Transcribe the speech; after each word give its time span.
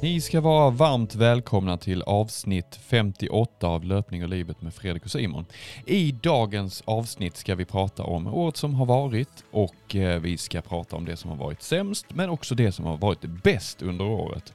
Ni 0.00 0.20
ska 0.20 0.40
vara 0.40 0.70
varmt 0.70 1.14
välkomna 1.14 1.76
till 1.76 2.02
avsnitt 2.02 2.78
58 2.82 3.66
av 3.66 3.84
Löpning 3.84 4.22
och 4.22 4.28
livet 4.28 4.62
med 4.62 4.74
Fredrik 4.74 5.04
och 5.04 5.10
Simon. 5.10 5.46
I 5.86 6.12
dagens 6.12 6.82
avsnitt 6.84 7.36
ska 7.36 7.54
vi 7.54 7.64
prata 7.64 8.02
om 8.02 8.26
året 8.26 8.56
som 8.56 8.74
har 8.74 8.86
varit 8.86 9.44
och 9.50 9.96
eh, 9.96 10.20
vi 10.20 10.36
ska 10.36 10.60
prata 10.60 10.96
om 10.96 11.04
det 11.04 11.16
som 11.16 11.30
har 11.30 11.36
varit 11.36 11.62
sämst 11.62 12.06
men 12.08 12.30
också 12.30 12.54
det 12.54 12.72
som 12.72 12.84
har 12.84 12.96
varit 12.96 13.22
bäst 13.22 13.82
under 13.82 14.04
året. 14.04 14.52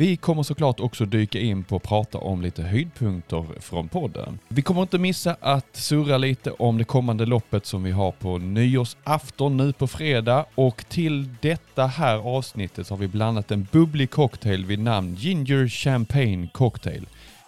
Vi 0.00 0.16
kommer 0.16 0.42
såklart 0.42 0.80
också 0.80 1.04
dyka 1.04 1.40
in 1.40 1.64
på 1.64 1.76
att 1.76 1.82
prata 1.82 2.18
om 2.18 2.42
lite 2.42 2.62
höjdpunkter 2.62 3.46
från 3.60 3.88
podden. 3.88 4.38
Vi 4.48 4.62
kommer 4.62 4.82
inte 4.82 4.98
missa 4.98 5.36
att 5.40 5.76
surra 5.76 6.18
lite 6.18 6.50
om 6.50 6.78
det 6.78 6.84
kommande 6.84 7.26
loppet 7.26 7.66
som 7.66 7.82
vi 7.82 7.90
har 7.90 8.12
på 8.12 8.38
nyårsafton 8.38 9.56
nu 9.56 9.72
på 9.72 9.86
fredag 9.86 10.44
och 10.54 10.84
till 10.88 11.28
detta 11.40 11.86
här 11.86 12.16
avsnittet 12.16 12.86
så 12.86 12.94
har 12.94 12.98
vi 12.98 13.08
blandat 13.08 13.50
en 13.50 13.68
bubblig 13.72 14.10
cocktail 14.10 14.64
vid 14.64 14.78
namn 14.78 15.14
Ginger 15.14 15.68
Champagne 15.68 16.48
Cocktail 16.52 17.06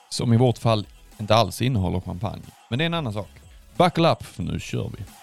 som 0.09 0.33
i 0.33 0.37
vårt 0.37 0.59
fall 0.59 0.87
inte 1.19 1.35
alls 1.35 1.63
innehåller 1.63 2.01
champagne. 2.01 2.43
Men 2.71 2.79
det 2.79 2.85
är 2.85 2.87
en 2.87 2.95
annan 2.95 3.13
sak. 3.13 3.30
Buckle 3.77 4.13
up 4.13 4.23
för 4.23 4.43
nu 4.43 4.61
kör 4.61 4.91
vi. 4.99 5.20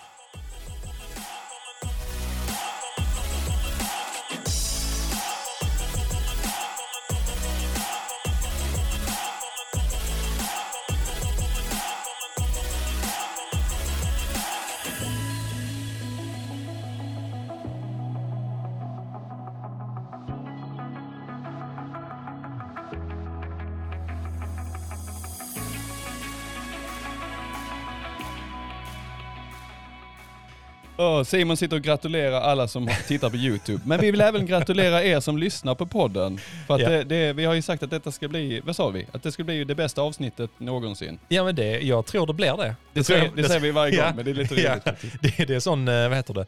Simon 31.23 31.57
sitter 31.57 31.75
och 31.75 31.81
gratulerar 31.83 32.41
alla 32.41 32.67
som 32.67 32.89
tittar 33.07 33.29
på 33.29 33.35
YouTube. 33.35 33.79
Men 33.85 33.99
vi 34.01 34.11
vill 34.11 34.21
även 34.21 34.45
gratulera 34.45 35.03
er 35.03 35.19
som 35.19 35.37
lyssnar 35.37 35.75
på 35.75 35.85
podden. 35.85 36.37
För 36.67 36.73
att 36.75 36.81
Ja. 36.81 36.89
det, 36.89 37.03
det, 37.03 37.33
vi 37.33 37.45
har 37.45 37.53
ju 37.53 37.61
sagt 37.61 37.83
att 37.83 37.89
detta 37.89 38.11
ska 38.11 38.27
bli, 38.27 38.61
vad 38.65 38.75
sa 38.75 38.89
vi? 38.89 39.05
Att 39.11 39.23
det 39.23 39.31
ska 39.31 39.43
bli 39.43 39.63
det 39.63 39.75
bästa 39.75 40.01
avsnittet 40.01 40.49
någonsin. 40.57 41.19
Ja 41.27 41.43
men 41.43 41.55
det, 41.55 41.79
jag 41.79 42.05
tror 42.05 42.27
det 42.27 42.33
blir 42.33 42.57
det. 42.57 42.75
Det, 42.93 43.03
säger, 43.03 43.23
jag- 43.23 43.35
det 43.35 43.43
säger 43.43 43.59
vi 43.59 43.71
varje 43.71 43.91
gång, 43.97 44.05
Ja. 44.05 44.13
men 44.15 44.25
det 44.25 44.31
är 44.31 44.35
lite 44.35 44.55
Ja. 44.61 44.71
roligt 44.71 44.83
faktiskt. 44.83 45.15
Det, 45.21 45.45
det 45.45 45.55
är 45.55 45.59
sån, 45.59 45.87
eh, 45.87 46.07
vad 46.09 46.17
heter 46.17 46.33
det? 46.33 46.45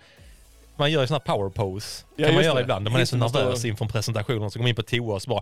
Man 0.80 0.92
gör 0.92 1.02
ju 1.02 1.08
här 1.14 1.20
power 1.20 1.50
pose. 1.50 2.06
Ja, 2.16 2.26
kan 2.26 2.34
man 2.36 2.44
just 2.44 2.46
göra 2.46 2.56
det. 2.56 2.62
ibland 2.62 2.84
när 2.84 2.92
man 2.92 3.02
är 3.02 3.06
så 3.06 3.18
Just 3.18 3.34
nervös 3.34 3.66
inför 3.66 3.86
en 3.86 3.92
presentation. 3.92 4.52
Så 4.52 4.60
går 4.60 4.64
man 4.64 4.70
in 4.70 4.76
på 4.76 4.84
toa 4.84 5.16
och 5.16 5.22
så 5.22 5.30
bara 5.30 5.42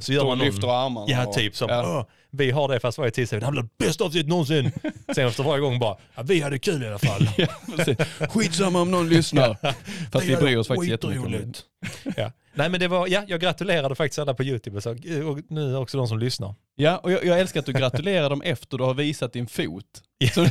Så 0.00 0.12
gör 0.12 0.20
Då 0.20 0.28
man 0.28 0.38
någon, 0.38 0.46
lyfter 0.46 0.84
armarna. 0.84 1.06
Ja 1.08 1.32
typ 1.32 1.56
som, 1.56 1.68
Ja. 1.70 1.98
"Åh, 1.98 2.06
vi 2.30 2.50
har 2.50 2.68
det 2.68 2.80
fast 2.80 2.98
varje 2.98 3.10
vi, 3.10 3.40
det 3.40 3.44
här 3.46 3.52
blir 3.52 3.62
det 3.62 3.68
bästa 3.86 4.04
avsnittet 4.04 4.28
någonsin. 4.28 4.72
Sen 5.14 5.28
efter 5.28 5.42
varje 5.44 5.60
gång 5.60 5.78
bara, 5.78 5.96
ja, 6.14 6.22
vi 6.22 6.40
hade 6.40 6.58
kul 6.58 6.82
i 6.82 6.86
alla 6.86 6.98
fall. 6.98 7.28
Ja. 7.36 7.46
Skitsamma 8.28 8.80
om 8.80 8.90
någon 8.90 9.08
lyssnar. 9.08 9.56
Fast 10.12 10.26
vi 10.26 10.36
bryr 10.36 10.56
oss 10.56 10.68
faktiskt 10.68 10.90
jättemycket 10.90 11.24
om 11.24 11.32
det. 11.32 11.38
skitroligt. 11.38 11.62
ja. 12.18 12.32
Nej 12.54 12.68
men 12.68 12.80
det 12.80 12.88
var, 12.88 13.06
ja 13.06 13.22
jag 13.28 13.40
gratulerade 13.40 13.94
faktiskt 13.94 14.18
alla 14.18 14.34
på 14.34 14.44
YouTube 14.44 14.76
och, 14.76 14.82
så, 14.82 14.90
och 14.90 15.38
nu 15.48 15.76
också 15.76 15.98
de 15.98 16.08
som 16.08 16.18
lyssnar. 16.18 16.54
Ja, 16.76 16.98
och 16.98 17.12
jag, 17.12 17.24
jag 17.24 17.40
älskar 17.40 17.60
att 17.60 17.66
du 17.66 17.72
gratulerar 17.72 18.30
dem 18.30 18.42
efter 18.42 18.78
du 18.78 18.84
har 18.84 18.94
visat 18.94 19.32
din 19.32 19.46
fot. 19.46 19.84
Så, 20.34 20.46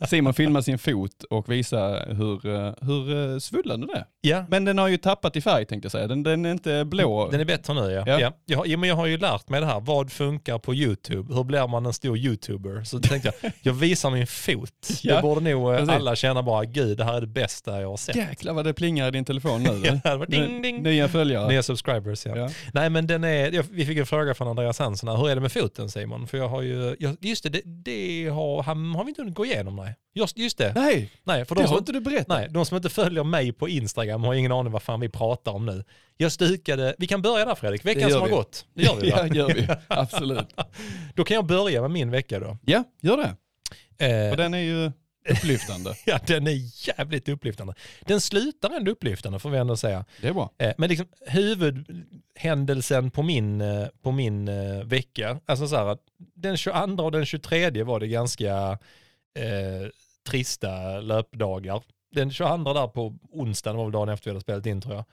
Simon 0.06 0.34
filmar 0.34 0.60
sin 0.60 0.78
fot 0.78 1.22
och 1.30 1.52
visar 1.52 2.14
hur, 2.14 2.46
eh, 2.66 2.72
hur 2.80 3.32
eh, 3.32 3.38
svullen 3.38 3.80
den 3.80 3.90
är. 3.90 4.04
Ja, 4.20 4.44
Men 4.48 4.64
den 4.64 4.78
har 4.78 4.88
ju 4.88 4.96
tappat 4.96 5.36
i 5.36 5.40
färg 5.40 5.66
tänkte 5.66 5.86
jag 5.86 5.92
säga. 5.92 6.06
Den, 6.06 6.22
den 6.22 6.44
är 6.44 6.50
inte 6.50 6.84
blå. 6.84 7.28
Den 7.30 7.40
är 7.40 7.44
bättre 7.44 7.74
nu 7.74 7.90
ja. 7.92 8.04
Ja. 8.06 8.20
ja. 8.20 8.32
Jag, 8.46 8.58
har- 8.58 8.66
ja 8.66 8.76
men 8.78 8.88
jag 8.88 8.96
har 8.96 9.06
ju 9.06 9.18
lärt 9.18 9.48
mig 9.48 9.60
det 9.60 9.66
här. 9.66 9.80
Vad 9.80 10.12
funkar 10.12 10.58
på 10.58 10.74
YouTube? 10.74 11.34
Hur 11.34 11.44
blir 11.44 11.66
man 11.68 11.86
en 11.86 11.92
stor 11.92 12.18
YouTuber? 12.18 12.84
Så 12.84 12.98
tänkte 13.00 13.32
jag, 13.42 13.52
jag 13.62 13.72
visar 13.72 14.10
min 14.10 14.26
fot. 14.26 14.70
Ja, 15.02 15.16
Det 15.16 15.22
borde 15.22 15.40
nog 15.50 15.72
eh, 15.72 15.78
precis. 15.78 15.94
alla 15.94 16.16
känna 16.16 16.42
bara, 16.42 16.64
gud 16.64 16.98
det 16.98 17.04
här 17.04 17.14
är 17.14 17.20
det 17.20 17.26
bästa 17.26 17.80
jag 17.80 17.88
har 17.88 17.96
sett. 17.96 18.16
Jäklar 18.16 18.52
vad 18.52 18.64
det 18.64 18.74
plingar 18.74 19.08
i 19.08 19.10
din 19.10 19.24
telefon 19.24 19.62
nu. 19.62 19.82
Ja, 20.04 20.10
det 20.10 20.16
var 20.16 20.26
ding, 20.26 20.62
ding. 20.62 20.82
Nya 20.82 21.08
följare. 21.08 21.48
Nya 21.48 21.62
subscribers 21.62 22.26
ja. 22.26 22.36
Ja. 22.36 22.50
Nej 22.72 22.90
men 22.90 23.06
den 23.06 23.24
är, 23.24 23.52
jag, 23.52 23.64
vi 23.70 23.86
fick 23.86 23.98
en 23.98 24.06
fråga 24.06 24.34
från 24.34 24.48
Andreas 24.48 24.78
här, 24.78 25.13
hur 25.16 25.28
är 25.30 25.34
det 25.34 25.40
med 25.40 25.52
foten 25.52 25.90
Simon? 25.90 26.26
För 26.26 26.38
jag 26.38 26.48
har 26.48 26.62
ju, 26.62 26.96
just 27.20 27.42
det, 27.42 27.48
det, 27.50 27.62
det 27.64 28.28
har, 28.28 28.62
han, 28.62 28.94
har 28.94 29.04
vi 29.04 29.08
inte 29.08 29.20
hunnit 29.22 29.34
gå 29.34 29.44
igenom 29.44 29.76
nej. 29.76 29.94
Just, 30.14 30.38
just 30.38 30.58
det. 30.58 30.72
Nej, 30.74 31.10
Nej, 31.24 31.44
för 31.44 31.54
det 31.54 31.60
de 31.60 31.64
har 31.66 31.68
som, 31.68 31.78
inte 31.78 31.92
du 31.92 32.00
berättat. 32.00 32.28
nej, 32.28 32.48
de 32.50 32.66
som 32.66 32.76
inte 32.76 32.88
följer 32.88 33.24
mig 33.24 33.52
på 33.52 33.68
Instagram 33.68 34.24
har 34.24 34.34
ingen 34.34 34.52
aning 34.52 34.72
vad 34.72 34.82
fan 34.82 35.00
vi 35.00 35.08
pratar 35.08 35.52
om 35.52 35.66
nu. 35.66 35.84
Jag 36.16 36.32
stukade, 36.32 36.94
vi 36.98 37.06
kan 37.06 37.22
börja 37.22 37.44
där 37.44 37.54
Fredrik, 37.54 37.84
veckan 37.84 38.02
Det 38.02 38.10
som 38.10 38.20
har 38.20 38.28
vi. 38.28 38.34
gått. 38.34 38.66
Det 38.74 38.82
gör 38.82 38.96
vi 39.00 39.10
va? 39.10 39.16
Ja, 39.26 39.34
gör 39.34 39.48
vi. 39.54 39.68
Absolut. 39.88 40.46
Då 41.14 41.24
kan 41.24 41.34
jag 41.34 41.46
börja 41.46 41.80
med 41.82 41.90
min 41.90 42.10
vecka 42.10 42.38
då. 42.40 42.58
Ja, 42.64 42.84
gör 43.02 43.16
det. 43.16 43.36
Eh, 44.06 44.30
Och 44.30 44.36
den 44.36 44.54
är 44.54 44.58
ju 44.58 44.92
upplyftande. 45.30 45.94
ja, 46.06 46.18
den 46.26 46.46
är 46.46 46.88
jävligt 46.88 47.28
upplyftande. 47.28 47.74
Den 48.00 48.20
slutar 48.20 48.70
ändå 48.70 48.90
upplyftande 48.90 49.38
får 49.38 49.50
vi 49.50 49.58
ändå 49.58 49.76
säga. 49.76 50.04
Det 50.20 50.28
är 50.28 50.32
bra. 50.32 50.50
Eh, 50.58 50.72
men 50.78 50.88
liksom 50.88 51.06
huvudhändelsen 51.26 53.10
på 53.10 53.22
min, 53.22 53.60
eh, 53.60 53.86
på 54.02 54.12
min 54.12 54.48
eh, 54.48 54.84
vecka, 54.84 55.40
alltså 55.46 55.68
så 55.68 55.76
här 55.76 55.98
den 56.34 56.56
22 56.56 57.04
och 57.04 57.12
den 57.12 57.26
23 57.26 57.82
var 57.82 58.00
det 58.00 58.08
ganska 58.08 58.78
eh, 59.34 59.88
trista 60.28 61.00
löpdagar. 61.00 61.82
Den 62.12 62.32
22 62.32 62.72
där 62.72 62.88
på 62.88 63.14
onsdagen 63.30 63.76
var 63.76 63.84
väl 63.84 63.92
dagen 63.92 64.08
efter 64.08 64.24
vi 64.24 64.30
hade 64.30 64.40
spelat 64.40 64.66
in 64.66 64.80
tror 64.80 64.94
jag. 64.94 65.04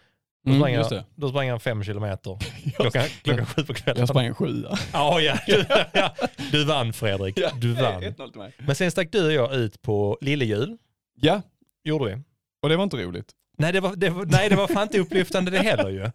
Då, 0.46 0.50
Mm, 0.52 0.62
sprang, 0.62 0.74
just 0.74 0.92
jag, 0.92 1.04
då 1.16 1.30
sprang 1.30 1.48
jag 1.48 1.62
fem 1.62 1.84
kilometer 1.84 2.38
klockan, 2.76 3.04
klockan 3.24 3.46
sju 3.46 3.64
på 3.64 3.74
kvällen. 3.74 4.00
Jag 4.00 4.10
sprang 4.10 4.26
en 4.26 4.36
sjua. 4.36 4.78
Ja, 4.94 5.20
ja, 5.22 5.38
du, 5.48 5.66
ja, 5.94 6.16
du 6.52 6.66
vann 6.66 6.94
Fredrik, 6.94 7.40
du 7.62 7.74
vann. 7.74 8.04
1-0 8.04 8.32
till 8.32 8.40
mig. 8.42 8.54
Men 8.58 8.76
sen 8.76 8.92
stack 8.92 9.08
du 9.12 9.26
och 9.26 9.34
jag 9.34 9.56
ut 9.56 9.82
på 9.82 10.18
Lillejul, 10.22 10.78
Ja, 11.22 11.42
gjorde 11.84 12.06
vi. 12.06 12.22
och 12.62 12.70
det 12.70 12.76
var 12.76 12.84
inte 12.84 12.98
roligt. 12.98 13.32
Nej 13.58 13.72
det 13.74 13.80
var, 13.80 13.96
det 13.96 14.10
var, 14.10 14.26
nej, 14.26 14.50
det 14.50 14.56
var 14.56 14.68
fan 14.68 14.84
inte 14.84 15.00
upplyftande 15.00 15.52
det 15.52 15.58
heller 15.60 15.90
ju. 15.90 16.12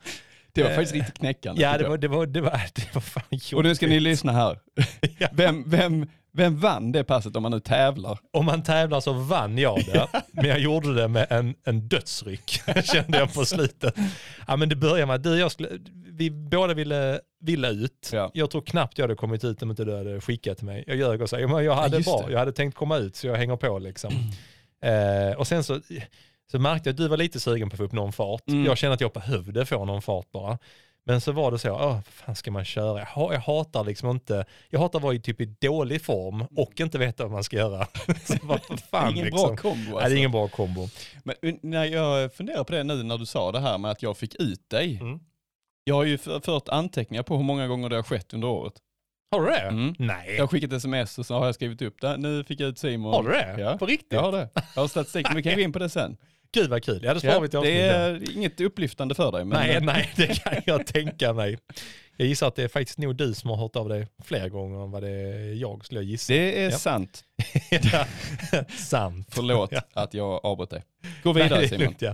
Det 0.52 0.62
var 0.62 0.70
Eh, 0.70 0.76
faktiskt 0.76 0.94
riktigt 0.94 1.18
knäckande. 1.18 1.62
Ja, 1.62 1.78
det 1.78 1.88
var, 1.88 1.98
det 1.98 2.08
var, 2.08 2.26
det 2.26 2.40
var, 2.40 2.60
det 2.74 2.94
var 2.94 3.00
fan 3.00 3.22
jobbigt. 3.30 3.52
Och 3.52 3.62
nu 3.64 3.74
ska 3.74 3.86
ni 3.86 4.00
lyssna 4.00 4.32
här. 4.32 4.58
Vem, 5.32 5.64
vem, 5.70 6.06
vem 6.36 6.60
vann 6.60 6.92
det 6.92 7.04
passet 7.04 7.36
om 7.36 7.42
man 7.42 7.52
nu 7.52 7.60
tävlar? 7.60 8.18
Om 8.32 8.44
man 8.44 8.62
tävlar 8.62 9.00
så 9.00 9.12
vann 9.12 9.58
jag 9.58 9.84
det, 9.86 10.08
men 10.32 10.46
jag 10.46 10.58
gjorde 10.58 10.94
det 10.94 11.08
med 11.08 11.26
en, 11.30 11.54
en 11.64 11.88
dödsryck, 11.88 12.60
kände 12.84 13.18
jag 13.18 13.34
på 13.34 13.44
slutet. 13.44 13.94
Ja, 14.46 14.56
men 14.56 14.68
det 14.68 14.76
började 14.76 15.06
med 15.06 15.16
att 15.16 15.22
du 15.22 15.38
jag 15.38 15.52
skulle, 15.52 15.68
vi 16.10 16.30
båda 16.30 16.74
ville, 16.74 17.20
ville 17.40 17.70
ut. 17.70 18.10
Ja. 18.12 18.30
Jag 18.34 18.50
tror 18.50 18.62
knappt 18.62 18.98
jag 18.98 19.04
hade 19.04 19.14
kommit 19.14 19.44
ut 19.44 19.62
om 19.62 19.70
inte 19.70 19.84
du 19.84 19.96
hade 19.96 20.20
skickat 20.20 20.56
till 20.58 20.66
mig. 20.66 20.84
Jag 20.86 20.96
ljög 20.96 21.22
och 21.22 21.30
sa, 21.30 21.38
"Ja, 21.40 21.48
men 21.48 21.64
jag 21.64 21.74
hade 21.74 21.96
just 21.96 22.08
bra, 22.08 22.24
det. 22.26 22.32
jag 22.32 22.38
hade 22.38 22.52
tänkt 22.52 22.74
komma 22.74 22.96
ut 22.96 23.16
så 23.16 23.26
jag 23.26 23.36
hänger 23.36 23.56
på 23.56 23.78
liksom. 23.78 24.12
Eh, 24.82 25.38
och 25.38 25.46
sen 25.46 25.64
så, 25.64 25.80
så 26.50 26.58
märkte 26.58 26.88
jag 26.88 26.92
att 26.94 26.98
du 26.98 27.08
var 27.08 27.16
lite 27.16 27.40
sugen 27.40 27.70
på 27.70 27.74
att 27.74 27.78
få 27.78 27.84
upp 27.84 27.92
någon 27.92 28.12
fart. 28.12 28.48
Mm. 28.48 28.64
Jag 28.64 28.78
kände 28.78 28.94
att 28.94 29.00
jag 29.00 29.12
behövde 29.12 29.66
få 29.66 29.84
någon 29.84 30.02
fart 30.02 30.32
bara. 30.32 30.58
Men 31.08 31.20
så 31.20 31.32
var 31.32 31.50
det 31.50 31.58
så, 31.58 31.70
åh, 31.70 31.92
vad 31.92 32.06
fan 32.06 32.36
ska 32.36 32.50
man 32.50 32.64
köra? 32.64 33.06
Jag, 33.16 33.34
jag 33.34 33.40
hatar 33.40 33.84
liksom 33.84 34.10
inte, 34.10 34.44
jag 34.70 34.80
hatar 34.80 34.98
att 34.98 35.02
vara 35.02 35.14
i 35.14 35.20
typ 35.20 35.40
i 35.40 35.44
dålig 35.44 36.02
form 36.02 36.42
och 36.56 36.80
inte 36.80 36.98
veta 36.98 37.22
vad 37.22 37.32
man 37.32 37.44
ska 37.44 37.56
göra. 37.56 37.86
vad 38.42 38.60
fan 38.90 39.12
ingen 39.12 39.24
liksom. 39.24 39.46
bra 39.46 39.56
kombo 39.56 39.76
Nej, 39.76 39.90
det 39.90 39.96
alltså. 39.96 40.12
är 40.12 40.16
ingen 40.16 40.30
bra 40.30 40.48
kombo. 40.48 40.88
Men 41.24 41.58
när 41.62 41.84
jag 41.84 42.34
funderar 42.34 42.64
på 42.64 42.72
det 42.72 42.84
nu 42.84 43.02
när 43.02 43.18
du 43.18 43.26
sa 43.26 43.52
det 43.52 43.60
här 43.60 43.78
med 43.78 43.90
att 43.90 44.02
jag 44.02 44.16
fick 44.16 44.34
ut 44.34 44.70
dig. 44.70 44.98
Mm. 45.00 45.20
Jag 45.84 45.94
har 45.94 46.04
ju 46.04 46.18
för- 46.18 46.40
fört 46.40 46.68
anteckningar 46.68 47.22
på 47.22 47.36
hur 47.36 47.44
många 47.44 47.66
gånger 47.66 47.88
det 47.88 47.96
har 47.96 48.02
skett 48.02 48.34
under 48.34 48.48
året. 48.48 48.74
Har 49.30 49.40
du 49.40 49.46
det? 49.46 49.58
Mm. 49.60 49.94
Nej. 49.98 50.34
Jag 50.34 50.42
har 50.42 50.48
skickat 50.48 50.72
sms 50.72 51.18
och 51.18 51.26
så 51.26 51.38
har 51.38 51.46
jag 51.46 51.54
skrivit 51.54 51.82
upp 51.82 52.00
det. 52.00 52.16
Nu 52.16 52.44
fick 52.44 52.60
jag 52.60 52.68
ut 52.68 52.78
Simon. 52.78 53.12
Har 53.12 53.22
du 53.22 53.30
det? 53.30 53.56
Ja. 53.58 53.78
På 53.78 53.86
riktigt? 53.86 54.12
Jag 54.12 54.22
har 54.22 54.32
det. 54.32 54.48
Jag 54.74 54.82
har 54.82 54.88
statistik, 54.88 55.26
men 55.28 55.36
vi 55.36 55.42
kan 55.42 55.54
gå 55.54 55.60
in 55.60 55.72
på 55.72 55.78
det 55.78 55.88
sen. 55.88 56.16
Gud 56.52 56.70
vad 56.70 56.82
kul. 56.84 57.00
Ja, 57.04 57.14
det 57.14 57.20
sparar 57.20 57.40
vi 57.40 57.48
till 57.48 57.60
det 57.60 57.80
är 57.80 58.36
inget 58.36 58.60
upplyftande 58.60 59.14
för 59.14 59.32
dig. 59.32 59.44
Men 59.44 59.58
Nej, 59.66 59.80
nej, 59.80 60.12
det 60.16 60.26
kan 60.26 60.62
jag 60.66 60.86
tänka 60.86 61.32
mig. 61.32 61.58
Jag 62.16 62.28
gissar 62.28 62.48
att 62.48 62.56
det 62.56 62.62
är 62.62 62.68
faktiskt 62.68 62.98
nog 62.98 63.16
du 63.16 63.34
som 63.34 63.50
har 63.50 63.56
hört 63.56 63.76
av 63.76 63.88
dig 63.88 64.06
fler 64.24 64.48
gånger 64.48 64.84
än 64.84 64.90
vad 64.90 65.02
det 65.02 65.10
är 65.10 65.54
jag 65.54 65.84
skulle 65.84 66.00
jag 66.00 66.04
gissa. 66.10 66.32
Det 66.32 66.60
är 66.64 66.70
Ja. 66.70 66.78
sant. 66.78 67.24
Sant. 68.78 69.28
Förlåt 69.30 69.72
Ja. 69.72 69.80
att 69.92 70.14
jag 70.14 70.40
avbröt 70.46 70.70
dig. 70.70 70.82
Gå 71.22 71.32
Nej, 71.32 71.42
vidare 71.42 71.62
är 71.64 71.68
Simon. 71.68 71.84
lugnt, 71.84 72.02
ja. 72.02 72.10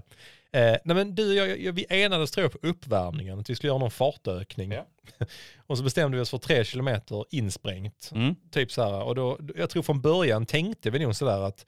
Eh, 0.54 0.76
nej 0.84 0.96
men 0.96 1.14
du 1.14 1.34
jag, 1.34 1.60
jag, 1.60 1.72
vi 1.72 1.86
enades 1.88 2.30
tror 2.30 2.42
jag 2.44 2.52
på 2.62 2.68
uppvärmningen, 2.68 3.38
att 3.40 3.50
vi 3.50 3.54
skulle 3.54 3.68
göra 3.70 3.78
någon 3.78 3.90
fartökning. 3.90 4.72
Ja. 4.72 4.86
och 5.66 5.78
så 5.78 5.84
bestämde 5.84 6.16
vi 6.16 6.22
oss 6.22 6.30
för 6.30 6.38
tre 6.38 6.64
kilometer 6.64 7.24
insprängt. 7.30 8.10
Mm. 8.14 8.34
Typ 8.50 8.72
så 8.72 8.82
här, 8.82 9.02
och 9.02 9.14
då, 9.14 9.38
jag 9.56 9.70
tror 9.70 9.82
från 9.82 10.00
början 10.00 10.46
tänkte 10.46 10.90
vi 10.90 10.98
nog 10.98 11.16
sådär 11.16 11.40
att 11.40 11.66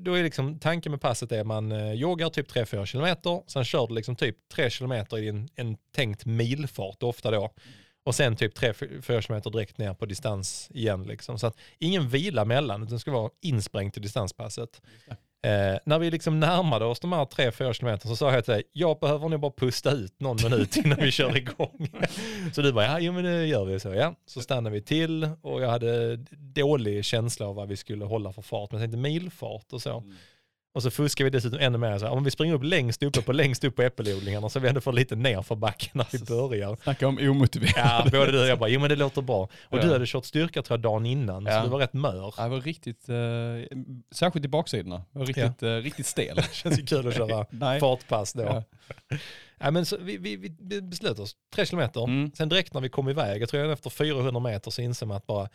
då 0.00 0.14
är 0.14 0.22
liksom 0.22 0.58
tanken 0.58 0.92
med 0.92 1.00
passet 1.00 1.32
är 1.32 1.40
att 1.40 1.46
man 1.46 1.72
eh, 1.72 1.92
joggar 1.92 2.30
typ 2.30 2.50
3-4 2.52 2.84
kilometer, 2.84 3.42
sen 3.46 3.64
kör 3.64 3.86
du 3.86 3.94
liksom 3.94 4.16
typ 4.16 4.36
3 4.48 4.70
kilometer 4.70 5.18
i 5.18 5.28
en, 5.28 5.48
en 5.54 5.76
tänkt 5.92 6.26
milfart 6.26 7.02
ofta 7.02 7.30
då. 7.30 7.50
Och 8.04 8.14
sen 8.14 8.36
typ 8.36 8.58
3-4 8.58 9.20
kilometer 9.20 9.50
direkt 9.50 9.78
ner 9.78 9.94
på 9.94 10.06
distans 10.06 10.68
igen 10.70 11.02
liksom. 11.04 11.38
Så 11.38 11.46
att 11.46 11.56
ingen 11.78 12.08
vila 12.08 12.44
mellan, 12.44 12.82
utan 12.82 12.94
det 12.94 13.00
ska 13.00 13.10
vara 13.10 13.30
insprängt 13.40 13.96
i 13.96 14.00
distanspasset. 14.00 14.82
Eh, 15.42 15.78
när 15.84 15.98
vi 15.98 16.10
liksom 16.10 16.40
närmade 16.40 16.84
oss 16.84 17.00
de 17.00 17.12
här 17.12 17.24
tre, 17.24 17.52
fyra 17.52 17.74
kilometer 17.74 18.08
så 18.08 18.16
sa 18.16 18.32
jag 18.32 18.44
till 18.44 18.54
dig, 18.54 18.62
jag 18.72 18.98
behöver 18.98 19.28
nog 19.28 19.40
bara 19.40 19.52
pusta 19.52 19.90
ut 19.90 20.20
någon 20.20 20.36
minut 20.42 20.76
innan 20.76 20.98
vi 21.00 21.10
kör 21.10 21.36
igång. 21.36 21.88
så 22.52 22.62
du 22.62 22.72
bara, 22.72 22.84
ja 22.84 23.00
jo 23.00 23.12
men 23.12 23.24
det 23.24 23.46
gör 23.46 23.64
vi 23.64 23.80
så. 23.80 23.94
Ja. 23.94 24.14
Så 24.26 24.40
stannade 24.40 24.74
vi 24.74 24.82
till 24.82 25.28
och 25.42 25.62
jag 25.62 25.68
hade 25.68 26.16
dålig 26.54 27.04
känsla 27.04 27.46
av 27.46 27.54
vad 27.54 27.68
vi 27.68 27.76
skulle 27.76 28.04
hålla 28.04 28.32
för 28.32 28.42
fart, 28.42 28.72
men 28.72 28.80
jag 28.80 28.90
tänkte 28.90 28.98
milfart 28.98 29.72
och 29.72 29.82
så. 29.82 29.98
Mm. 29.98 30.16
Och 30.78 30.82
så 30.82 30.90
fuskar 30.90 31.24
vi 31.24 31.30
dessutom 31.30 31.58
ännu 31.60 31.78
mer. 31.78 31.98
Så 31.98 32.04
här, 32.06 32.12
om 32.12 32.24
vi 32.24 32.30
springer 32.30 32.54
upp 32.54 32.62
längst 32.64 33.02
uppe 33.02 33.22
på 33.22 33.32
längst 33.32 33.64
upp 33.64 33.76
på 33.76 33.82
äppelodlingarna 33.82 34.48
så 34.48 34.60
vi 34.60 34.68
ändå 34.68 34.80
får 34.80 34.92
lite 34.92 35.16
ner 35.16 35.42
för 35.42 35.54
backen 35.54 35.90
när 35.94 36.06
vi 36.12 36.18
börjar. 36.18 36.76
Snacka 36.82 37.08
om 37.08 37.18
omotiverat. 37.18 37.74
Ja, 37.76 38.06
både 38.12 38.32
du 38.32 38.40
och 38.40 38.46
jag 38.46 38.58
bara, 38.58 38.68
jo 38.68 38.80
men 38.80 38.90
det 38.90 38.96
låter 38.96 39.22
bra. 39.22 39.42
Och 39.62 39.78
Ja. 39.78 39.82
du 39.82 39.92
hade 39.92 40.06
kört 40.06 40.24
styrka 40.24 40.62
tror 40.62 40.78
jag 40.78 40.82
dagen 40.82 41.06
innan, 41.06 41.46
Ja. 41.46 41.52
så 41.58 41.64
du 41.64 41.70
var 41.70 41.78
rätt 41.78 41.92
mör. 41.92 42.34
Ja, 42.36 42.42
Det 42.44 42.48
var 42.48 42.60
riktigt, 42.60 43.08
eh, 43.08 43.16
särskilt 44.10 44.44
i 44.44 44.48
baksidorna, 44.48 44.96
det 45.12 45.18
var 45.18 45.26
riktigt, 45.26 45.62
eh, 45.62 45.68
riktigt 45.76 46.06
stel. 46.06 46.42
Känns 46.52 46.78
ju 46.78 46.86
kul 46.86 47.08
att 47.08 47.14
köra 47.16 47.78
fartpass 47.80 48.32
då. 48.32 48.42
Ja. 48.42 48.62
Ja, 49.60 49.70
men 49.70 49.84
vi, 50.00 50.16
vi, 50.16 50.36
vi 50.36 50.82
beslöt 50.82 51.18
oss, 51.18 51.36
tre 51.54 51.66
kilometer. 51.66 52.04
Mm. 52.04 52.30
Sen 52.34 52.48
direkt 52.48 52.74
när 52.74 52.80
vi 52.80 52.88
kom 52.88 53.08
iväg, 53.08 53.42
jag 53.42 53.48
tror 53.48 53.72
efter 53.72 53.90
400 53.90 54.40
meter 54.40 54.70
så 54.70 54.82
inser 54.82 55.06
man 55.06 55.16
att 55.16 55.26
bara, 55.26 55.48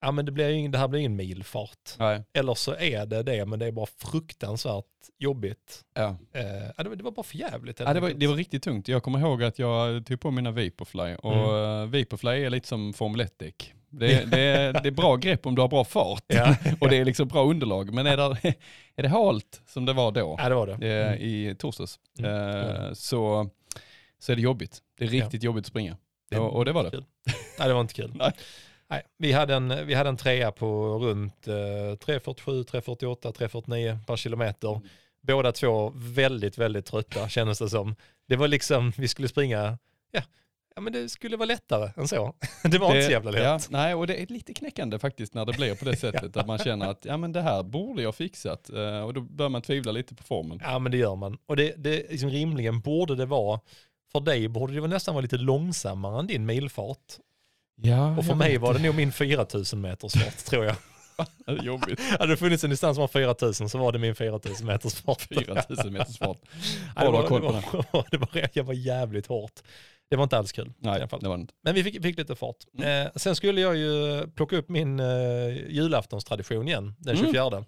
ja 0.00 0.10
men 0.12 0.24
det, 0.26 0.32
blir 0.32 0.48
ingen, 0.50 0.70
det 0.72 0.78
här 0.78 0.88
blir 0.88 1.00
ingen 1.00 1.16
milfart. 1.16 1.94
Nej. 1.98 2.22
Eller 2.32 2.54
så 2.54 2.74
är 2.76 3.06
det 3.06 3.22
det, 3.22 3.46
men 3.46 3.58
det 3.58 3.66
är 3.66 3.72
bara 3.72 3.86
fruktansvärt 3.98 4.84
jobbigt. 5.18 5.84
Ja. 5.94 6.16
Eh, 6.32 6.42
ja, 6.76 6.82
det, 6.82 6.88
var- 6.88 6.96
det 6.96 7.02
var 7.04 7.10
bara 7.10 7.22
för 7.22 7.36
jävligt. 7.36 7.80
Ja, 7.80 7.94
det, 7.94 8.00
var, 8.00 8.10
det 8.10 8.26
var 8.26 8.34
riktigt 8.34 8.62
tungt. 8.62 8.88
Jag 8.88 9.02
kommer 9.02 9.18
ihåg 9.18 9.42
att 9.42 9.58
jag 9.58 10.06
tog 10.06 10.20
på 10.20 10.30
mina 10.30 10.50
Vaporfly 10.50 11.14
och 11.14 11.34
mm. 11.58 11.90
Vaporfly 11.90 12.30
är 12.44 12.50
lite 12.50 12.68
som 12.68 12.92
Formel 12.92 13.20
1-däck. 13.26 13.74
Det, 13.92 14.12
är- 14.14 14.26
det, 14.26 14.40
är- 14.40 14.72
det 14.72 14.88
är 14.88 14.90
bra 14.92 15.16
grepp 15.16 15.46
om 15.46 15.54
du 15.54 15.60
har 15.62 15.68
bra 15.68 15.84
fart 15.84 16.24
Ja. 16.26 16.56
och 16.80 16.88
det 16.88 16.96
är 16.96 17.04
liksom 17.04 17.28
bra 17.28 17.44
underlag. 17.44 17.94
Men 17.94 18.06
är 18.06 18.16
det, 18.16 18.54
är 18.96 19.02
det 19.02 19.08
halt 19.08 19.62
som 19.66 19.84
det 19.86 19.92
var 19.92 20.12
då 20.12 20.36
ja, 20.38 20.48
det 20.48 20.54
var 20.54 20.66
det. 20.66 20.72
eh, 20.72 21.06
Mm. 21.06 21.20
i 21.22 21.54
torsdags 21.58 21.98
Mm, 22.18 22.30
eh, 22.30 22.92
så, 22.92 23.48
så 24.18 24.32
är 24.32 24.36
det 24.36 24.42
jobbigt. 24.42 24.78
Det 24.98 25.04
är 25.04 25.08
riktigt 25.08 25.42
jobbigt 25.42 25.62
att 25.62 25.66
springa. 25.66 25.96
Och, 26.36 26.52
och 26.56 26.64
det 26.64 26.72
var 26.72 26.84
det. 26.84 26.90
Kul. 26.90 27.04
Nej, 27.58 27.68
det 27.68 27.74
var 27.74 27.80
inte 27.80 27.94
kul. 27.94 28.12
Nej. 28.14 28.32
Nej, 28.90 29.02
vi, 29.18 29.32
hade 29.32 29.54
en, 29.54 29.86
vi 29.86 29.94
hade 29.94 30.08
en 30.08 30.16
trea 30.16 30.52
på 30.52 30.98
runt 30.98 31.48
eh, 31.48 31.52
3.47, 31.52 32.64
3.48, 32.64 33.32
3.49 33.32 34.04
per 34.06 34.16
kilometer. 34.16 34.80
Båda 35.22 35.52
två 35.52 35.92
väldigt, 35.94 36.58
väldigt 36.58 36.86
trötta 36.86 37.28
kändes 37.28 37.58
det 37.58 37.70
som. 37.70 37.96
Det 38.28 38.36
var 38.36 38.48
liksom, 38.48 38.92
vi 38.96 39.08
skulle 39.08 39.28
springa, 39.28 39.78
ja, 40.10 40.22
ja 40.74 40.80
men 40.80 40.92
det 40.92 41.08
skulle 41.08 41.36
vara 41.36 41.46
lättare 41.46 41.90
än 41.96 42.08
så. 42.08 42.34
Det 42.62 42.78
var 42.78 42.88
inte 42.88 43.02
så 43.02 43.10
jävla 43.10 43.30
lätt. 43.30 43.42
Ja, 43.42 43.60
nej, 43.70 43.94
och 43.94 44.06
det 44.06 44.22
är 44.22 44.26
lite 44.26 44.54
knäckande 44.54 44.98
faktiskt 44.98 45.34
när 45.34 45.46
det 45.46 45.52
blir 45.52 45.74
på 45.74 45.84
det 45.84 45.96
sättet. 46.06 46.36
Att 46.36 46.46
man 46.46 46.58
känner 46.58 46.90
att 46.90 47.04
ja, 47.04 47.16
men 47.16 47.32
det 47.32 47.42
här 47.42 47.62
borde 47.62 48.02
jag 48.02 48.14
fixat. 48.14 48.70
Eh, 48.70 49.00
och 49.00 49.14
då 49.14 49.20
börjar 49.20 49.50
man 49.50 49.62
tvivla 49.62 49.92
lite 49.92 50.14
på 50.14 50.22
formen. 50.22 50.60
Ja 50.62 50.78
men 50.78 50.92
det 50.92 50.98
gör 50.98 51.16
man. 51.16 51.38
Och 51.46 51.56
det, 51.56 51.74
det 51.76 52.10
liksom 52.10 52.30
rimligen 52.30 52.80
borde 52.80 53.14
det 53.14 53.26
vara, 53.26 53.60
för 54.12 54.20
dig 54.20 54.48
borde 54.48 54.80
det 54.80 54.86
nästan 54.86 55.14
vara 55.14 55.22
lite 55.22 55.36
långsammare 55.36 56.18
än 56.18 56.26
din 56.26 56.46
milfart. 56.46 57.18
Ja, 57.82 58.16
Och 58.18 58.24
för 58.24 58.34
mig 58.34 58.58
var 58.58 58.74
det 58.74 58.82
nog 58.82 58.94
min 58.94 59.12
4000 59.12 59.80
meters 59.80 60.12
fart 60.12 60.36
tror 60.44 60.64
jag. 60.64 60.76
det 61.46 61.52
är 61.52 61.62
jobbigt. 61.64 62.00
Hade 62.18 62.32
det 62.32 62.36
funnits 62.36 62.64
en 62.64 62.70
distans 62.70 62.94
som 62.96 63.00
var 63.00 63.08
4000 63.08 63.68
så 63.68 63.78
var 63.78 63.92
det 63.92 63.98
min 63.98 64.14
4000 64.14 64.66
meters 64.66 64.94
fart. 64.94 65.20
4000 65.22 65.92
meters 65.92 66.18
fart. 66.18 66.38
Ja, 66.96 67.04
det, 67.04 67.10
var, 67.10 67.22
det, 67.22 67.28
var, 67.28 67.52
det, 68.10 68.16
var, 68.18 68.48
det 68.54 68.62
var 68.62 68.74
jävligt 68.74 69.26
hårt. 69.26 69.52
Det 70.10 70.16
var 70.16 70.22
inte 70.22 70.38
alls 70.38 70.52
kul. 70.52 70.66
i 70.68 70.72
Nej, 70.78 70.94
alla 70.94 71.08
fall. 71.08 71.20
det 71.20 71.28
var 71.28 71.34
inte. 71.34 71.54
Men 71.64 71.74
vi 71.74 71.84
fick, 71.84 72.02
fick 72.02 72.18
lite 72.18 72.34
fart. 72.36 72.56
Mm. 72.78 73.06
Eh, 73.06 73.12
sen 73.16 73.36
skulle 73.36 73.60
jag 73.60 73.76
ju 73.76 74.26
plocka 74.34 74.56
upp 74.56 74.68
min 74.68 75.00
eh, 75.00 75.06
julaftonstradition 75.68 76.68
igen, 76.68 76.94
den 76.98 77.16
Mm. 77.16 77.26
24. 77.26 77.64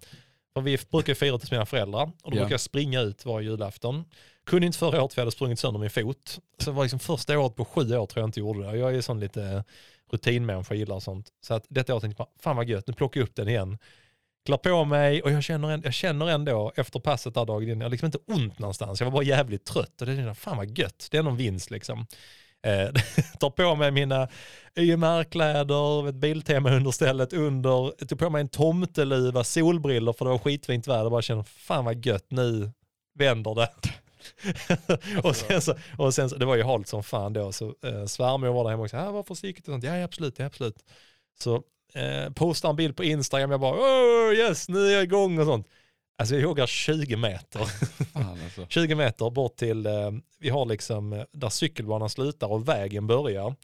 För 0.54 0.60
vi 0.60 0.78
brukar 0.90 1.14
fira 1.14 1.32
hos 1.32 1.50
mina 1.50 1.66
föräldrar 1.66 2.02
och 2.02 2.30
då 2.30 2.36
Ja. 2.36 2.40
brukar 2.40 2.50
jag 2.50 2.60
springa 2.60 3.00
ut 3.00 3.24
varje 3.24 3.48
julafton. 3.50 4.04
Kunde 4.46 4.66
inte 4.66 4.78
förra 4.78 5.02
året 5.02 5.14
för 5.14 5.20
jag 5.20 5.24
hade 5.24 5.32
sprungit 5.32 5.58
sönder 5.58 5.80
min 5.80 5.90
fot. 5.90 6.38
Så 6.58 6.70
det 6.70 6.76
var 6.76 6.82
liksom 6.84 6.98
första 6.98 7.38
året 7.38 7.56
på 7.56 7.64
sju 7.64 7.80
år 7.80 8.06
tror 8.06 8.22
jag 8.22 8.28
inte 8.28 8.40
gjorde 8.40 8.62
det. 8.70 8.76
Jag 8.76 8.90
är 8.90 8.94
ju 8.94 9.02
sån 9.02 9.20
lite 9.20 9.64
rutinmänniska, 10.12 10.74
gillar 10.74 11.00
sånt. 11.00 11.28
Så 11.40 11.54
att 11.54 11.66
detta 11.68 11.94
året 11.94 12.02
tänkte 12.02 12.20
jag, 12.20 12.26
bara, 12.26 12.42
fan 12.42 12.56
vad 12.56 12.68
gött, 12.68 12.86
nu 12.86 12.92
plockar 12.92 13.20
jag 13.20 13.28
upp 13.28 13.34
den 13.34 13.48
igen. 13.48 13.78
Klär 14.46 14.56
på 14.56 14.84
mig 14.84 15.22
och 15.22 15.30
jag 15.30 15.42
känner, 15.42 15.70
en, 15.70 15.82
jag 15.84 15.94
känner 15.94 16.28
ändå 16.28 16.72
efter 16.76 17.00
passet 17.00 17.34
där 17.34 17.44
dagen 17.44 17.68
innan, 17.68 17.78
jag 17.78 17.84
har 17.84 17.90
liksom 17.90 18.06
inte 18.06 18.18
ont 18.26 18.58
någonstans. 18.58 19.00
Jag 19.00 19.06
var 19.06 19.12
bara 19.12 19.24
jävligt 19.24 19.64
trött 19.64 20.00
och 20.00 20.06
det 20.06 20.14
tänkte 20.14 20.22
jag, 20.22 20.38
fan 20.38 20.56
vad 20.56 20.78
gött, 20.78 21.08
det 21.10 21.16
är 21.16 21.22
någon 21.22 21.36
vinst 21.36 21.70
liksom. 21.70 22.06
Eh, 22.66 22.88
tar 23.40 23.50
på 23.50 23.74
mig 23.76 23.90
mina 23.90 24.28
YMR-kläder, 24.74 26.08
ett 26.08 26.14
Biltema-understället 26.14 27.32
under, 27.32 28.04
tog 28.06 28.18
på 28.18 28.30
mig 28.30 28.40
en 28.40 28.48
tomteluva, 28.48 29.44
solbriller 29.44 30.12
för 30.12 30.24
det 30.24 30.30
var 30.30 30.38
skitfint 30.38 30.88
väder. 30.88 31.10
Bara 31.10 31.22
känner, 31.22 31.42
fan 31.42 31.84
vad 31.84 32.06
gött, 32.06 32.26
nu 32.28 32.70
vänder 33.18 33.54
det. 33.54 33.70
och, 35.22 35.36
sen 35.36 35.62
så, 35.62 35.74
och 35.98 36.14
sen 36.14 36.30
så, 36.30 36.36
det 36.36 36.46
var 36.46 36.56
ju 36.56 36.62
halt 36.62 36.88
som 36.88 37.02
fan 37.02 37.32
då, 37.32 37.52
så 37.52 37.74
eh, 37.84 38.06
svärmor 38.06 38.48
var 38.48 38.64
där 38.64 38.70
hemma 38.70 38.82
och 38.82 38.90
sa, 38.90 38.98
ah, 38.98 39.10
var 39.12 39.22
försiktig 39.22 39.68
och 39.68 39.72
sånt. 39.74 39.84
Ja, 39.84 40.04
absolut, 40.04 40.38
ja, 40.38 40.46
absolut. 40.46 40.84
Så 41.40 41.62
eh, 41.94 42.32
postar 42.34 42.70
en 42.70 42.76
bild 42.76 42.96
på 42.96 43.04
Instagram, 43.04 43.50
jag 43.50 43.60
bara, 43.60 43.74
oh 43.74 44.34
yes, 44.34 44.68
nu 44.68 44.86
är 44.86 44.92
jag 44.92 45.02
igång 45.02 45.38
och 45.38 45.46
sånt. 45.46 45.68
Alltså 46.18 46.34
jag 46.34 46.42
joggar 46.42 46.66
20 46.66 47.16
meter. 47.16 47.64
Fan 48.12 48.38
alltså. 48.44 48.66
20 48.68 48.94
meter 48.94 49.30
bort 49.30 49.56
till, 49.56 49.86
eh, 49.86 50.10
vi 50.38 50.48
har 50.48 50.66
liksom 50.66 51.12
eh, 51.12 51.24
där 51.32 51.48
cykelbanan 51.48 52.10
slutar 52.10 52.46
och 52.52 52.68
vägen 52.68 53.06
börjar. 53.06 53.54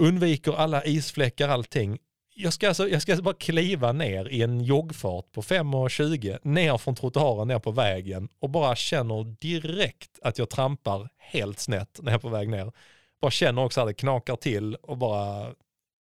Undviker 0.00 0.52
alla 0.52 0.84
isfläckar, 0.84 1.48
allting. 1.48 1.98
Jag 2.36 2.52
ska, 2.52 2.68
alltså, 2.68 2.88
jag 2.88 3.02
ska 3.02 3.12
alltså 3.12 3.22
bara 3.24 3.34
kliva 3.34 3.92
ner 3.92 4.28
i 4.28 4.42
en 4.42 4.60
joggfart 4.60 5.32
på 5.32 5.42
5.20 5.42 6.38
ner 6.42 6.78
från 6.78 6.94
trottoaren 6.94 7.48
ner 7.48 7.58
på 7.58 7.70
vägen 7.70 8.28
och 8.40 8.50
bara 8.50 8.76
känner 8.76 9.24
direkt 9.40 10.18
att 10.22 10.38
jag 10.38 10.50
trampar 10.50 11.08
helt 11.18 11.58
snett 11.60 11.98
när 12.02 12.12
jag 12.12 12.18
är 12.18 12.22
på 12.22 12.28
väg 12.28 12.48
ner. 12.48 12.72
Bara 13.20 13.30
känner 13.30 13.64
också 13.64 13.80
att 13.80 13.86
det 13.86 13.94
knakar 13.94 14.36
till 14.36 14.74
och 14.74 14.98
bara 14.98 15.46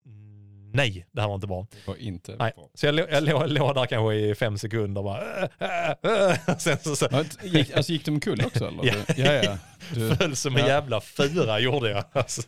mm, 0.06 0.71
nej, 0.73 1.06
det 1.12 1.21
här 1.21 1.29
var 1.29 1.35
inte 1.35 1.47
bra. 1.47 1.67
Var 1.87 1.97
inte 1.97 2.37
Nej. 2.38 2.53
bra. 2.56 2.69
Så 2.75 2.87
jag, 2.87 2.94
lå- 2.94 3.09
jag 3.11 3.23
låg, 3.23 3.49
låg 3.49 3.75
där 3.75 3.87
kanske 3.87 4.15
i 4.15 4.35
fem 4.35 4.59
sekunder 4.59 5.03
bara 5.03 5.43
äh, 5.43 5.91
äh. 6.49 6.59
Sen 6.59 6.79
så, 6.82 6.97
så 6.97 7.25
Gick, 7.43 7.77
alltså 7.77 7.93
gick 7.93 8.05
de 8.05 8.11
omkull 8.11 8.44
också 8.47 8.69
eller? 8.69 8.85
Ja. 9.17 9.25
ja, 9.25 9.32
ja. 9.32 9.59
Du, 9.94 10.17
föll 10.17 10.37
som 10.37 10.56
en 10.56 10.67
jävla 10.67 11.00
fyra 11.00 11.61
gjorde 11.61 11.91
jag. 11.91 12.05
Alltså. 12.12 12.43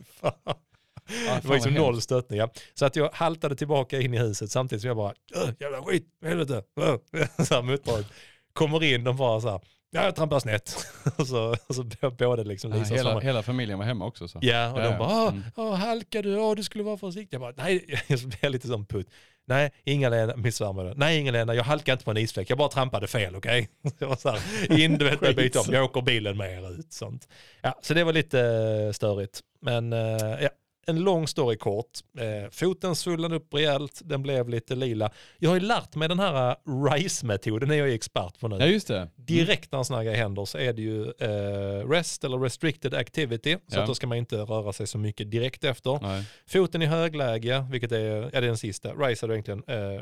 Ja, 1.27 1.39
det 1.41 1.47
var 1.47 1.55
liksom 1.55 1.73
noll 1.73 2.01
stöttning. 2.01 2.39
Ja. 2.39 2.49
Så 2.73 2.85
att 2.85 2.95
jag 2.95 3.09
haltade 3.13 3.55
tillbaka 3.55 3.99
in 4.01 4.13
i 4.13 4.17
huset 4.17 4.51
samtidigt 4.51 4.81
som 4.81 4.87
jag 4.87 4.97
bara, 4.97 5.13
"Åh, 5.35 5.49
jävla 5.59 5.81
skit, 5.83 6.05
helvete. 6.25 6.63
Åh." 6.81 6.95
Så 7.45 7.53
här 7.53 7.61
muttrar. 7.61 8.05
Kommer 8.53 8.83
in 8.83 9.07
och 9.07 9.15
bara 9.15 9.41
så 9.41 9.49
här, 9.49 9.61
ja 9.91 10.03
jag 10.03 10.15
trampar 10.15 10.39
snett. 10.39 10.85
och 11.17 11.27
så, 11.27 11.55
och 11.67 11.75
så 11.75 11.83
både 12.17 12.43
liksom 12.43 12.71
Ja, 12.71 12.77
Lisa 12.77 12.93
och 12.93 12.99
hela, 12.99 13.19
hela 13.19 13.43
familjen 13.43 13.77
var 13.79 13.85
hemma 13.85 14.05
också 14.05 14.27
så. 14.27 14.39
Ja, 14.41 14.71
och 14.73 14.79
Ja, 14.79 14.89
de 14.91 14.97
bara, 14.97 15.29
Mm. 15.29 15.43
åh, 15.55 15.73
halkar 15.75 16.23
du, 16.23 16.37
åh 16.37 16.55
du 16.55 16.63
skulle 16.63 16.83
vara 16.83 16.97
försiktig. 16.97 17.35
Jag 17.35 17.41
bara, 17.41 17.53
nej, 17.57 17.85
så 18.19 18.27
blev 18.27 18.37
jag 18.41 18.51
lite 18.51 18.67
som 18.67 18.85
putt. 18.85 19.07
Nej, 19.45 19.71
Inga-Lena, 19.83 20.35
min 20.35 20.51
svärmor, 20.51 20.93
nej 20.95 21.19
Inga-Lena, 21.19 21.55
jag 21.55 21.63
halkade 21.63 21.93
inte 21.93 22.05
på 22.05 22.11
en 22.11 22.17
isfläck, 22.17 22.49
jag 22.49 22.57
bara 22.57 22.69
trampade 22.69 23.07
fel, 23.07 23.35
okej? 23.35 23.69
Jag 23.99 24.07
var 24.07 24.15
så 24.15 24.29
här, 24.29 24.79
in, 24.79 24.97
du 24.97 25.05
vet, 25.05 25.21
jag 25.21 25.35
byter 25.35 25.57
om, 25.59 25.73
jag 25.73 25.83
åker 25.85 26.01
bilen 26.01 26.37
med 26.37 26.51
er 26.63 26.71
ut, 26.79 26.93
sånt. 26.93 27.27
Ja, 27.61 27.79
så 27.81 27.93
det 27.93 28.03
var 28.03 28.13
lite 28.13 28.39
eh, 28.41 28.91
störigt. 28.91 29.39
Men 29.61 29.93
eh, 29.93 29.99
ja, 30.41 30.49
en 30.87 30.99
lång 30.99 31.27
story 31.27 31.57
kort. 31.57 31.99
Eh, 32.17 32.49
foten 32.51 32.95
svullnade 32.95 33.35
upp 33.35 33.53
rejält, 33.53 34.01
den 34.03 34.21
blev 34.23 34.49
lite 34.49 34.75
lila. 34.75 35.11
Jag 35.37 35.49
har 35.49 35.55
ju 35.55 35.61
lärt 35.61 35.95
mig 35.95 36.07
den 36.09 36.19
här 36.19 36.49
eh, 36.51 36.91
RISE-metoden, 36.91 37.71
är 37.71 37.75
jag 37.75 37.89
är 37.89 37.93
expert 37.93 38.39
på 38.39 38.47
nu. 38.47 38.57
Ja 38.59 38.65
just 38.65 38.87
det. 38.87 39.09
Direkt 39.15 39.71
när 39.71 39.79
en 39.79 39.85
sån 39.85 39.97
här 39.97 40.03
grej 40.03 40.15
händer 40.15 40.45
så 40.45 40.57
är 40.57 40.73
det 40.73 40.81
ju 40.81 41.03
eh, 41.19 41.89
rest 41.89 42.23
eller 42.23 42.37
restricted 42.39 42.93
activity. 42.93 43.57
Så 43.67 43.77
Ja. 43.77 43.81
att 43.81 43.87
då 43.87 43.95
ska 43.95 44.07
man 44.07 44.17
inte 44.17 44.35
röra 44.37 44.73
sig 44.73 44.87
så 44.87 44.97
mycket 44.97 45.31
direkt 45.31 45.63
efter. 45.63 45.99
Nej. 46.01 46.23
Foten 46.47 46.81
i 46.81 46.85
högläge, 46.85 47.65
vilket 47.71 47.91
är, 47.91 48.21
ja, 48.21 48.29
det 48.31 48.37
är 48.37 48.41
den 48.41 48.57
sista. 48.57 48.93
Rise 48.93 49.25
är 49.25 49.27
det 49.27 49.33
egentligen. 49.35 49.63
Eh, 49.67 50.01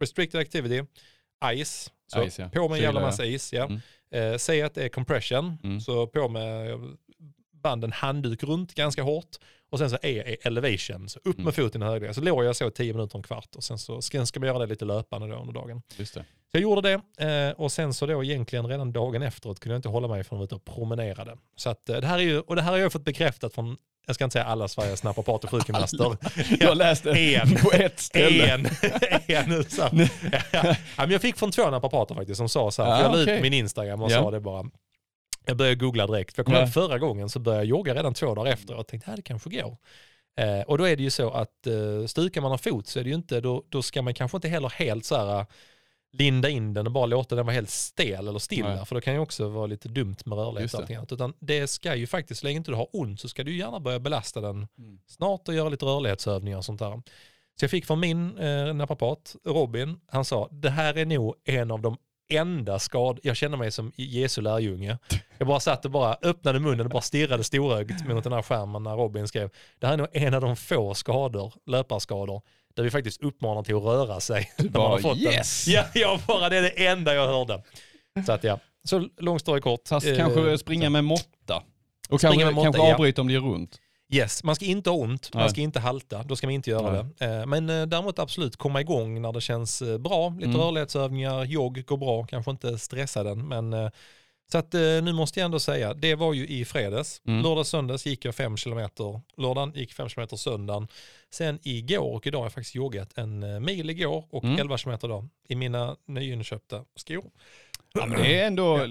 restricted 0.00 0.40
activity, 0.40 0.82
ice. 1.64 1.90
Så 2.12 2.30
Ice, 2.30 2.38
ja. 2.38 2.48
på 2.48 2.68
med 2.68 2.76
en 2.76 2.82
jävla 2.82 3.00
massa 3.00 3.24
is. 3.24 3.52
Ja. 3.52 3.64
Mm. 3.64 3.80
Eh, 4.32 4.36
säg 4.38 4.62
att 4.62 4.74
det 4.74 4.84
är 4.84 4.88
compression. 4.88 5.58
Mm. 5.64 5.80
Så 5.80 6.06
på 6.06 6.28
med 6.28 6.78
banden 7.62 7.92
handduk 7.92 8.42
runt 8.42 8.74
ganska 8.74 9.02
hårt. 9.02 9.36
Och 9.70 9.78
sen 9.78 9.90
så 9.90 9.96
är 10.02 10.28
är 10.28 10.36
elevation, 10.46 11.08
så 11.08 11.18
upp 11.24 11.34
Mm. 11.34 11.44
med 11.44 11.54
foten 11.54 11.82
i 11.82 11.84
högläge. 11.84 12.14
Så 12.14 12.20
låg 12.20 12.44
jag 12.44 12.56
så 12.56 12.70
10 12.70 12.92
minuter, 12.92 13.16
en 13.18 13.22
kvart. 13.22 13.56
Och 13.56 13.64
sen 13.64 13.78
så 13.78 14.02
ska, 14.02 14.26
ska 14.26 14.40
man 14.40 14.46
göra 14.46 14.58
det 14.58 14.66
lite 14.66 14.84
löpande 14.84 15.28
då 15.28 15.34
under 15.34 15.52
dagen. 15.54 15.82
Just 15.96 16.14
det. 16.14 16.20
Så 16.20 16.56
jag 16.58 16.62
gjorde 16.62 17.00
det 17.18 17.26
eh, 17.48 17.50
och 17.60 17.72
sen 17.72 17.94
så 17.94 18.06
då 18.06 18.24
egentligen 18.24 18.66
redan 18.66 18.92
dagen 18.92 19.22
efteråt 19.22 19.60
kunde 19.60 19.74
jag 19.74 19.78
inte 19.78 19.88
hålla 19.88 20.08
mig 20.08 20.24
från 20.24 20.36
att 20.36 20.38
vara 20.38 20.44
ute 20.44 20.54
och 20.54 20.64
promenerade. 20.64 21.36
Så 21.56 21.70
att 21.70 21.88
eh, 21.88 21.96
det 21.96 22.06
här 22.06 22.18
är 22.18 22.22
ju, 22.22 22.40
och 22.40 22.56
det 22.56 22.62
här 22.62 22.70
har 22.70 22.78
jag 22.78 22.92
fått 22.92 23.04
bekräftat 23.04 23.54
från, 23.54 23.76
jag 24.06 24.14
ska 24.14 24.24
inte 24.24 24.32
säga 24.32 24.44
alla 24.44 24.68
Sveriges 24.68 25.02
naprapater 25.02 25.46
och 25.46 25.50
sjukgymnaster. 25.50 26.16
Jag 26.60 26.76
läste 26.76 27.10
En. 27.10 27.54
på 27.56 27.72
ett 27.72 28.00
ställe. 28.00 28.46
En, 28.54 28.66
en 29.26 29.64
så. 29.64 29.82
Ja, 30.52 30.74
men 30.96 31.10
jag 31.10 31.20
fick 31.20 31.36
från 31.36 31.50
två 31.52 31.70
naprapater 31.70 32.14
faktiskt 32.14 32.36
som 32.38 32.48
sa 32.48 32.70
så 32.70 32.82
här, 32.84 32.90
Ah, 32.92 33.02
jag 33.02 33.12
la 33.12 33.18
ut 33.18 33.22
okej. 33.24 33.36
på 33.36 33.42
min 33.42 33.52
Instagram 33.52 34.02
och 34.02 34.10
Ja. 34.10 34.22
sa 34.22 34.30
det 34.30 34.40
bara. 34.40 34.64
Jag 35.44 35.56
började 35.56 35.76
googla 35.76 36.06
direkt, 36.06 36.34
för 36.34 36.40
jag 36.40 36.46
kom 36.46 36.54
ihåg 36.54 36.72
förra 36.72 36.98
gången 36.98 37.28
så 37.28 37.38
började 37.38 37.64
jag 37.64 37.68
jogga 37.68 37.94
redan 37.94 38.14
två 38.14 38.34
dagar 38.34 38.52
efter 38.52 38.74
och 38.74 38.86
tänkte, 38.86 39.10
ja 39.10 39.16
det 39.16 39.22
kanske 39.22 39.50
går. 39.50 39.76
Eh, 40.36 40.60
och 40.60 40.78
då 40.78 40.84
är 40.84 40.96
det 40.96 41.02
ju 41.02 41.10
så 41.10 41.30
att 41.30 41.66
eh, 41.66 42.06
stukar 42.06 42.40
man 42.40 42.52
en 42.52 42.58
fot 42.58 42.86
så 42.86 43.00
är 43.00 43.04
det 43.04 43.10
ju 43.10 43.16
inte, 43.16 43.40
då, 43.40 43.64
då 43.68 43.82
ska 43.82 44.02
man 44.02 44.14
kanske 44.14 44.36
inte 44.36 44.48
heller 44.48 44.68
helt 44.68 45.04
så 45.04 45.16
här 45.16 45.46
linda 46.12 46.48
in 46.48 46.74
den 46.74 46.86
och 46.86 46.92
bara 46.92 47.06
låta 47.06 47.34
den 47.34 47.46
vara 47.46 47.54
helt 47.54 47.70
stel 47.70 48.28
eller 48.28 48.38
stilla. 48.38 48.84
För 48.84 48.94
det 48.94 49.00
kan 49.00 49.14
ju 49.14 49.20
också 49.20 49.48
vara 49.48 49.66
lite 49.66 49.88
dumt 49.88 50.16
med 50.24 50.38
rörlighet 50.38 50.74
och 50.74 50.80
allting 50.80 50.96
annat. 50.96 51.12
Utan 51.12 51.34
det 51.38 51.66
ska 51.66 51.94
ju 51.94 52.06
faktiskt, 52.06 52.40
så 52.40 52.46
länge 52.46 52.56
inte 52.56 52.70
du 52.70 52.74
har 52.74 52.88
ont 52.92 53.20
så 53.20 53.28
ska 53.28 53.44
du 53.44 53.56
gärna 53.56 53.80
börja 53.80 53.98
belasta 54.00 54.40
den 54.40 54.66
Mm. 54.78 54.98
snart 55.06 55.48
och 55.48 55.54
göra 55.54 55.68
lite 55.68 55.84
rörlighetsövningar 55.84 56.58
och 56.58 56.64
sånt 56.64 56.78
där. 56.78 57.02
Så 57.58 57.64
jag 57.64 57.70
fick 57.70 57.86
från 57.86 58.00
min 58.00 58.38
eh, 58.38 58.74
naprapat, 58.74 59.36
Robin, 59.44 60.00
han 60.06 60.24
sa 60.24 60.48
det 60.50 60.70
här 60.70 60.98
är 60.98 61.06
nog 61.06 61.34
en 61.44 61.70
av 61.70 61.80
de 61.82 61.96
enda 62.28 62.78
skad, 62.78 63.20
jag 63.22 63.36
känner 63.36 63.56
mig 63.56 63.70
som 63.70 63.92
Jesu 63.96 64.40
lärjunge. 64.40 64.98
Jag 65.38 65.48
bara 65.48 65.60
satt 65.60 65.84
och 65.84 65.90
bara 65.90 66.16
öppnade 66.22 66.60
munnen 66.60 66.86
och 66.86 66.92
bara 66.92 67.02
stirrade 67.02 67.44
storögt 67.44 68.06
mot 68.08 68.24
den 68.24 68.32
här 68.32 68.42
skärmen 68.42 68.82
när 68.82 68.96
Robin 68.96 69.28
skrev. 69.28 69.50
Det 69.78 69.86
här 69.86 69.94
är 69.94 69.98
nog 69.98 70.08
en 70.12 70.34
av 70.34 70.40
de 70.40 70.56
få 70.56 70.94
skador, 70.94 71.54
löparskador, 71.66 72.42
där 72.74 72.82
vi 72.82 72.90
faktiskt 72.90 73.22
uppmanar 73.22 73.62
till 73.62 73.76
att 73.76 73.82
röra 73.82 74.20
sig. 74.20 74.50
man 74.58 74.72
bara, 74.72 74.98
den. 74.98 75.18
yes! 75.18 75.66
Ja, 75.68 75.84
jag 75.94 76.20
bara, 76.26 76.48
det 76.48 76.56
är 76.56 76.62
det 76.62 76.86
enda 76.86 77.14
jag 77.14 77.26
hörde. 77.26 77.62
Så 78.26 78.32
att 78.32 78.44
ja, 78.44 78.58
så 78.84 79.08
lång 79.18 79.38
story 79.38 79.60
kort. 79.60 79.88
Fast 79.88 80.06
Eh, 80.06 80.16
kanske 80.16 80.58
springa 80.58 80.86
så. 80.86 80.90
med 80.90 81.04
måtta. 81.04 81.62
Och 82.08 82.20
Springa 82.20 82.32
kanske, 82.32 82.44
med 82.44 82.54
måtta, 82.54 82.64
kanske 82.64 82.88
ja. 82.88 82.94
avbryta 82.94 83.20
om 83.20 83.26
det 83.26 83.32
gör 83.34 83.44
ont. 83.46 83.78
Yes, 84.14 84.44
man 84.44 84.54
ska 84.54 84.64
inte 84.64 84.90
ha 84.90 84.96
ont, 84.96 85.34
man 85.34 85.40
Nej. 85.42 85.50
ska 85.50 85.60
inte 85.60 85.80
halta, 85.80 86.22
då 86.22 86.36
ska 86.36 86.46
man 86.46 86.54
inte 86.54 86.70
göra 86.70 87.02
det. 87.18 87.24
Eh, 87.26 87.46
Men 87.46 87.70
eh, 87.70 87.86
däremot 87.86 88.18
absolut 88.18 88.56
komma 88.56 88.80
igång 88.80 89.22
när 89.22 89.32
det 89.32 89.40
känns 89.40 89.82
eh, 89.82 89.98
bra. 89.98 90.28
Lite 90.28 90.44
Mm. 90.44 90.60
rörlighetsövningar, 90.60 91.44
jogg 91.44 91.84
går 91.86 91.96
bra, 91.96 92.26
kanske 92.26 92.50
inte 92.50 92.78
stressa 92.78 93.22
den. 93.22 93.48
Men, 93.48 93.90
så 94.52 94.58
att 94.58 94.72
nu 94.72 95.12
måste 95.12 95.40
jag 95.40 95.44
ändå 95.44 95.60
säga, 95.60 95.94
det 95.94 96.14
var 96.14 96.32
ju 96.34 96.46
i 96.48 96.64
fredags. 96.64 97.20
Mm. 97.26 97.42
Lördag 97.42 97.66
söndags 97.66 98.06
gick 98.06 98.24
jag 98.24 98.34
fem 98.34 98.56
kilometer, 98.56 99.20
lördagen 99.36 99.72
gick 99.74 99.92
fem 99.92 100.08
kilometer 100.08 100.36
söndagen. 100.36 100.88
Sen 101.30 101.58
igår 101.62 102.14
och 102.14 102.26
idag 102.26 102.38
har 102.38 102.44
jag 102.44 102.52
faktiskt 102.52 102.74
joggat 102.74 103.18
en 103.18 103.64
mil 103.64 103.90
igår 103.90 104.24
och 104.30 104.44
Mm. 104.44 104.58
11 104.60 104.78
kilometer 104.78 105.08
idag 105.08 105.28
i 105.48 105.54
mina 105.56 105.96
nyinköpta 106.06 106.84
skor. 106.96 107.24
Ja, 107.94 108.06
men 108.06 108.22
det 108.22 108.40
är 108.40 108.46
ändå 108.46 108.86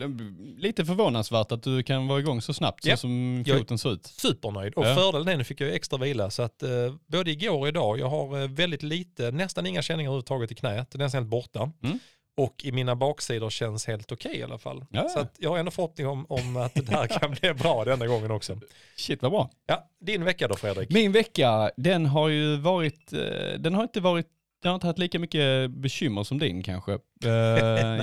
lite 0.57 0.85
förvånansvärt 0.85 1.51
att 1.51 1.63
du 1.63 1.83
kan 1.83 2.07
vara 2.07 2.19
igång 2.19 2.41
så 2.41 2.53
snabbt 2.53 2.85
Ja. 2.85 2.97
så 2.97 3.01
som 3.01 3.43
foten 3.47 3.77
ser 3.77 3.93
ut. 3.93 4.05
supernöjd. 4.05 4.73
Och 4.73 4.85
Ja. 4.85 4.95
fördelen 4.95 5.27
är 5.27 5.37
nu 5.37 5.43
fick 5.43 5.61
jag 5.61 5.73
extra 5.75 5.99
vila 5.99 6.29
så 6.29 6.41
att 6.43 6.63
eh, 6.63 6.69
både 7.07 7.31
igår 7.31 7.57
och 7.59 7.67
idag, 7.67 7.99
jag 7.99 8.09
har 8.09 8.41
eh, 8.41 8.47
väldigt 8.49 8.83
lite, 8.83 9.31
nästan 9.31 9.65
inga 9.65 9.81
känningar 9.81 10.09
överhuvudtaget 10.09 10.51
i 10.51 10.55
knät, 10.55 10.91
det 10.91 11.03
är 11.03 11.13
helt 11.13 11.27
borta. 11.27 11.71
Mm. 11.83 11.99
Och 12.37 12.55
i 12.65 12.71
mina 12.71 12.95
baksidor 12.95 13.49
känns 13.49 13.87
helt 13.87 14.11
okej 14.11 14.37
i 14.37 14.43
alla 14.43 14.57
fall. 14.57 14.85
Ja. 14.91 15.09
Så 15.09 15.19
att 15.19 15.35
jag 15.39 15.49
har 15.49 15.57
ändå 15.57 15.71
förhoppning 15.71 16.07
om, 16.07 16.25
om 16.29 16.57
att 16.57 16.73
det 16.75 16.89
här 16.89 17.07
kan 17.07 17.31
bli 17.31 17.53
bra 17.53 17.85
denna 17.85 18.07
gången 18.07 18.31
också. 18.31 18.57
Shit 18.95 19.21
vad 19.21 19.31
bra. 19.31 19.49
Ja, 19.67 19.89
din 20.01 20.23
vecka 20.23 20.47
då 20.47 20.55
Fredrik? 20.55 20.89
Min 20.89 21.11
vecka, 21.11 21.71
den 21.77 22.05
har 22.05 22.29
ju 22.29 22.55
varit, 22.55 23.13
eh, 23.13 23.19
den 23.59 23.73
har 23.73 23.83
inte 23.83 23.99
varit, 24.01 24.27
jag 24.61 24.71
har 24.71 24.75
inte 24.75 24.87
haft 24.87 24.99
lika 24.99 25.19
mycket 25.19 25.71
bekymmer 25.71 26.23
som 26.23 26.39
din 26.39 26.63
kanske. 26.63 26.91
Eh, 27.25 27.29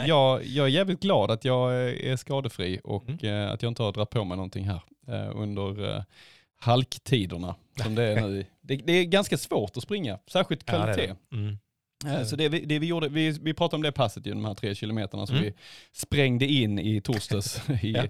jag, 0.06 0.44
jag 0.46 0.66
är 0.66 0.70
jävligt 0.70 1.00
glad 1.00 1.30
att 1.30 1.44
jag 1.44 1.74
är 1.90 2.16
skadefri 2.16 2.80
och 2.84 3.08
Mm. 3.08 3.24
eh, 3.46 3.50
att 3.52 3.62
jag 3.62 3.70
inte 3.70 3.82
har 3.82 3.92
dragit 3.92 4.10
på 4.10 4.24
mig 4.24 4.36
någonting 4.36 4.64
här 4.64 4.80
eh, 5.08 5.30
under 5.36 6.04
halktiderna 6.60 7.54
som 7.82 7.94
det 7.94 8.02
är 8.02 8.20
nu. 8.20 8.44
Det, 8.60 8.76
det 8.76 8.92
är 8.92 9.04
ganska 9.04 9.38
svårt 9.38 9.76
att 9.76 9.82
springa, 9.82 10.18
särskilt 10.26 10.62
Ja, 10.66 10.72
det 10.86 10.94
kvalitet. 10.94 11.14
Mm. 11.32 11.56
Så 12.26 12.36
det 12.36 12.48
vi, 12.48 12.60
det 12.60 12.78
vi 12.78 12.86
gjorde, 12.86 13.08
vi, 13.08 13.30
vi 13.30 13.54
pratade 13.54 13.76
om 13.76 13.82
det 13.82 13.92
passet 13.92 14.26
ju, 14.26 14.30
de 14.30 14.44
här 14.44 14.54
tre 14.54 14.74
kilometerna 14.74 15.26
som 15.26 15.36
Mm. 15.36 15.46
vi 15.48 15.54
sprängde 15.92 16.46
in 16.46 16.78
i 16.78 17.00
torsdags, 17.00 17.68
i, 17.82 17.92
Ja. 17.92 18.04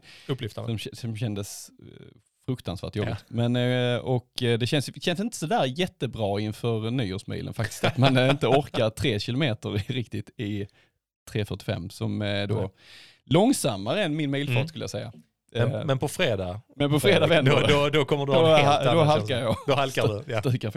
Som, 0.67 0.79
som 0.79 1.17
kändes 1.17 1.71
fruktansvärt 2.49 2.97
jobbigt. 2.97 3.25
Men, 3.29 3.57
eh, 3.57 3.97
och 3.99 4.43
eh, 4.43 4.59
det 4.59 4.67
känns, 4.67 4.91
känns 5.05 5.21
inte 5.21 5.37
sådär 5.37 5.65
jättebra 5.67 6.41
inför 6.41 6.91
nyårsmilen 6.91 7.55
faktiskt, 7.55 7.85
att 7.85 7.97
man 8.05 8.17
eh, 8.17 8.31
inte 8.31 8.47
orkar 8.47 8.91
tre 8.91 9.21
kilometer 9.21 9.71
riktigt 9.93 10.31
i 10.37 10.67
3.45 11.33 11.89
som 11.89 12.23
är 12.23 12.47
då 12.47 12.55
Nej. 12.55 12.69
långsammare 13.25 14.05
än 14.05 14.17
min 14.17 14.31
milfart 14.31 14.57
Mm. 14.57 14.69
skulle 14.69 14.83
jag 14.83 14.91
säga. 14.91 15.13
Men, 15.53 15.87
men 15.87 15.99
på 15.99 16.09
fredag, 16.09 16.61
men 16.77 16.91
på 16.91 17.01
fredag 17.01 17.27
vänder 17.27 17.53
då, 17.53 17.67
då, 17.69 17.89
då 17.89 18.05
kommer 18.05 18.27
du 18.27 18.33
ha 18.33 18.41
Då, 18.41 18.47
en 18.57 18.65
helt 18.67 18.85
då 18.85 18.91
annan 18.91 19.07
halkar 19.07 19.39
jag. 19.41 19.57
Då 19.67 19.75
halkar 19.75 20.09
du. 20.09 20.33
Ja. 20.33 20.41
Stukar. 20.41 20.73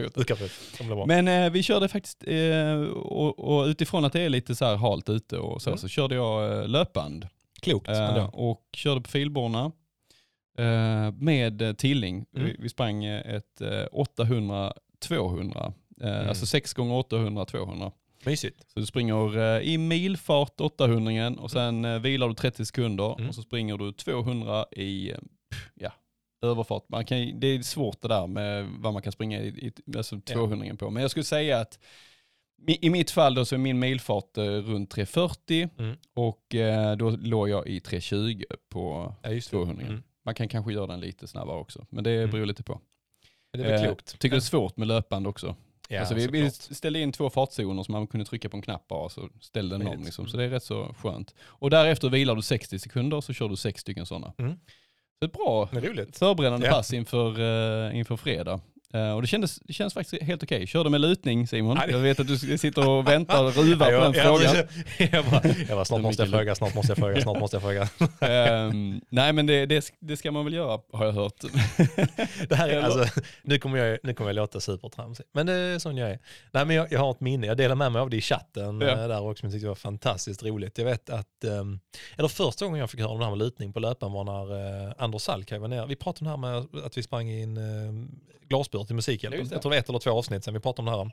Det 0.77 0.83
blir 0.83 0.95
bra. 0.95 1.05
Men 1.05 1.27
eh, 1.27 1.49
vi 1.51 1.63
körde 1.63 1.87
faktiskt, 1.87 2.23
eh, 2.27 2.81
och, 2.93 3.39
och 3.39 3.65
utifrån 3.65 4.05
att 4.05 4.13
det 4.13 4.21
är 4.21 4.29
lite 4.29 4.55
så 4.55 4.65
här 4.65 4.75
halt 4.75 5.09
ute 5.09 5.37
och 5.37 5.61
så, 5.61 5.69
Mm. 5.69 5.77
så 5.77 5.87
körde 5.87 6.15
jag 6.15 6.69
löpband. 6.69 7.27
Klokt. 7.61 7.89
Eh, 7.89 8.25
och 8.33 8.61
körde 8.73 9.01
på 9.01 9.09
filborna 9.09 9.71
med 11.17 11.62
eh, 11.62 11.74
Tilling. 11.74 12.25
Mm. 12.36 12.48
Vi, 12.48 12.55
vi 12.60 12.70
sprang 12.70 13.03
eh, 13.05 13.36
ett 13.36 13.62
eh, 13.62 13.86
800-200, 13.91 14.72
eh, 16.01 16.08
Mm. 16.10 16.29
alltså 16.29 16.46
6 16.46 16.74
gånger 16.74 16.96
800 16.96 17.46
200 17.46 17.91
Mysigt. 18.25 18.70
Så 18.74 18.79
du 18.79 18.86
springer 18.86 19.38
eh, 19.38 19.62
i 19.62 19.77
milfart 19.77 20.62
800 20.62 21.29
och 21.41 21.51
sen 21.51 21.86
eh, 21.86 22.00
vilar 22.00 22.27
du 22.27 22.34
30 22.34 22.65
sekunder 22.65 23.15
Mm. 23.17 23.29
och 23.29 23.36
så 23.36 23.41
springer 23.41 23.77
du 23.77 23.91
200 23.91 24.65
i 24.72 25.12
eh, 25.12 25.17
ja, 25.75 25.91
överfart. 26.41 26.84
Man 26.89 27.05
kan, 27.05 27.39
det 27.39 27.48
är 27.48 27.62
svårt 27.62 28.01
det 28.01 28.08
där 28.08 28.27
med 28.27 28.65
vad 28.79 28.93
man 28.93 29.01
kan 29.01 29.12
springa 29.12 29.39
i, 29.41 29.48
i 29.48 29.98
alltså 29.98 30.20
200 30.22 30.75
på. 30.75 30.89
Men 30.89 31.01
jag 31.01 31.12
skulle 31.12 31.24
säga 31.24 31.60
att 31.60 31.79
i 32.67 32.86
i 32.86 32.89
mitt 32.89 33.12
fall 33.12 33.36
då 33.36 33.46
så 33.46 33.55
är 33.55 33.60
min 33.60 33.79
milfart 33.79 34.38
eh, 34.38 34.43
runt 34.43 34.89
340 34.91 35.70
Mm. 35.79 35.96
och 36.13 36.55
eh, 36.55 36.96
då 36.98 37.10
låg 37.10 37.50
jag 37.50 37.67
i 37.67 37.79
320 37.79 38.43
på 38.70 39.15
Ja, 39.24 39.29
just 39.31 39.51
det. 39.51 39.58
200. 39.58 39.86
Mm. 39.88 40.03
Man 40.25 40.35
kan 40.35 40.47
kanske 40.47 40.73
göra 40.73 40.87
den 40.87 40.99
lite 40.99 41.27
snabbare 41.27 41.57
också, 41.57 41.85
men 41.89 42.03
det 42.03 42.11
Mm. 42.11 42.29
beror 42.31 42.45
lite 42.45 42.63
på. 42.63 42.81
Det 43.53 43.63
är 43.63 43.87
Eh. 43.87 43.95
Tycker 43.95 44.29
det 44.29 44.35
är 44.35 44.39
svårt 44.39 44.77
med 44.77 44.87
löpande 44.87 45.29
också. 45.29 45.55
Ja, 45.89 45.99
alltså 45.99 46.15
vi, 46.15 46.27
vi 46.27 46.49
ställde 46.51 46.99
in 46.99 47.11
två 47.11 47.29
fartzoner 47.29 47.83
som 47.83 47.91
man 47.91 48.07
kunde 48.07 48.25
trycka 48.25 48.49
på 48.49 48.57
en 48.57 48.61
knapp 48.63 48.87
bara 48.87 49.09
så 49.09 49.29
ställde 49.41 49.77
den 49.77 49.87
om. 49.87 50.03
Liksom. 50.03 50.27
Så 50.27 50.37
det 50.37 50.43
är 50.43 50.49
rätt 50.49 50.63
så 50.63 50.93
skönt. 50.99 51.35
Och 51.41 51.69
därefter 51.69 52.09
vilar 52.09 52.35
du 52.35 52.41
60 52.41 52.79
sekunder 52.79 53.17
och 53.17 53.23
så 53.23 53.33
kör 53.33 53.49
du 53.49 53.55
sex 53.55 53.81
stycken 53.81 54.05
sådana. 54.05 54.33
Mm. 54.37 54.59
Så 55.19 55.25
ett 55.25 55.33
bra 55.33 55.67
förberedande 56.13 56.67
Ja. 56.67 56.73
pass 56.73 56.93
inför, 56.93 57.39
uh, 57.39 57.97
inför 57.97 58.17
fredag. 58.17 58.61
Eh, 58.93 59.12
och 59.12 59.21
det 59.21 59.27
kändes, 59.27 59.60
det 59.60 59.74
känns 59.74 59.93
faktiskt 59.93 60.24
helt 60.24 60.43
okej. 60.43 60.67
Körde 60.67 60.89
med 60.89 61.01
lutning 61.01 61.48
Simon. 61.48 61.79
Jag 61.89 62.00
vet 62.00 62.19
att 62.19 62.27
du 62.27 62.38
sitter 62.38 62.89
och 62.89 63.07
väntar 63.07 63.43
och 63.43 63.55
ruvar 63.55 63.86
på 63.86 63.91
den 63.91 64.13
jag, 64.13 64.25
frågan. 64.25 64.55
jag, 64.98 65.10
jag, 65.12 65.25
bara, 65.25 65.41
jag 65.67 65.77
bara, 65.77 65.86
snart 65.86 66.01
måste 66.01 66.21
jag 66.24 66.31
fråga, 66.31 66.55
snart 66.55 66.75
måste 66.75 66.91
jag 66.91 66.98
fråga, 66.98 67.21
snart 67.21 67.39
måste 67.39 67.55
jag 67.55 67.62
fråga. 67.62 67.89
Ehm, 68.19 69.01
nej 69.10 69.33
men 69.33 69.45
det, 69.45 69.65
det, 69.65 69.91
det 70.00 70.17
ska 70.17 70.31
man 70.31 70.45
väl 70.45 70.53
göra 70.53 70.79
har 70.93 71.05
jag 71.05 71.13
hört. 71.13 71.33
Det 72.50 72.55
här 72.55 72.69
är, 72.69 72.81
alltså, 72.81 73.21
nu, 73.43 73.60
kommer 73.60 73.77
jag, 73.77 74.00
nu 74.03 74.13
kommer 74.13 74.29
jag 74.29 74.36
låta 74.36 74.60
supertramsig, 74.60 75.25
men 75.33 75.45
det 75.45 75.53
är 75.53 75.79
sån 75.79 75.98
jag 75.98 76.10
är. 76.12 76.19
Nej, 76.51 76.65
men 76.65 76.75
jag, 76.75 76.91
jag 76.91 77.00
har 77.00 77.12
ett 77.12 77.19
minne, 77.19 77.48
jag 77.48 77.57
delar 77.57 77.75
med 77.75 77.91
mig 77.91 78.01
av 78.01 78.10
det 78.10 78.17
i 78.17 78.21
chatten 78.21 78.81
Ja. 78.81 78.88
eh, 78.88 79.07
där 79.07 79.21
också, 79.21 79.45
men 79.45 79.51
jag 79.51 79.53
tyckte 79.53 79.65
det 79.65 79.67
var 79.67 79.75
fantastiskt 79.75 80.43
roligt. 80.43 80.77
Jag 80.77 80.86
vet 80.86 81.10
att, 81.10 81.43
ehm, 81.43 81.79
eller 82.17 82.27
första 82.27 82.65
gången 82.65 82.79
jag 82.79 82.89
fick 82.89 83.00
höra 83.00 83.10
om 83.10 83.19
det 83.19 83.25
här 83.25 83.31
med 83.31 83.39
lutning 83.39 83.74
på 83.74 83.79
löparen 83.79 84.13
var 84.13 84.24
när 84.24 84.88
eh, 84.88 84.93
Anders 84.98 85.21
Salkaj 85.21 85.60
var 85.60 85.67
nere. 85.67 85.86
Vi 85.86 85.95
pratade 85.95 86.31
om 86.33 86.41
det 86.41 86.48
här 86.48 86.53
med 86.53 86.86
att 86.86 86.98
vi 86.98 87.03
sprang 87.03 87.29
i 87.29 87.43
en 87.43 87.57
eh, 87.57 88.07
glasbur 88.81 88.88
till 88.88 88.95
Musikhjälpen. 88.95 89.39
Jag 89.51 89.61
tror 89.61 89.71
det 89.71 89.75
var 89.75 89.79
ett 89.81 89.89
eller 89.89 90.00
två 90.00 90.11
avsnitt 90.11 90.43
sen 90.43 90.53
vi 90.53 90.59
pratade 90.59 90.89
om 90.91 90.97
det 90.97 91.03
här. 91.03 91.11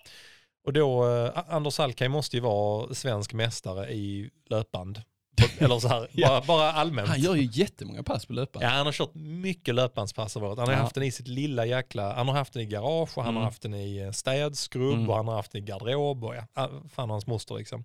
Och 0.66 0.72
då, 0.72 1.08
eh, 1.08 1.42
Anders 1.48 1.74
Salkaj 1.74 2.08
måste 2.08 2.36
ju 2.36 2.42
vara 2.42 2.94
svensk 2.94 3.32
mästare 3.32 3.92
i 3.92 4.30
löpband. 4.50 5.02
Eller 5.58 5.78
så 5.78 5.88
här, 5.88 6.08
Ja. 6.12 6.28
bara, 6.28 6.40
bara 6.40 6.72
allmänt. 6.72 7.08
Han 7.08 7.20
gör 7.20 7.34
ju 7.34 7.48
jättemånga 7.52 8.02
pass 8.02 8.26
på 8.26 8.32
löparen. 8.32 8.66
Ja, 8.68 8.74
han 8.76 8.86
har 8.86 8.92
kört 8.92 9.14
mycket 9.14 9.74
löpbandspass 9.74 10.36
av 10.36 10.44
året. 10.44 10.58
Han 10.58 10.68
har 10.68 10.74
Ja. 10.74 10.80
haft 10.80 10.94
den 10.94 11.04
i 11.04 11.10
sitt 11.12 11.28
lilla 11.28 11.66
jäkla, 11.66 12.14
han 12.14 12.28
har 12.28 12.34
haft 12.34 12.52
den 12.52 12.62
i 12.62 12.66
garage 12.66 13.18
och 13.18 13.24
han 13.24 13.32
Mm. 13.32 13.36
har 13.36 13.44
haft 13.44 13.62
den 13.62 13.74
i 13.74 13.96
eh, 13.98 14.10
städskrubb 14.10 14.94
Mm. 14.94 15.10
och 15.10 15.16
han 15.16 15.28
har 15.28 15.34
haft 15.34 15.52
den 15.52 15.62
i 15.62 15.64
garderob 15.64 16.24
och 16.24 16.34
ja, 16.36 16.46
ah, 16.54 16.68
fan 16.90 17.10
hans 17.10 17.26
moster 17.26 17.54
liksom. 17.54 17.84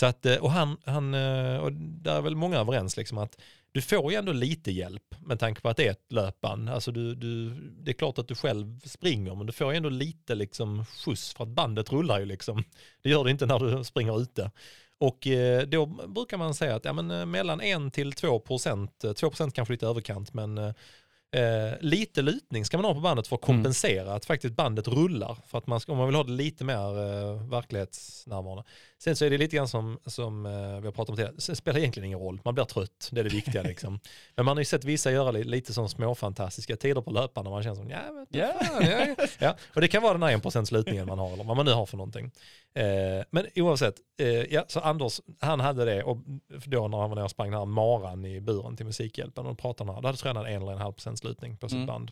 Så 0.00 0.06
att, 0.06 0.26
eh, 0.26 0.36
och 0.36 0.50
han, 0.50 0.76
han, 0.84 1.14
och 1.60 1.72
där 1.72 2.16
är 2.16 2.20
väl 2.20 2.36
många 2.36 2.58
överens 2.58 2.96
liksom 2.96 3.18
att 3.18 3.36
du 3.72 3.82
får 3.82 4.12
ju 4.12 4.18
ändå 4.18 4.32
lite 4.32 4.70
hjälp 4.72 5.14
med 5.20 5.38
tanke 5.38 5.60
på 5.60 5.68
att 5.68 5.76
det 5.76 5.86
är 5.86 5.90
ett 5.90 6.12
löpband. 6.12 6.68
Alltså 6.70 6.92
du, 6.92 7.14
du, 7.14 7.50
det 7.54 7.90
är 7.90 7.92
klart 7.92 8.18
att 8.18 8.28
du 8.28 8.34
själv 8.34 8.80
springer 8.84 9.34
men 9.34 9.46
du 9.46 9.52
får 9.52 9.70
ju 9.72 9.76
ändå 9.76 9.88
lite 9.88 10.34
liksom 10.34 10.84
skjuts 10.84 11.34
för 11.34 11.44
att 11.44 11.50
bandet 11.50 11.92
rullar 11.92 12.18
ju 12.20 12.24
liksom. 12.26 12.64
Det 13.02 13.10
gör 13.10 13.24
det 13.24 13.30
inte 13.30 13.46
när 13.46 13.58
du 13.58 13.84
springer 13.84 14.20
ute. 14.20 14.50
Och 14.98 15.26
eh, 15.26 15.62
då 15.62 15.86
brukar 15.86 16.36
man 16.36 16.54
säga 16.54 16.74
att 16.76 16.84
ja, 16.84 16.92
men, 16.92 17.10
eh, 17.10 17.26
mellan 17.26 17.60
1 17.60 17.92
till 17.94 18.12
2 18.12 18.38
procent, 18.40 19.04
eh, 19.04 19.12
2 19.12 19.30
procent 19.30 19.54
kanske 19.54 19.72
lite 19.72 19.86
överkant, 19.86 20.32
men 20.32 20.58
eh, 20.58 20.72
eh, 21.32 21.74
lite 21.80 22.22
lutning 22.22 22.64
ska 22.64 22.76
man 22.78 22.84
ha 22.84 22.94
på 22.94 23.00
bandet 23.00 23.26
för 23.28 23.36
att 23.36 23.48
Mm. 23.48 23.58
kompensera 23.58 24.14
att 24.14 24.24
faktiskt 24.24 24.54
bandet 24.54 24.88
rullar. 24.88 25.36
För 25.46 25.58
att 25.58 25.66
man 25.66 25.80
ska, 25.80 25.92
om 25.92 25.98
man 25.98 26.06
vill 26.06 26.16
ha 26.16 26.24
det 26.24 26.32
lite 26.32 26.64
mer 26.64 26.74
eh, 26.98 27.48
verklighetsnärvarande. 27.50 28.64
Sen 29.02 29.16
så 29.16 29.24
är 29.24 29.30
det 29.30 29.38
lite 29.38 29.56
grann 29.56 29.68
som, 29.68 29.98
som 30.06 30.46
eh, 30.46 30.52
vi 30.52 30.86
har 30.86 30.92
pratat 30.92 31.08
om 31.08 31.16
tidigare, 31.16 31.34
det 31.46 31.56
spelar 31.56 31.78
egentligen 31.78 32.06
ingen 32.06 32.18
roll, 32.18 32.40
man 32.44 32.54
blir 32.54 32.64
trött, 32.64 33.08
det 33.12 33.20
är 33.20 33.24
det 33.24 33.30
viktiga 33.30 33.62
liksom. 33.72 34.00
Men 34.36 34.44
man 34.44 34.56
har 34.56 34.60
ju 34.60 34.64
sett 34.64 34.84
vissa 34.84 35.10
göra 35.10 35.30
li, 35.30 35.44
lite 35.44 35.72
som 35.72 35.88
småfantastiska 35.88 36.76
tider 36.76 37.00
på 37.00 37.10
löparen 37.10 37.44
när 37.44 37.50
man 37.50 37.62
känner 37.62 37.76
som, 37.76 37.90
ja, 37.90 37.98
vet 38.12 38.28
du, 38.32 38.38
Ja. 38.38 38.54
ja. 39.38 39.56
Och 39.74 39.80
det 39.80 39.88
kan 39.88 40.02
vara 40.02 40.12
den 40.12 40.22
här 40.22 40.36
1% 40.36 40.64
slutningen 40.64 41.06
man 41.06 41.18
har, 41.18 41.32
eller 41.32 41.44
vad 41.44 41.56
man 41.56 41.66
nu 41.66 41.72
har 41.72 41.86
för 41.86 41.96
någonting. 41.96 42.30
Eh, 42.74 43.24
men 43.30 43.46
oavsett, 43.56 43.94
eh, 44.20 44.26
ja, 44.28 44.64
så 44.68 44.80
Anders, 44.80 45.20
han 45.40 45.60
hade 45.60 45.84
det, 45.84 46.02
och 46.02 46.16
då 46.66 46.88
när 46.88 46.98
han 46.98 47.10
var 47.10 47.16
nere 47.16 47.24
och 47.24 47.30
sprang 47.30 47.50
den 47.50 47.58
här 47.58 47.66
maran 47.66 48.24
i 48.24 48.40
buren 48.40 48.76
till 48.76 48.86
Musikhjälpen, 48.86 49.46
och 49.46 49.58
pratade 49.58 49.90
om 49.90 49.96
det 50.02 50.02
då 50.22 50.28
hade 50.28 50.38
han 50.40 50.46
en 50.48 50.62
eller 50.62 50.72
en 50.72 50.78
halv 50.78 50.92
procent 50.92 51.18
slutning 51.18 51.56
på 51.56 51.68
sitt 51.68 51.76
Mm. 51.76 51.86
band. 51.86 52.10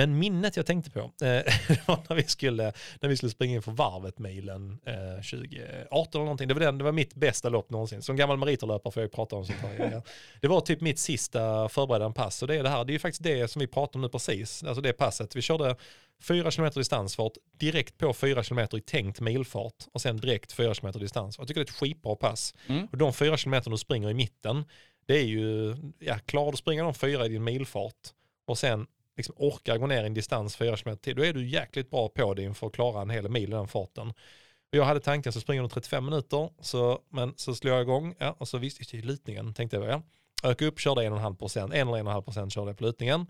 Men 0.00 0.18
minnet 0.18 0.56
jag 0.56 0.66
tänkte 0.66 0.90
på, 0.90 1.00
eh, 1.00 1.26
var 1.86 1.98
när 2.08 2.14
vi 2.16 2.22
skulle, 2.22 2.72
när 3.00 3.08
vi 3.08 3.16
skulle 3.16 3.30
springa 3.30 3.54
in 3.54 3.62
för 3.62 3.72
varvet-milen 3.72 4.78
eh, 4.86 5.14
2018 5.14 6.20
eller 6.20 6.24
någonting. 6.24 6.48
Det 6.48 6.54
var, 6.54 6.60
den, 6.60 6.78
det 6.78 6.84
var 6.84 6.92
mitt 6.92 7.14
bästa 7.14 7.48
lopp 7.48 7.70
någonsin. 7.70 8.02
Som 8.02 8.16
gammal 8.16 8.36
meriterlöpare 8.36 8.92
får 8.92 9.02
jag 9.02 9.12
prata 9.12 9.36
om 9.36 9.44
sånt 9.44 9.58
här. 9.58 10.02
Det 10.40 10.48
var 10.48 10.60
typ 10.60 10.80
mitt 10.80 10.98
sista 10.98 11.68
förberedande 11.68 12.14
pass. 12.14 12.42
Och 12.42 12.48
det 12.48 12.56
är 12.56 12.62
det 12.62 12.68
här, 12.68 12.84
det 12.84 12.90
är 12.90 12.92
ju 12.92 12.98
faktiskt 12.98 13.22
det 13.22 13.48
som 13.48 13.60
vi 13.60 13.66
pratar 13.66 13.98
om 13.98 14.02
nu 14.02 14.08
precis. 14.08 14.64
Alltså 14.64 14.80
det 14.80 14.92
passet. 14.92 15.36
Vi 15.36 15.42
körde 15.42 15.76
4 16.22 16.50
km 16.50 16.70
distansfart, 16.74 17.32
direkt 17.58 17.98
på 17.98 18.12
4 18.12 18.42
km 18.42 18.68
i 18.72 18.80
tänkt 18.80 19.20
milfart 19.20 19.86
och 19.92 20.00
sen 20.00 20.16
direkt 20.16 20.52
4 20.52 20.74
km 20.74 20.92
distans. 20.92 21.38
Jag 21.38 21.48
tycker 21.48 21.60
det 21.60 21.64
är 21.64 21.70
ett 21.70 21.78
skitbra 21.78 22.16
pass. 22.16 22.54
Mm. 22.66 22.86
Och 22.92 22.98
de 22.98 23.12
4 23.12 23.36
km 23.36 23.62
du 23.64 23.76
springer 23.76 24.10
i 24.10 24.14
mitten, 24.14 24.64
det 25.06 25.18
är 25.18 25.26
ju, 25.26 25.76
ja, 25.98 26.18
klarar 26.18 26.50
du 26.50 26.56
springa 26.56 26.84
de 26.84 26.94
fyra 26.94 27.26
i 27.26 27.28
din 27.28 27.44
milfart 27.44 28.14
och 28.46 28.58
sen 28.58 28.86
liksom 29.20 29.34
orkar 29.38 29.78
gå 29.78 29.86
ner 29.86 30.02
i 30.02 30.06
en 30.06 30.14
distans 30.14 30.56
4 30.56 30.76
km 30.76 30.98
till, 30.98 31.16
då 31.16 31.24
är 31.24 31.32
du 31.32 31.48
jäkligt 31.48 31.90
bra 31.90 32.08
på 32.08 32.34
det 32.34 32.42
inför 32.42 32.66
att 32.66 32.72
klara 32.72 33.02
en 33.02 33.10
hel 33.10 33.28
mil 33.28 33.48
i 33.48 33.52
den 33.52 33.68
farten. 33.68 34.12
Jag 34.70 34.84
hade 34.84 35.00
tanken 35.00 35.32
så 35.32 35.40
springer 35.40 35.62
de 35.62 35.70
35 35.70 36.04
minuter, 36.04 36.50
så, 36.60 37.00
men 37.08 37.34
så 37.36 37.54
slår 37.54 37.74
jag 37.74 37.82
igång, 37.82 38.14
ja, 38.18 38.36
och 38.38 38.48
så 38.48 38.58
visste 38.58 38.96
jag 38.96 39.04
lutningen, 39.04 39.54
tänkte 39.54 39.76
jag, 39.76 39.88
ja. 39.88 40.02
Öka 40.42 40.66
upp, 40.66 40.78
körde 40.78 41.00
1,5 41.00 41.36
procent, 41.36 41.72
1 41.72 41.80
eller 41.80 41.92
1,5 41.92 42.22
procent 42.22 42.52
körde 42.52 42.70
jag 42.70 42.78
på 42.78 42.84
lutningen. 42.84 43.26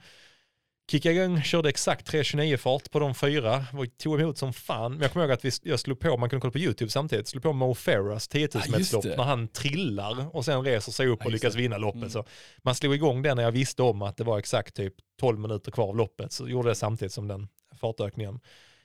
Kickade 0.90 1.14
igång, 1.14 1.42
körde 1.42 1.68
exakt 1.68 2.12
3.29 2.12 2.56
fart 2.56 2.90
på 2.90 2.99
de 2.99 3.14
fyra, 3.14 3.64
och 3.73 3.87
tog 3.99 4.20
emot 4.20 4.38
som 4.38 4.52
fan. 4.52 4.92
Men 4.92 5.00
jag 5.00 5.12
kommer 5.12 5.25
ihåg 5.26 5.32
att 5.32 5.44
vi, 5.44 5.50
jag 5.62 5.80
slog 5.80 6.00
på, 6.00 6.16
man 6.16 6.30
kunde 6.30 6.40
kolla 6.40 6.52
på 6.52 6.59
YouTube 6.59 6.90
samtidigt, 6.90 7.28
slog 7.28 7.42
på 7.42 7.52
Mo 7.52 7.75
Farahs 7.75 8.28
10 8.28 8.49
000 8.54 8.62
Ja, 8.68 8.78
just 8.78 8.92
lopp 8.92 9.02
det. 9.02 9.16
när 9.16 9.25
han 9.25 9.49
trillar 9.49 10.37
och 10.37 10.44
sen 10.44 10.64
reser 10.64 10.92
sig 10.92 11.06
upp 11.06 11.18
Ja, 11.20 11.26
och 11.26 11.32
lyckas 11.32 11.54
det. 11.54 11.61
vinna 11.61 11.78
loppet. 11.78 11.97
Mm. 12.00 12.11
Så 12.11 12.25
man 12.62 12.75
slog 12.75 12.94
igång 12.94 13.23
den 13.23 13.37
när 13.37 13.42
jag 13.44 13.52
visste 13.52 13.82
om 13.82 14.02
att 14.02 14.16
det 14.16 14.25
var 14.25 14.38
exakt 14.38 14.76
typ 14.76 14.94
12 15.20 15.38
minuter 15.38 15.70
kvar 15.70 15.88
av 15.88 15.97
loppet, 15.97 16.32
så 16.32 16.49
gjorde 16.49 16.68
det 16.68 16.75
samtidigt 16.75 17.12
som 17.12 17.28
den 17.28 17.49
fartökningen. 17.80 18.40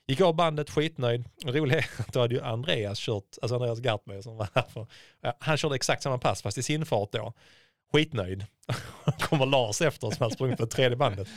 Gick 0.08 0.22
av 0.22 0.36
bandet, 0.36 0.70
skitnöjd. 0.70 1.26
Är 1.46 1.86
att 2.02 2.14
då 2.14 2.20
hade 2.20 2.36
ju 2.36 2.42
Andreas 2.42 3.00
kört, 3.00 3.38
alltså 3.42 3.56
Andreas 3.56 3.80
Gartmeier 3.80 4.22
som 4.22 4.38
var 4.38 4.48
här 4.56 4.66
för, 4.74 4.88
han 5.40 5.58
körde 5.58 5.76
exakt 5.76 6.04
samma 6.04 6.18
pass 6.18 6.42
fast 6.42 6.58
i 6.58 6.64
sin 6.64 6.86
fart 6.86 7.12
då. 7.12 7.34
Skitnöjd. 7.94 8.46
Kommer 9.20 9.46
Lars 9.46 9.82
efter 9.82 10.12
som 10.12 10.24
hade 10.24 10.34
sprungit 10.36 10.58
på 10.58 10.68
tredje 10.68 10.98
bandet. 10.98 11.28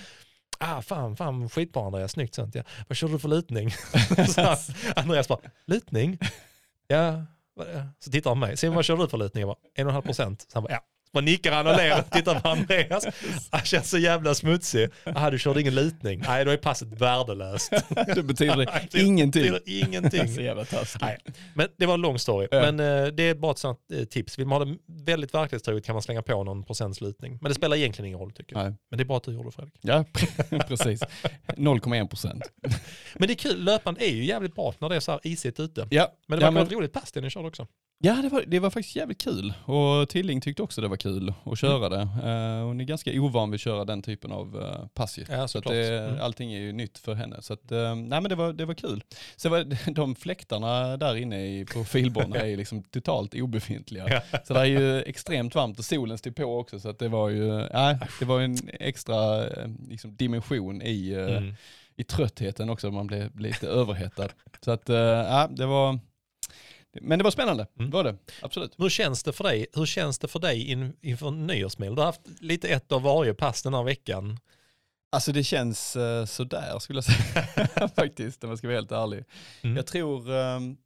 Ah, 0.58 0.82
fan, 0.82 1.16
fan, 1.16 1.48
skitbra 1.48 1.86
Andreas, 1.86 2.12
snyggt 2.12 2.34
sånt 2.34 2.54
ja. 2.54 2.62
Vad 2.88 2.96
kör 2.96 3.08
du 3.08 3.18
för 3.18 3.28
lutning? 3.28 3.70
så 4.34 4.56
Andreas 4.96 5.28
bara, 5.28 5.40
lutning? 5.66 6.18
Ja, 6.86 7.24
så 7.98 8.10
tittar 8.10 8.30
han 8.30 8.40
på 8.40 8.46
mig. 8.46 8.56
Simon, 8.56 8.76
vad 8.76 8.84
kör 8.84 8.96
du 8.96 9.08
för 9.08 9.18
lutning? 9.18 9.40
Jag 9.40 9.48
bara, 9.48 9.58
en 9.74 9.86
och 9.86 9.90
en 9.90 9.94
halv 9.94 10.04
procent. 10.04 10.40
Så 10.40 10.56
han 10.56 10.62
bara, 10.62 10.72
ja. 10.72 10.80
Så 11.12 11.20
nickar 11.20 11.52
han 11.52 11.66
och 11.66 11.76
ler 11.76 11.98
och 11.98 12.10
tittar 12.10 12.40
på 12.40 12.48
Andreas. 12.48 13.06
Han 13.50 13.60
känns 13.60 13.90
så 13.90 13.98
jävla 13.98 14.34
smutsig. 14.34 14.88
Ah, 15.04 15.30
du 15.30 15.38
körde 15.38 15.60
ingen 15.60 15.74
lutning. 15.74 16.22
Nej, 16.26 16.44
då 16.44 16.50
är 16.50 16.56
passet 16.56 16.88
värdelöst. 16.88 17.72
Det 18.14 18.22
betyder 18.22 18.56
Nej, 18.56 18.88
det 18.90 19.00
ingenting. 19.02 19.42
betyder 19.42 19.62
ingenting. 19.66 20.28
Så 20.28 20.40
jävla 20.40 20.64
taskigt. 20.64 21.02
Nej, 21.02 21.18
men 21.54 21.68
det 21.76 21.86
var 21.86 21.94
en 21.94 22.00
lång 22.00 22.18
story. 22.18 22.48
Ja. 22.50 22.60
Men 22.60 22.80
eh, 22.80 23.06
det 23.06 23.22
är 23.22 23.34
bara 23.34 23.52
ett 23.52 23.58
sånt 23.58 23.78
eh, 23.92 24.04
tips. 24.04 24.38
Vill 24.38 24.46
man 24.46 24.60
ha 24.60 24.64
det 24.64 24.76
väldigt 25.04 25.34
verklighetstroget 25.34 25.84
kan 25.84 25.94
man 25.94 26.02
slänga 26.02 26.22
på 26.22 26.44
någon 26.44 26.64
procents 26.64 27.00
lutning. 27.00 27.38
Men 27.40 27.50
det 27.50 27.54
spelar 27.54 27.76
egentligen 27.76 28.06
ingen 28.06 28.18
roll 28.18 28.32
tycker 28.32 28.56
jag. 28.56 28.64
Nej. 28.64 28.74
Men 28.90 28.98
det 28.98 29.02
är 29.02 29.06
bra 29.06 29.16
att 29.16 29.22
du 29.22 29.32
gjorde 29.32 29.48
det 29.48 29.52
Fredrik. 29.52 29.74
Ja, 29.80 30.04
precis. 30.68 31.02
0,1 31.46 32.08
procent. 32.08 32.42
Men 33.14 33.28
det 33.28 33.32
är 33.32 33.38
kul, 33.38 33.64
löpande 33.64 34.04
är 34.04 34.10
ju 34.14 34.24
jävligt 34.24 34.54
bra 34.54 34.74
när 34.78 34.88
det 34.88 34.96
är 34.96 35.00
så 35.00 35.12
här 35.12 35.20
isigt 35.24 35.60
ute. 35.60 35.86
Ja, 35.90 36.12
Men 36.26 36.38
det 36.38 36.44
ja, 36.44 36.50
var 36.50 36.62
ett 36.62 36.72
roligt 36.72 36.92
pass 36.92 37.12
det 37.12 37.20
ni 37.20 37.30
körde 37.30 37.48
också. 37.48 37.66
Ja, 38.00 38.12
det 38.22 38.28
var, 38.28 38.44
det 38.46 38.58
var 38.60 38.70
faktiskt 38.70 38.96
jävligt 38.96 39.20
kul. 39.24 39.52
Och 39.64 40.08
Tilling 40.08 40.40
tyckte 40.40 40.62
också 40.62 40.80
det 40.80 40.88
var 40.88 40.96
kul 40.96 41.32
att 41.44 41.58
köra 41.58 41.88
det. 41.88 42.00
Eh, 42.00 42.64
hon 42.66 42.80
är 42.80 42.84
ganska 42.84 43.10
ovan 43.20 43.50
vid 43.50 43.54
att 43.56 43.60
köra 43.60 43.84
den 43.84 44.02
typen 44.02 44.32
av 44.32 44.56
uh, 44.56 44.86
pass. 44.94 45.18
Ja, 45.28 45.48
så 45.48 45.60
det, 45.60 45.98
Mm. 46.08 46.20
allting 46.20 46.52
är 46.52 46.58
ju 46.60 46.72
nytt 46.72 46.98
för 46.98 47.14
henne. 47.14 47.42
Så 47.42 47.52
att, 47.52 47.72
eh, 47.72 47.94
nej 47.94 48.20
men 48.20 48.24
det 48.28 48.34
var, 48.34 48.52
det 48.52 48.64
var 48.64 48.74
kul. 48.74 49.02
Så 49.36 49.48
var, 49.48 49.90
de 49.92 50.14
fläktarna 50.14 50.96
där 50.96 51.16
inne 51.16 51.46
i, 51.46 51.64
på 51.64 51.84
filbanan 51.84 52.32
är 52.36 52.56
liksom 52.62 52.82
totalt 52.82 53.34
obefintliga. 53.34 54.22
Så 54.44 54.54
det 54.54 54.60
är 54.60 54.64
ju 54.64 55.02
extremt 55.02 55.54
varmt 55.54 55.78
och 55.78 55.84
solen 55.84 56.18
stod 56.18 56.36
på 56.36 56.58
också. 56.58 56.80
Så 56.80 56.88
att 56.88 56.98
det 56.98 57.08
var 57.08 57.28
ju, 57.28 57.52
nej, 57.72 57.98
det 58.18 58.24
var 58.24 58.40
en 58.40 58.56
extra 58.72 59.44
liksom, 59.88 60.16
dimension 60.16 60.82
i, 60.82 61.14
Mm. 61.14 61.54
i 61.96 62.04
tröttheten 62.04 62.70
också. 62.70 62.90
Man 62.90 63.06
blev 63.06 63.40
lite 63.40 63.68
överhettad. 63.68 64.28
Så 64.64 64.70
att, 64.70 64.88
ja, 64.88 65.48
det 65.50 65.66
var, 65.66 65.98
men 67.02 67.18
det 67.18 67.22
var 67.22 67.30
spännande, 67.30 67.66
Mm. 67.78 67.90
var 67.90 68.04
det. 68.04 68.16
Absolut. 68.42 68.72
Hur 68.78 68.88
känns 68.88 69.22
det 69.22 69.32
för 69.32 69.44
dig, 69.44 69.66
Hur 69.74 69.86
känns 69.86 70.18
det 70.18 70.28
för 70.28 70.38
dig 70.38 70.70
in, 70.70 70.92
inför 71.02 71.30
nyårsmil? 71.30 71.94
Du 71.94 72.00
har 72.00 72.06
haft 72.06 72.20
lite 72.40 72.68
ett 72.68 72.92
av 72.92 73.02
varje 73.02 73.34
pass 73.34 73.62
den 73.62 73.74
här 73.74 73.82
veckan. 73.82 74.38
Alltså 75.12 75.32
det 75.32 75.44
känns 75.44 75.96
uh, 75.96 76.24
sådär 76.24 76.78
skulle 76.78 76.96
jag 76.96 77.04
säga 77.04 77.88
faktiskt, 77.96 78.44
om 78.44 78.50
jag 78.50 78.58
ska 78.58 78.66
vara 78.66 78.76
helt 78.76 78.92
ärlig. 78.92 79.24
Mm. 79.62 79.76
Jag, 79.76 79.86
tror, 79.86 80.32
ehm, 80.32 80.76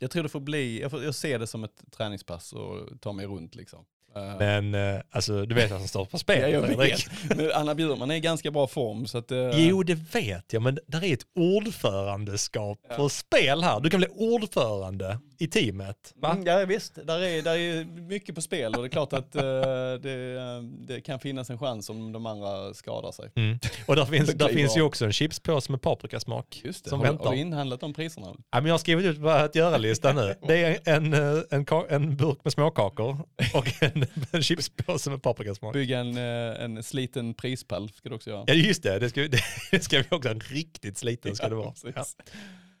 jag 0.00 0.10
tror 0.10 0.22
det 0.22 0.28
får 0.28 0.40
bli, 0.40 0.80
jag, 0.80 0.90
får, 0.90 1.04
jag 1.04 1.14
ser 1.14 1.38
det 1.38 1.46
som 1.46 1.64
ett 1.64 1.82
träningspass 1.96 2.52
och 2.52 3.00
ta 3.00 3.12
mig 3.12 3.26
runt 3.26 3.54
liksom. 3.54 3.84
Eh, 4.16 4.38
Men 4.38 4.74
eh, 4.74 5.00
alltså, 5.10 5.46
du 5.46 5.54
vet 5.54 5.70
vad 5.70 5.80
som 5.80 5.88
står 5.88 6.04
på 6.04 6.18
spel 6.18 6.52
ja, 6.52 6.62
Fredrik. 6.66 7.06
Men 7.36 7.52
Anna 7.52 7.74
Bjurman 7.74 8.10
är 8.10 8.14
i 8.14 8.20
ganska 8.20 8.50
bra 8.50 8.66
form 8.66 9.06
så 9.06 9.18
att... 9.18 9.30
eh, 9.30 9.38
Jo, 9.68 9.82
det 9.82 9.94
vet 9.94 10.52
jag, 10.52 10.62
men 10.62 10.78
där 10.86 11.04
är 11.04 11.12
ett 11.14 11.26
ordförandeskap 11.34 12.78
Ja. 12.88 12.94
på 12.96 13.08
spel 13.08 13.62
här. 13.62 13.80
Du 13.80 13.90
kan 13.90 13.98
bli 14.00 14.08
ordförande 14.14 15.18
i 15.40 15.46
teamet. 15.48 16.14
Va? 16.16 16.32
Mm, 16.32 16.46
ja 16.46 16.64
visst, 16.66 16.94
där 17.06 17.20
är, 17.22 17.42
där 17.42 17.56
är 17.56 17.84
mycket 17.84 18.34
på 18.34 18.40
spel 18.40 18.74
och 18.74 18.82
det 18.82 18.86
är 18.86 18.90
klart 18.90 19.12
att 19.12 19.34
eh, 19.34 19.42
det, 20.02 20.36
eh, 20.36 20.62
det 20.86 21.00
kan 21.00 21.20
finnas 21.20 21.50
en 21.50 21.58
chans 21.58 21.90
om 21.90 22.12
de 22.12 22.26
andra 22.26 22.74
skadar 22.74 23.12
sig. 23.12 23.30
Mm. 23.36 23.58
Och 23.86 23.96
där 23.96 24.04
finns, 24.04 24.30
där 24.34 24.48
finns 24.48 24.76
ju 24.76 24.82
också 24.82 25.04
en 25.04 25.12
chipspåse 25.12 25.72
med 25.72 25.82
paprikasmak 25.82 26.60
Just 26.64 26.84
det, 26.84 26.90
som 26.90 26.98
har, 27.00 27.06
väntar. 27.06 27.24
har 27.24 27.32
du 27.32 27.38
inhandlat 27.40 27.80
de 27.80 27.94
priserna? 27.94 28.26
Ja, 28.26 28.36
men 28.52 28.66
jag 28.66 28.72
har 28.74 28.78
skrivit 28.78 29.06
ut 29.06 29.18
vad 29.18 29.36
att 29.40 29.54
göra-lista 29.54 30.12
nu. 30.12 30.34
Det 30.48 30.64
är 30.64 30.94
en, 30.96 31.14
eh, 31.14 31.42
en, 31.50 31.66
ka- 31.66 31.86
en 31.88 32.16
burk 32.16 32.38
med 32.44 32.52
småkakor 32.52 33.18
och 33.54 33.82
en, 33.82 34.06
en 34.32 34.42
chipspåse 34.42 35.10
med 35.10 35.22
paprikasmak. 35.22 35.72
Bygga 35.72 35.98
en, 35.98 36.16
en 36.16 36.82
sliten 36.82 37.34
prispall 37.34 37.90
ska 37.92 38.08
du 38.08 38.14
också 38.14 38.30
göra. 38.30 38.44
Ja 38.46 38.54
just 38.54 38.82
det, 38.82 38.98
det 38.98 39.08
ska, 39.10 39.28
det 39.70 39.80
ska 39.84 39.98
vi 39.98 40.04
också. 40.10 40.28
En 40.28 40.40
riktigt 40.40 40.98
sliten 40.98 41.36
ska 41.36 41.48
det 41.48 41.54
vara. 41.54 41.72
Ja. 41.94 42.04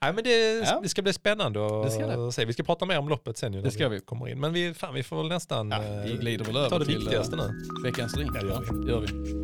Nej, 0.02 0.12
men 0.12 0.24
det, 0.24 0.58
Ja. 0.58 0.80
det 0.82 0.88
ska 0.88 1.02
bli 1.02 1.12
spännande 1.12 1.58
ska 1.90 2.04
att 2.06 2.16
det. 2.16 2.32
se. 2.32 2.44
Vi 2.44 2.52
ska 2.52 2.62
prata 2.62 2.86
mer 2.86 2.98
om 2.98 3.08
loppet 3.08 3.36
sen 3.38 3.52
ju 3.52 3.58
när 3.58 3.64
Det 3.64 3.70
ska 3.70 3.88
vi. 3.88 4.00
kommer 4.00 4.28
in. 4.28 4.40
Men 4.40 4.52
vi, 4.52 4.74
fan, 4.74 4.94
vi 4.94 5.02
får 5.02 5.16
väl 5.16 5.28
nästan 5.28 5.70
Ja, 5.70 5.84
eh, 5.84 6.02
vi 6.04 6.12
glider 6.16 6.44
väl 6.44 6.54
ta 6.54 6.60
över 6.60 6.78
det 6.78 6.84
till 6.84 6.98
viktigaste 6.98 7.36
eh, 7.36 7.42
nu. 7.42 7.52
veckans 7.84 8.12
drink. 8.12 8.30
Ja, 8.34 8.40
gör 8.48 8.60
vi. 8.84 8.90
gör 8.90 9.00
vi. 9.00 9.40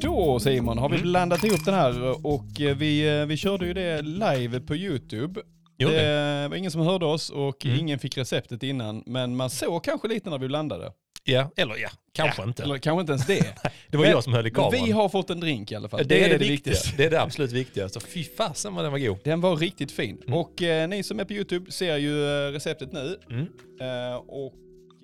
Då 0.00 0.38
Simon 0.40 0.78
har 0.78 0.88
vi 0.88 0.96
Mm. 0.96 1.08
blandat 1.10 1.44
ihop 1.44 1.64
den 1.64 1.74
här 1.74 2.26
och 2.26 2.60
eh, 2.60 2.76
vi, 2.76 3.24
vi 3.28 3.36
körde 3.36 3.66
ju 3.66 3.74
det 3.74 4.02
live 4.02 4.60
på 4.60 4.76
YouTube. 4.76 5.40
Vi? 5.76 5.84
det 5.84 6.48
var 6.50 6.56
ingen 6.56 6.70
som 6.70 6.80
hörde 6.80 7.06
oss 7.06 7.30
och 7.30 7.66
Mm. 7.66 7.78
ingen 7.80 7.98
fick 7.98 8.18
receptet 8.18 8.62
innan, 8.62 9.02
men 9.06 9.36
man 9.36 9.50
såg 9.50 9.84
kanske 9.84 10.08
lite 10.08 10.30
när 10.30 10.38
vi 10.38 10.48
blandade. 10.48 10.92
Ja, 11.24 11.50
eller 11.56 11.76
ja, 11.76 11.88
kanske 12.14 12.42
Ja, 12.42 12.48
inte. 12.48 12.62
Eller 12.62 12.78
kanske 12.78 13.00
inte 13.00 13.12
ens 13.12 13.26
det. 13.26 13.54
det 13.88 13.96
var 13.96 14.04
men- 14.04 14.12
jag 14.12 14.24
som 14.24 14.32
höll 14.32 14.46
i 14.46 14.50
kameran. 14.50 14.84
vi 14.84 14.90
har 14.90 15.08
fått 15.08 15.30
en 15.30 15.40
drink 15.40 15.72
i 15.72 15.74
alla 15.74 15.88
fall. 15.88 16.06
det, 16.06 16.24
är 16.24 16.38
det, 16.38 16.38
viktiga. 16.38 16.74
Det 16.96 17.04
är 17.04 17.10
det 17.10 17.22
absolut 17.22 17.52
viktigaste. 17.52 18.00
Fy 18.00 18.24
fasen 18.24 18.74
vad 18.74 18.84
den 18.84 18.92
var 18.92 18.98
god. 18.98 19.18
Den 19.24 19.40
var 19.40 19.56
riktigt 19.56 19.92
fin. 19.92 20.22
Mm. 20.26 20.38
Och 20.38 20.62
eh, 20.62 20.88
ni 20.88 21.02
som 21.02 21.20
är 21.20 21.24
på 21.24 21.32
YouTube 21.32 21.72
ser 21.72 21.96
ju 21.96 22.24
eh, 22.24 22.52
receptet 22.52 22.92
nu. 22.92 23.16
Mm. 23.30 23.46
Eh, 23.80 24.16
och 24.16 24.54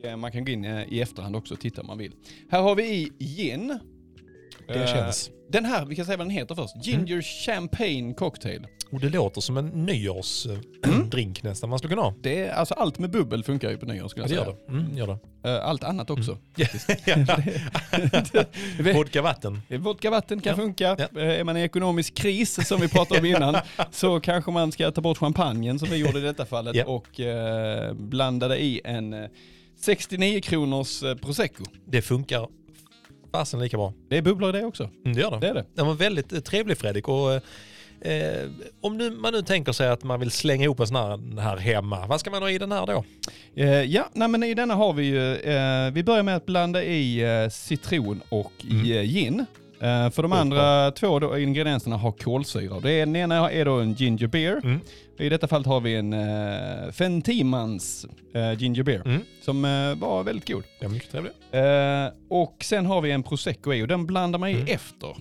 eh, 0.04 0.16
man 0.16 0.32
kan 0.32 0.44
gå 0.44 0.52
in 0.52 0.64
eh, 0.64 0.92
i 0.92 1.00
efterhand 1.00 1.36
också 1.36 1.54
och 1.54 1.60
titta 1.60 1.80
om 1.80 1.86
man 1.86 1.98
vill. 1.98 2.12
Här 2.50 2.60
har 2.62 2.74
vi 2.74 2.82
i 2.84 3.12
gin. 3.24 3.78
Det 4.68 4.74
Eh, 4.74 4.86
känns. 4.86 5.30
Den 5.50 5.64
här, 5.64 5.84
vi 5.84 5.96
kan 5.96 6.04
säga 6.04 6.16
vad 6.16 6.26
den 6.26 6.30
heter 6.34 6.54
först. 6.54 6.86
Ginger 6.86 7.22
Champagne 7.22 8.14
Cocktail. 8.14 8.66
Och 8.92 9.00
det 9.00 9.08
låter 9.08 9.40
som 9.40 9.56
en 9.56 9.66
nyårsdrink 9.68 11.42
nästan 11.42 11.70
man 11.70 11.78
skulle 11.78 11.90
kunna 11.94 12.02
ha. 12.02 12.14
Det 12.22 12.38
är, 12.44 12.52
alltså 12.52 12.74
allt 12.74 12.98
med 12.98 13.10
bubbel 13.10 13.44
funkar 13.44 13.70
ju 13.70 13.76
på 13.78 13.86
nyår 13.86 14.08
skulle 14.08 14.26
Ja, 14.26 14.34
jag 14.34 14.44
det 14.44 14.44
säga. 14.44 14.56
gör 14.56 14.80
det. 14.80 14.84
Mm, 14.86 14.96
gör 14.96 15.06
det. 15.42 15.50
Eh, 15.58 15.68
allt 15.68 15.84
annat 15.84 16.10
också. 16.10 16.38
Ja. 16.56 16.66
Vodka 18.94 19.22
vatten. 19.22 19.60
Vodka 19.68 20.10
vatten 20.10 20.40
kan 20.40 20.50
Ja. 20.50 20.56
funka. 20.56 20.96
Ja. 21.12 21.20
Eh, 21.20 21.40
Är 21.40 21.44
man 21.44 21.56
i 21.56 21.60
ekonomisk 21.62 22.14
kris, 22.14 22.68
som 22.68 22.80
vi 22.80 22.88
pratade 22.88 23.20
om 23.20 23.26
innan, 23.26 23.56
så 23.90 24.20
kanske 24.20 24.50
man 24.50 24.72
ska 24.72 24.90
ta 24.90 25.00
bort 25.00 25.18
champagnen 25.18 25.78
som 25.78 25.88
vi 25.88 25.96
gjorde 25.96 26.18
i 26.18 26.22
detta 26.22 26.46
fallet 26.46 26.76
Ja. 26.76 26.84
och 26.84 27.20
eh, 27.20 27.94
blanda 27.94 28.48
det 28.48 28.58
i 28.58 28.80
en 28.84 29.12
eh, 29.12 29.24
69 29.80 30.40
kronors 30.40 31.02
eh, 31.02 31.14
prosecco. 31.14 31.64
Det 31.86 32.02
funkar 32.02 32.48
fasen 33.36 33.60
lika 33.60 33.76
bra. 33.76 33.92
Det 34.08 34.16
är 34.16 34.22
bubblor 34.22 34.56
i 34.56 34.60
det 34.60 34.66
också. 34.66 34.90
Mm, 35.04 35.16
det 35.16 35.20
gör 35.22 35.30
det. 35.30 35.38
Det 35.38 35.48
är 35.48 35.54
det. 35.54 35.64
Den 35.74 35.86
var 35.86 35.94
väldigt 35.94 36.32
eh, 36.32 36.40
trevlig 36.40 36.78
Fredrik. 36.78 37.08
Och, 37.08 37.32
eh, 38.06 38.48
om 38.80 38.96
nu, 38.98 39.10
man 39.10 39.32
nu 39.32 39.42
tänker 39.42 39.72
sig 39.72 39.88
att 39.88 40.02
man 40.04 40.20
vill 40.20 40.30
slänga 40.30 40.64
ihop 40.64 40.80
en 40.80 40.86
sån 40.86 40.96
här, 40.96 41.40
här 41.40 41.56
hemma, 41.56 42.06
vad 42.06 42.20
ska 42.20 42.30
man 42.30 42.42
ha 42.42 42.50
i 42.50 42.58
den 42.58 42.72
här 42.72 42.86
då? 42.86 43.04
Eh, 43.56 43.68
ja, 43.82 44.08
nej, 44.12 44.28
men 44.28 44.42
i 44.42 44.54
denna 44.54 44.74
har 44.74 44.92
vi 44.92 45.04
ju, 45.04 45.34
eh, 45.36 45.90
vi 45.92 46.02
börjar 46.02 46.22
med 46.22 46.36
att 46.36 46.46
blanda 46.46 46.84
i 46.84 47.20
eh, 47.42 47.48
citron 47.50 48.20
och 48.28 48.52
Mm. 48.70 48.92
eh, 48.92 49.02
gin. 49.02 49.46
Eh, 49.80 50.10
för 50.10 50.22
de 50.22 50.32
andra 50.32 50.90
två 50.90 51.18
då, 51.18 51.38
ingredienserna 51.38 51.96
har 51.96 52.12
kolsyra. 52.12 52.80
Det 52.80 52.92
är, 52.92 53.06
den 53.06 53.16
ena 53.16 53.50
är 53.50 53.64
då 53.64 53.80
en 53.80 53.92
ginger 53.92 54.26
beer. 54.26 54.60
Mm. 54.64 54.80
I 55.18 55.28
detta 55.28 55.48
fallet 55.48 55.66
har 55.66 55.80
vi 55.80 55.94
en 55.96 56.12
uh, 56.12 56.92
Fem 56.92 57.22
Timans 57.22 58.06
eh, 58.34 58.52
ginger 58.58 58.82
beer 58.82 59.02
Mm. 59.04 59.20
som 59.42 59.64
eh, 59.64 59.94
var 59.94 60.22
väldigt 60.22 60.48
god. 60.48 60.64
Ja, 60.80 60.88
mycket 60.88 61.10
trevligt. 61.10 61.32
Eh, 61.50 62.06
och 62.30 62.56
sen 62.60 62.86
har 62.86 63.00
vi 63.00 63.10
en 63.10 63.22
prosecco 63.22 63.72
i 63.74 63.82
och 63.82 63.88
den 63.88 64.06
blandar 64.06 64.38
man 64.38 64.48
i 64.48 64.52
Mm. 64.52 64.66
efter. 64.68 65.16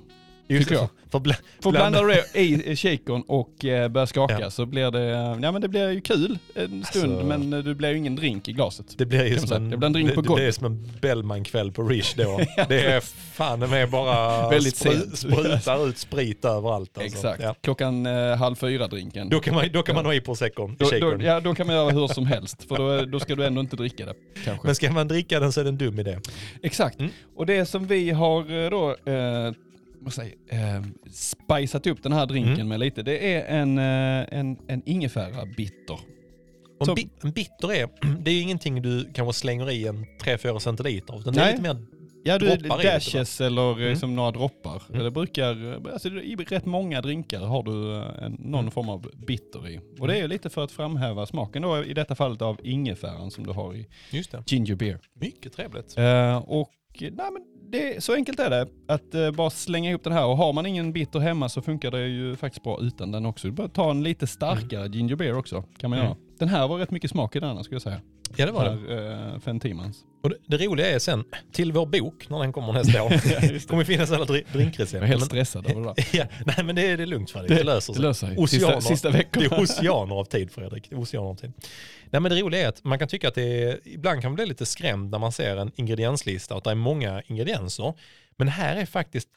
Just 0.48 0.72
jag. 0.72 0.90
För 1.12 1.20
bla, 1.20 1.36
Får 1.62 1.72
blanda- 1.72 2.04
blanda 2.04 2.22
det 2.34 2.40
i 2.42 2.76
shakern 2.76 3.22
och 3.28 3.66
eh, 3.66 3.88
börja 3.88 4.08
skaka 4.08 4.38
Ja. 4.40 4.50
så 4.52 4.66
blir 4.66 4.92
det, 4.92 5.06
ja 5.42 5.52
men 5.52 5.62
det 5.62 5.68
blir 5.68 5.90
ju 5.92 6.02
kul 6.02 6.38
en 6.56 6.84
stund 6.84 7.12
Alltså- 7.14 7.26
men 7.28 7.50
det 7.50 7.76
blir 7.76 7.90
ju 7.90 7.98
ingen 7.98 8.16
drink 8.16 8.48
i 8.48 8.52
glaset. 8.54 8.86
Det 8.98 9.06
blir 9.06 9.26
ju 9.26 9.38
som 9.40 9.54
en, 9.58 9.70
Det 9.70 9.78
blir 9.78 9.86
en 9.88 9.94
drink 9.94 10.16
på 10.16 10.22
det, 10.22 10.28
golvet. 10.28 10.44
det 10.44 10.48
är 10.48 10.52
som 10.52 10.66
en 10.66 10.90
Bellman-kväll 11.02 11.72
på 11.72 11.84
Rish 11.84 12.14
då. 12.18 12.40
det 12.70 12.86
är 12.86 13.00
fan 13.34 13.60
det 13.60 13.78
är 13.78 13.88
bara 13.88 14.50
Väldigt 14.56 14.76
spru, 14.76 14.92
sent. 14.92 15.18
sprutar 15.18 15.88
ut 15.90 15.98
sprit 15.98 16.46
överallt. 16.46 16.98
Alltså. 16.98 17.18
Exakt. 17.18 17.44
Ja. 17.44 17.56
Klockan 17.62 18.06
eh, 18.06 18.36
halv 18.36 18.56
fyra 18.56 18.88
drinken. 18.88 19.30
Då 19.30 19.40
kan 19.40 19.56
man, 19.56 19.66
då 19.74 19.84
kan 19.84 19.96
man 19.96 20.06
ha 20.06 20.14
i 20.14 20.22
proseccon, 20.22 20.72
i 20.72 20.76
Då, 20.80 20.86
då, 20.86 20.92
shakern. 20.92 21.22
ja, 21.22 21.40
då 21.40 21.56
kan 21.56 21.68
man 21.68 21.76
göra 21.76 21.90
hur 21.90 22.08
som 22.08 22.26
helst 22.36 22.64
för 22.68 22.78
då, 22.78 23.06
då 23.06 23.20
ska 23.20 23.36
du 23.36 23.46
ändå 23.46 23.62
inte 23.62 23.76
dricka 23.76 24.06
det 24.06 24.14
kanske. 24.46 24.68
Men 24.68 24.76
ska 24.76 24.92
man 24.92 25.08
dricka 25.08 25.40
den 25.40 25.52
så 25.54 25.60
är 25.60 25.64
det 25.64 25.70
en 25.70 25.78
dum 25.78 26.00
idé. 26.00 26.20
Exakt. 26.64 27.00
Mm. 27.00 27.12
Och 27.36 27.46
det 27.46 27.66
som 27.66 27.88
vi 27.88 28.10
har 28.12 28.64
eh, 28.64 28.70
då, 28.70 28.90
eh, 29.12 29.52
vad 30.06 30.14
säger, 30.14 30.36
eh, 30.50 30.84
spicat 31.12 31.88
upp 31.88 32.04
den 32.04 32.12
här 32.12 32.26
drinken 32.26 32.54
Mm. 32.54 32.68
med 32.68 32.80
lite, 32.80 33.04
det 33.04 33.34
är 33.36 33.46
en, 33.62 33.78
eh, 33.78 34.40
en, 34.40 34.58
en 34.68 34.82
ingefära 34.86 35.46
bitter. 35.58 36.00
En, 36.88 36.96
bi, 36.96 37.10
en 37.24 37.32
bitter 37.32 37.74
är, 37.74 37.90
det 38.24 38.32
är 38.32 38.42
ingenting 38.42 38.82
du 38.82 39.12
kanske 39.14 39.40
slänger 39.40 39.72
i 39.72 39.88
en 39.88 40.06
3-4 40.24 40.60
centiliter. 40.60 41.20
Utan 41.20 41.34
det 41.34 41.40
Nej. 41.40 41.50
är 41.50 41.52
lite 41.58 41.64
mer, 41.74 41.86
Ja, 42.28 42.38
du, 42.38 42.46
lite, 42.50 42.68
dashes 42.68 43.42
eller 43.42 43.72
eh, 43.80 43.86
Mm. 43.86 43.96
som 43.96 44.16
några 44.16 44.32
droppar. 44.32 44.82
Mm. 44.90 45.04
Det 45.04 45.12
brukar, 45.12 45.74
eh, 45.88 45.94
alltså 45.94 46.10
i 46.10 46.36
rätt 46.36 46.66
många 46.66 47.02
drinkar 47.02 47.40
har 47.40 47.64
du 47.64 47.96
eh, 47.96 48.24
en, 48.26 48.32
någon 48.40 48.60
Mm. 48.60 48.72
form 48.72 48.90
av 48.90 49.10
bitter 49.28 49.70
i. 49.70 49.80
Och 50.00 50.08
det 50.08 50.18
är 50.20 50.28
lite 50.28 50.50
för 50.50 50.64
att 50.64 50.72
framhäva 50.72 51.26
smaken 51.26 51.62
då, 51.62 51.84
i 51.84 51.94
detta 51.94 52.16
fallet 52.16 52.42
av 52.42 52.60
ingefäran 52.64 53.32
som 53.32 53.46
du 53.46 53.52
har 53.54 53.76
i 53.76 53.88
just 54.12 54.32
det, 54.32 54.44
ginger 54.52 54.76
beer. 54.76 55.00
mycket 55.14 55.54
trevligt. 55.54 55.98
Eh, 55.98 56.38
och 56.38 56.72
nej, 57.00 57.12
men 57.16 57.42
det, 57.72 58.04
så 58.04 58.14
enkelt 58.14 58.40
är 58.40 58.50
det. 58.50 58.68
Att 58.88 59.16
eh, 59.16 59.32
bara 59.32 59.50
slänga 59.50 59.90
ihop 59.90 60.04
den 60.04 60.14
här. 60.14 60.26
Och 60.26 60.38
har 60.38 60.54
man 60.54 60.66
ingen 60.66 60.94
bitter 60.94 61.20
hemma 61.20 61.50
så 61.50 61.62
funkar 61.62 61.92
det 61.92 62.08
ju 62.08 62.36
faktiskt 62.36 62.64
bra 62.64 62.80
utan 62.82 63.12
den 63.12 63.26
också. 63.26 63.48
Du 63.48 63.52
bara 63.54 63.68
ta 63.68 63.92
en 63.92 64.04
lite 64.04 64.28
starkare 64.28 64.88
ginger 64.88 65.16
beer 65.16 65.38
också. 65.38 65.64
Kan 65.78 65.90
man 65.90 66.00
Mm. 66.00 66.10
göra. 66.12 66.18
Den 66.40 66.50
här 66.50 66.68
var 66.68 66.78
rätt 66.78 66.92
mycket 66.92 67.12
smak 67.12 67.36
i 67.36 67.40
den 67.40 67.56
här 67.58 67.64
skulle 67.64 67.76
jag 67.76 67.82
säga. 67.82 68.02
Ja 68.38 68.46
det 68.46 68.52
var 68.52 68.64
det. 68.66 68.94
Här, 68.96 69.34
eh, 69.34 69.40
Fem 69.40 69.60
Timans. 69.60 70.04
Och 70.26 70.30
det, 70.48 70.58
det 70.58 70.66
roliga 70.66 70.88
är 70.90 71.00
sen, 71.00 71.24
till 71.52 71.72
vår 71.72 71.86
bok 71.86 72.30
när 72.30 72.40
den 72.40 72.54
kommer 72.54 72.74
nästa 72.74 73.04
år, 73.04 73.10
kommer 73.68 73.84
finnas 73.84 74.12
alla 74.12 74.26
dri- 74.26 74.44
Jag 74.48 74.56
är 74.56 74.58
drinkrecept. 74.60 75.06
helt 75.06 75.20
Men- 75.20 75.26
stressad 75.28 75.72
över 75.72 75.82
det 75.96 76.04
ja, 76.18 76.26
nej 76.46 76.66
men 76.66 76.76
det, 76.76 76.82
är- 76.88 76.98
det 76.98 77.06
lugnt 77.06 77.32
Fredrik, 77.32 77.50
det, 77.58 77.64
löser 77.64 77.94
Det 77.94 77.98
sig. 77.98 78.04
löser 78.08 78.28
sig. 78.28 78.38
Oceaner. 78.38 78.76
Sista, 78.80 78.82
sista 78.94 79.10
Det 79.10 79.18
veckorna. 79.18 79.46
är 79.46 79.64
oceaner 79.64 80.16
av 80.16 80.26
tid 80.26 80.52
Fredrik. 80.52 80.90
Det 80.90 80.96
Oceaner 80.96 81.30
av 81.30 81.36
tid. 81.36 81.54
Nej 82.10 82.22
men 82.22 82.32
det 82.32 82.42
roliga 82.42 82.62
är 82.62 82.68
att 82.68 82.84
man 82.84 83.00
kan 83.00 83.08
tycka 83.08 83.28
att 83.28 83.36
det 83.36 83.64
är, 83.64 83.80
ibland 83.88 84.22
kan 84.22 84.32
man 84.32 84.36
bli 84.36 84.46
lite 84.46 84.66
skrämd 84.66 85.12
när 85.12 85.20
man 85.20 85.32
ser 85.32 85.58
en 85.58 85.72
ingredienslista 85.76 86.54
och 86.54 86.58
att 86.58 86.64
det 86.64 86.72
är 86.72 86.76
många 86.76 87.22
ingredienser. 87.28 87.94
Men 88.38 88.48
här 88.48 88.76
är 88.76 88.86
faktiskt 88.86 89.28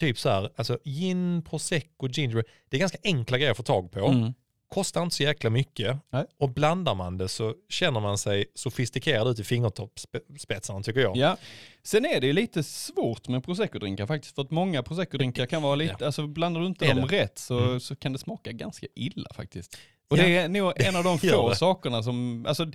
typ 0.00 0.18
så 0.18 0.28
här, 0.28 0.50
alltså 0.56 0.78
gin, 0.84 1.42
prosecco, 1.42 2.08
ginger, 2.08 2.44
det 2.70 2.76
är 2.76 2.80
ganska 2.80 2.98
enkla 3.04 3.38
grejer 3.38 3.50
att 3.50 3.56
få 3.56 3.62
tag 3.62 3.92
på. 3.92 4.06
Mm. 4.08 4.34
Kostar 4.68 5.02
inte 5.02 5.16
så 5.16 5.22
jäkla 5.22 5.50
mycket. 5.50 5.96
Nej. 6.10 6.24
Och 6.38 6.50
blandar 6.50 6.94
man 6.94 7.18
det 7.18 7.28
så 7.28 7.54
känner 7.68 8.00
man 8.00 8.18
sig 8.18 8.44
sofistikerad 8.54 9.28
ut 9.28 9.38
i 9.38 9.44
fingertoppsspetsarna 9.44 10.82
tycker 10.82 11.00
jag. 11.00 11.16
Ja. 11.16 11.36
Sen 11.82 12.04
är 12.04 12.20
det 12.20 12.26
ju 12.26 12.32
lite 12.32 12.62
svårt 12.62 13.28
med 13.28 13.44
prosecco-drinkar 13.44 14.06
faktiskt. 14.06 14.34
För 14.34 14.42
att 14.42 14.50
många 14.50 14.82
prosecco-drinkar 14.82 15.46
kan 15.46 15.62
vara 15.62 15.74
lite, 15.74 16.06
alltså 16.06 16.26
blandar 16.26 16.60
du 16.60 16.66
inte 16.66 16.88
dem 16.94 17.06
det? 17.08 17.22
rätt 17.22 17.38
så, 17.38 17.58
Mm. 17.58 17.80
så 17.80 17.96
kan 17.96 18.12
det 18.12 18.18
smaka 18.18 18.52
ganska 18.52 18.86
illa 18.94 19.28
faktiskt. 19.34 19.78
Och 20.08 20.18
Ja. 20.18 20.22
det 20.22 20.36
är 20.36 20.48
nog 20.48 20.72
en 20.76 20.96
av 20.96 21.04
de 21.04 21.18
få 21.30 21.54
sakerna 21.54 22.02
som, 22.02 22.46
alltså 22.48 22.66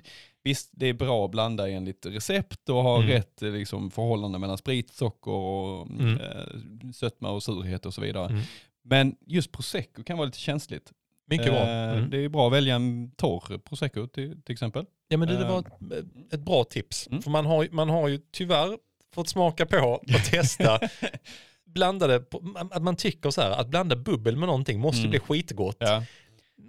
visst 0.44 0.68
det 0.72 0.86
är 0.86 0.92
bra 0.94 1.24
att 1.24 1.30
blanda 1.30 1.68
enligt 1.70 2.06
recept 2.06 2.68
och 2.68 2.82
ha 2.82 2.96
Mm. 2.96 3.08
rätt 3.08 3.40
liksom, 3.40 3.90
förhållande 3.90 4.38
mellan 4.38 4.58
sprit, 4.58 4.92
socker 4.92 5.30
och 5.30 5.86
Mm. 5.86 6.20
eh, 6.20 6.90
sötma 6.94 7.30
och 7.30 7.42
surhet 7.42 7.86
och 7.86 7.94
så 7.94 8.00
vidare. 8.00 8.26
Mm. 8.26 8.42
Men 8.84 9.16
just 9.26 9.52
prosecco 9.52 10.02
kan 10.04 10.16
vara 10.18 10.26
lite 10.26 10.38
känsligt. 10.38 10.92
Mycket 11.26 11.46
bra. 11.46 11.60
Eh, 11.68 11.92
Mm. 11.92 12.10
Det 12.10 12.24
är 12.24 12.28
bra 12.28 12.46
att 12.46 12.52
välja 12.52 12.74
en 12.74 13.10
torr 13.16 13.58
prosecco 13.58 14.06
till, 14.06 14.42
till 14.42 14.52
exempel. 14.52 14.84
Ja 15.08 15.16
men 15.16 15.28
det, 15.28 15.34
det 15.36 15.44
Eh, 15.44 15.50
var 15.52 15.58
ett, 15.58 16.32
ett 16.34 16.40
bra 16.40 16.64
tips. 16.64 17.06
Mm. 17.06 17.22
För 17.22 17.30
man 17.30 17.46
har, 17.46 17.68
man 17.72 17.88
har 17.88 18.08
ju 18.08 18.20
tyvärr 18.32 18.78
fått 19.14 19.28
smaka 19.28 19.66
på 19.66 19.76
och 19.78 20.02
testa 20.30 20.78
blandade, 21.66 22.24
att 22.70 22.82
man 22.82 22.96
tycker 22.96 23.30
så 23.30 23.40
här, 23.40 23.50
att 23.50 23.68
blanda 23.68 23.96
bubbel 23.96 24.36
med 24.36 24.46
någonting 24.46 24.80
måste 24.80 24.98
Mm. 25.00 25.10
bli 25.10 25.20
skitgott. 25.20 25.76
Ja. 25.78 26.04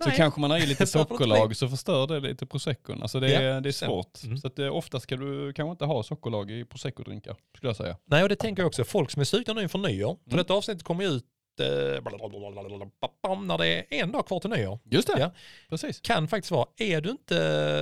Så 0.03 0.11
kanske 0.11 0.41
man 0.41 0.51
har 0.51 0.57
i 0.57 0.65
lite 0.65 0.87
sockerlag 0.87 1.55
så 1.55 1.67
förstör 1.67 2.07
det 2.07 2.19
lite 2.19 2.45
proseccon. 2.45 3.01
Alltså 3.01 3.19
det, 3.19 3.33
är 3.35 3.41
Ja, 3.41 3.59
det 3.61 3.69
är 3.69 3.73
svårt. 3.73 4.23
Mm. 4.23 4.37
Så 4.37 4.47
att 4.47 4.55
det, 4.55 4.69
ofta 4.69 4.99
ska 4.99 5.15
du 5.15 5.53
kanske 5.53 5.71
inte 5.71 5.85
ha 5.85 6.03
sockerlag 6.03 6.51
i 6.51 6.65
prosecco-drinkar, 6.65 7.35
skulle 7.57 7.69
jag 7.69 7.75
säga. 7.77 7.97
Nej 8.05 8.23
och 8.23 8.29
det 8.29 8.35
tänker 8.35 8.61
jag 8.61 8.67
också, 8.67 8.83
folk 8.83 9.11
som 9.11 9.19
är 9.19 9.23
sugna 9.25 9.53
nu 9.53 9.61
inför 9.61 9.79
nyår, 9.79 10.17
för 10.23 10.31
Mm. 10.31 10.37
detta 10.37 10.53
avsnittet 10.53 10.83
kommer 10.83 11.03
ut 11.03 11.23
eh, 11.23 11.32
när 13.45 13.57
det 13.57 13.67
är 13.67 13.85
en 13.89 14.11
dag 14.11 14.27
kvar 14.27 14.39
till 14.39 14.49
nyår. 14.49 14.79
Just 14.83 15.07
det, 15.07 15.19
Ja. 15.19 15.31
precis. 15.69 15.99
Kan 16.01 16.27
faktiskt 16.27 16.51
vara, 16.51 16.67
är 16.77 17.01
du 17.01 17.09
inte, 17.09 17.35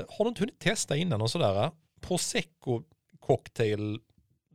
har 0.10 0.26
du 0.26 0.30
inte 0.30 0.42
hunnit 0.42 0.60
testa 0.60 0.98
innan 0.98 1.22
och 1.22 1.32
sådär, 1.32 1.72
prosecco 2.02 2.84
cocktail 3.20 4.00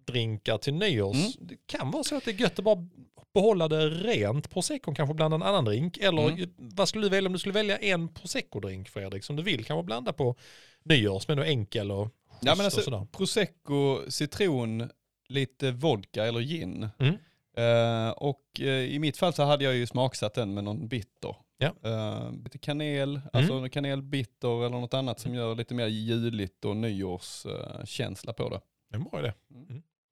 drinkar 0.06 0.58
till 0.58 0.74
nyårs. 0.74 1.16
Mm. 1.16 1.32
Det 1.48 1.56
kan 1.66 1.90
vara 1.90 2.04
så 2.04 2.16
att 2.16 2.24
det 2.24 2.30
är 2.30 2.40
gött 2.40 2.58
att 2.58 2.64
bara 2.64 2.88
behålla 3.34 3.68
det 3.68 3.88
rent 3.88 4.50
prosecco, 4.50 4.94
kanske 4.94 5.14
blanda 5.14 5.34
en 5.34 5.42
annan 5.42 5.64
drink. 5.64 5.96
Eller 5.96 6.28
Mm. 6.28 6.50
vad 6.56 6.88
skulle 6.88 7.04
du 7.04 7.08
välja 7.08 7.26
om 7.28 7.32
du 7.32 7.38
skulle 7.38 7.52
välja 7.54 7.78
en 7.78 8.08
prosecco-drink 8.08 8.88
Fredrik 8.88 9.24
som 9.24 9.36
du 9.36 9.42
vill 9.42 9.64
kanske 9.64 9.82
blanda 9.86 10.12
på 10.12 10.36
nyår 10.84 11.20
som 11.20 11.38
är 11.38 11.42
enkel 11.44 11.90
och 11.90 12.08
Ja, 12.40 12.54
men 12.54 12.64
schysst 12.64 12.78
och 12.78 12.84
sådär. 12.84 12.98
alltså, 12.98 13.16
prosecco, 13.18 14.10
citron, 14.10 14.90
lite 15.28 15.70
vodka 15.70 16.24
eller 16.26 16.40
gin. 16.40 16.88
Mm. 16.98 17.14
Eh, 17.56 18.10
och 18.10 18.60
eh, 18.60 18.66
i 18.66 18.98
mitt 18.98 19.16
fall 19.16 19.32
så 19.32 19.42
hade 19.42 19.64
jag 19.64 19.74
ju 19.74 19.86
smaksatt 19.86 20.34
den 20.34 20.54
med 20.54 20.64
någon 20.64 20.88
bitter. 20.88 21.36
Ja. 21.58 21.74
Eh, 21.90 22.32
lite 22.44 22.58
kanel, 22.58 23.20
alltså 23.32 23.68
kanelbitter 23.68 24.66
eller 24.66 24.80
något 24.80 24.94
annat 24.94 25.20
som 25.20 25.34
gör 25.34 25.54
lite 25.54 25.74
mer 25.74 25.86
juligt 25.86 26.64
och 26.64 26.76
nyårskänsla 26.76 28.32
på 28.32 28.48
det. 28.48 28.60
Det 28.90 28.96
är 28.96 28.98
en 28.98 29.04
bra 29.04 29.20
idé. 29.20 29.32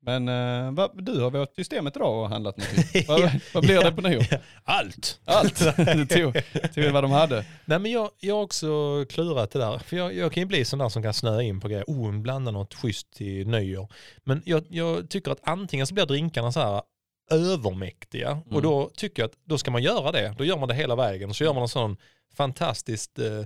Men 0.07 0.29
eh, 0.29 0.73
vad, 0.73 1.05
du 1.05 1.21
har 1.21 1.31
varit 1.31 1.55
systemet 1.55 1.97
idag 1.97 2.23
och 2.23 2.29
handlat 2.29 2.57
någonting. 2.57 3.05
vad, 3.09 3.41
vad 3.55 3.65
blir 3.65 3.85
det 3.85 3.93
på 3.93 4.01
nyår? 4.01 4.27
Allt! 4.65 5.21
Allt. 5.25 5.77
Du 5.77 6.07
tog, 6.07 6.35
tog 6.75 6.93
vad 6.93 7.05
de 7.05 7.11
hade. 7.11 7.45
Nej 7.65 7.79
men 7.79 7.91
jag, 7.91 8.11
jag 8.21 8.35
har 8.35 8.43
också 8.43 8.67
klurat 9.09 9.51
det 9.51 9.59
där. 9.59 9.79
För 9.79 9.97
jag, 9.97 10.15
jag 10.15 10.33
kan 10.33 10.41
ju 10.41 10.47
bli 10.47 10.65
sån 10.65 10.79
där 10.79 10.89
som 10.89 11.03
kan 11.03 11.15
snöa 11.15 11.43
in 11.43 11.61
på 11.61 11.69
grejer. 11.69 11.85
Oh, 11.87 12.13
blanda 12.13 12.51
något 12.51 12.75
schysst 12.75 13.13
till 13.13 13.49
nyår. 13.49 13.93
Men 14.25 14.43
jag, 14.45 14.65
jag 14.69 15.11
tycker 15.11 15.31
att 15.31 15.41
antingen 15.43 15.87
så 15.87 15.95
blir 15.95 16.07
drinkarna 16.07 16.53
så 16.53 16.61
här 16.61 16.83
övermäktiga. 17.31 18.43
Och 18.51 18.63
då 18.63 18.91
tycker 18.97 19.23
jag 19.23 19.29
att 19.29 19.37
då 19.45 19.59
ska 19.59 19.71
man 19.71 19.83
göra 19.83 20.13
det. 20.13 20.35
Då 20.39 20.45
gör 20.45 20.59
man 20.59 20.69
det 20.69 20.75
hela 20.75 20.97
vägen. 20.97 21.31
Och 21.31 21.37
så 21.37 21.45
gör 21.45 21.53
man 21.53 21.63
en 21.63 21.69
sån 21.69 21.97
fantastiskt 22.37 23.19
eh, 23.19 23.43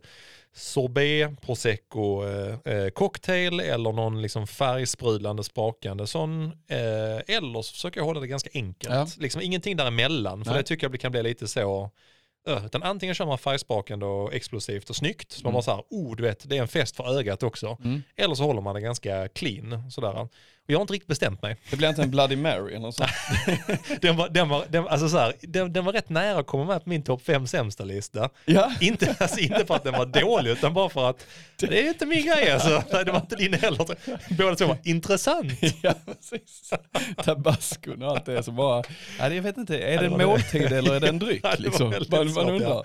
sorbet, 0.53 1.41
prosecco, 1.41 2.25
eh, 2.27 2.73
eh, 2.75 2.89
cocktail 2.89 3.61
eller 3.61 3.93
någon 3.93 4.23
liksom 4.23 4.47
färgsprudlande 4.47 5.45
sprakande 5.45 6.07
sån. 6.07 6.45
Eh, 6.69 7.37
eller 7.37 7.63
så 7.63 7.73
försöker 7.73 8.01
jag 8.01 8.05
hålla 8.05 8.21
det 8.21 8.27
ganska 8.27 8.51
enkelt. 8.55 8.95
Ja. 8.95 9.07
Liksom 9.19 9.41
ingenting 9.43 9.77
däremellan. 9.77 10.45
För 10.45 10.51
Nej. 10.53 10.63
det 10.63 10.67
tycker 10.69 10.89
jag 10.91 11.01
kan 11.01 11.13
bli 11.13 11.23
lite 11.23 11.49
så 11.49 11.91
Ö, 12.49 12.61
Utan 12.67 12.83
antingen 12.83 13.15
kör 13.15 13.27
man 13.27 13.39
färgsprakande 13.39 14.07
och 14.07 14.35
explosivt 14.35 14.91
och 14.91 14.97
snyggt. 14.97 15.33
Så 15.33 15.43
man 15.43 15.51
Mm. 15.51 15.55
bara 15.55 15.63
så 15.63 15.71
här, 15.71 15.83
oh 15.91 16.17
du 16.17 16.23
vet, 16.23 16.49
det 16.49 16.57
är 16.57 16.61
en 16.63 16.69
fest 16.69 16.97
för 16.97 17.19
ögat 17.19 17.43
också. 17.43 17.77
Mm. 17.85 18.03
Eller 18.17 18.35
så 18.35 18.45
håller 18.45 18.61
man 18.61 18.75
det 18.75 18.81
ganska 18.81 19.29
clean. 19.29 19.91
Sådär. 19.91 20.29
Jag 20.71 20.79
har 20.79 20.81
inte 20.83 20.93
riktigt 20.93 21.09
bestämt 21.09 21.43
mig. 21.43 21.57
Det 21.71 21.77
blir 21.77 21.89
inte 21.89 22.03
en 22.03 22.11
Bloody 22.11 22.37
Mary 22.37 22.75
eller 22.75 22.91
sånt. 22.91 23.11
Den 24.01 24.17
var, 24.17 24.29
den 24.29 24.49
var, 24.49 24.65
den, 24.69 24.89
alltså 24.89 25.09
så 25.09 25.19
här, 25.19 25.33
den, 25.41 25.73
den 25.73 25.85
var 25.85 25.93
rätt 25.93 26.09
nära 26.09 26.39
att 26.39 26.47
komma 26.47 26.65
med 26.65 26.85
på 26.85 26.89
min 26.89 27.03
topp 27.03 27.23
fem 27.23 27.47
sämsta 27.47 27.85
lista. 27.85 28.29
Ja. 28.45 28.73
Inte, 28.81 29.17
alltså, 29.21 29.41
inte 29.41 29.67
för 29.67 29.75
att 29.75 29.85
den 29.85 29.93
var 29.93 30.07
dålig, 30.07 30.51
utan 30.51 30.75
bara 30.75 30.89
för 30.89 31.11
att 31.11 31.27
det 31.57 31.81
är 31.85 31.89
inte 31.89 32.07
min 32.07 32.27
grej 32.27 32.51
alltså. 32.51 32.83
Nej, 32.93 33.05
det 33.05 33.13
var 33.13 33.21
inte 33.21 33.37
din 33.37 33.55
heller. 33.55 33.87
Båda 34.39 34.57
två 34.57 34.67
var 34.67 34.79
intressant. 34.85 35.53
ja, 35.83 35.95
precis. 36.07 36.73
Tabascon 37.25 38.03
och 38.03 38.11
allt 38.11 38.25
det 38.25 38.43
som 38.43 38.57
bara, 38.57 38.83
nej, 39.21 39.35
jag 39.35 39.43
vet 39.43 39.57
inte, 39.57 39.79
är 39.79 39.99
det 39.99 40.07
en 40.07 40.19
måltid 40.27 40.73
eller 40.73 40.95
är 40.95 41.01
det 41.01 41.09
en 41.09 41.19
dryck 41.19 41.41
Ja, 41.45 41.51
det 41.59 41.63
var 41.63 41.65
liksom? 41.65 41.95
Man, 42.11 42.33
man 42.33 42.49
undrar. 42.55 42.69
ja. 42.69 42.85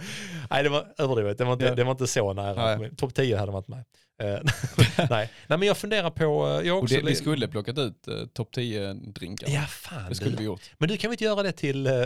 Nej, 0.50 0.64
det 0.64 0.70
var 0.70 0.86
överdrivet. 0.98 1.38
Det 1.38 1.44
var 1.44 1.54
inte, 1.54 1.66
Ja. 1.66 1.76
det 1.76 1.84
var 1.84 1.92
inte 1.92 2.08
så 2.08 2.34
nära. 2.34 2.76
Nej. 2.78 2.92
Topp 2.98 3.14
10 3.16 3.38
hade 3.38 3.52
varit 3.52 3.68
med. 3.68 3.84
Eh, 4.24 4.28
nej. 5.10 5.30
nej, 5.48 5.58
men 5.60 5.62
jag 5.68 5.78
funderar 5.78 6.10
på... 6.10 6.60
eh, 6.62 6.68
Jag 6.68 6.78
också 6.84 6.96
det, 6.96 7.02
vi 7.02 7.16
skulle 7.16 7.48
plockat 7.48 7.78
ut 7.78 8.08
uh, 8.10 8.26
topp 8.26 8.52
10 8.52 8.94
drinkar. 8.94 9.48
Ja, 9.50 9.62
fan. 9.62 10.10
det 10.10 10.16
skulle 10.16 10.32
du. 10.32 10.38
vi 10.38 10.44
gjort. 10.44 10.62
Men 10.78 10.90
du 10.90 10.98
kan 10.98 11.10
vi 11.10 11.14
inte 11.14 11.24
göra 11.24 11.44
det 11.44 11.52
till 11.52 11.88
uh, 11.88 12.06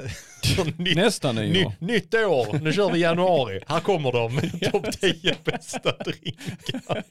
nytt, 0.78 0.96
Nästa 0.96 1.32
ny, 1.32 1.50
nyår. 1.54 1.74
nytt 1.80 2.14
år? 2.14 2.60
Nu 2.62 2.74
kör 2.74 2.92
vi 2.92 3.00
januari. 3.00 3.60
Här 3.68 3.80
kommer 3.80 4.12
de. 4.12 4.40
Topp 4.72 5.00
10 5.02 5.36
bästa 5.44 5.92
drinkar. 5.92 7.04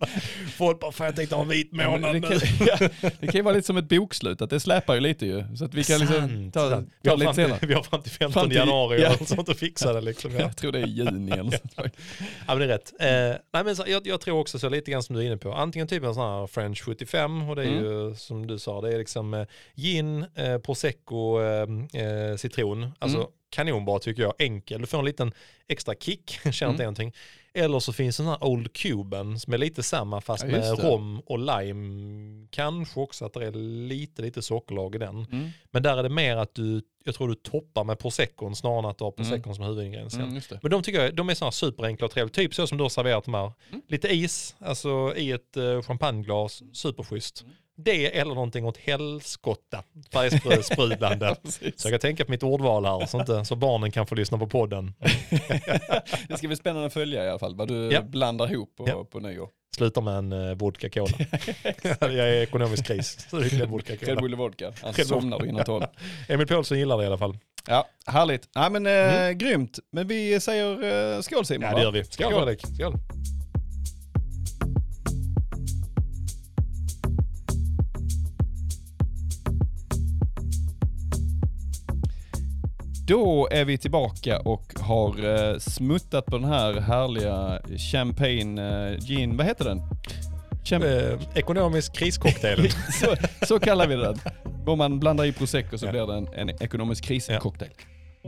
Folk 0.57 0.81
bara, 0.81 0.93
fan 0.93 1.05
jag 1.07 1.17
tänkte 1.17 1.35
ha 1.35 1.43
en 1.43 1.49
vit 1.49 1.69
Ja, 1.73 1.91
månad 1.91 2.15
det, 2.15 2.21
nu. 2.21 2.29
kan, 2.39 2.41
ja, 2.67 3.11
det 3.21 3.27
kan 3.27 3.35
ju 3.35 3.43
vara 3.43 3.55
lite 3.55 3.67
som 3.67 3.77
ett 3.77 3.89
bokslut, 3.89 4.43
att 4.43 4.51
det 4.51 4.61
släpar 4.61 4.95
ju 4.95 5.01
lite 5.01 5.27
ju. 5.27 5.57
Så 5.57 5.65
att 5.65 5.75
vi 5.75 5.85
kan 5.85 5.99
liksom 6.01 6.17
Sant, 6.29 6.55
ta, 6.55 6.71
sant. 6.71 6.91
Ta 7.05 7.11
har 7.11 7.17
lite 7.17 7.35
senare. 7.35 7.59
vi 7.63 7.75
har 7.75 7.83
fram 7.83 8.03
till 8.03 8.13
15 8.13 8.33
Fram 8.33 8.49
till- 8.49 8.57
januari 8.59 9.03
ja. 9.03 9.17
och 9.21 9.29
sånt 9.29 9.49
och 9.49 9.57
fixa 9.57 9.93
det 9.93 10.01
liksom. 10.01 10.33
Ja. 10.35 10.41
Jag 10.41 10.57
tror 10.57 10.73
det 10.73 10.79
är 10.79 10.87
juni 10.87 11.33
eller 11.33 11.51
sånt. 11.51 11.73
Ja 11.77 12.55
men 12.55 12.59
det 12.59 12.65
är 12.65 12.69
rätt. 12.69 12.93
Eh, 13.01 13.41
nej, 13.53 13.65
men 13.65 13.77
så, 13.77 13.85
jag, 13.87 14.07
jag 14.07 14.21
tror 14.21 14.41
också 14.41 14.59
så 14.59 14.69
lite 14.69 14.86
grann 14.91 15.03
som 15.03 15.17
du 15.17 15.23
är 15.23 15.27
inne 15.27 15.37
på. 15.37 15.53
Antingen 15.53 15.89
typ 15.89 16.03
en 16.05 16.15
sån 16.15 16.23
här 16.41 16.47
French 16.47 16.83
75 16.85 17.49
och 17.49 17.57
det 17.57 17.63
är 17.63 17.67
Mm. 17.67 17.85
ju 17.85 18.15
som 18.15 18.47
du 18.47 18.59
sa, 18.59 18.81
det 18.81 18.95
är 18.95 18.99
liksom 18.99 19.35
eh, 19.35 19.47
gin, 19.75 20.27
eh, 20.35 20.59
prosecco, 20.59 21.41
eh, 21.43 22.03
eh, 22.03 22.37
citron. 22.37 22.87
Alltså 22.99 23.19
Mm. 23.19 23.31
kanonbra 23.51 23.99
tycker 23.99 24.23
jag. 24.23 24.35
Enkel, 24.39 24.81
du 24.81 24.87
får 24.87 24.99
en 24.99 25.05
liten 25.05 25.33
extra 25.69 25.95
kick, 25.95 26.31
känner 26.53 26.53
inte 26.53 26.65
Mm. 26.65 26.77
någonting. 26.79 27.13
Eller 27.55 27.79
så 27.81 27.93
finns 27.93 28.17
den 28.17 28.27
här 28.27 28.45
Old 28.45 28.73
Cuban 28.73 29.41
som 29.41 29.53
är 29.53 29.59
lite 29.59 29.83
samma 29.83 30.21
fast 30.21 30.45
Ja, 30.45 30.51
med 30.51 30.79
rom 30.85 31.21
och 31.27 31.39
lime. 31.39 32.47
Kanske 32.51 33.01
också 33.01 33.25
att 33.25 33.33
det 33.33 33.47
är 33.47 33.53
lite, 33.89 34.23
lite 34.23 34.43
sockerlag 34.43 34.95
i 34.95 34.99
den. 34.99 35.27
Mm. 35.33 35.49
Men 35.71 35.83
där 35.83 35.97
är 35.97 36.03
det 36.03 36.09
mer 36.09 36.37
att 36.37 36.55
du, 36.55 36.83
jag 37.07 37.15
tror 37.15 37.29
du 37.29 37.35
toppar 37.35 37.85
med 37.85 37.99
proseccon 37.99 38.57
snarare 38.57 38.79
än 38.79 38.85
att 38.85 38.99
du 38.99 39.05
har 39.05 39.11
proseccon 39.11 39.55
som 39.55 39.65
huvudingrediens. 39.65 40.15
Mm. 40.15 40.41
Men 40.63 40.71
de 40.71 40.83
tycker 40.83 41.03
jag, 41.03 41.15
de 41.17 41.29
är 41.29 41.35
sådana 41.35 41.53
superenkla 41.53 42.05
och 42.05 42.11
trevliga. 42.13 42.35
Typ 42.35 42.55
så 42.55 42.67
som 42.67 42.79
du 42.79 42.85
har 42.85 42.89
serverat 42.89 43.25
de 43.25 43.35
här. 43.35 43.53
Mm. 43.71 43.83
Lite 43.89 44.09
is, 44.09 44.57
alltså 44.59 45.15
i 45.17 45.33
ett 45.33 45.57
uh, 45.57 45.83
champagneglas, 45.83 46.63
superschysst. 46.73 47.43
Mm. 47.43 47.55
Det 47.79 48.19
eller 48.19 48.35
någonting 48.35 48.65
åt 48.65 48.77
helskotta, 48.77 49.83
färgsprudlande. 50.13 51.37
Så 51.77 51.89
jag 51.89 51.93
kan 51.93 52.01
tänka 52.01 52.25
på 52.25 52.31
mitt 52.31 52.43
ordval 52.43 52.85
här, 52.85 53.07
så, 53.07 53.21
inte, 53.21 53.45
så 53.45 53.57
barnen 53.57 53.91
kan 53.93 54.07
få 54.07 54.15
lyssna 54.15 54.39
på 54.39 54.47
podden. 54.47 54.95
Det 56.29 56.37
ska 56.39 56.47
bli 56.47 56.57
spännande 56.57 56.87
att 56.87 56.93
följa 56.93 57.25
i 57.25 57.29
alla 57.29 57.39
fall, 57.39 57.55
vad 57.55 57.69
du 57.69 57.91
Ja. 57.93 58.03
blandar 58.03 58.53
ihop 58.53 58.77
på, 58.77 58.89
Ja. 58.89 59.05
på 59.05 59.21
nyår. 59.21 59.49
Slutar 59.77 60.03
med 60.03 60.15
en 60.15 60.33
uh, 60.33 60.55
vodka 60.55 60.91
cola. 60.91 61.13
jag 62.01 62.13
är 62.13 62.33
i 62.33 62.43
ekonomisk 62.43 62.87
kris, 62.87 63.27
så 63.31 63.39
det 63.39 63.67
vodka 63.67 63.93
Red. 63.93 64.19
Bull 64.19 64.35
vodka, 64.35 64.73
Bull. 64.97 65.07
somnar 65.07 65.47
innan 65.47 65.65
tolv. 65.65 65.85
Emil 66.29 66.47
Paulsson 66.47 66.79
gillar 66.79 66.99
det 66.99 67.05
i 67.05 67.07
alla 67.07 67.19
fall. 67.19 67.39
Ja, 67.67 67.89
härligt. 68.07 68.49
Ja, 68.55 68.71
men 68.71 68.87
eh, 68.87 69.31
grymt. 69.31 69.79
Men 69.93 70.09
vi 70.09 70.41
säger 70.41 71.15
eh, 71.15 71.21
skål 71.21 71.45
Simon 71.45 71.69
Ja 71.69 71.77
det 71.77 71.83
gör 71.83 71.93
vi. 71.93 72.05
Skål 72.05 72.31
Skål. 72.31 72.45
Fredrik. 72.45 72.61
Skål. 72.61 72.95
Då 83.07 83.49
är 83.51 83.65
vi 83.65 83.79
tillbaka 83.79 84.39
och 84.41 84.75
har 84.81 85.25
eh, 85.53 85.59
smuttat 85.59 86.27
på 86.27 86.39
den 86.39 86.45
här 86.49 86.81
härliga 86.81 87.61
champagne 87.93 88.91
eh, 88.93 88.99
gin, 88.99 89.37
vad 89.37 89.47
heter 89.47 89.65
den? 89.65 89.79
Cham- 90.65 90.85
Eh, 90.85 91.19
ekonomisk 91.35 91.97
kriscocktail. 91.97 92.71
så, 93.01 93.15
så 93.47 93.59
kallar 93.61 93.87
vi 93.87 93.95
den. 93.97 94.19
Om 94.67 94.79
man 94.79 95.01
blandar 95.01 95.25
i 95.25 95.33
prosecco 95.33 95.79
så 95.79 95.87
Ja. 95.87 95.91
blir 95.91 96.07
det 96.07 96.15
en, 96.15 96.29
en 96.35 96.63
ekonomisk 96.63 97.05
kriscocktail. 97.05 97.71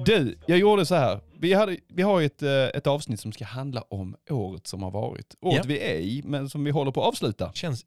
Du, 0.07 0.38
jag 0.47 0.59
gjorde 0.59 0.87
så 0.87 0.95
här. 0.95 1.21
Vi, 1.41 1.53
hade, 1.55 1.77
vi 1.95 2.03
har 2.03 2.23
ett, 2.23 2.43
eh, 2.43 2.51
ett 2.64 2.87
avsnitt 2.87 3.21
som 3.21 3.33
ska 3.33 3.45
handla 3.45 3.83
om 3.88 4.17
året 4.31 4.67
som 4.67 4.83
har 4.83 4.91
varit. 4.91 5.35
Året 5.41 5.57
Ja. 5.57 5.62
vi 5.67 5.81
är 5.81 5.95
i, 5.99 6.23
men 6.25 6.49
som 6.49 6.64
vi 6.64 6.71
håller 6.71 6.91
på 6.93 7.03
att 7.03 7.09
avsluta. 7.09 7.53
känns, 7.55 7.85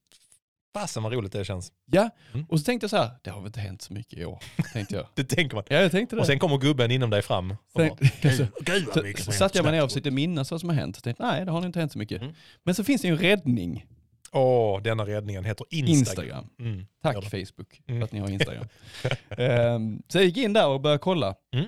fasen 0.73 1.03
vad 1.03 1.13
roligt 1.13 1.31
det 1.31 1.45
känns. 1.45 1.71
Ja, 1.91 2.09
Mm. 2.33 2.45
och 2.49 2.59
så 2.59 2.65
tänkte 2.65 2.83
jag 2.83 2.89
så 2.89 2.97
här, 2.97 3.11
det 3.21 3.29
har 3.29 3.39
väl 3.39 3.47
inte 3.47 3.59
hänt 3.59 3.81
så 3.81 3.93
mycket 3.93 4.19
i 4.19 4.25
år, 4.25 4.39
tänkte 4.73 4.95
jag. 4.95 5.05
Det 5.15 5.23
tänker 5.23 5.55
man. 5.55 5.63
Ja, 5.69 5.75
jag 5.81 5.91
tänkte 5.91 6.15
det. 6.15 6.19
Och 6.19 6.25
sen 6.25 6.39
kommer 6.39 6.57
gubben 6.57 6.91
inom 6.91 7.09
dig 7.09 7.21
fram. 7.21 7.55
Sen- 7.75 7.87
bara, 7.87 8.33
så- 8.33 8.45
"Gud, 8.59 8.85
gud 8.85 8.85
vad 8.95 9.17
så, 9.17 9.23
så 9.23 9.31
satte 9.31 9.57
jag 9.57 9.63
mig 9.63 9.71
ner 9.71 9.77
och 9.79 9.81
hänt." 9.81 9.91
försökte 9.91 10.11
minnas 10.11 10.51
vad 10.51 10.59
som 10.59 10.69
har 10.69 10.75
hänt. 10.75 10.95
Jag 10.97 11.03
tänkte, 11.03 11.23
nej, 11.23 11.45
det 11.45 11.51
har 11.51 11.65
inte 11.65 11.79
hänt 11.79 11.91
så 11.91 11.97
mycket. 11.97 12.21
Mm. 12.21 12.33
Men 12.63 12.75
så 12.75 12.83
finns 12.83 13.01
det 13.01 13.07
ju 13.07 13.13
en 13.13 13.19
räddning. 13.19 13.85
Åh, 14.31 14.81
denna 14.81 15.05
räddningen 15.05 15.45
heter 15.45 15.65
Instagram. 15.69 15.99
Instagram. 15.99 16.49
Mm, 16.59 16.85
Tack 17.01 17.15
det. 17.31 17.45
Facebook 17.45 17.81
Mm. 17.87 17.99
för 18.01 18.05
att 18.05 18.11
ni 18.11 18.19
har 18.19 18.29
Instagram. 18.29 18.65
Ehm, 19.29 20.01
så 20.07 20.17
jag 20.17 20.25
gick 20.25 20.37
in 20.37 20.53
där 20.53 20.67
och 20.67 20.81
började 20.81 20.99
kolla. 20.99 21.35
Mm. 21.53 21.65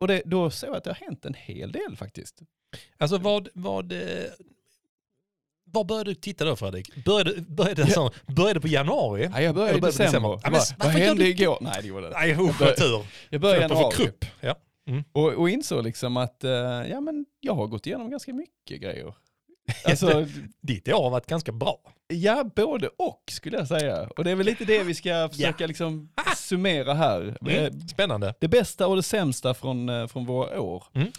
Och 0.00 0.08
det, 0.08 0.22
då 0.24 0.50
såg 0.50 0.70
jag 0.70 0.76
att 0.76 0.84
det 0.84 0.90
har 0.90 1.06
hänt 1.06 1.24
en 1.24 1.34
hel 1.34 1.72
del 1.72 1.96
faktiskt. 1.96 2.42
Alltså 2.98 3.18
vad, 3.18 3.48
vad, 3.54 3.92
vad 5.72 5.86
började 5.86 6.10
du 6.10 6.14
titta 6.14 6.44
då 6.44 6.56
Fredrik? 6.56 7.04
Började, 7.04 7.40
började, 7.40 7.82
Ja. 7.82 7.88
så, 7.88 8.10
började 8.26 8.60
på 8.60 8.68
januari? 8.68 9.30
Ja, 9.34 9.40
jag 9.40 9.54
började 9.54 9.78
i 9.78 9.80
december. 9.80 10.40
Ja, 10.42 10.50
men 10.50 10.60
vad 10.78 10.88
hände 10.90 11.22
du- 11.24 11.28
igår? 11.30 11.58
Nej, 11.60 11.72
det 11.82 11.88
gjorde 11.88 12.08
det. 12.08 12.14
Nej, 12.18 12.32
usch 12.32 12.58
bör- 12.58 12.66
vad 12.66 12.76
tur. 12.76 13.06
Jag 13.30 13.40
började 13.40 13.58
i 13.60 13.62
januari 13.62 13.94
krupp. 13.96 14.24
Ja. 14.40 14.54
och, 15.12 15.28
och 15.32 15.50
insåg 15.50 15.84
liksom 15.84 16.16
att 16.16 16.44
eh, 16.44 16.50
ja, 16.90 17.00
men 17.00 17.26
jag 17.40 17.54
har 17.54 17.66
gått 17.66 17.86
igenom 17.86 18.10
ganska 18.10 18.32
mycket 18.32 18.80
grejer. 18.82 19.14
Alltså, 19.84 20.26
Ditt 20.60 20.88
år 20.88 21.02
har 21.02 21.10
varit 21.10 21.26
ganska 21.26 21.52
bra. 21.52 21.78
ja, 22.08 22.44
både 22.56 22.88
och 22.88 23.22
skulle 23.30 23.56
jag 23.56 23.68
säga. 23.68 24.08
Och 24.16 24.24
det 24.24 24.30
är 24.30 24.34
väl 24.34 24.46
lite 24.46 24.64
det 24.64 24.82
vi 24.82 24.94
ska 24.94 25.28
försöka 25.32 25.66
liksom 25.66 26.08
summera 26.36 26.94
här. 26.94 27.36
Mm. 27.40 27.88
Spännande. 27.88 28.34
Det 28.40 28.48
bästa 28.48 28.86
och 28.86 28.96
det 28.96 29.02
sämsta 29.02 29.54
från, 29.54 29.88
eh, 29.88 30.06
från 30.06 30.26
våra 30.26 30.60
år. 30.60 30.84
Mm. 30.94 31.12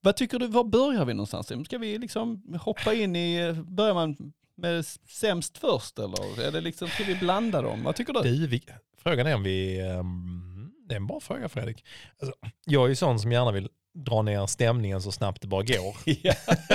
Vad 0.00 0.16
tycker 0.16 0.38
du, 0.38 0.46
var 0.46 0.64
börjar 0.64 1.04
vi 1.04 1.14
någonstans? 1.14 1.52
Ska 1.64 1.78
vi 1.78 1.98
liksom 1.98 2.42
hoppa 2.60 2.94
in 2.94 3.16
i, 3.16 3.52
börjar 3.52 3.94
man 3.94 4.16
med 4.56 4.86
sämst 5.08 5.58
först 5.58 5.98
eller? 5.98 6.42
Är 6.42 6.52
det 6.52 6.60
liksom, 6.60 6.88
ska 6.88 7.04
vi 7.04 7.14
blanda 7.14 7.62
dem? 7.62 7.82
Vad 7.82 7.96
tycker 7.96 8.12
du? 8.12 8.22
Du, 8.22 8.46
vi, 8.46 8.62
frågan 8.98 9.26
är 9.26 9.34
om 9.34 9.42
vi... 9.42 9.80
ehm, 9.80 10.72
det 10.88 10.94
är 10.94 10.96
en 10.96 11.06
bra 11.06 11.20
fråga 11.20 11.48
Fredrik. 11.48 11.84
Alltså, 12.20 12.36
jag 12.66 12.84
är 12.84 12.88
ju 12.88 12.96
sån 12.96 13.20
som 13.20 13.32
gärna 13.32 13.52
vill 13.52 13.68
dra 13.94 14.22
ner 14.22 14.46
stämningen 14.46 15.02
så 15.02 15.12
snabbt 15.12 15.42
det 15.42 15.48
bara 15.48 15.62
går. 15.62 15.96
ja, 16.22 16.34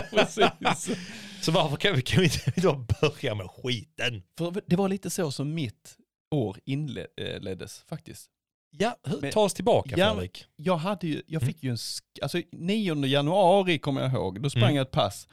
precis. 0.10 0.98
Så 1.42 1.52
varför 1.52 1.76
kan 1.78 1.96
vi, 1.96 2.02
kan 2.02 2.20
vi 2.20 2.26
inte 2.26 2.62
då 2.62 2.86
börja 3.02 3.36
med 3.36 3.50
skiten? 3.52 4.24
För 4.38 4.62
det 4.66 4.76
var 4.76 4.90
lite 4.90 5.10
så 5.10 5.32
som 5.32 5.54
mitt 5.54 5.98
år 6.32 6.58
inleddes 6.66 7.84
faktiskt. 7.90 8.30
Ja, 8.78 8.96
Men- 9.22 9.32
ta 9.32 9.40
oss 9.42 9.54
tillbaka 9.54 9.96
Ja, 9.98 10.12
Fredrik. 10.14 10.46
Jag, 10.56 10.78
hade 10.78 11.08
ju, 11.08 11.22
jag 11.28 11.42
fick 11.42 11.64
ju 11.64 11.70
en, 11.70 11.78
alltså 12.22 12.42
9 12.52 13.06
januari 13.06 13.80
kommer 13.80 14.02
jag 14.02 14.12
ihåg, 14.14 14.42
då 14.42 14.50
sprang 14.50 14.64
Mm. 14.64 14.76
jag 14.76 14.86
ett 14.86 14.92
pass. 14.92 15.28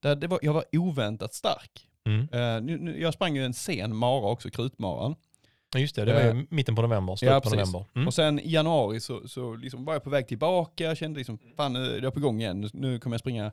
Där 0.00 0.16
det 0.16 0.26
var, 0.26 0.38
jag 0.42 0.52
var 0.52 0.64
oväntat 0.72 1.34
stark. 1.34 1.88
Mm. 2.06 2.20
Eh, 2.20 2.62
nu, 2.62 2.78
nu, 2.78 3.00
jag 3.00 3.14
sprang 3.14 3.36
ju 3.36 3.44
en 3.44 3.54
sen 3.54 3.96
mara 3.96 4.26
också, 4.30 4.50
krutmaran. 4.50 5.14
Ja, 5.74 5.80
Just 5.80 5.94
det, 5.96 6.04
det 6.04 6.12
var 6.14 6.20
ju 6.22 6.46
mitten 6.50 6.76
på 6.76 6.82
november, 6.82 7.16
slutet 7.16 7.34
Ja, 7.34 7.40
på 7.40 7.50
november. 7.50 7.84
Mm. 7.94 8.06
Och 8.08 8.14
sen 8.14 8.40
i 8.40 8.50
januari 8.50 9.00
så, 9.00 9.28
så 9.28 9.54
liksom 9.56 9.84
var 9.84 9.92
jag 9.92 10.04
på 10.04 10.10
väg 10.10 10.28
tillbaka, 10.28 10.94
kände 10.94 11.18
liksom, 11.18 11.38
fan 11.56 11.72
nu 11.72 11.96
är 11.98 12.02
jag 12.02 12.14
på 12.14 12.20
gång 12.20 12.40
igen, 12.40 12.60
nu, 12.60 12.68
nu 12.72 12.98
kommer 12.98 13.14
jag 13.14 13.20
springa 13.20 13.52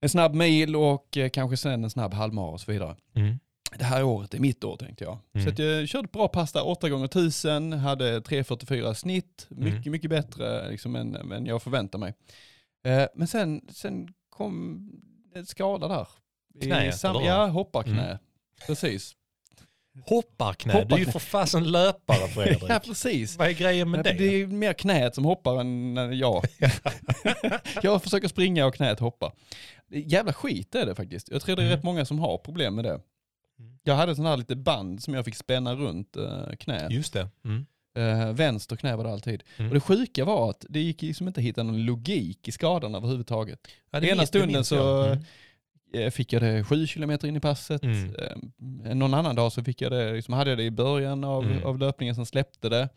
en 0.00 0.08
snabb 0.08 0.34
mil 0.34 0.76
och 0.76 1.16
eh, 1.16 1.28
kanske 1.28 1.56
sen 1.56 1.84
en 1.84 1.90
snabb 1.90 2.14
halvmara 2.14 2.50
och 2.50 2.60
så 2.60 2.72
vidare. 2.72 2.96
Mm. 3.14 3.38
Det 3.78 3.84
här 3.84 4.02
året 4.04 4.34
är 4.34 4.38
mitt 4.38 4.64
år 4.64 4.76
tänkte 4.76 5.04
jag. 5.04 5.18
Mm. 5.34 5.56
Så 5.56 5.62
jag 5.62 5.88
körde 5.88 6.08
bra 6.08 6.28
pass 6.28 6.52
där, 6.52 6.66
8 6.66 6.88
gånger 6.88 7.04
1000 7.04 7.72
hade 7.72 8.20
3.44 8.20 8.94
snitt, 8.94 9.46
mycket, 9.50 9.76
Mm. 9.80 9.92
mycket 9.92 10.10
bättre 10.10 10.70
liksom, 10.70 10.96
än, 10.96 11.32
än 11.32 11.46
jag 11.46 11.62
förväntade 11.62 12.00
mig. 12.00 12.14
Eh, 12.86 13.06
men 13.14 13.28
sen, 13.28 13.60
sen 13.68 14.08
kom 14.30 14.80
en 15.34 15.46
skada 15.46 15.88
där. 15.88 16.08
Eller? 16.62 17.26
Ja, 17.26 17.46
hopparknä. 17.46 18.04
Mm. 18.06 18.18
Precis. 18.66 19.12
Hopparknä, 20.06 20.72
du 20.72 20.78
är 20.78 20.82
ju 20.82 20.84
Hopparknä. 20.88 21.12
för 21.12 21.18
fasen 21.18 21.70
löpare 21.70 22.28
Fredrik. 22.28 22.62
ja, 22.68 22.80
precis. 22.84 23.36
Vad 23.36 23.48
är 23.48 23.52
grejen 23.52 23.90
med 23.90 24.04
Nej, 24.04 24.14
det? 24.18 24.24
det 24.28 24.42
är 24.42 24.46
mer 24.46 24.72
knät 24.72 25.14
som 25.14 25.24
hoppar 25.24 25.60
än 25.60 25.96
jag. 26.18 26.44
jag 27.82 28.02
försöker 28.02 28.28
springa 28.28 28.66
och 28.66 28.74
knät 28.74 29.00
hoppar. 29.00 29.32
Jävla 29.90 30.32
skit 30.32 30.74
är 30.74 30.86
det 30.86 30.94
faktiskt. 30.94 31.30
Jag 31.30 31.42
tror 31.42 31.56
det 31.56 31.62
är 31.62 31.66
Mm. 31.66 31.76
rätt 31.76 31.84
många 31.84 32.04
som 32.04 32.18
har 32.18 32.38
problem 32.38 32.74
med 32.74 32.84
det. 32.84 33.00
Mm. 33.58 33.78
Jag 33.82 33.94
hade 33.94 34.16
sån 34.16 34.26
här 34.26 34.36
lite 34.36 34.56
band 34.56 35.02
som 35.02 35.14
jag 35.14 35.24
fick 35.24 35.34
spänna 35.34 35.74
runt 35.74 36.16
uh, 36.16 36.50
knät. 36.58 36.92
Just 36.92 37.12
det. 37.12 37.28
Mm. 37.44 37.66
Eh, 37.96 38.32
vänster 38.32 38.76
knä 38.76 38.96
var 38.96 39.04
det 39.04 39.10
alltid. 39.12 39.42
Mm. 39.56 39.70
Och 39.70 39.74
det 39.74 39.80
sjuka 39.80 40.24
var 40.24 40.50
att 40.50 40.64
det 40.68 40.80
gick 40.80 41.02
liksom 41.02 41.28
inte 41.28 41.40
att 41.40 41.44
hitta 41.44 41.62
någon 41.62 41.84
logik 41.84 42.48
i 42.48 42.52
skadan 42.52 42.94
överhuvudtaget. 42.94 43.68
Ja, 43.90 44.00
det 44.00 44.08
Ena 44.08 44.20
det 44.20 44.26
stunden 44.26 44.52
minns 44.52 44.68
så-. 44.68 45.02
Mm. 45.02 45.18
Eh, 45.94 46.10
fick 46.10 46.32
jag 46.32 46.42
det 46.42 46.64
sju 46.64 46.86
kilometer 46.86 47.28
in 47.28 47.36
i 47.36 47.40
passet. 47.40 47.82
Mm. 47.82 48.14
Eh, 48.84 48.94
någon 48.94 49.14
annan 49.14 49.36
dag 49.36 49.52
så 49.52 49.64
fick 49.64 49.80
jag 49.80 49.92
det, 49.92 50.12
liksom, 50.12 50.34
hade 50.34 50.50
jag 50.50 50.58
det 50.58 50.64
i 50.64 50.70
början 50.70 51.24
av, 51.24 51.44
Mm. 51.44 51.64
av 51.64 51.78
löpningen, 51.78 52.14
sen 52.14 52.26
släppte 52.26 52.68
det. 52.68 52.88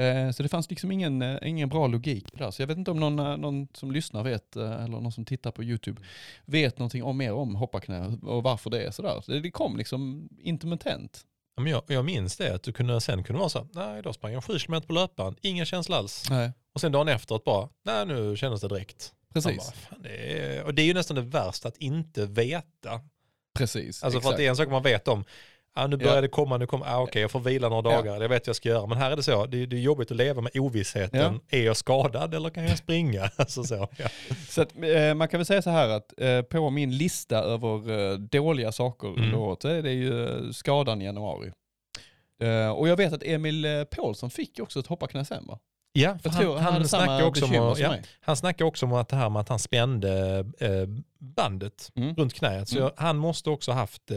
Eh, 0.00 0.30
så 0.30 0.42
det 0.42 0.48
fanns 0.48 0.70
liksom 0.70 0.92
ingen, 0.92 1.22
eh, 1.22 1.38
ingen 1.42 1.68
bra 1.68 1.86
logik 1.86 2.26
där. 2.32 2.50
Så 2.50 2.62
jag 2.62 2.66
vet 2.66 2.78
inte 2.78 2.90
om 2.90 3.00
någon, 3.00 3.18
eh, 3.18 3.36
någon 3.36 3.68
som 3.74 3.92
lyssnar 3.92 4.22
vet, 4.22 4.56
eller 4.56 4.88
någon 4.88 5.12
som 5.12 5.24
tittar 5.24 5.50
på 5.50 5.64
YouTube, 5.64 6.02
vet 6.44 6.78
någonting 6.78 7.02
om 7.02 7.16
mer 7.16 7.32
om 7.32 7.54
hopparknä 7.54 8.18
och 8.22 8.42
varför 8.42 8.70
det 8.70 8.82
är 8.82 8.90
sådär. 8.90 9.20
Så 9.20 9.32
det, 9.32 9.50
kom 9.50 9.76
liksom 9.76 10.28
intermittent. 10.38 11.20
Ja, 11.56 11.62
men 11.62 11.72
jag, 11.72 11.82
jag 11.86 12.04
minns 12.04 12.36
det, 12.36 12.54
att 12.54 12.62
du 12.62 12.72
kunde, 12.72 13.00
sen 13.00 13.24
kunde 13.24 13.38
vara 13.38 13.48
så 13.48 13.68
nej 13.72 14.02
då 14.02 14.12
sprang 14.12 14.32
jag 14.32 14.44
sju 14.44 14.58
kilometer 14.58 14.86
på 14.86 14.92
löpband, 14.92 15.38
ingen 15.42 15.66
känsla 15.66 15.96
alls. 15.96 16.30
Nej. 16.30 16.52
Och 16.74 16.80
sen 16.80 16.92
dagen 16.92 17.08
efter 17.08 17.34
att 17.34 17.44
bara, 17.44 17.68
nej 17.84 18.06
nu 18.06 18.36
kändes 18.36 18.60
det 18.60 18.68
direkt. 18.68 19.12
Precis. 19.34 19.56
Bara, 19.56 19.72
fan, 19.72 20.02
det 20.02 20.38
är, 20.38 20.64
och 20.64 20.74
det 20.74 20.82
är 20.82 20.86
ju 20.86 20.94
nästan 20.94 21.14
det 21.14 21.22
värsta 21.22 21.68
att 21.68 21.76
inte 21.76 22.26
veta 22.26 23.00
Precis. 23.56 24.02
Alltså 24.02 24.20
för 24.20 24.28
att 24.28 24.32
exakt. 24.32 24.38
det 24.38 24.46
är 24.46 24.50
en 24.50 24.56
sak 24.56 24.68
man 24.68 24.82
vet 24.82 25.08
om. 25.08 25.24
Ah, 25.78 25.86
nu 25.86 25.96
börjar 25.96 26.14
Ja. 26.14 26.20
det 26.20 26.28
komma, 26.28 26.56
nu 26.56 26.66
kommer, 26.66 26.86
ah, 26.86 27.00
okej 27.02 27.22
jag 27.22 27.30
får 27.30 27.40
vila 27.40 27.68
några 27.68 27.90
Ja. 27.90 27.96
dagar, 27.96 28.12
jag 28.22 28.28
vet 28.28 28.30
vad 28.30 28.48
jag 28.48 28.56
ska 28.56 28.68
göra. 28.68 28.86
Men 28.86 28.98
här 28.98 29.10
är 29.10 29.16
det 29.16 29.22
så, 29.22 29.46
det, 29.46 29.66
det 29.66 29.76
är 29.76 29.80
jobbigt 29.80 30.10
att 30.10 30.16
leva 30.16 30.40
med 30.40 30.56
ovissheten. 30.56 31.40
Är 31.50 31.62
jag 31.62 31.76
skadad 31.76 32.34
eller 32.34 32.50
kan 32.50 32.64
jag 32.64 32.78
springa? 32.78 33.30
alltså 33.36 33.64
så, 33.64 33.88
ja. 33.98 34.08
Så 34.48 34.62
att, 34.62 34.72
eh, 34.82 35.14
man 35.14 35.28
kan 35.28 35.38
väl 35.38 35.46
säga 35.46 35.62
så 35.62 35.70
här 35.70 35.88
att 35.88 36.20
eh, 36.20 36.42
på 36.42 36.70
min 36.70 36.96
lista 36.96 37.36
över 37.38 37.90
eh, 38.12 38.18
dåliga 38.18 38.72
saker 38.72 39.08
Mm. 39.08 39.22
under 39.24 39.38
året 39.38 39.62
så 39.62 39.68
är 39.68 39.82
det 39.82 39.92
ju 39.92 40.26
eh, 40.28 40.50
skadan 40.50 41.02
i 41.02 41.04
januari. 41.04 41.52
Eh, 42.42 42.68
och 42.70 42.88
jag 42.88 42.96
vet 42.96 43.12
att 43.12 43.22
Emil 43.22 43.64
eh, 43.64 43.84
Paulsson 43.84 44.30
fick 44.30 44.60
också 44.60 44.80
ett 44.80 44.86
hopparknä 44.86 45.24
sen 45.24 45.46
va? 45.46 45.58
Ja, 45.92 46.18
Jag 46.22 46.36
tror 46.36 46.54
han, 46.54 46.62
han, 46.64 46.72
han, 46.72 46.88
snackar 46.88 47.06
samma 47.06 47.24
också 47.26 47.44
om, 47.46 47.74
ja, 47.78 47.94
han 48.20 48.36
snackar 48.36 48.64
också 48.64 48.86
om 48.86 48.92
att 48.92 49.08
det 49.08 49.16
här 49.16 49.30
med 49.30 49.40
att 49.40 49.48
han 49.48 49.58
spände 49.58 50.44
bandet 51.18 51.90
Mm. 51.96 52.14
runt 52.14 52.34
knät. 52.34 52.68
Så 52.68 52.78
Mm. 52.78 52.90
han 52.96 53.16
måste 53.16 53.50
också 53.50 53.70
ha 53.72 53.78
haft 53.78 54.10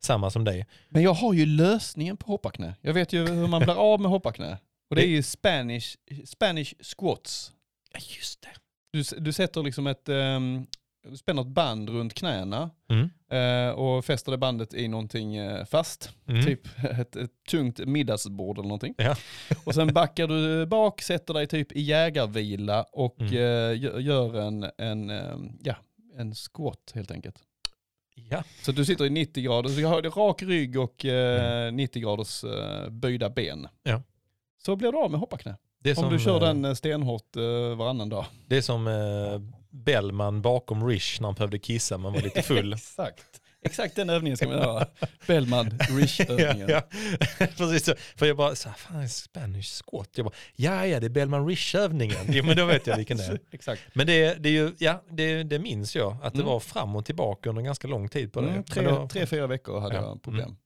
samma 0.00 0.30
som 0.30 0.44
dig. 0.44 0.66
Men 0.88 1.02
jag 1.02 1.12
har 1.14 1.32
ju 1.34 1.46
lösningen 1.46 2.16
på 2.16 2.26
hopparknä. 2.26 2.74
Jag 2.80 2.94
vet 2.94 3.12
ju 3.12 3.26
hur 3.26 3.46
man 3.46 3.62
blir 3.62 3.74
av 3.92 4.00
med 4.00 4.10
hopparknä. 4.10 4.58
Och 4.90 4.96
det 4.96 5.02
är 5.04 5.08
ju 5.08 5.22
Spanish, 5.22 5.96
Spanish 6.24 6.74
squats. 6.82 7.52
Ja, 7.92 8.00
just 8.18 8.42
det. 8.42 8.48
Du, 8.92 9.02
du 9.22 9.32
sätter 9.32 9.62
liksom 9.62 9.86
ett, 9.86 10.08
um, 10.08 10.66
du 11.08 11.16
spänner 11.16 11.42
ett 11.42 11.48
band 11.48 11.88
runt 11.88 12.14
knäna 12.14 12.70
Mm. 12.90 13.10
eh, 13.68 13.74
och 13.74 14.04
fäster 14.04 14.32
det 14.32 14.38
bandet 14.38 14.74
i 14.74 14.88
någonting 14.88 15.36
eh, 15.36 15.64
fast. 15.64 16.10
Mm. 16.28 16.44
Typ 16.46 16.60
ett, 16.98 17.16
ett 17.16 17.30
tungt 17.50 17.78
middagsbord 17.78 18.58
eller 18.58 18.68
någonting. 18.68 18.94
Ja. 18.98 19.16
Och 19.64 19.74
sen 19.74 19.92
backar 19.92 20.26
du 20.28 20.66
bak, 20.66 21.02
sätter 21.02 21.34
dig 21.34 21.46
typ 21.46 21.72
i 21.72 21.80
jägarvila 21.80 22.82
och 22.92 23.20
Mm. 23.20 23.32
gö- 23.32 23.98
gör 24.00 24.36
en, 24.40 24.66
en, 24.78 25.10
eh, 25.10 25.36
ja, 25.62 25.74
en 26.16 26.34
squat 26.34 26.92
helt 26.94 27.10
enkelt. 27.10 27.36
Ja. 28.30 28.44
Så 28.62 28.72
du 28.72 28.84
sitter 28.84 29.04
i 29.04 29.10
90 29.10 29.42
grader, 29.44 29.68
så 29.68 29.76
du 29.80 29.86
har 29.86 30.02
rak 30.02 30.42
rygg 30.42 30.78
och 30.78 31.04
eh, 31.04 31.72
90 31.72 32.02
graders 32.02 32.44
eh, 32.44 32.90
böjda 32.90 33.30
ben. 33.30 33.58
Mm. 33.58 33.70
Ja. 33.82 34.02
Så 34.58 34.76
blir 34.76 34.92
du 34.92 34.98
av 34.98 35.10
med 35.10 35.20
hopparknä. 35.20 35.56
Det 35.82 35.90
är 35.90 35.98
Om 35.98 36.02
som, 36.02 36.12
du 36.12 36.18
kör 36.18 36.34
eh, 36.34 36.40
den 36.40 36.64
eh, 36.64 36.74
stenhårt 36.74 37.36
eh, 37.36 37.42
varannan 37.76 38.08
dag. 38.08 38.24
Det 38.46 38.56
är 38.56 38.62
som 38.62 38.86
eh, 38.86 39.40
Bellman 39.70 40.42
bakom 40.42 40.88
Rish 40.88 41.20
när 41.20 41.28
han 41.28 41.34
behövde 41.34 41.58
kissa 41.58 41.98
men 41.98 42.12
var 42.12 42.20
lite 42.20 42.42
full. 42.42 42.72
Exakt. 42.76 43.39
Exakt 43.62 43.96
den 43.96 44.10
övningen 44.10 44.36
ska 44.36 44.48
man 44.48 44.56
göra. 44.58 44.86
Bellman 45.26 45.78
ja, 45.78 45.86
Rish-övningen. 45.96 46.68
ja. 46.68 46.82
Precis 47.56 47.84
så. 47.84 47.94
För 48.16 48.26
jag 48.26 48.36
bara, 48.36 48.54
så 48.54 48.68
här, 48.68 48.76
fan 48.76 49.08
Spanish 49.08 49.82
squat. 49.84 50.08
Jag 50.14 50.24
bara, 50.26 50.34
ja 50.56 50.86
ja 50.86 51.00
det 51.00 51.06
är 51.06 51.10
Bellman 51.10 51.46
Rish-övningen. 51.48 52.16
Jo 52.28 52.44
men 52.44 52.56
då 52.56 52.64
vet 52.66 52.86
jag 52.86 52.96
vilken 52.96 53.16
det 53.16 53.24
är. 53.24 53.38
Exakt. 53.52 53.82
Men 53.94 54.06
det, 54.06 54.34
det, 54.34 54.48
är 54.48 54.52
ju, 54.52 54.74
ja, 54.78 55.02
det, 55.10 55.42
det 55.42 55.58
minns 55.58 55.96
jag, 55.96 56.16
att 56.22 56.32
det 56.32 56.38
Mm. 56.40 56.46
var 56.52 56.60
fram 56.60 56.96
och 56.96 57.04
tillbaka 57.04 57.48
under 57.48 57.62
ganska 57.62 57.88
lång 57.88 58.08
tid 58.08 58.32
på 58.32 58.40
det. 58.40 58.48
Mm, 58.48 58.64
tre, 58.64 58.82
då- 58.84 59.08
tre, 59.08 59.26
fyra 59.26 59.46
veckor 59.46 59.80
hade 59.80 59.94
Ja. 59.94 60.02
jag 60.02 60.22
problem. 60.22 60.44
Mm. 60.44 60.56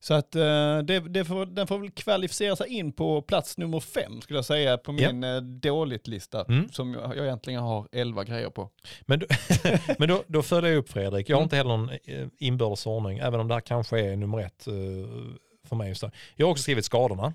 Så 0.00 0.14
att 0.14 0.34
eh, 0.34 0.78
det, 0.78 1.00
det 1.08 1.24
får, 1.24 1.46
den 1.46 1.66
får 1.66 1.78
väl 1.78 1.90
kvalificera 1.90 2.56
sig 2.56 2.68
in 2.68 2.92
på 2.92 3.22
plats 3.22 3.58
nummer 3.58 3.80
fem 3.80 4.20
skulle 4.20 4.38
jag 4.38 4.44
säga 4.44 4.78
på 4.78 4.92
min 4.92 5.24
eh, 5.24 5.36
dåligt-lista. 5.40 6.44
Mm. 6.44 6.68
Som 6.68 6.94
jag, 6.94 7.16
jag 7.16 7.24
egentligen 7.26 7.60
har 7.62 7.88
elva 7.92 8.24
grejer 8.24 8.50
på. 8.50 8.70
Men, 9.02 9.18
då, 9.18 9.26
men 9.98 10.08
då, 10.08 10.22
då 10.26 10.42
följer 10.42 10.70
jag 10.70 10.78
upp 10.78 10.88
Fredrik. 10.88 11.28
Jag 11.28 11.36
har 11.36 11.40
Mm. 11.40 11.46
inte 11.46 11.56
heller 11.56 11.76
någon 11.76 11.90
eh, 12.04 12.26
inbördes 12.38 12.86
ordning, 12.86 13.18
även 13.18 13.40
om 13.40 13.48
det 13.48 13.54
här 13.54 13.60
kanske 13.60 14.00
är 14.00 14.16
nummer 14.16 14.38
ett 14.38 14.66
eh, 14.66 14.74
för 15.68 15.76
mig. 15.76 15.94
Jag 16.36 16.46
har 16.46 16.50
också 16.50 16.62
skrivit 16.62 16.84
skadorna. 16.84 17.34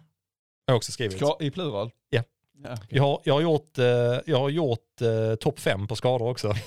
Jag 0.66 0.74
har 0.74 0.78
också 0.78 0.92
skrivit. 0.92 1.18
Ska, 1.18 1.38
I 1.40 1.52
plural? 1.52 1.92
Ja. 2.10 2.24
Ja 2.64 2.70
okej. 2.74 2.86
Jag 2.90 3.04
har, 3.04 3.20
jag 3.24 3.34
har 3.34 3.42
gjort, 3.42 3.78
eh, 3.78 3.86
jag 4.26 4.40
har 4.40 4.50
gjort 4.50 5.02
eh, 5.02 5.36
topp 5.36 5.60
fem 5.60 5.88
på 5.88 5.96
skador 5.96 6.30
också. 6.30 6.54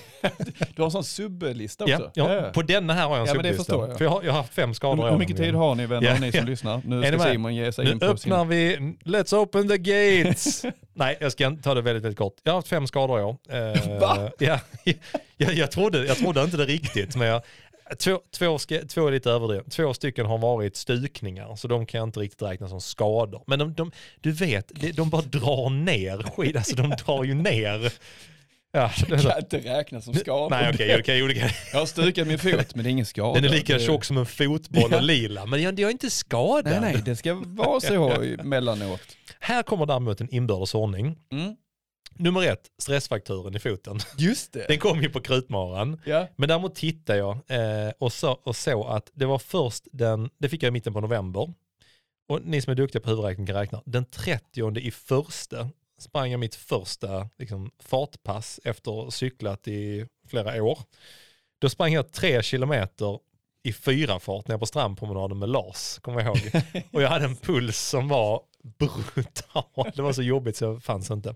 Du 0.77 0.83
har 0.83 0.85
en 0.87 0.91
sån 0.91 1.05
sublista 1.05 1.85
också? 1.85 2.11
Ja, 2.15 2.35
ja, 2.35 2.51
På 2.55 2.63
denna 2.63 2.93
här 2.95 3.07
har 3.09 3.17
jag 3.17 3.21
en 3.21 3.27
Ja, 3.27 3.35
sublista. 3.35 3.75
jag. 3.75 3.99
För 3.99 4.05
jag 4.05 4.11
har, 4.13 4.23
jag 4.23 4.33
har 4.33 4.39
haft 4.39 4.55
fem 4.55 4.75
skador. 4.75 5.05
Hur, 5.05 5.11
hur 5.11 5.19
mycket 5.19 5.37
tid 5.37 5.55
har 5.55 5.75
ni 5.75 5.87
vänner, 5.87 6.09
Ja, 6.09 6.19
ni 6.21 6.33
som 6.33 6.41
ja. 6.41 6.47
lyssnar? 6.47 6.83
Nu 6.85 7.03
ska? 7.03 7.19
Simon 7.19 7.55
ge 7.55 7.73
sig 7.73 7.85
Nu 7.85 7.91
in 7.93 7.99
på 7.99 8.17
sin... 8.17 8.33
öppnar 8.33 8.45
vi, 8.45 8.77
let's 9.05 9.35
open 9.37 9.69
the 9.69 9.79
gates. 9.79 10.65
Nej, 10.95 11.17
jag 11.21 11.33
ska 11.33 11.57
ta 11.63 11.75
det 11.75 11.83
väldigt, 11.83 12.05
väldigt 12.05 12.19
kort. 12.19 12.35
Jag 12.43 12.53
har 12.53 12.59
haft 12.59 12.69
fem 12.69 12.87
skador 12.87 13.21
i 13.21 13.23
år. 13.23 13.37
Eh, 13.49 13.99
Va? 14.01 14.31
Ja, 14.39 14.61
jag, 15.37 15.55
jag, 15.55 15.71
trodde, 15.71 16.07
jag 16.07 16.17
trodde 16.17 16.43
inte 16.43 16.57
det 16.57 16.65
riktigt, 16.65 17.17
men 17.17 17.29
jag, 17.29 17.43
två, 17.99 18.21
två, 18.31 18.59
ska, 18.59 18.79
två 18.89 19.07
är 19.07 19.13
lite 19.13 19.31
överdrivet. 19.31 19.71
Två 19.73 19.95
stycken 19.95 20.27
har 20.27 20.39
varit 20.39 20.77
stukningar, 20.77 21.57
så 21.57 21.69
de 21.69 21.87
kan 21.87 21.99
jag 21.99 22.09
inte 22.09 22.21
riktigt 22.21 22.43
räkna 22.43 22.69
som 22.69 22.81
skador. 22.81 23.43
Men 23.47 23.59
de, 23.59 23.75
de, 23.75 23.93
du 24.21 24.33
vet, 24.33 24.73
de, 24.97 25.11
bara 25.11 25.23
drar 25.23 25.71
ner 25.71 26.23
skit, 26.37 26.57
alltså 26.57 26.77
de 26.77 26.91
drar 26.91 27.25
ju 27.25 27.35
ner. 27.35 27.93
Ja, 28.73 28.91
det 29.09 29.23
kan 29.23 29.39
inte 29.39 29.59
räknas 29.59 30.05
som 30.05 30.15
skador. 30.15 30.51
Nej 30.51 30.71
okej, 31.01 31.19
jo, 31.19 31.27
det 31.27 31.35
kan- 31.35 31.49
Jag 31.73 31.79
har 31.79 31.87
stukat 31.87 32.27
min 32.27 32.39
fot, 32.39 32.75
men 32.75 32.85
det 32.85 32.89
är 32.89 32.93
ingen 32.93 33.07
skada. 33.07 33.35
den 33.35 33.45
är 33.45 33.49
lika 33.49 33.75
Det- 33.75 33.81
tjock 33.81 34.05
som 34.05 34.17
en 34.19 34.27
fotboll 34.27 34.95
och 34.95 35.03
lila, 35.03 35.47
men 35.47 35.63
jag, 35.63 35.81
jag 35.81 35.89
är 35.89 35.93
inte 35.93 36.11
skadad. 36.11 36.65
Nej, 36.65 36.93
nej, 36.93 37.03
det 37.05 37.17
ska 37.17 37.35
vara 37.47 37.81
så 37.81 38.11
emellanåt. 38.41 39.01
Här 39.41 39.63
kommer 39.63 39.87
däremot 39.87 40.21
en 40.21 40.35
inbördes 40.35 40.75
ordning. 40.75 41.17
Mm. 41.33 41.57
Nummer 42.19 42.43
ett, 42.43 42.71
stressfrakturen 42.79 43.57
i 43.57 43.59
foten. 43.59 43.99
Just 44.19 44.53
det. 44.53 44.67
Den 44.69 44.79
kom 44.79 45.03
ju 45.03 45.11
på 45.11 45.21
krutmaran. 45.21 46.01
Ja. 46.05 46.29
Men 46.37 46.49
däremot 46.49 46.75
tittade 46.75 47.19
jag 47.19 47.39
eh, 47.47 47.93
och, 47.99 48.13
så, 48.13 48.33
och 48.33 48.57
såg 48.57 48.87
att 48.87 49.11
det 49.15 49.27
var 49.27 49.39
först 49.39 49.89
den, 49.93 50.31
det 50.39 50.49
fick 50.49 50.63
jag 50.63 50.69
i 50.69 50.71
mitten 50.71 50.93
på 50.93 51.01
november. 51.01 51.53
Och 52.29 52.43
ni 52.43 52.61
som 52.61 52.71
är 52.71 52.75
duktiga 52.75 53.03
på 53.03 53.11
huvudräkning 53.11 53.47
kan 53.47 53.57
räkna. 53.57 53.83
Den 53.85 54.05
30 54.05 54.79
i 54.79 54.91
första 54.91 55.69
sprang 55.99 56.31
jag 56.31 56.41
mitt 56.41 56.55
första 56.55 57.29
liksom, 57.39 57.71
fartpass 57.79 58.61
efter 58.65 58.91
att 58.99 59.05
ha 59.05 59.11
cyklat 59.11 59.69
i 59.69 60.07
flera 60.29 60.63
år. 60.63 60.79
Då 61.59 61.69
sprang 61.69 61.93
jag 61.93 62.13
tre 62.13 62.43
kilometer 62.43 63.19
i 63.63 63.73
fyra 63.73 64.21
fart 64.21 64.49
ner 64.49 64.59
på 64.59 64.67
strandpromenaden 64.67 65.39
med 65.39 65.49
Lars, 65.49 65.99
kommer 65.99 66.21
jag 66.21 66.37
ihåg. 66.37 66.63
Och 66.93 67.03
jag 67.03 67.09
hade 67.09 67.25
en 67.25 67.37
puls 67.37 67.79
som 67.79 68.09
var 68.09 68.43
brutal. 68.79 69.93
Det 69.95 70.03
var 70.03 70.13
så 70.13 70.23
jobbigt 70.23 70.57
så 70.57 70.65
jag 70.65 70.83
fanns 70.83 71.11
inte. 71.11 71.35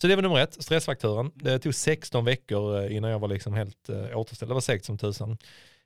Så 0.00 0.06
det 0.06 0.16
var 0.16 0.22
nummer 0.22 0.38
ett, 0.38 0.62
stressfakturen. 0.62 1.30
Det 1.34 1.58
tog 1.58 1.74
16 1.74 2.24
veckor 2.24 2.84
eh, 2.84 2.96
innan 2.96 3.10
jag 3.10 3.18
var 3.18 3.28
liksom 3.28 3.54
helt 3.54 3.88
eh, 3.88 4.18
återställd. 4.18 4.50
Det 4.50 4.54
var 4.54 4.60
säkert 4.60 4.84
som 4.84 4.98
tusan. 4.98 5.30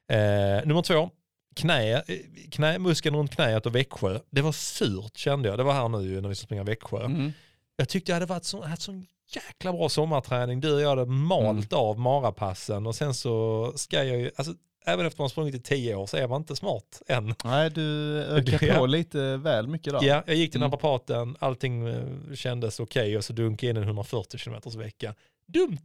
Eh, 0.09 0.67
nummer 0.67 0.83
två, 0.83 1.11
knä, 1.57 1.93
eh, 1.93 2.03
knä, 2.51 2.79
muskeln 2.79 3.17
runt 3.17 3.35
knäet 3.35 3.67
och 3.67 3.75
Växjö. 3.75 4.21
Det 4.31 4.43
var 4.43 4.53
surt 4.53 5.17
kände 5.17 5.49
jag. 5.49 5.59
Det 5.59 5.65
var 5.65 5.73
här 5.73 5.89
nu 5.89 6.21
när 6.21 6.29
vi 6.29 6.35
ska 6.35 6.45
springa 6.45 6.65
Växjö. 6.65 7.05
Mm. 7.05 7.33
Jag 7.77 7.89
tyckte 7.89 8.13
jag 8.13 8.17
hade 8.17 8.27
varit 8.27 8.45
så, 8.45 8.63
haft 8.63 8.83
sån 8.83 9.07
jäkla 9.35 9.73
bra 9.73 9.89
sommarträning. 9.89 10.61
Du 10.61 10.75
och 10.75 10.81
jag 10.81 10.89
hade 10.89 11.07
malt 11.07 11.73
av 11.73 11.99
marapassen 11.99 12.87
och 12.87 12.95
sen 12.95 13.15
så 13.15 13.73
ska 13.77 14.05
jag 14.05 14.19
ju, 14.19 14.31
alltså 14.37 14.55
även 14.93 15.07
efter 15.07 15.23
man 15.23 15.29
sprungit 15.31 15.55
i 15.55 15.61
tio 15.61 15.95
år 15.95 16.07
så 16.07 16.17
är 16.17 16.29
man 16.29 16.41
inte 16.41 16.57
smart 16.57 17.03
än. 17.09 17.35
Nej, 17.45 17.71
du 17.71 18.19
ökar 18.23 18.75
på 18.79 18.87
lite 18.87 19.37
väl 19.37 19.67
mycket 19.69 19.93
där. 19.93 20.01
Ja, 20.05 20.23
jag 20.27 20.37
gick 20.37 20.51
till 20.53 20.61
Mm. 20.61 20.71
naprapaten, 20.71 21.37
allting 21.39 21.87
eh, 21.89 22.35
kändes 22.35 22.81
okej 22.81 23.17
och 23.17 23.25
så 23.25 23.33
dunkade 23.33 23.71
in 23.71 23.77
en 23.77 23.83
140 23.83 24.39
km 24.39 24.79
vecka. 24.79 25.15
Dumt, 25.49 25.79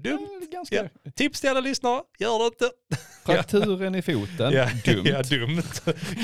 dumt. 0.00 0.28
Ja, 0.40 0.46
ganska. 0.52 0.76
Ja. 1.04 1.10
Tips 1.16 1.40
till 1.40 1.50
alla 1.50 1.60
lyssnare, 1.60 2.02
gör 2.18 2.38
det 2.38 2.44
inte. 2.46 2.70
Frakturen 3.26 3.94
i 3.94 4.02
foten, 4.02 4.52
Ja, 4.52 4.68
dumt. 4.84 5.04
Ja, 5.10 5.22
dumt. 5.22 5.62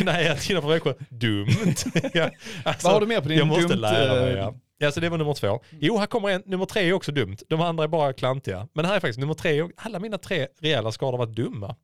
Knäet 0.01 0.51
innanför 0.51 0.68
Växjö, 0.68 0.94
dumt. 1.09 1.75
ja, 2.14 2.31
alltså, 2.64 2.87
Vad 2.87 2.94
har 2.94 3.01
du 3.01 3.07
mer 3.07 3.20
på 3.20 3.29
din 3.29 3.38
jag 3.38 3.46
måste 3.46 3.62
dumt, 3.68 3.81
lära 3.81 4.14
mig. 4.22 4.33
eh, 4.33 4.38
Ja. 4.38 4.55
Ja, 4.79 4.92
så 4.92 5.01
det 5.01 5.09
var 5.09 5.18
nummer 5.18 5.35
två. 5.35 5.61
Jo, 5.81 5.99
här 5.99 6.07
kommer 6.07 6.29
en. 6.29 6.42
Nummer 6.46 6.66
tre 6.66 6.88
är 6.88 6.92
också 6.92 7.12
dumt. 7.12 7.37
De 7.49 7.61
andra 7.61 7.85
är 7.85 7.88
bara 7.88 8.12
klantiga. 8.12 8.68
Men 8.75 8.85
här 8.85 8.96
är 8.96 9.01
faktiskt 9.01 9.18
nummer 9.18 9.35
tre. 9.35 9.68
Alla 9.77 9.99
mina 9.99 10.18
tre 10.18 10.46
rejäla 10.61 10.92
skador 10.92 11.18
var 11.18 11.27
dumma. 11.27 11.77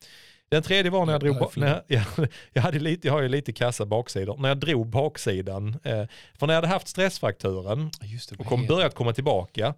Den 0.53 0.63
tredje 0.63 0.91
var 0.91 1.07
när 1.07 1.13
jag 1.13 1.21
drog, 1.21 1.57
när 1.57 1.69
jag, 1.69 1.83
jag, 1.87 2.29
jag, 2.53 2.63
hade 2.63 2.79
lite, 2.79 3.07
jag 3.07 3.15
har 3.15 3.23
ju 3.23 3.29
lite 3.29 3.53
kassa 3.53 3.87
baksidor. 3.87 4.37
När 4.39 4.49
jag 4.49 4.59
drog 4.59 4.87
baksidan, 4.87 5.69
eh, 5.69 6.05
för 6.39 6.47
när 6.47 6.55
jag 6.55 6.61
hade 6.61 6.67
haft 6.67 6.89
stressfrakturen 6.89 7.91
det, 8.01 8.39
och 8.39 8.47
kom, 8.47 8.67
börjat 8.67 8.95
komma 8.95 9.13
tillbaka, 9.13 9.75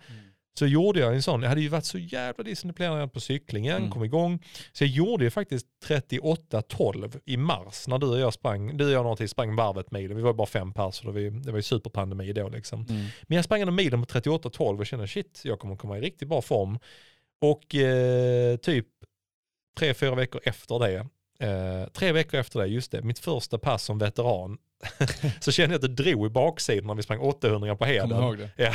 så 0.59 0.67
gjorde 0.67 1.01
jag 1.01 1.15
en 1.15 1.23
sån, 1.23 1.43
jag 1.43 1.49
hade 1.49 1.61
ju 1.61 1.69
varit 1.69 1.85
så 1.85 1.99
jävla 1.99 2.45
disciplinerad 2.45 3.13
på 3.13 3.21
cyklingen, 3.21 3.77
Mm. 3.77 3.91
kom 3.91 4.05
igång. 4.05 4.43
Så 4.73 4.85
jag 4.85 4.91
gjorde 4.91 5.25
ju 5.25 5.31
faktiskt 5.31 5.67
38-12 5.87 7.21
i 7.25 7.37
mars 7.37 7.89
när 7.89 7.99
du 7.99 8.07
och 8.07 8.21
jag 8.21 8.33
sprang, 8.33 8.77
du 8.77 8.87
och 8.87 8.93
jag 8.93 9.03
några 9.03 9.17
till 9.17 9.29
sprang 9.29 9.57
varvet 9.57 9.91
milen. 9.91 10.17
Vi 10.17 10.23
var 10.23 10.33
bara 10.33 10.47
fem 10.47 10.73
pers 10.73 11.01
det 11.01 11.11
var 11.11 11.21
ju, 11.21 11.31
det 11.31 11.51
var 11.51 11.59
ju 11.59 11.63
superpandemi 11.63 12.33
då 12.33 12.49
liksom. 12.49 12.87
Mm. 12.89 13.07
Men 13.23 13.37
jag 13.37 13.45
sprang 13.45 13.61
ändå 13.61 13.73
milen 13.73 14.05
på 14.05 14.19
38-12 14.19 14.79
och 14.79 14.87
kände 14.87 15.09
shit, 15.09 15.41
jag 15.45 15.59
kommer 15.59 15.77
komma 15.77 15.99
i 15.99 16.01
riktigt 16.01 16.29
bra 16.29 16.43
form. 16.43 16.79
Och 17.41 17.75
eh, 17.75 18.57
typ 18.57 18.87
tre, 19.79 19.95
fyra 19.95 20.15
veckor 20.15 20.41
efter 20.45 20.79
det, 20.79 21.07
eh, 21.47 21.89
tre 21.93 22.13
veckor 22.13 22.41
efter 22.41 22.61
det, 22.61 22.67
just 22.67 22.91
det, 22.91 23.03
mitt 23.03 23.19
första 23.19 23.59
pass 23.59 23.85
som 23.85 23.99
veteran, 23.99 24.59
så 25.41 25.53
kände 25.53 25.75
jag 25.75 25.85
att 25.85 25.97
det 25.97 26.03
drog 26.05 26.27
i 26.27 26.31
baksidan 26.31 26.87
när 26.87 26.95
vi 26.95 27.03
sprang 27.03 27.21
800 27.21 27.77
på 27.77 27.85
heden. 27.85 28.49
Ja. 28.57 28.73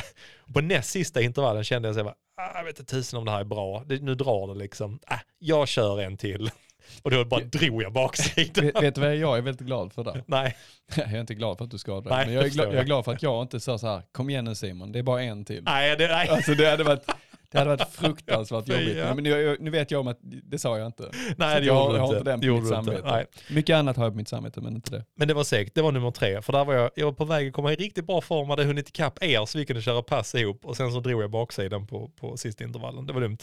På 0.53 0.61
näst 0.61 0.89
sista 0.89 1.21
intervallen 1.21 1.63
kände 1.63 1.87
jag 1.87 1.95
så 1.95 2.03
här, 2.03 2.09
ah, 2.09 2.57
jag 2.57 2.63
vet 2.65 2.79
inte 2.79 2.95
tusen 2.95 3.19
om 3.19 3.25
det 3.25 3.31
här 3.31 3.39
är 3.39 3.43
bra, 3.43 3.83
det, 3.85 4.01
nu 4.01 4.15
drar 4.15 4.53
det 4.53 4.59
liksom, 4.59 4.99
ah, 5.07 5.19
jag 5.39 5.67
kör 5.67 6.01
en 6.01 6.17
till. 6.17 6.51
Och 7.01 7.11
då 7.11 7.25
bara 7.25 7.41
drog 7.41 7.83
jag 7.83 7.93
baksidan. 7.93 8.65
Vet, 8.65 8.83
vet 8.83 8.95
du 8.95 9.01
vad 9.01 9.15
jag 9.15 9.37
är 9.37 9.41
väldigt 9.41 9.67
glad 9.67 9.93
för 9.93 10.03
där? 10.03 10.23
Nej, 10.27 10.57
Jag 10.95 11.13
är 11.13 11.19
inte 11.19 11.33
glad 11.33 11.57
för 11.57 11.65
att 11.65 11.71
du 11.71 11.77
skadade 11.77 12.15
dig, 12.15 12.25
men 12.25 12.35
jag 12.35 12.45
är, 12.45 12.49
glad, 12.49 12.67
jag 12.67 12.75
är 12.75 12.83
glad 12.83 13.05
för 13.05 13.13
att 13.13 13.23
jag 13.23 13.41
inte 13.41 13.59
sa 13.59 13.77
så 13.77 13.87
här, 13.87 14.01
kom 14.11 14.29
igen 14.29 14.45
nu 14.45 14.55
Simon, 14.55 14.91
det 14.91 14.99
är 14.99 15.03
bara 15.03 15.23
en 15.23 15.45
till. 15.45 15.63
nej, 15.63 15.95
det, 15.97 16.07
nej. 16.07 16.29
Alltså 16.29 16.53
det 16.53 16.69
hade 16.69 16.83
varit, 16.83 17.09
Det 17.51 17.57
hade 17.57 17.69
varit 17.69 17.89
fruktansvärt 17.89 18.67
jobbigt. 18.67 18.97
ja. 18.97 19.15
Men 19.15 19.23
nu, 19.23 19.57
nu 19.59 19.69
vet 19.69 19.91
jag 19.91 20.01
om 20.01 20.07
att 20.07 20.19
det 20.21 20.59
sa 20.59 20.77
jag 20.77 20.87
inte. 20.87 21.03
Nej, 21.37 21.53
Så 21.53 21.59
det 21.59 21.65
jag 21.65 21.85
gjorde 21.85 21.97
jag 21.97 22.05
har 22.05 22.13
inte 22.17 22.23
den 22.23 22.41
på 22.41 22.47
mitt 22.47 22.67
samvete. 22.67 23.01
Nej. 23.05 23.25
Mycket 23.49 23.75
annat 23.75 23.97
har 23.97 24.03
jag 24.03 24.13
på 24.13 24.17
mitt 24.17 24.27
samvete, 24.27 24.61
men 24.61 24.75
inte 24.75 24.91
det. 24.91 25.05
Men 25.15 25.27
det 25.27 25.33
var 25.33 25.43
segt, 25.43 25.75
det 25.75 25.81
var 25.81 25.91
nummer 25.91 26.11
tre. 26.11 26.41
För 26.41 26.53
där 26.53 26.65
var 26.65 26.73
jag, 26.73 26.91
jag 26.95 27.05
var 27.05 27.13
på 27.13 27.25
väg 27.25 27.47
att 27.47 27.53
komma 27.53 27.73
i 27.73 27.75
riktigt 27.75 28.05
bra 28.07 28.21
form, 28.21 28.49
hade 28.49 28.63
hunnit 28.63 28.89
ikapp 28.89 29.23
er 29.23 29.45
så 29.45 29.57
vi 29.57 29.65
kunde 29.65 29.81
köra 29.81 30.01
pass 30.03 30.35
ihop 30.35 30.65
och 30.65 30.77
sen 30.77 30.91
så 30.91 30.99
drog 30.99 31.23
jag 31.23 31.31
baksidan 31.31 31.87
på, 31.87 32.09
på 32.09 32.37
sista 32.37 32.63
intervallen. 32.63 33.05
Det 33.05 33.13
var 33.13 33.21
dumt. 33.21 33.37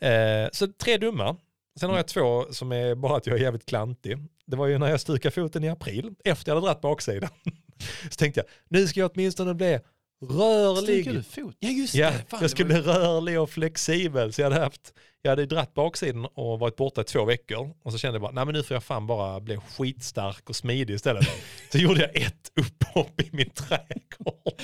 Eh, 0.00 0.50
så 0.52 0.66
tre 0.66 0.96
dumma. 0.96 1.36
Sen 1.80 1.90
har 1.90 1.96
jag 1.96 2.08
två 2.08 2.44
som 2.50 2.72
är 2.72 2.94
bara 2.94 3.16
att 3.16 3.26
jag 3.26 3.36
är 3.36 3.42
jävligt 3.42 3.66
klantig. 3.66 4.18
Det 4.46 4.56
var 4.56 4.66
ju 4.66 4.78
när 4.78 4.88
jag 4.88 5.00
stukade 5.00 5.34
foten 5.34 5.64
i 5.64 5.68
april, 5.68 6.14
efter 6.24 6.50
jag 6.50 6.56
hade 6.56 6.66
dragit 6.66 6.80
baksidan. 6.80 7.30
så 8.10 8.16
tänkte 8.16 8.40
jag, 8.40 8.46
nu 8.68 8.86
ska 8.86 9.00
jag 9.00 9.10
åtminstone 9.14 9.54
bli 9.54 9.78
rörlig. 10.20 11.24
fot? 11.26 11.56
Ja 11.58 11.68
just 11.68 11.94
ja, 11.94 12.12
jag 12.30 12.50
skulle 12.50 12.66
bli 12.66 12.80
rörlig 12.80 13.40
och 13.40 13.50
flexibel. 13.50 14.32
Så 14.32 14.40
jag 14.40 14.50
hade 14.50 14.62
haft, 14.62 14.94
jag 15.22 15.30
hade 15.30 15.46
dratt 15.46 15.74
baksidan 15.74 16.26
och 16.34 16.58
varit 16.58 16.76
borta 16.76 17.00
i 17.00 17.04
två 17.04 17.24
veckor. 17.24 17.70
Och 17.82 17.92
så 17.92 17.98
kände 17.98 18.14
jag 18.14 18.22
bara, 18.22 18.32
nej 18.32 18.44
men 18.44 18.54
nu 18.54 18.62
får 18.62 18.74
jag 18.74 18.84
fan 18.84 19.06
bara 19.06 19.40
bli 19.40 19.56
skitstark 19.56 20.50
och 20.50 20.56
smidig 20.56 20.94
istället. 20.94 21.28
så 21.72 21.78
gjorde 21.78 22.00
jag 22.00 22.16
ett 22.16 22.52
upphopp 22.60 23.20
i 23.20 23.28
min 23.32 23.50
trädgård. 23.50 24.60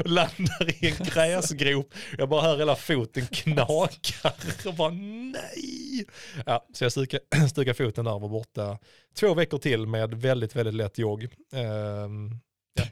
Och 0.00 0.10
landade 0.10 0.72
i 0.80 0.86
en 0.86 1.06
gräsgrop. 1.06 1.94
Jag 2.18 2.28
bara 2.28 2.42
hör 2.42 2.58
hela 2.58 2.76
foten 2.76 3.26
knaka. 3.26 4.32
Och 4.66 4.74
bara 4.74 4.90
nej. 4.90 6.04
Ja, 6.46 6.66
så 6.72 6.84
jag 6.84 6.92
stukade, 6.92 7.22
stukade 7.50 7.74
foten 7.74 8.04
där 8.04 8.14
och 8.14 8.20
var 8.20 8.28
borta 8.28 8.78
två 9.16 9.34
veckor 9.34 9.58
till 9.58 9.86
med 9.86 10.14
väldigt, 10.14 10.56
väldigt 10.56 10.74
lätt 10.74 10.98
jogg. 10.98 11.22
Ehm, 11.52 12.40
ja. 12.74 12.84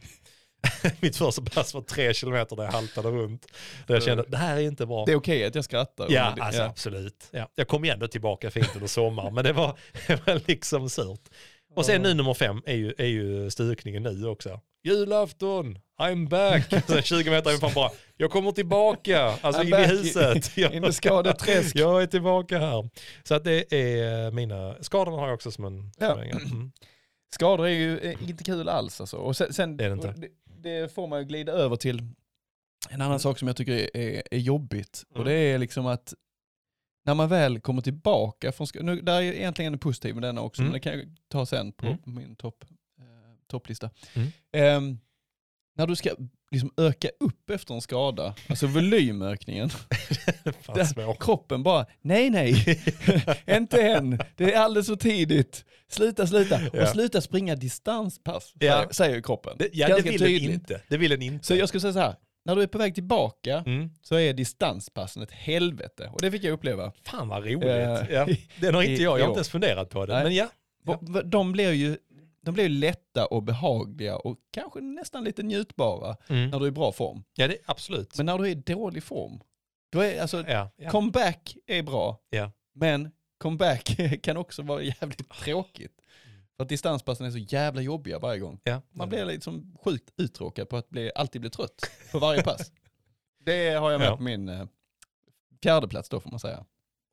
Mitt 1.00 1.16
första 1.16 1.42
pass 1.42 1.74
var 1.74 1.80
tre 1.82 2.14
kilometer 2.14 2.56
där 2.56 2.64
jag 2.64 2.72
haltade 2.72 3.08
runt. 3.10 3.46
Där 3.86 3.94
jag 3.94 4.02
kände, 4.02 4.24
det 4.28 4.36
här 4.36 4.56
är 4.56 4.60
inte 4.60 4.86
bra. 4.86 5.04
Det 5.04 5.12
är 5.12 5.16
okej 5.16 5.44
att 5.44 5.54
jag 5.54 5.64
skrattar. 5.64 6.06
Ja, 6.10 6.32
det- 6.36 6.42
alltså 6.42 6.62
absolut. 6.62 7.28
Ja. 7.30 7.48
Jag 7.54 7.68
kom 7.68 7.84
ju 7.84 7.90
ändå 7.90 8.08
tillbaka 8.08 8.50
fint 8.50 8.70
under 8.74 8.88
sommaren, 8.88 9.34
men 9.34 9.44
det 9.44 9.52
var, 9.52 9.78
det 10.06 10.26
var 10.26 10.40
liksom 10.46 10.90
surt. 10.90 11.20
Och 11.76 11.86
sen 11.86 12.02
nu 12.02 12.14
nummer 12.14 12.34
fem 12.34 12.62
är 12.66 12.74
ju, 12.74 12.94
är 12.98 13.06
ju 13.06 13.50
stukningen 13.50 14.02
nu 14.02 14.26
också. 14.26 14.60
Julafton, 14.84 15.78
I'm 16.00 16.28
back. 16.28 16.84
Sen 16.86 17.02
20 17.02 17.30
meter 17.30 17.54
ifrån 17.54 17.72
bara, 17.74 17.90
jag 18.16 18.30
kommer 18.30 18.52
tillbaka, 18.52 19.20
alltså 19.40 19.62
I'm 19.62 19.66
in 19.66 19.74
i 19.74 19.86
huset. 19.86 20.56
In 20.58 20.82
the 20.82 20.92
skadeträsk. 20.92 21.76
Jag 21.76 22.02
är 22.02 22.06
tillbaka 22.06 22.58
här. 22.58 22.88
Så 23.24 23.34
att 23.34 23.44
det 23.44 23.72
är 23.74 24.30
mina, 24.30 24.74
skadorna 24.80 25.16
har 25.16 25.26
jag 25.26 25.34
också 25.34 25.50
som 25.50 25.64
en... 25.64 25.90
Ja. 25.98 26.22
Mm. 26.22 26.72
Skador 27.34 27.66
är 27.66 27.70
ju 27.70 28.16
inte 28.28 28.44
kul 28.44 28.68
alls 28.68 29.00
alltså. 29.00 29.16
Och 29.16 29.36
sen, 29.36 29.52
sen 29.52 29.76
Det 29.76 29.84
är 29.84 29.88
det 29.88 29.94
inte. 29.94 30.14
det, 30.16 30.28
det 30.62 30.92
får 30.94 31.06
man 31.06 31.18
ju 31.18 31.24
glida 31.24 31.52
över 31.52 31.76
till 31.76 32.02
en 32.90 33.00
annan 33.00 33.20
sak 33.20 33.38
som 33.38 33.48
jag 33.48 33.56
tycker 33.56 33.96
är, 33.96 34.22
är, 34.30 34.38
jobbigt. 34.38 35.04
Och 35.10 35.16
Mm. 35.16 35.28
det 35.28 35.34
är 35.34 35.58
liksom 35.58 35.86
att 35.86 36.14
när 37.04 37.14
man 37.14 37.28
väl 37.28 37.60
kommer 37.60 37.82
tillbaka 37.82 38.52
från 38.52 38.66
sk- 38.66 38.82
nu, 38.82 39.00
där 39.00 39.16
är 39.22 39.22
egentligen 39.32 39.72
en 39.72 39.78
positiv 39.78 40.14
med 40.14 40.22
denna 40.22 40.40
också, 40.40 40.62
Mm. 40.62 40.70
men 40.70 40.72
det 40.74 40.80
kan 40.80 40.98
jag 40.98 41.16
ta 41.28 41.46
sen 41.46 41.72
på 41.72 41.86
Mm. 41.86 41.98
min 42.04 42.36
topp, 42.36 42.64
eh, 42.98 43.04
topplista. 43.46 43.90
Mm. 44.14 44.28
Ehm, 44.52 44.98
när 45.76 45.86
du 45.86 45.96
ska 45.96 46.10
liksom 46.52 46.70
öka 46.76 47.08
upp 47.20 47.50
efter 47.50 47.74
en 47.74 47.80
skada, 47.80 48.34
alltså 48.48 48.66
volymökningen, 48.66 49.70
svårt. 50.94 51.22
kroppen 51.22 51.62
bara, 51.62 51.86
nej 52.02 52.30
nej, 52.30 52.80
inte 53.50 53.82
än, 53.82 54.18
det 54.36 54.52
är 54.54 54.58
alldeles 54.58 54.86
för 54.86 54.96
tidigt, 54.96 55.64
sluta 55.88 56.26
sluta, 56.26 56.60
Ja. 56.72 56.82
och 56.82 56.88
sluta 56.88 57.20
springa 57.20 57.54
distanspass, 57.56 58.52
Ja. 58.58 58.88
säger, 58.90 59.20
kroppen. 59.20 59.56
Det, 59.58 59.68
ja, 59.72 59.88
det 59.96 60.02
vill 60.02 60.20
den 60.20 60.30
inte. 60.52 60.80
Det 60.88 60.96
vill 60.96 61.10
den 61.10 61.22
inte. 61.22 61.46
Så 61.46 61.54
jag 61.54 61.68
skulle 61.68 61.80
säga 61.80 61.92
så 61.92 61.98
här, 61.98 62.14
när 62.44 62.56
du 62.56 62.62
är 62.62 62.66
på 62.66 62.78
väg 62.78 62.94
tillbaka 62.94 63.62
Mm. 63.66 63.90
så 64.02 64.14
är 64.16 64.32
distanspassen 64.32 65.22
ett 65.22 65.30
helvete, 65.32 66.10
och 66.12 66.20
det 66.20 66.30
fick 66.30 66.44
jag 66.44 66.52
uppleva. 66.52 66.92
Fan 67.06 67.28
vad 67.28 67.44
roligt. 67.44 67.62
Eh, 67.64 68.10
ja. 68.14 68.26
Den 68.60 68.74
har 68.74 68.82
inte 68.82 69.02
jag, 69.02 69.18
jag 69.18 69.24
har 69.24 69.28
inte 69.28 69.38
ens 69.38 69.50
funderat 69.50 69.90
på 69.90 70.06
det. 70.06 70.14
Nej. 70.14 70.24
Men 70.24 70.34
ja. 70.34 70.48
De 71.24 71.52
blir 71.52 71.72
ju 71.72 71.96
de 72.44 72.54
blir 72.54 72.68
lätta 72.68 73.26
och 73.26 73.42
behagliga 73.42 74.16
och 74.16 74.38
kanske 74.50 74.80
nästan 74.80 75.24
lite 75.24 75.42
njutbara 75.42 76.16
Mm. 76.28 76.50
när 76.50 76.58
du 76.58 76.64
är 76.64 76.68
i 76.68 76.72
bra 76.72 76.92
form. 76.92 77.24
Ja, 77.34 77.48
det, 77.48 77.56
absolut. 77.66 78.16
Men 78.16 78.26
när 78.26 78.38
du 78.38 78.44
är 78.44 78.48
i 78.50 78.54
dålig 78.54 79.02
form, 79.02 79.40
då 79.92 80.00
är 80.00 80.20
alltså, 80.20 80.44
ja, 80.48 80.70
ja. 80.76 80.90
comeback 80.90 81.56
är 81.66 81.82
bra, 81.82 82.18
Ja. 82.30 82.50
men 82.74 83.10
comeback 83.38 83.96
kan 84.22 84.36
också 84.36 84.62
vara 84.62 84.82
jävligt 84.82 85.28
tråkigt. 85.30 85.98
För 86.56 86.62
att 86.62 86.68
distanspassen 86.68 87.26
är 87.26 87.30
så 87.30 87.38
jävla 87.38 87.80
jobbiga 87.82 88.18
varje 88.18 88.38
gång. 88.40 88.60
ja. 88.64 88.82
Man 88.90 89.08
blir 89.08 89.24
liksom 89.24 89.76
sjukt 89.84 90.10
uttråkad 90.16 90.68
på 90.68 90.76
att 90.76 90.88
bli, 90.88 91.10
alltid 91.14 91.40
bli 91.40 91.50
trött 91.50 91.90
på 92.12 92.18
varje 92.18 92.42
pass. 92.42 92.72
Det 93.44 93.70
har 93.70 93.90
jag 93.90 94.00
med 94.00 94.16
på 94.16 94.22
min 94.22 94.48
eh, 94.48 94.66
fjärde 95.62 95.88
plats 95.88 96.08
då 96.08 96.20
får 96.20 96.30
man 96.30 96.40
säga. 96.40 96.64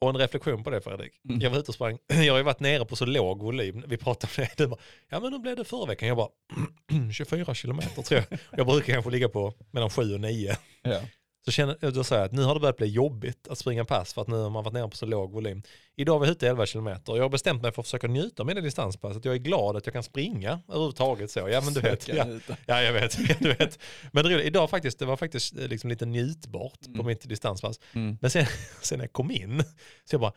Och 0.02 0.10
en 0.10 0.18
reflektion 0.18 0.64
på 0.64 0.70
det 0.70 0.82
Fredrik. 0.82 1.12
Mm. 1.30 1.42
Jag 1.42 1.50
var 1.50 1.58
ute 1.58 1.72
och 1.72 1.76
sprang, 1.76 1.98
jag 2.08 2.34
har 2.34 2.38
ju 2.38 2.44
varit 2.44 2.60
nere 2.60 2.86
på 2.86 2.96
så 2.96 3.06
låg 3.06 3.44
volym. 3.44 3.84
Vi 3.88 3.98
pratade 3.98 4.34
om 4.38 4.44
det, 4.44 4.64
du 4.64 4.68
bara, 4.68 4.80
ja 5.10 5.20
men 5.20 5.34
hur 5.34 5.40
blev 5.40 5.56
det 5.56 5.64
förra 5.64 5.86
veckan? 5.86 6.08
Jag 6.08 6.18
bara, 6.18 6.30
24 7.14 7.56
kilometer 7.56 8.02
tror 8.02 8.24
jag. 8.30 8.40
Jag 8.58 8.68
brukar 8.68 8.94
kanske 8.94 9.12
ligga 9.12 9.30
på 9.30 9.54
mellan 9.72 9.90
7 9.90 10.14
och 10.14 10.20
9. 10.20 10.56
Ja. 10.82 11.02
Så 11.50 11.54
känner, 11.54 11.92
då 11.92 12.04
säger 12.04 12.22
jag 12.22 12.26
att 12.26 12.32
nu 12.34 12.44
har 12.44 12.54
det 12.54 12.60
börjat 12.60 12.78
bli 12.78 12.88
jobbigt 12.88 13.48
att 13.48 13.58
springa 13.58 13.86
pass 13.86 14.14
för 14.14 14.22
att 14.22 14.28
nu 14.28 14.36
har 14.36 14.50
man 14.50 14.64
varit 14.64 14.74
nere 14.74 14.90
på 14.90 14.96
så 14.98 15.06
låg 15.06 15.32
volym. 15.32 15.64
Idag 15.96 16.20
var 16.20 16.26
jag 16.26 16.32
ute 16.32 16.48
11 16.48 16.66
kilometer 16.66 17.12
och 17.12 17.18
jag 17.18 17.24
har 17.24 17.30
bestämt 17.30 17.62
mig 17.62 17.72
för 17.72 17.82
att 17.82 17.86
försöka 17.88 18.08
njuta 18.08 18.44
av 18.44 18.48
mina 18.48 18.62
distanspass. 18.62 19.18
Att 19.18 19.26
jag 19.26 19.34
är 19.34 19.40
glad 19.40 19.76
att 19.76 19.86
jag 19.86 19.94
kan 19.94 20.04
springa 20.04 20.60
överhuvudtaget 20.68 21.32
så. 21.32 21.50
Ja 21.50 21.62
men 21.62 21.74
du 21.74 21.82
vet. 21.82 22.08
Ja, 22.08 22.26
ja 22.66 22.82
jag 22.82 22.94
vet. 22.94 23.20
Ja, 23.30 23.36
du 23.40 23.54
vet. 23.54 23.80
Men 24.12 24.24
det, 24.26 24.44
idag 24.44 24.70
faktiskt, 24.70 25.00
det 25.00 25.06
var 25.06 25.18
faktiskt 25.18 25.58
eh, 25.58 25.68
liksom 25.68 25.90
lite 25.90 26.06
njutbart 26.06 26.82
på 26.82 26.90
Mm. 26.94 27.06
mitt 27.06 27.30
distanspass. 27.30 27.80
Mm. 27.94 28.18
Men 28.22 28.32
sen, 28.32 28.46
sen 28.82 28.98
när 28.98 29.06
jag 29.06 29.14
kom 29.14 29.32
in, 29.32 29.64
så 30.06 30.14
jag 30.14 30.22
bara, 30.22 30.34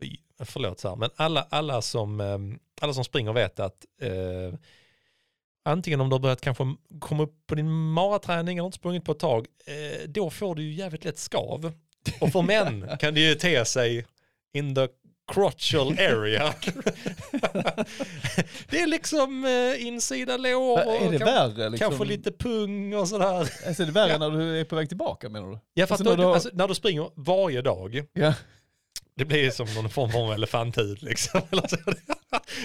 fy, 0.00 0.16
förlåt 0.44 0.80
så 0.80 0.88
här, 0.88 0.96
men 0.96 1.10
alla, 1.16 1.46
alla, 1.50 1.82
som, 1.82 2.20
eh, 2.20 2.38
alla 2.80 2.92
som 2.94 3.04
springer 3.04 3.32
vet 3.32 3.60
att 3.60 3.84
eh, 4.00 4.58
antingen 5.66 6.00
om 6.00 6.08
du 6.08 6.14
har 6.14 6.20
börjat 6.20 6.40
kanske 6.40 6.64
komma 7.00 7.22
upp 7.22 7.46
på 7.46 7.54
din 7.54 7.70
maraträning 7.70 8.58
eller 8.58 8.66
inte 8.66 8.78
sprungit 8.78 9.04
på 9.04 9.12
ett 9.12 9.18
tag, 9.18 9.46
eh, 9.66 10.08
då 10.08 10.30
får 10.30 10.54
du 10.54 10.62
ju 10.62 10.72
jävligt 10.72 11.04
lätt 11.04 11.18
skav. 11.18 11.72
Och 12.20 12.32
för 12.32 12.42
män 12.42 12.88
kan 13.00 13.14
det 13.14 13.20
ju 13.20 13.34
te 13.34 13.64
sig 13.64 14.06
in 14.54 14.74
the 14.74 14.88
crotchal 15.32 15.92
area. 15.92 16.54
det 18.70 18.80
är 18.80 18.86
liksom 18.86 19.44
eh, 19.44 19.86
insida 19.86 20.36
lår 20.36 20.78
och 20.88 21.00
kan, 21.00 21.18
värre? 21.18 21.68
Liksom? 21.68 21.88
kanske 21.90 22.04
lite 22.04 22.32
pung 22.32 22.94
och 22.94 23.08
sådär. 23.08 23.26
Alltså, 23.66 23.82
är 23.82 23.86
det 23.86 23.92
värre 23.92 24.12
Ja. 24.12 24.18
när 24.18 24.30
du 24.30 24.60
är 24.60 24.64
på 24.64 24.76
väg 24.76 24.88
tillbaka 24.88 25.28
menar 25.28 25.48
du? 25.50 25.58
Ja, 25.74 25.86
för 25.86 25.94
Alltså, 25.94 26.10
när 26.10 26.16
du 26.16 26.22
har- 26.24 26.34
alltså, 26.34 26.50
när 26.52 26.68
du 26.68 26.74
springer 26.74 27.10
varje 27.14 27.62
dag, 27.62 28.02
Ja. 28.12 28.34
Det 29.16 29.24
blir 29.24 29.50
som 29.50 29.66
någon 29.74 29.90
form 29.90 30.14
av 30.14 30.32
elefanthud 30.32 31.02
liksom. 31.02 31.40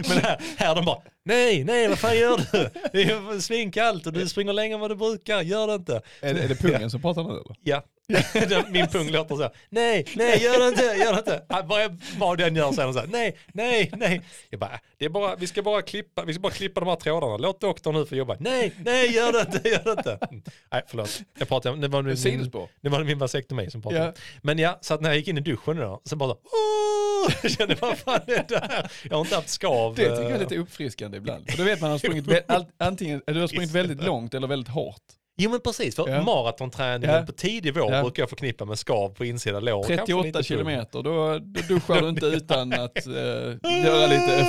Men 0.10 0.18
här, 0.18 0.38
här 0.58 0.76
de 0.76 0.86
bara, 0.86 1.02
nej, 1.26 1.64
nej, 1.64 1.88
vad 1.88 1.99
fan 1.99 2.18
gör 2.18 2.38
du? 2.52 2.70
Det 2.93 3.02
är 3.02 3.39
svinkallt 3.39 4.08
och 4.08 4.14
du 4.14 4.28
springer 4.30 4.54
längre 4.54 4.74
än 4.74 4.80
vad 4.80 4.91
du 4.91 4.95
brukar, 4.95 5.41
gör 5.41 5.68
det 5.68 5.74
inte. 5.74 6.02
Är, 6.22 6.34
det- 6.34 6.41
är 6.43 6.47
det 6.47 6.56
pungen 6.56 6.89
som 6.91 7.02
pratar 7.02 7.24
nu 7.24 7.30
eller? 7.30 7.56
Ja, 7.64 7.84
min 8.72 8.88
pung 8.88 9.10
låter 9.12 9.36
så 9.36 9.41
här, 9.41 9.52
nej, 9.70 10.06
nej, 10.16 10.43
gör 10.43 10.60
det 10.60 10.68
inte, 10.68 10.84
gör 10.84 11.14
det 11.14 11.20
inte. 11.20 11.45
Ah, 11.49 11.62
Vad, 11.66 12.02
vad 12.18 12.38
den 12.38 12.56
gör 12.56 12.72
säger 12.72 12.86
de 12.88 12.93
så 12.93 12.99
här, 12.99 13.08
nej, 13.08 13.38
nej, 13.54 13.91
nej. 13.97 14.22
Jag 14.49 14.60
bara, 14.60 14.80
det 14.97 15.06
är 15.06 15.10
bara, 15.10 15.36
vi 15.36 15.47
ska 15.47 15.62
bara 15.62 15.82
klippa, 15.82 16.24
vi 16.26 16.34
ska 16.34 16.41
bara 16.41 16.52
klippa 16.52 16.80
de 16.80 16.89
här 16.89 16.95
trådarna, 16.95 17.38
låt 17.38 17.62
doktorn 17.62 17.95
nu 17.95 18.06
få 18.06 18.16
jobba. 18.16 18.38
Nej, 18.39 18.74
nej, 18.86 19.14
gör 19.16 19.32
det 19.32 19.41
inte, 19.41 19.70
gör 19.70 19.84
det 19.84 19.91
inte. 19.91 20.18
Mm. 20.30 20.43
Nej, 20.72 20.82
förlåt, 20.88 21.22
jag 21.39 21.47
pratade 21.47 21.82
det 21.82 21.88
var 21.88 22.02
min, 22.02 22.18
Sidospår. 22.18 22.70
det 22.82 22.89
var 22.89 23.04
min 23.04 23.20
vasektomi 23.20 23.72
som 23.72 23.82
pratade. 23.82 24.06
Ja. 24.06 24.14
Men 24.41 24.60
ja, 24.60 24.78
så 24.82 24.93
att 24.93 25.02
när 25.02 25.10
jag 25.10 25.18
gick 25.18 25.28
in 25.28 25.38
i 25.38 25.41
duschen 25.41 25.78
då, 25.78 26.02
så 26.04 26.16
bara 26.16 26.30
så, 26.30 26.38
jag 27.43 27.52
kände 27.52 27.76
vad 27.82 27.97
fan 27.97 28.20
är 28.28 28.45
det 28.47 28.68
här? 28.72 28.91
Jag 29.10 29.16
har 29.18 29.22
inte 29.22 29.36
haft 29.36 29.49
skav. 29.49 29.95
Det 29.95 30.02
tycker 30.02 30.22
jag 30.22 30.32
är 30.32 30.36
eh, 30.36 30.39
lite 30.39 30.58
uppfriskande 30.58 31.18
ibland. 31.18 31.52
För 31.52 31.58
då 31.58 31.64
vet 31.64 31.82
man 31.82 31.91
att 31.91 32.04
man 32.04 32.12
har 32.12 32.22
sprungit, 32.24 32.45
antingen, 32.78 33.22
du 33.26 33.39
har 33.39 33.47
sprungit 33.47 33.72
väldigt 33.76 34.04
långt 34.04 34.34
eller 34.34 34.47
väldigt 34.47 34.74
hårt. 34.74 35.02
Jo 35.38 35.50
men 35.52 35.60
precis, 35.60 35.96
för 35.96 36.10
Ja. 36.10 36.22
maratonträningen 36.24 37.16
Ja. 37.16 37.26
på 37.26 37.32
tidig 37.32 37.74
vår 37.74 37.92
Ja. 37.94 38.02
brukar 38.02 38.22
jag 38.24 38.30
förknippa 38.30 38.66
med 38.66 38.80
skav 38.80 39.10
på 39.10 39.26
insida 39.26 39.60
lår. 39.60 39.74
och 39.80 39.88
kanske 39.88 40.06
38 40.06 40.24
lite 40.26 40.38
pung. 40.38 40.44
kilometer, 40.44 41.04
då, 41.04 41.40
då 41.40 41.74
duschar 41.74 42.02
du 42.02 42.10
inte 42.10 42.26
utan 42.38 42.74
att 42.74 43.08
eh, 43.08 43.14
göra 43.86 44.08
lite 44.08 44.46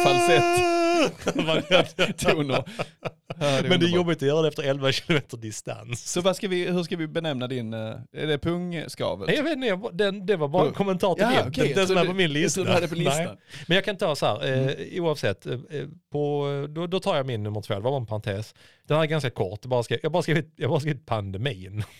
Ja, 3.40 3.62
Men 3.68 3.80
det 3.80 3.86
är 3.86 3.94
jobbigt 3.94 4.16
att 4.16 4.28
göra 4.28 4.42
det 4.42 4.48
efter 4.48 4.62
11 4.62 4.92
kilometer 4.92 5.36
distans. 5.36 6.10
Så 6.12 6.20
vad 6.20 6.36
ska 6.36 6.48
vi, 6.48 6.66
hur 6.70 6.82
ska 6.82 6.96
vi 6.96 7.06
benämna 7.06 7.46
din, 7.46 7.74
eh, 7.74 7.80
är 8.12 8.26
det 8.26 8.38
pungskavet? 8.38 9.26
Nej, 9.26 9.36
jag 9.36 9.44
vet 9.44 9.52
inte, 9.56 9.66
jag, 9.66 9.90
den, 9.92 10.26
det 10.26 10.36
var 10.36 10.48
bara 10.48 10.66
en 10.66 10.72
kommentar 10.72 11.14
till 11.14 11.22
Ja, 11.24 11.42
det. 11.42 11.48
okej, 11.48 11.72
den, 11.74 11.86
som 11.86 11.96
är 11.96 12.04
på 12.04 12.12
min 12.14 12.32
lista. 12.32 12.88
på 12.88 12.94
listan. 12.94 13.36
Men 13.66 13.74
jag 13.74 13.84
kan 13.84 13.96
ta 13.96 14.16
så 14.16 14.26
här, 14.26 14.68
eh, 14.94 15.02
oavsett, 15.02 15.46
eh, 15.46 15.52
eh, 15.52 15.86
på, 16.12 16.46
då, 16.70 16.86
då 16.86 17.00
tar 17.00 17.16
jag 17.16 17.26
min 17.26 17.42
nummer 17.42 17.60
två, 17.60 17.74
det 17.74 17.80
var 17.80 17.90
bara 17.90 18.00
en 18.00 18.06
parentes. 18.06 18.54
Den 18.88 18.96
här 18.96 19.04
är 19.04 19.08
ganska 19.08 19.30
kort, 19.30 19.64
bara 19.66 19.82
skrev, 19.82 19.98
jag 20.02 20.12
bara 20.12 20.22
skrivit, 20.22 20.52
jag 20.56 20.70
bara 20.70 20.80
skrivit 20.80 21.06
pandemin. 21.06 21.84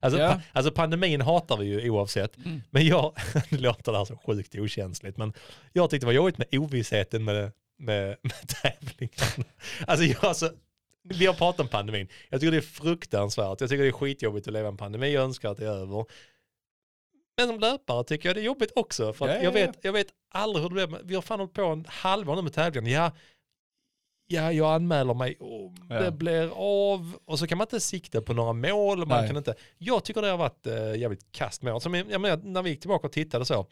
Alltså, 0.00 0.20
Ja. 0.20 0.28
pa, 0.32 0.40
alltså 0.52 0.72
pandemin 0.72 1.20
hatar 1.20 1.56
vi 1.56 1.66
ju 1.66 1.90
oavsett, 1.90 2.36
Mm. 2.36 2.62
men 2.70 2.86
jag, 2.86 3.12
nu 3.50 3.58
låter 3.58 3.92
det 3.92 3.98
här 3.98 4.04
så 4.04 4.16
sjukt 4.26 4.54
okänsligt, 4.54 5.16
men 5.18 5.32
jag 5.72 5.90
tyckte 5.90 6.04
det 6.04 6.06
var 6.06 6.12
jobbigt 6.14 6.38
med 6.38 6.46
ovissheten 6.52 7.24
med, 7.24 7.52
med, 7.78 8.16
med 8.22 8.48
tävlingen. 8.62 9.44
Alltså, 9.86 10.04
jag, 10.04 10.24
alltså, 10.24 10.52
vi 11.02 11.26
har 11.26 11.34
pratat 11.34 11.60
om 11.60 11.68
pandemin, 11.68 12.08
jag 12.28 12.40
tycker 12.40 12.52
det 12.52 12.56
är 12.56 12.60
fruktansvärt, 12.60 13.60
jag 13.60 13.70
tycker 13.70 13.82
det 13.82 13.88
är 13.88 13.92
skitjobbigt 13.92 14.46
att 14.46 14.52
leva 14.52 14.68
i 14.68 14.70
en 14.70 14.76
pandemi, 14.76 15.12
jag 15.12 15.24
önskar 15.24 15.50
att 15.50 15.58
det 15.58 15.66
är 15.66 15.70
över. 15.70 16.04
Men 17.36 17.48
som 17.48 17.60
löpare 17.60 18.04
tycker 18.04 18.28
jag 18.28 18.36
det 18.36 18.40
är 18.40 18.44
jobbigt 18.44 18.72
också. 18.74 19.12
För 19.12 19.28
ja, 19.28 19.34
jag, 19.34 19.44
ja. 19.44 19.50
vet, 19.50 19.78
jag 19.82 19.92
vet 19.92 20.06
aldrig 20.30 20.62
hur 20.62 20.70
det 20.70 20.86
blir. 20.86 21.00
Vi 21.04 21.14
har 21.14 21.22
fan 21.22 21.40
hållit 21.40 21.54
på 21.54 21.62
en 21.62 21.84
halvår 21.88 22.36
nu 22.36 22.42
med 22.42 22.52
tävlingen. 22.52 22.92
Ja, 22.92 23.12
ja, 24.26 24.52
jag 24.52 24.74
anmäler 24.74 25.14
mig 25.14 25.36
och 25.40 25.72
Ja. 25.88 26.00
det 26.00 26.12
blir 26.12 26.50
av. 26.54 27.18
Och 27.24 27.38
så 27.38 27.46
kan 27.46 27.58
man 27.58 27.64
inte 27.64 27.80
sikta 27.80 28.22
på 28.22 28.32
några 28.32 28.52
mål. 28.52 28.98
Man 28.98 29.08
Nej. 29.08 29.26
kan 29.28 29.36
inte. 29.36 29.54
Jag 29.78 30.04
tycker 30.04 30.22
det 30.22 30.28
har 30.28 30.38
varit 30.38 30.66
eh, 30.66 30.94
jävligt 30.94 31.32
kast 31.32 31.62
mål. 31.62 31.80
Som, 31.80 31.94
jag 31.94 32.20
menar, 32.20 32.36
när 32.36 32.62
vi 32.62 32.70
gick 32.70 32.80
tillbaka 32.80 33.06
och 33.06 33.12
tittade 33.12 33.44
så. 33.44 33.66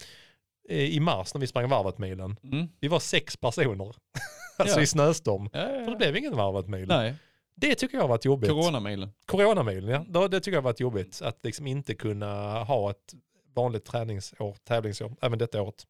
Eh, 0.69 0.79
I 0.97 1.01
mars 1.01 1.35
när 1.35 1.41
vi 1.41 1.47
sprang 1.47 1.69
varvet-milen. 1.69 2.37
Mm. 2.43 2.69
Vi 2.81 2.89
var 2.89 2.99
sex 3.01 3.37
personer. 3.37 3.95
alltså 4.59 4.77
Ja. 4.79 4.83
i 4.83 4.87
snöstorm. 4.87 5.49
Ja, 5.53 5.59
ja, 5.73 5.85
För 5.85 5.91
det 5.91 5.97
blev 5.97 6.17
ingen 6.17 6.37
varvet-mil. 6.37 6.89
Nej, 6.89 7.15
Det 7.55 7.75
tycker 7.75 7.97
jag 7.97 8.03
har 8.03 8.09
varit 8.09 8.25
jobbigt. 8.25 8.51
coronamilen. 8.51 9.11
Coronamilen, 9.27 9.91
ja. 9.91 10.05
Då- 10.09 10.29
Det 10.29 10.41
tycker 10.41 10.57
jag 10.57 10.63
har 10.63 10.65
varit 10.71 10.81
jobbigt. 10.81 11.23
Att 11.23 11.45
liksom 11.45 11.67
inte 11.67 11.95
kunna 11.95 12.65
ha 12.65 12.91
ett 12.91 13.15
vanligt 13.55 13.85
träningsår, 13.85 14.57
tävlingsår, 14.65 15.17
även 15.23 15.39
detta 15.39 15.63
året. 15.63 15.87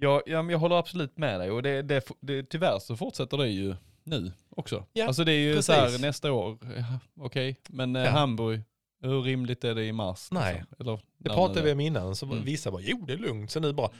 Ja, 0.00 0.22
jag 0.26 0.58
håller 0.58 0.76
absolut 0.76 1.18
med 1.18 1.40
dig 1.40 1.50
och 1.50 1.62
det, 1.62 1.82
det, 1.82 2.08
det, 2.20 2.42
tyvärr 2.42 2.78
så 2.78 2.96
fortsätter 2.96 3.36
det 3.38 3.48
ju 3.48 3.74
nu 4.04 4.32
också. 4.56 4.84
Ja, 4.92 5.06
alltså 5.06 5.24
det 5.24 5.32
är 5.32 5.38
ju 5.38 5.50
precis. 5.54 5.66
så 5.66 5.72
här 5.72 5.98
nästa 5.98 6.32
år, 6.32 6.58
ja, 6.76 6.98
okej, 7.20 7.56
men 7.68 7.96
eh, 7.96 8.02
Ja. 8.04 8.10
Hamburg, 8.10 8.60
hur 9.02 9.22
rimligt 9.22 9.64
är 9.64 9.74
det 9.74 9.84
i 9.84 9.92
mars? 9.92 10.28
Nej. 10.30 10.54
Liksom? 10.54 10.76
Eller, 10.80 11.00
Det 11.18 11.30
pratade 11.30 11.62
vi 11.62 11.72
om 11.72 11.80
innan, 11.80 12.16
så 12.16 12.26
Mm. 12.26 12.44
vissa 12.44 12.70
bara 12.70 12.82
jo 12.82 13.04
det 13.06 13.12
är 13.12 13.16
lugnt, 13.16 13.50
så 13.50 13.60
nu 13.60 13.72
bara 13.72 13.90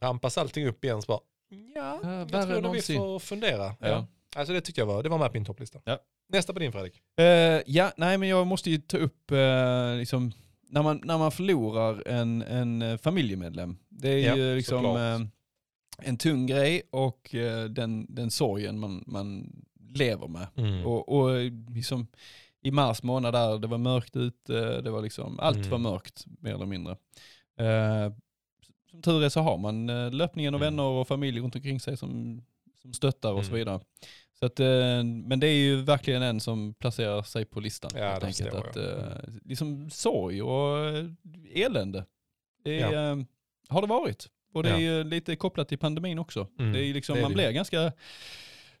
rampas 0.00 0.38
allting 0.38 0.66
upp 0.66 0.84
igen 0.84 1.02
så 1.02 1.06
bara 1.06 1.20
ja, 1.74 2.00
Ja, 2.02 2.18
jag 2.18 2.28
tror 2.30 2.40
att 2.42 2.48
vi 2.48 2.60
någonsin. 2.60 2.96
får 2.98 3.18
fundera. 3.18 3.64
Ja. 3.64 3.74
Ja. 3.80 4.06
Alltså 4.36 4.52
det 4.54 4.60
tyckte 4.60 4.80
jag 4.80 4.86
var, 4.86 5.02
det 5.02 5.08
var 5.08 5.18
med 5.18 5.28
på 5.28 5.34
min 5.36 5.44
topplista. 5.44 5.80
Ja. 5.84 5.98
Nästa 6.28 6.52
på 6.52 6.58
din 6.58 6.72
Fredrik. 6.72 7.00
Eh, 7.18 7.62
ja, 7.66 7.92
nej 7.96 8.18
men 8.18 8.28
jag 8.28 8.46
måste 8.46 8.70
ju 8.70 8.78
ta 8.78 8.96
upp, 8.96 9.30
eh, 9.30 9.94
liksom, 9.96 10.32
när 10.68 10.82
man, 10.82 11.00
när 11.04 11.18
man 11.18 11.32
förlorar 11.32 12.08
en, 12.08 12.42
en 12.42 12.98
familjemedlem. 12.98 13.76
Det 13.88 14.08
är 14.08 14.18
Ja, 14.28 14.36
ju 14.36 14.56
liksom 14.56 14.84
eh, 14.96 15.20
en 16.08 16.16
tung 16.16 16.46
grej 16.46 16.82
och 16.90 17.34
den, 17.70 18.06
den 18.14 18.30
sorgen 18.30 18.78
man, 18.78 19.04
man 19.06 19.52
lever 19.94 20.28
med. 20.28 20.46
Mm. 20.56 20.86
Och, 20.86 21.08
och 21.08 21.30
liksom, 21.74 22.06
i 22.62 22.70
mars 22.70 23.02
månad 23.02 23.34
där, 23.34 23.58
det 23.58 23.66
var 23.66 23.78
mörkt 23.78 24.16
ute, 24.16 24.80
det 24.80 24.90
var 24.90 25.02
liksom, 25.02 25.40
allt 25.40 25.56
Mm. 25.56 25.70
var 25.70 25.78
mörkt 25.78 26.24
mer 26.26 26.54
eller 26.54 26.66
mindre. 26.66 26.92
Eh, 27.58 28.12
som 28.94 29.02
tur 29.02 29.24
är 29.24 29.28
så 29.28 29.40
har 29.40 29.58
man 29.58 29.88
eh, 29.90 30.10
löpningen 30.12 30.54
och 30.54 30.60
Mm. 30.60 30.72
vänner 30.76 30.82
och 30.88 31.08
familj 31.08 31.40
runt 31.40 31.56
omkring 31.56 31.80
sig 31.80 31.96
som, 31.96 32.42
som 32.82 32.92
stöttar 32.92 33.32
och 33.32 33.44
så 33.44 33.48
Mm. 33.50 33.58
vidare. 33.58 33.80
Så 34.38 34.46
att, 34.46 34.60
eh, 34.60 35.04
men 35.04 35.40
det 35.40 35.46
är 35.46 35.54
ju 35.54 35.82
verkligen 35.82 36.22
en 36.22 36.40
som 36.40 36.74
placerar 36.74 37.22
sig 37.22 37.44
på 37.44 37.60
listan. 37.60 37.90
Ja, 37.94 38.08
helt 38.08 38.20
det 38.20 38.26
enkelt. 38.26 38.54
att, 38.54 38.76
jag. 38.76 38.84
eh, 38.84 39.00
liksom 39.44 39.90
sorg 39.90 40.42
och 40.42 40.78
elände. 41.54 42.04
Det 42.64 42.80
är, 42.80 42.92
Ja. 42.92 43.24
har 43.68 43.80
det 43.80 43.86
varit. 43.88 44.28
Och 44.52 44.62
det 44.62 44.70
är 44.70 44.80
Ja. 44.98 45.02
lite 45.02 45.36
kopplat 45.36 45.68
till 45.68 45.78
pandemin 45.78 46.18
också. 46.18 46.48
Mm, 46.58 46.72
Det 46.72 46.84
är 46.84 46.94
liksom, 46.94 47.14
det 47.14 47.20
är 47.20 47.22
man 47.22 47.30
det. 47.30 47.34
blir 47.36 47.50
ganska 47.50 47.92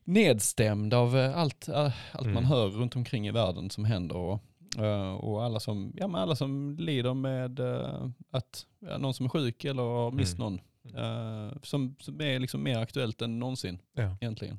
nedstämd 0.04 0.94
av 0.94 1.32
allt, 1.34 1.68
allt 1.68 1.96
man 2.12 2.30
Mm. 2.30 2.44
hör 2.44 2.66
runt 2.68 2.96
omkring 2.96 3.26
i 3.26 3.30
världen 3.30 3.70
som 3.70 3.84
händer. 3.84 4.16
Och, 4.16 4.40
eh, 4.78 5.14
och 5.14 5.44
alla, 5.44 5.60
som, 5.60 5.92
ja, 5.96 6.06
men 6.08 6.20
alla 6.20 6.36
som 6.36 6.76
lider 6.78 7.14
med 7.14 7.60
eh, 7.60 8.08
att 8.30 8.66
ja, 8.80 8.98
någon 8.98 9.14
som 9.14 9.26
är 9.26 9.30
sjuk 9.30 9.64
eller 9.64 9.82
har 9.82 10.10
mist 10.10 10.38
Mm. 10.38 10.44
någon. 10.52 10.60
eh, 10.96 11.52
som, 11.62 11.96
som 12.00 12.20
är 12.20 12.38
liksom 12.38 12.62
mer 12.62 12.78
aktuellt 12.78 13.22
än 13.22 13.38
någonsin 13.38 13.78
Ja. 13.94 14.16
egentligen. 14.20 14.58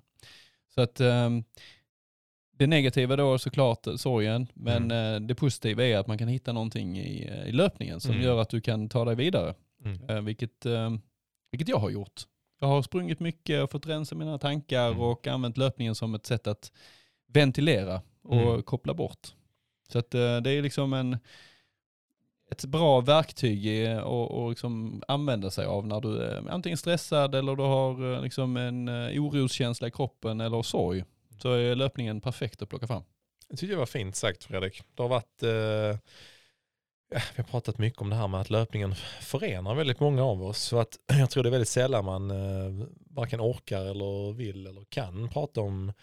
Så 0.76 0.82
att 0.82 1.00
ehm, 1.00 1.44
det 2.58 2.68
negativa 2.68 3.16
då 3.16 3.34
är 3.34 3.38
såklart 3.38 3.88
sorgen, 3.98 4.48
men 4.54 4.92
eh, 4.92 5.20
det 5.20 5.36
positiva 5.36 5.86
är 5.86 5.98
att 5.98 6.08
man 6.08 6.18
kan 6.18 6.28
hitta 6.28 6.54
någonting 6.54 6.98
i, 7.00 7.30
i 7.48 7.52
löpningen 7.52 8.00
som 8.00 8.12
Mm. 8.12 8.24
gör 8.24 8.42
att 8.42 8.50
du 8.50 8.62
kan 8.62 8.90
ta 8.90 9.06
dig 9.06 9.16
vidare. 9.16 9.54
Mm. 9.86 10.26
Vilket, 10.26 10.66
eh, 10.66 10.90
vilket 11.52 11.68
jag 11.68 11.78
har 11.78 11.90
gjort. 11.90 12.22
Jag 12.60 12.68
har 12.68 12.82
sprungit 12.82 13.20
mycket 13.20 13.64
och 13.64 13.72
fått 13.72 13.88
rensa 13.88 14.16
mina 14.16 14.38
tankar 14.38 14.88
Mm. 14.88 15.00
och 15.02 15.28
använt 15.28 15.58
löpningen 15.58 15.96
som 15.96 16.16
ett 16.16 16.26
sätt 16.26 16.48
att 16.48 16.72
ventilera 17.28 18.02
och 18.24 18.36
Mm. 18.42 18.64
koppla 18.64 18.94
bort. 18.94 19.34
Så 19.88 20.00
att 20.00 20.14
eh, 20.14 20.38
det 20.38 20.52
är 20.52 20.62
liksom 20.62 20.94
en, 20.94 21.18
ett 22.52 22.66
bra 22.66 23.02
verktyg 23.02 23.88
att 23.88 24.04
och, 24.04 24.32
och 24.32 24.50
liksom 24.50 25.04
använda 25.08 25.52
sig 25.52 25.66
av 25.66 25.88
när 25.88 26.02
du 26.02 26.22
är 26.22 26.50
antingen 26.50 26.78
stressad 26.78 27.36
eller 27.36 27.56
du 27.56 27.64
har 27.64 28.14
eh, 28.14 28.22
liksom 28.22 28.58
en 28.58 28.88
eh, 28.88 29.24
oroskänsla 29.24 29.88
i 29.88 29.92
kroppen 29.92 30.42
eller 30.42 30.62
sorg. 30.62 31.04
Så 31.42 31.54
är 31.54 31.76
löpningen 31.76 32.22
perfekt 32.22 32.62
att 32.62 32.70
plocka 32.70 32.88
fram. 32.88 33.04
Det 33.50 33.58
tycker 33.58 33.74
jag 33.74 33.80
var 33.80 33.86
fint 33.86 34.16
sagt 34.16 34.44
Fredrik. 34.44 34.82
Det 34.96 35.04
har 35.04 35.10
varit, 35.10 35.44
eh, 35.44 36.00
vi 37.10 37.38
har 37.38 37.44
pratat 37.44 37.78
mycket 37.78 38.02
om 38.02 38.10
det 38.10 38.16
här 38.16 38.28
med 38.28 38.42
att 38.42 38.50
löpningen 38.50 38.96
förenar 39.22 39.76
väldigt 39.76 40.00
många 40.00 40.24
av 40.24 40.44
oss. 40.44 40.62
Så 40.62 40.80
att 40.80 41.00
jag 41.08 41.30
tror 41.30 41.44
det 41.44 41.50
är 41.50 41.52
väldigt 41.52 41.70
sällan 41.70 42.06
man 42.06 42.32
eh, 42.32 42.88
varken 43.10 43.42
orkar 43.42 43.86
eller 43.86 44.34
vill 44.34 44.68
eller 44.68 44.86
kan 44.90 45.30
prata 45.30 45.62
om 45.62 45.94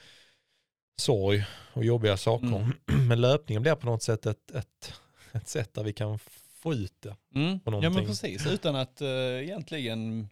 sorg 0.97 1.45
och 1.72 1.84
jobbiga 1.84 2.16
saker. 2.16 2.47
Mm. 2.47 2.72
Men 3.09 3.20
löpningen 3.20 3.62
blir 3.62 3.74
på 3.74 3.86
något 3.86 4.03
sätt 4.03 4.26
ett, 4.26 4.51
ett, 4.51 4.93
ett 5.32 5.49
sätt 5.49 5.74
där 5.74 5.84
vi 5.84 5.93
kan 5.93 6.18
få 6.62 6.74
ut 6.74 6.95
det. 7.01 7.16
På 7.64 7.80
Ja 7.82 7.90
men 7.90 8.07
precis, 8.07 8.47
utan 8.47 8.76
att 8.76 9.01
eh, 9.01 9.09
egentligen 9.43 10.28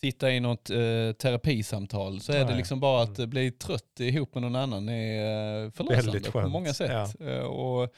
sitta 0.00 0.30
i 0.30 0.40
något 0.40 0.70
uh, 0.70 1.12
terapisamtal 1.12 2.20
så 2.20 2.32
är 2.32 2.38
det 2.38 2.44
Nej. 2.44 2.56
liksom 2.56 2.80
bara 2.80 3.02
att 3.02 3.18
uh, 3.18 3.26
bli 3.26 3.50
trött 3.50 4.00
ihop 4.00 4.34
med 4.34 4.42
någon 4.42 4.56
annan 4.56 4.88
är 4.88 5.64
uh, 5.64 5.70
förlösande 5.70 6.30
på 6.30 6.48
många 6.48 6.74
sätt. 6.74 7.16
ja. 7.18 7.26
Eh, 7.26 7.40
och 7.40 7.94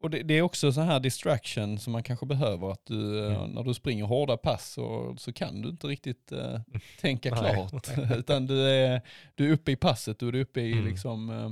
och 0.00 0.10
det, 0.10 0.22
det 0.22 0.34
är 0.34 0.42
också 0.42 0.72
så 0.72 0.80
här 0.80 1.00
distraction 1.00 1.78
som 1.78 1.92
man 1.92 2.02
kanske 2.02 2.26
behöver, 2.26 2.70
att 2.72 2.86
du, 2.86 3.26
eh, 3.26 3.34
Mm. 3.36 3.50
när 3.50 3.62
du 3.62 3.74
springer 3.74 4.04
hårda 4.04 4.36
pass 4.36 4.72
så, 4.72 5.14
så 5.18 5.32
kan 5.32 5.62
du 5.62 5.68
inte 5.68 5.86
riktigt 5.86 6.32
eh, 6.32 6.60
tänka 7.00 7.30
klart. 7.30 7.88
Utan 8.16 8.46
du 8.46 8.60
är, 8.68 9.00
du 9.34 9.48
är 9.48 9.52
uppe 9.52 9.72
i 9.72 9.76
passet 9.76 10.22
och 10.22 10.32
du 10.32 10.38
är 10.38 10.42
uppe 10.42 10.60
i 10.60 10.72
Mm. 10.72 10.86
liksom 10.86 11.30
eh, 11.30 11.50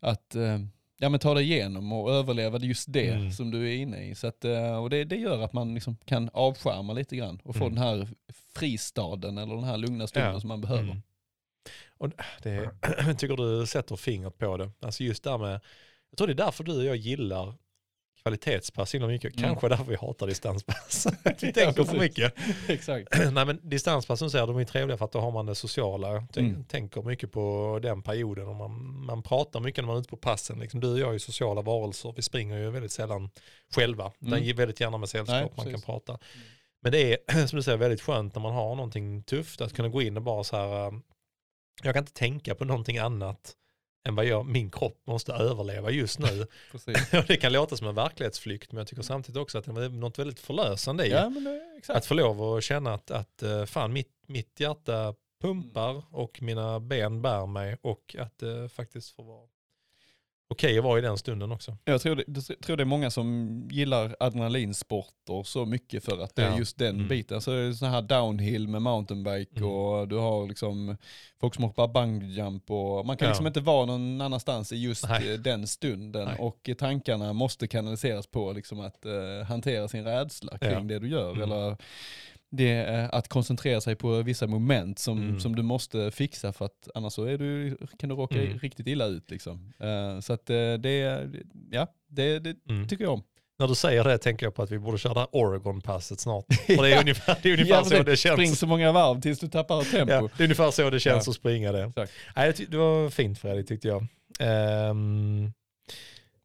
att 0.00 0.34
eh, 0.34 0.58
ja, 0.98 1.08
men 1.08 1.20
ta 1.20 1.34
dig 1.34 1.44
igenom 1.52 1.92
och 1.92 2.12
överleva 2.12 2.58
just 2.58 2.92
det 2.92 3.08
Mm. 3.10 3.32
som 3.32 3.50
du 3.50 3.68
är 3.70 3.76
inne 3.76 4.04
i. 4.04 4.14
Så 4.14 4.26
att, 4.26 4.44
eh, 4.44 4.76
och 4.82 4.90
det, 4.90 5.04
det 5.04 5.16
gör 5.16 5.42
att 5.44 5.52
man 5.52 5.74
liksom 5.74 5.96
kan 6.04 6.30
avskärma 6.32 6.92
lite 6.92 7.16
grann 7.16 7.40
och 7.44 7.56
få 7.56 7.64
Mm. 7.64 7.74
den 7.74 7.84
här 7.84 8.08
fristaden 8.54 9.38
eller 9.38 9.54
den 9.54 9.64
här 9.64 9.76
lugna 9.76 10.06
stunden 10.06 10.32
Ja. 10.32 10.40
som 10.40 10.48
man 10.48 10.60
behöver. 10.60 10.82
Mm. 10.82 11.02
Och 11.98 12.10
det, 12.42 12.70
tycker 13.18 13.36
du 13.36 13.66
sätter 13.66 13.96
fingret 13.96 14.38
på 14.38 14.56
det. 14.56 14.70
Alltså 14.80 15.04
just 15.04 15.24
där 15.24 15.38
med, 15.38 15.60
jag 16.10 16.18
tror 16.18 16.26
det 16.26 16.32
är 16.32 16.44
därför 16.44 16.64
du 16.64 16.78
och 16.78 16.84
jag 16.84 16.96
gillar 16.96 17.54
kvalitetspass 18.22 18.94
inom 18.94 19.08
mycket. 19.08 19.36
Mm. 19.36 19.48
Kanske 19.48 19.68
därför 19.68 19.84
vi 19.84 19.96
hatar 19.96 20.26
distanspass. 20.26 21.06
vi 21.40 21.52
tänker 21.52 21.84
för 21.84 21.98
mycket. 21.98 22.34
Exakt. 22.68 23.18
Nej 23.32 23.46
men 23.46 23.60
distanspass 23.62 24.18
som 24.18 24.30
säger, 24.30 24.46
de 24.46 24.56
är 24.56 24.64
trevliga 24.64 24.98
för 24.98 25.04
att 25.04 25.12
då 25.12 25.20
har 25.20 25.30
man 25.30 25.46
det 25.46 25.54
sociala. 25.54 26.26
Tänk, 26.32 26.50
Mm. 26.50 26.64
Tänker 26.64 27.02
mycket 27.02 27.32
på 27.32 27.78
den 27.82 28.02
perioden 28.02 28.48
och 28.48 28.56
man, 28.56 29.04
man 29.06 29.22
pratar 29.22 29.60
mycket 29.60 29.84
när 29.84 29.86
man 29.86 29.96
är 29.96 30.00
ute 30.00 30.10
på 30.10 30.16
passen. 30.16 30.58
Liksom, 30.58 30.80
du 30.80 30.92
och 30.92 30.98
jag 30.98 31.08
är 31.08 31.12
ju 31.12 31.18
sociala 31.18 31.62
varelser, 31.62 32.12
vi 32.16 32.22
springer 32.22 32.58
ju 32.58 32.70
väldigt 32.70 32.92
sällan 32.92 33.30
själva. 33.74 34.12
Mm. 34.20 34.30
Den 34.30 34.42
ger 34.42 34.54
väldigt 34.54 34.80
gärna 34.80 34.98
med 34.98 35.08
sällskap, 35.08 35.40
Nej, 35.40 35.52
man 35.56 35.70
kan 35.72 35.80
prata. 35.80 36.18
Men 36.82 36.92
det 36.92 37.12
är 37.12 37.46
som 37.46 37.56
du 37.56 37.62
säger 37.62 37.78
väldigt 37.78 38.00
skönt 38.00 38.34
när 38.34 38.42
man 38.42 38.52
har 38.52 38.74
någonting 38.74 39.22
tufft 39.22 39.60
att 39.60 39.72
kunna 39.72 39.88
gå 39.88 40.02
in 40.02 40.16
och 40.16 40.22
bara 40.22 40.44
så 40.44 40.56
här, 40.56 40.86
äh, 40.86 40.92
jag 41.82 41.94
kan 41.94 42.02
inte 42.02 42.12
tänka 42.12 42.54
på 42.54 42.64
någonting 42.64 42.98
annat 42.98 43.54
än 44.08 44.14
vad 44.14 44.24
jag, 44.24 44.46
min 44.46 44.70
kropp 44.70 45.06
måste 45.06 45.32
överleva 45.32 45.90
just 45.90 46.18
nu. 46.18 46.46
Det 47.28 47.36
kan 47.36 47.52
låta 47.52 47.76
som 47.76 47.86
en 47.86 47.94
verklighetsflykt 47.94 48.72
men 48.72 48.78
jag 48.78 48.88
tycker 48.88 49.02
samtidigt 49.02 49.42
också 49.42 49.58
att 49.58 49.64
det 49.64 49.84
är 49.84 49.88
något 49.88 50.18
väldigt 50.18 50.40
förlösande 50.40 51.06
i 51.06 51.10
Ja, 51.10 51.32
det, 51.86 51.92
att 51.94 52.06
få 52.06 52.14
lov 52.14 52.42
att 52.42 52.64
känna 52.64 52.94
att, 52.94 53.10
att 53.10 53.42
eh, 53.42 53.64
fan 53.64 53.92
mitt, 53.92 54.12
mitt 54.26 54.60
hjärta 54.60 55.14
pumpar 55.42 56.02
och 56.10 56.42
mina 56.42 56.80
ben 56.80 57.22
bär 57.22 57.46
mig 57.46 57.76
och 57.82 58.16
att 58.18 58.38
det 58.38 58.68
faktiskt 58.68 59.10
får 59.10 59.24
vara 59.24 59.48
okej 60.50 60.78
att 60.78 60.84
vara 60.84 60.98
i 60.98 61.02
den 61.02 61.18
stunden 61.18 61.52
också. 61.52 61.76
Jag 61.84 62.00
tror 62.00 62.16
det, 62.16 62.24
jag 62.48 62.60
tror 62.60 62.76
det 62.76 62.82
är 62.82 62.84
många 62.84 63.10
som 63.10 63.48
gillar 63.72 64.16
adrenalinsporter 64.20 65.42
så 65.42 65.66
mycket 65.66 66.04
för 66.04 66.18
att 66.22 66.36
det 66.36 66.42
är 66.42 66.50
Ja. 66.50 66.58
just 66.58 66.78
den 66.78 66.94
Mm. 66.96 67.08
biten. 67.08 67.34
Alltså 67.34 67.74
så 67.74 67.86
här 67.86 68.02
downhill 68.02 68.68
med 68.68 68.82
mountainbike 68.82 69.56
Mm. 69.58 69.70
och 69.70 70.08
du 70.08 70.16
har 70.16 70.46
liksom 70.48 70.96
folk 71.40 71.54
som 71.54 71.64
hoppar 71.64 71.88
bungyjump 71.88 72.70
och 72.70 73.06
man 73.06 73.16
kan 73.16 73.26
Ja. 73.26 73.30
liksom 73.30 73.46
inte 73.46 73.60
vara 73.60 73.86
någon 73.86 74.20
annanstans 74.20 74.72
i 74.72 74.76
just 74.76 75.08
Nej. 75.08 75.32
eh, 75.34 75.38
den 75.40 75.66
stunden 75.66 76.24
Nej. 76.24 76.36
och 76.38 76.68
eh, 76.68 76.74
tankarna 76.74 77.32
måste 77.32 77.66
kanaliseras 77.66 78.26
på 78.26 78.52
liksom 78.52 78.80
att 78.80 79.04
eh, 79.06 79.46
hantera 79.48 79.88
sin 79.88 80.04
rädsla 80.04 80.58
kring 80.58 80.72
Ja. 80.72 80.80
det 80.80 80.98
du 80.98 81.08
gör 81.08 81.30
Mm. 81.30 81.42
eller 81.42 81.76
det, 82.50 83.08
att 83.12 83.28
koncentrera 83.28 83.80
sig 83.80 83.96
på 83.96 84.22
vissa 84.22 84.46
moment 84.46 84.98
som, 84.98 85.18
Mm. 85.18 85.40
som 85.40 85.56
du 85.56 85.62
måste 85.62 86.10
fixa 86.10 86.52
för 86.52 86.64
att 86.64 86.88
annars 86.94 87.12
så 87.12 87.24
är 87.24 87.38
du, 87.38 87.76
kan 87.98 88.08
du 88.08 88.14
råka 88.14 88.42
Mm. 88.42 88.58
riktigt 88.58 88.86
illa 88.86 89.06
ut. 89.06 89.30
Liksom. 89.30 89.72
Eh, 89.78 90.20
så 90.20 90.32
att 90.32 90.50
eh, 90.50 90.72
det, 90.74 91.28
ja, 91.70 91.86
det, 92.08 92.38
det 92.38 92.56
Mm. 92.68 92.88
tycker 92.88 93.04
jag 93.04 93.12
om. 93.12 93.22
När 93.58 93.68
du 93.68 93.74
säger 93.74 94.04
det 94.04 94.18
tänker 94.18 94.46
jag 94.46 94.54
på 94.54 94.62
att 94.62 94.70
vi 94.70 94.78
borde 94.78 94.98
köra 94.98 95.14
det 95.14 95.26
Oregon-passet 95.32 96.20
snart. 96.20 96.44
För 96.66 96.82
det 96.82 96.92
är 96.94 97.00
ungefär, 97.00 97.36
det 97.42 97.48
är 97.48 97.52
ungefär 97.52 97.74
Ja, 97.74 97.84
så 97.84 97.90
precis. 97.90 98.04
det 98.06 98.16
känns. 98.16 98.34
Spring 98.34 98.56
så 98.56 98.66
många 98.66 98.92
varv 98.92 99.20
tills 99.20 99.38
du 99.38 99.48
tappar 99.48 99.84
tempo. 99.90 100.12
Ja, 100.12 100.28
det 100.36 100.42
är 100.42 100.44
ungefär 100.44 100.70
så 100.70 100.90
det 100.90 101.00
känns 101.00 101.26
Ja. 101.26 101.30
att 101.30 101.36
springa 101.36 101.72
det. 101.72 101.84
Exakt. 101.84 102.12
Nej, 102.36 102.52
det, 102.56 102.64
det 102.70 102.76
var 102.76 103.10
fint 103.10 103.38
Fredrik 103.38 103.68
tyckte 103.68 103.88
jag. 103.88 104.06
Ehm, 104.40 105.52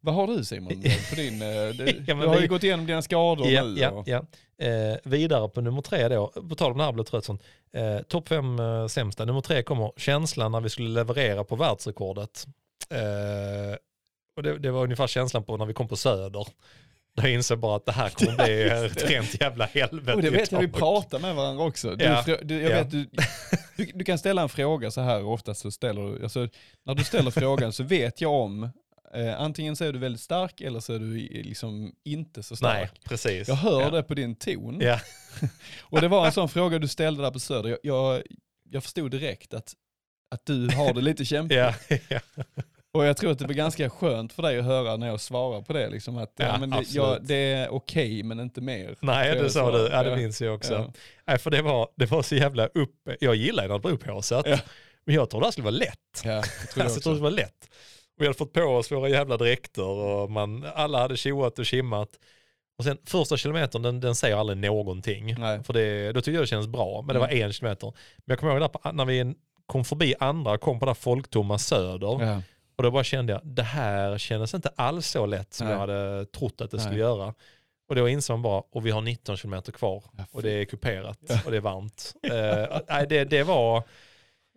Vad 0.06 0.16
har 0.16 0.28
du 0.28 0.44
Simon 0.46 0.82
på 1.10 1.16
din... 1.16 1.42
eh, 1.42 1.48
Ja, 2.08 2.16
men 2.16 2.20
du 2.20 2.28
har 2.28 2.40
ju 2.42 2.48
gått 2.48 2.64
igenom 2.64 2.86
dina 2.86 3.02
skador 3.02 3.48
Ja, 3.48 3.64
nu. 3.64 3.80
ja, 3.80 4.04
ja. 4.06 4.26
Eh, 4.66 4.98
vidare 5.04 5.50
på 5.50 5.62
nummer 5.62 5.82
tre 5.82 6.08
då, 6.08 6.28
på 6.50 6.56
tal 6.56 6.72
om 6.72 6.78
det 6.78 6.84
här 6.84 6.92
blev 6.92 7.04
trött 7.04 7.26
sånt. 7.26 7.44
Eh, 7.74 8.00
Topp 8.02 8.28
fem 8.28 8.60
eh, 8.60 8.88
sämsta. 8.88 9.26
Nummer 9.26 9.42
tre 9.42 9.64
kommer 9.64 9.92
känslan 9.98 10.52
när 10.52 10.62
vi 10.62 10.70
skulle 10.70 10.90
leverera 10.90 11.44
på 11.44 11.56
världsrekordet. 11.56 12.46
Eh, 12.90 13.76
och 14.38 14.44
det, 14.44 14.58
det 14.60 14.72
var 14.72 14.84
ungefär 14.84 15.08
känslan 15.08 15.44
på 15.44 15.58
när 15.58 15.66
vi 15.66 15.74
kom 15.74 15.88
på 15.88 15.96
Söder. 15.96 16.48
Jag 17.22 17.32
insåg 17.32 17.60
bara 17.60 17.76
att 17.76 17.86
det 17.86 17.92
här 17.92 18.10
kommer 18.10 18.46
bli 18.46 18.64
ett 18.86 19.10
rent 19.10 19.42
jävla 19.42 19.66
helvete. 19.66 20.14
Och 20.14 20.22
det 20.22 20.30
vet 20.30 20.52
jag, 20.52 20.60
vi 20.60 20.68
pratar 20.68 21.20
med 21.20 21.36
varandra 21.36 21.64
också. 21.66 21.96
Du, 21.96 22.06
Ja. 22.06 22.24
du, 22.44 22.62
jag 22.62 22.72
Ja. 22.72 22.78
vet, 22.78 22.92
du, 22.92 23.10
du, 23.78 23.92
du 23.94 24.06
kan 24.06 24.18
ställa 24.18 24.42
en 24.42 24.50
fråga 24.50 24.92
så 24.92 25.02
här 25.02 25.24
och 25.24 25.34
oftast 25.34 25.62
så 25.62 25.72
ställer 25.72 26.02
du, 26.02 26.24
alltså, 26.24 26.48
när 26.86 26.94
du 26.96 27.04
ställer 27.04 27.32
frågan 27.32 27.74
så 27.74 27.84
vet 27.84 28.22
jag 28.22 28.32
om, 28.34 28.70
eh, 29.16 29.42
antingen 29.42 29.76
så 29.76 29.84
är 29.84 29.94
du 29.94 30.00
väldigt 30.00 30.22
stark 30.22 30.62
eller 30.62 30.80
så 30.80 30.94
är 30.94 31.00
du 31.00 31.18
liksom 31.44 31.96
inte 32.04 32.44
så 32.44 32.56
stark. 32.56 32.74
Nej, 32.78 32.90
precis. 33.06 33.48
Jag 33.48 33.56
hör 33.56 33.82
ja. 33.82 33.90
det 33.90 34.04
på 34.04 34.14
din 34.14 34.36
ton. 34.36 34.80
Ja. 34.82 35.00
Och 35.82 36.02
det 36.02 36.08
var 36.08 36.26
en 36.26 36.32
sån 36.32 36.50
fråga 36.50 36.80
du 36.80 36.88
ställde 36.88 37.24
där 37.24 37.32
på 37.32 37.40
Söder. 37.40 37.70
Jag, 37.70 37.80
jag, 37.84 38.24
jag 38.70 38.84
förstod 38.84 39.12
direkt 39.12 39.54
att, 39.54 39.74
att 40.32 40.46
du 40.46 40.70
har 40.76 40.94
det 40.94 41.02
lite 41.02 41.26
kämpigt. 41.36 41.58
Ja, 41.58 41.74
ja. 42.10 42.20
Och 42.96 43.06
jag 43.06 43.18
tror 43.18 43.32
att 43.32 43.40
det 43.40 43.46
blir 43.46 43.58
ganska 43.58 43.90
skönt 43.90 44.34
för 44.34 44.44
dig 44.44 44.60
att 44.60 44.66
höra 44.66 44.98
när 44.98 45.08
jag 45.08 45.22
svarar 45.22 45.62
på 45.62 45.74
det. 45.74 45.90
Liksom, 45.90 46.18
att, 46.18 46.34
ja, 46.36 46.58
men 46.60 46.70
det, 46.70 46.78
absolut. 46.78 46.96
ja, 46.96 47.18
det 47.22 47.36
är 47.36 47.74
okej 47.74 48.24
men 48.24 48.40
inte 48.40 48.62
mer. 48.62 48.96
Nej, 49.00 49.36
Det 49.36 49.50
sa 49.50 49.72
du. 49.72 49.90
Ja, 49.92 50.04
det 50.04 50.16
minns 50.16 50.42
jag 50.42 50.56
också. 50.56 50.74
Ja. 50.74 50.94
Nej, 51.28 51.38
för 51.38 51.52
det 51.52 51.62
var, 51.62 51.90
det 51.96 52.06
var 52.06 52.22
så 52.22 52.36
jävla 52.36 52.68
upp... 52.68 53.10
Jag 53.20 53.36
gillar 53.36 53.64
ju 53.64 53.70
när 53.70 53.76
det 53.76 53.82
blir 53.82 53.92
upphaussat. 53.92 54.46
Ja. 54.48 54.60
Men 55.06 55.16
jag 55.16 55.30
trodde 55.30 55.48
det 55.48 55.52
skulle 55.52 55.66
vara 55.66 55.76
lätt. 55.76 56.22
Ja, 56.24 56.32
jag 56.32 56.44
tror 56.74 56.84
Alltså, 56.84 56.98
jag 56.98 57.04
trodde 57.04 57.18
det 57.18 57.24
var 57.24 57.32
lätt. 57.32 57.70
Vi 58.18 58.26
hade 58.26 58.38
fått 58.38 58.54
på 58.54 58.62
oss 58.62 58.92
våra 58.92 59.10
jävla 59.10 59.38
dräkter 59.38 59.86
och 59.86 60.32
man, 60.32 60.66
alla 60.76 61.00
hade 61.00 61.18
tjoat 61.18 61.60
och 61.60 61.66
kimmat. 61.66 62.10
Och 62.78 62.84
sen 62.84 62.98
första 63.06 63.38
kilometern, 63.38 63.82
den, 63.82 64.00
den 64.00 64.16
säger 64.16 64.36
aldrig 64.36 64.58
någonting. 64.58 65.36
Nej. 65.40 65.64
För 65.64 65.74
det, 65.74 66.12
då 66.12 66.22
tyckte 66.22 66.32
jag 66.32 66.44
det 66.44 66.48
kändes 66.48 66.68
bra, 66.68 67.02
men 67.02 67.14
det 67.14 67.20
var 67.20 67.28
en 67.28 67.54
kilometer. 67.54 67.88
Men 68.18 68.24
jag 68.26 68.40
kommer 68.40 68.54
ihåg 68.60 68.72
där 68.84 68.92
när 68.92 69.06
vi 69.06 69.36
kom 69.66 69.86
förbi 69.86 70.16
andra 70.20 70.58
kom 70.58 70.80
på 70.80 70.86
det 70.86 70.96
folktomma 70.96 71.58
söder. 71.58 72.24
Ja. 72.26 72.42
Och 72.76 72.84
då 72.84 72.92
bara 72.92 73.04
kände 73.04 73.34
jag, 73.34 73.42
det 73.44 73.64
här 73.64 74.18
kändes 74.18 74.54
inte 74.54 74.70
alls 74.76 75.08
så 75.08 75.26
lätt 75.26 75.54
som 75.54 75.68
Nej. 75.68 75.74
jag 75.74 75.80
hade 75.80 76.26
trott 76.26 76.62
att 76.62 76.72
det 76.72 76.80
skulle 76.80 76.92
Nej. 76.92 77.00
göra. 77.00 77.34
Och 77.90 77.96
då 77.96 78.10
insåg 78.10 78.34
man 78.34 78.42
bara, 78.42 78.64
och 78.72 78.86
vi 78.86 78.92
har 78.92 79.02
19 79.02 79.38
kilometer 79.38 79.72
kvar. 79.72 80.04
Ja, 80.18 80.26
Och 80.32 80.42
det 80.42 80.52
är 80.52 80.66
kuperat 80.66 81.20
Ja. 81.28 81.40
och 81.46 81.52
det 81.52 81.58
är 81.58 81.62
varmt. 81.62 82.14
Nej, 82.90 83.08
det, 83.10 83.24
det 83.26 83.44
var... 83.44 83.84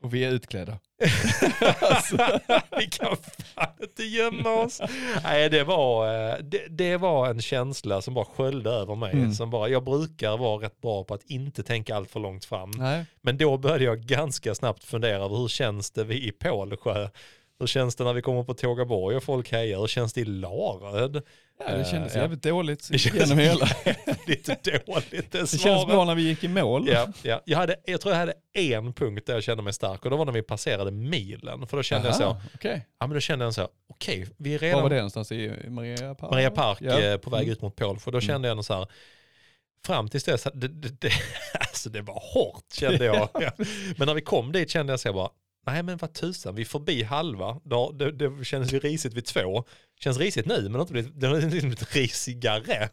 Och 0.02 0.14
vi 0.14 0.24
är 0.24 0.30
utklädda. 0.30 0.78
vi 2.78 2.86
kan 2.86 3.16
fan 3.54 3.72
inte 3.82 4.02
gömma 4.02 4.50
oss. 4.50 4.80
Nej, 5.22 5.50
det 5.50 5.64
var, 5.64 6.06
eh, 6.06 6.38
det, 6.42 6.66
det 6.68 6.96
var 6.96 7.28
en 7.28 7.40
känsla 7.40 8.02
som 8.02 8.14
bara 8.14 8.24
sköljde 8.24 8.70
över 8.70 8.94
mig. 8.94 9.12
Mm. 9.12 9.32
Som 9.32 9.50
bara, 9.50 9.68
jag 9.68 9.84
brukar 9.84 10.36
vara 10.36 10.64
rätt 10.64 10.80
bra 10.80 11.04
på 11.04 11.14
att 11.14 11.24
inte 11.24 11.62
tänka 11.62 11.96
allt 11.96 12.10
för 12.10 12.20
långt 12.20 12.44
fram. 12.44 12.70
Nej. 12.70 13.04
Men 13.22 13.36
då 13.36 13.58
började 13.58 13.84
jag 13.84 14.00
ganska 14.00 14.54
snabbt 14.54 14.84
fundera 14.84 15.24
över 15.24 15.36
hur 15.36 15.48
känns 15.48 15.90
det 15.90 16.04
vi 16.04 16.28
i 16.28 16.32
Pålsjö? 16.32 17.08
Hur 17.60 17.66
känns 17.66 17.96
det 17.96 18.04
när 18.04 18.12
vi 18.12 18.22
kommer 18.22 18.42
på 18.44 18.54
Tågaborg 18.54 19.16
och 19.16 19.22
folk 19.22 19.52
hejar? 19.52 19.78
Hur 19.80 19.86
känns 19.86 20.12
det 20.12 20.20
i 20.20 20.24
Laröd? 20.24 21.22
Ja, 21.66 21.76
det 21.76 21.84
kändes 21.84 22.14
ja. 22.14 22.20
jävligt 22.20 22.42
dåligt 22.42 22.88
Det 22.92 22.98
känns 22.98 23.16
genom 23.16 23.38
hela. 23.38 23.68
lite 24.26 24.56
dåligt 24.86 25.30
det 25.30 25.40
Det 25.40 25.58
känns 25.58 25.86
bra 25.86 26.04
när 26.04 26.14
vi 26.14 26.22
gick 26.22 26.44
i 26.44 26.48
mål. 26.48 26.88
Ja, 26.88 27.08
ja. 27.22 27.42
Jag, 27.44 27.58
hade, 27.58 27.76
jag 27.84 28.00
tror 28.00 28.14
jag 28.14 28.18
hade 28.20 28.34
en 28.54 28.92
punkt 28.92 29.26
där 29.26 29.34
jag 29.34 29.42
kände 29.42 29.62
mig 29.62 29.72
stark 29.72 30.04
och 30.04 30.10
det 30.10 30.16
var 30.16 30.24
när 30.24 30.32
vi 30.32 30.42
passerade 30.42 30.90
milen. 30.90 31.66
För 31.66 31.76
då 31.76 31.82
kände 31.82 32.08
jag 32.08 32.16
så, 32.16 32.24
Aha, 32.24 32.40
okej. 32.54 32.86
ja 33.00 33.06
men 33.06 33.14
då 33.14 33.20
kände 33.20 33.44
jag 33.44 33.54
så, 33.54 33.68
okej, 33.90 34.26
vi 34.36 34.54
är 34.54 34.58
Var 34.58 34.66
redan 34.66 34.82
var 34.82 34.90
det 34.90 34.96
någonstans? 34.96 35.32
I 35.32 35.52
Maria 35.68 36.14
Park? 36.14 36.30
Maria 36.30 36.50
Park 36.50 36.78
Ja. 36.80 37.00
eh, 37.00 37.16
på 37.16 37.30
väg 37.30 37.40
Mm. 37.42 37.52
ut 37.52 37.62
mot. 37.62 38.02
För 38.02 38.10
då 38.10 38.20
kände 38.20 38.48
jag 38.48 38.54
nog 38.56 38.64
så 38.64 38.74
här, 38.74 38.86
fram 39.86 40.08
tills 40.08 40.24
dess, 40.24 40.42
det, 40.54 40.68
det, 40.68 41.00
det, 41.00 41.10
alltså 41.60 41.90
det 41.90 42.00
var 42.00 42.22
hårt 42.34 42.72
kände 42.72 43.04
jag. 43.04 43.28
Ja. 43.40 43.50
Men 43.96 44.06
när 44.06 44.14
vi 44.14 44.20
kom 44.20 44.52
dit 44.52 44.70
kände 44.70 44.92
jag 44.92 45.00
så 45.00 45.12
bara, 45.12 45.28
nej 45.72 45.82
men 45.82 45.96
vad 45.96 46.12
tusan, 46.12 46.54
vi 46.54 46.62
är 46.62 46.66
förbi 46.66 47.02
halva. 47.02 47.60
Då, 47.64 47.92
det, 47.92 48.12
det 48.12 48.44
kändes 48.44 48.72
ju 48.72 48.78
risigt 48.78 49.14
vid 49.14 49.24
två. 49.24 49.64
Känns 50.00 50.18
risigt 50.18 50.46
nu 50.46 50.62
men 50.62 50.72
det 50.72 50.78
har 50.78 50.80
inte 50.82 50.92
blivit, 50.92 51.20
det 51.20 51.26
har 51.26 51.40
blivit 51.50 51.94
risigare. 51.96 52.88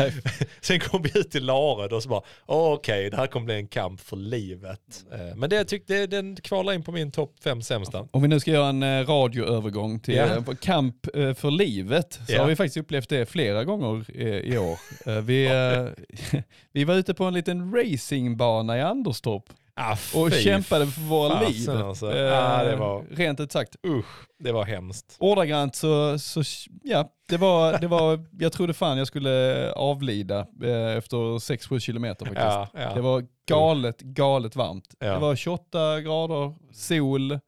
Sen 0.60 0.80
kom 0.80 1.02
vi 1.02 1.18
ut 1.20 1.30
till 1.30 1.44
Lared 1.44 1.92
och 1.92 2.02
så 2.02 2.08
bara, 2.08 2.22
okej 2.46 3.10
det 3.10 3.16
här 3.16 3.26
kommer 3.26 3.44
bli 3.46 3.54
en 3.54 3.68
kamp 3.68 4.00
för 4.00 4.16
livet. 4.16 5.04
Eh, 5.12 5.36
Men 5.36 5.50
det 5.50 5.64
tyckte, 5.64 6.06
den 6.06 6.36
kvalar 6.36 6.72
in 6.72 6.82
på 6.82 6.92
min 6.92 7.12
topp 7.12 7.34
fem 7.44 7.62
sämsta. 7.62 8.08
Om 8.10 8.22
vi 8.22 8.28
nu 8.28 8.40
ska 8.40 8.50
göra 8.50 8.68
en 8.68 8.82
eh, 8.82 9.06
radioövergång 9.06 10.00
till 10.00 10.18
eh, 10.18 10.44
kamp 10.60 11.16
eh, 11.16 11.34
för 11.34 11.50
livet 11.50 12.12
så 12.26 12.32
Ja. 12.32 12.40
har 12.40 12.46
vi 12.48 12.56
faktiskt 12.56 12.76
upplevt 12.76 13.08
det 13.08 13.26
flera 13.26 13.64
gånger 13.64 14.10
i 14.44 14.58
år. 14.58 14.78
Vi, 15.20 15.48
vi 16.72 16.84
var 16.84 16.94
ute 16.94 17.14
på 17.14 17.24
en 17.24 17.34
liten 17.34 17.74
racingbana 17.76 18.78
i 18.78 18.80
Anderstorp 18.80 19.44
Ah, 19.76 19.96
och 20.14 20.32
kämpade 20.32 20.86
för 20.86 21.00
våra 21.00 21.40
liv. 21.48 21.70
alltså. 21.70 22.12
Eh, 22.12 22.18
Ja, 22.18 22.64
det 22.64 22.76
var- 22.76 23.04
Rent 23.10 23.40
ut 23.40 23.52
sagt. 23.52 23.76
Usch, 23.86 24.26
det 24.38 24.52
var 24.52 24.64
hemskt. 24.64 25.16
Ordagrant 25.20 25.76
så, 25.76 26.18
så 26.18 26.42
ja, 26.82 27.08
det 27.28 27.36
var, 27.36 27.78
det 27.78 27.86
var, 27.86 28.24
jag 28.38 28.52
trodde 28.52 28.74
fan 28.74 28.98
jag 28.98 29.06
skulle 29.06 29.72
avlida 29.72 30.38
eh, 30.62 30.96
efter 30.96 31.16
6-7 31.38 31.78
kilometer 31.80 32.26
faktiskt. 32.26 32.46
Ja, 32.46 32.68
ja. 32.74 32.94
Det 32.94 33.00
var 33.00 33.24
galet, 33.48 34.00
galet 34.00 34.56
varmt. 34.56 34.94
Ja. 34.98 35.12
Det 35.12 35.18
var 35.18 35.36
28 35.36 36.00
grader, 36.00 36.54
sol, 36.72 37.38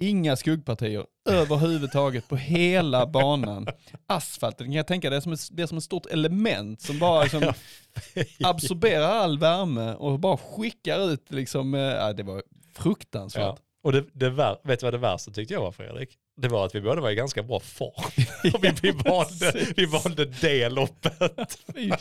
inga 0.00 0.36
skuggpartier 0.36 1.04
överhuvudtaget 1.24 2.28
på 2.28 2.36
hela 2.36 3.06
banan. 3.06 3.66
Asfalten, 4.06 4.66
kan 4.66 4.74
jag 4.74 4.86
tänka, 4.86 5.10
det 5.10 5.16
är 5.16 5.20
som 5.20 5.32
ett, 5.32 5.48
det 5.50 5.62
är 5.62 5.66
som 5.66 5.78
ett 5.78 5.84
stort 5.84 6.06
element 6.06 6.82
som 6.82 6.98
bara 6.98 7.22
liksom 7.22 7.52
absorberar 8.44 9.08
all 9.08 9.38
värme 9.38 9.94
och 9.94 10.18
bara 10.18 10.36
skickar 10.36 11.10
ut 11.10 11.32
liksom, 11.32 11.74
ja, 11.74 12.12
det 12.12 12.22
var 12.22 12.42
fruktansvärt. 12.74 13.42
Ja. 13.42 13.58
Och 13.82 13.92
det, 13.92 14.04
det 14.12 14.30
vär, 14.30 14.56
vet 14.64 14.80
du 14.80 14.86
vad 14.86 14.94
det 14.94 14.98
värsta 14.98 15.30
tyckte 15.30 15.54
jag 15.54 15.60
var 15.60 15.72
Fredrik? 15.72 16.18
Det 16.36 16.48
var 16.48 16.66
att 16.66 16.74
vi 16.74 16.80
båda 16.80 17.00
var 17.00 17.10
i 17.10 17.14
ganska 17.14 17.42
bra 17.42 17.60
form. 17.60 18.10
Vi, 18.62 18.72
vi, 18.82 18.90
valde, 18.90 19.66
vi 19.76 19.86
valde 19.86 20.24
det 20.24 20.68
loppet. 20.68 21.58
Fy, 21.74 21.92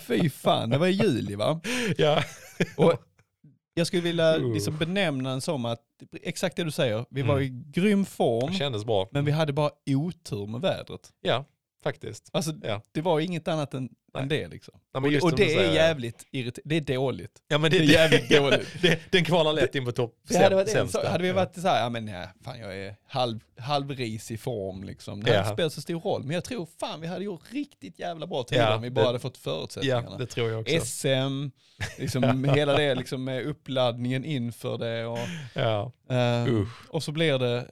fy 0.00 0.30
fan, 0.30 0.70
det 0.70 0.78
var 0.78 0.86
i 0.86 0.90
juli 0.90 1.34
va? 1.34 1.60
Ja. 1.96 2.22
Och 2.76 2.94
jag 3.78 3.86
skulle 3.86 4.02
vilja 4.02 4.36
liksom 4.36 4.76
benämna 4.76 5.30
den 5.30 5.40
som 5.40 5.64
att, 5.64 5.80
exakt 6.22 6.56
det 6.56 6.64
du 6.64 6.70
säger, 6.70 7.04
vi 7.10 7.22
var 7.22 7.36
Mm. 7.40 7.44
i 7.46 7.62
grym 7.80 8.04
form, 8.04 8.50
Det 8.50 8.56
kändes 8.58 8.84
bra. 8.84 9.08
men 9.12 9.24
vi 9.24 9.32
hade 9.32 9.52
bara 9.52 9.70
otur 9.86 10.46
med 10.46 10.60
vädret. 10.60 11.10
Ja, 11.22 11.44
faktiskt. 11.86 12.28
Alltså 12.32 12.52
Ja. 12.62 12.82
det 12.92 13.00
var 13.00 13.20
inget 13.20 13.48
annat 13.48 13.74
än, 13.74 13.88
Nej. 14.14 14.22
än 14.22 14.28
det 14.28 14.48
liksom. 14.48 14.74
Ja, 14.92 15.00
och 15.00 15.06
och 15.22 15.36
det 15.36 15.54
är 15.54 15.74
jävligt 15.74 16.26
irriterande, 16.30 16.62
det 16.64 16.92
är 16.92 16.96
dåligt. 16.96 17.42
Ja 17.48 17.58
men 17.58 17.70
det, 17.70 17.78
Det 17.78 17.84
är 17.84 17.88
jävligt 17.88 18.28
dåligt. 18.38 18.68
Det, 18.82 19.00
den 19.12 19.24
kvalar 19.24 19.52
lätt 19.52 19.74
in 19.74 19.84
på 19.84 19.92
topp 19.92 20.14
Det 20.28 20.36
hade, 20.38 20.54
varit 20.54 20.68
en, 20.68 20.74
sämsta. 20.74 21.02
så, 21.02 21.08
hade 21.08 21.22
vi 21.24 21.32
varit 21.32 21.54
så 21.54 21.60
här, 21.68 21.82
ja 21.82 21.88
men 21.88 22.08
ja, 22.08 22.24
fan 22.44 22.58
jag 22.60 22.76
är 22.78 22.96
halv, 23.06 23.40
halvris 23.58 24.30
i 24.30 24.36
form 24.36 24.84
liksom. 24.84 25.22
Det 25.22 25.30
hade 25.30 25.36
Ja. 25.38 25.42
inte 25.44 25.54
spelat 25.54 25.72
så 25.72 25.80
stor 25.80 26.00
roll, 26.00 26.22
men 26.24 26.34
jag 26.34 26.44
tror 26.44 26.66
fan 26.80 27.00
vi 27.00 27.06
hade 27.06 27.24
gjort 27.24 27.52
riktigt 27.52 27.98
jävla 27.98 28.26
bra 28.26 28.42
tider 28.42 28.62
Ja, 28.62 28.76
om 28.76 28.82
vi 28.82 28.90
bara 28.90 29.00
det- 29.02 29.06
hade 29.06 29.18
fått 29.18 29.36
förutsättningarna. 29.38 30.08
Ja, 30.10 30.16
det 30.18 30.26
tror 30.26 30.50
jag 30.50 30.60
också. 30.60 30.80
SM, 30.86 31.50
liksom 31.98 32.44
hela 32.54 32.76
det 32.76 32.94
liksom 32.94 33.24
med 33.24 33.42
uppladdningen 33.46 34.24
inför 34.24 34.78
det 34.78 35.06
och, 35.06 35.18
Ja. 35.54 35.92
Usch. 36.48 36.90
och 36.90 37.02
så 37.02 37.12
blir 37.12 37.38
det 37.38 37.66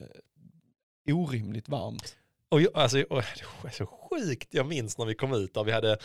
orimligt 1.11 1.69
varmt. 1.69 2.15
Och 2.55 2.61
jag, 2.61 2.71
alltså, 2.77 3.01
och, 3.01 3.23
det 3.61 3.67
är 3.67 3.71
så 3.71 3.85
sjukt, 3.85 4.47
jag 4.53 4.65
minns 4.65 4.97
när 4.97 5.05
vi 5.05 5.15
kom 5.15 5.33
ut 5.33 5.53
där 5.53 5.63
vi 5.63 5.71
hade 5.71 5.97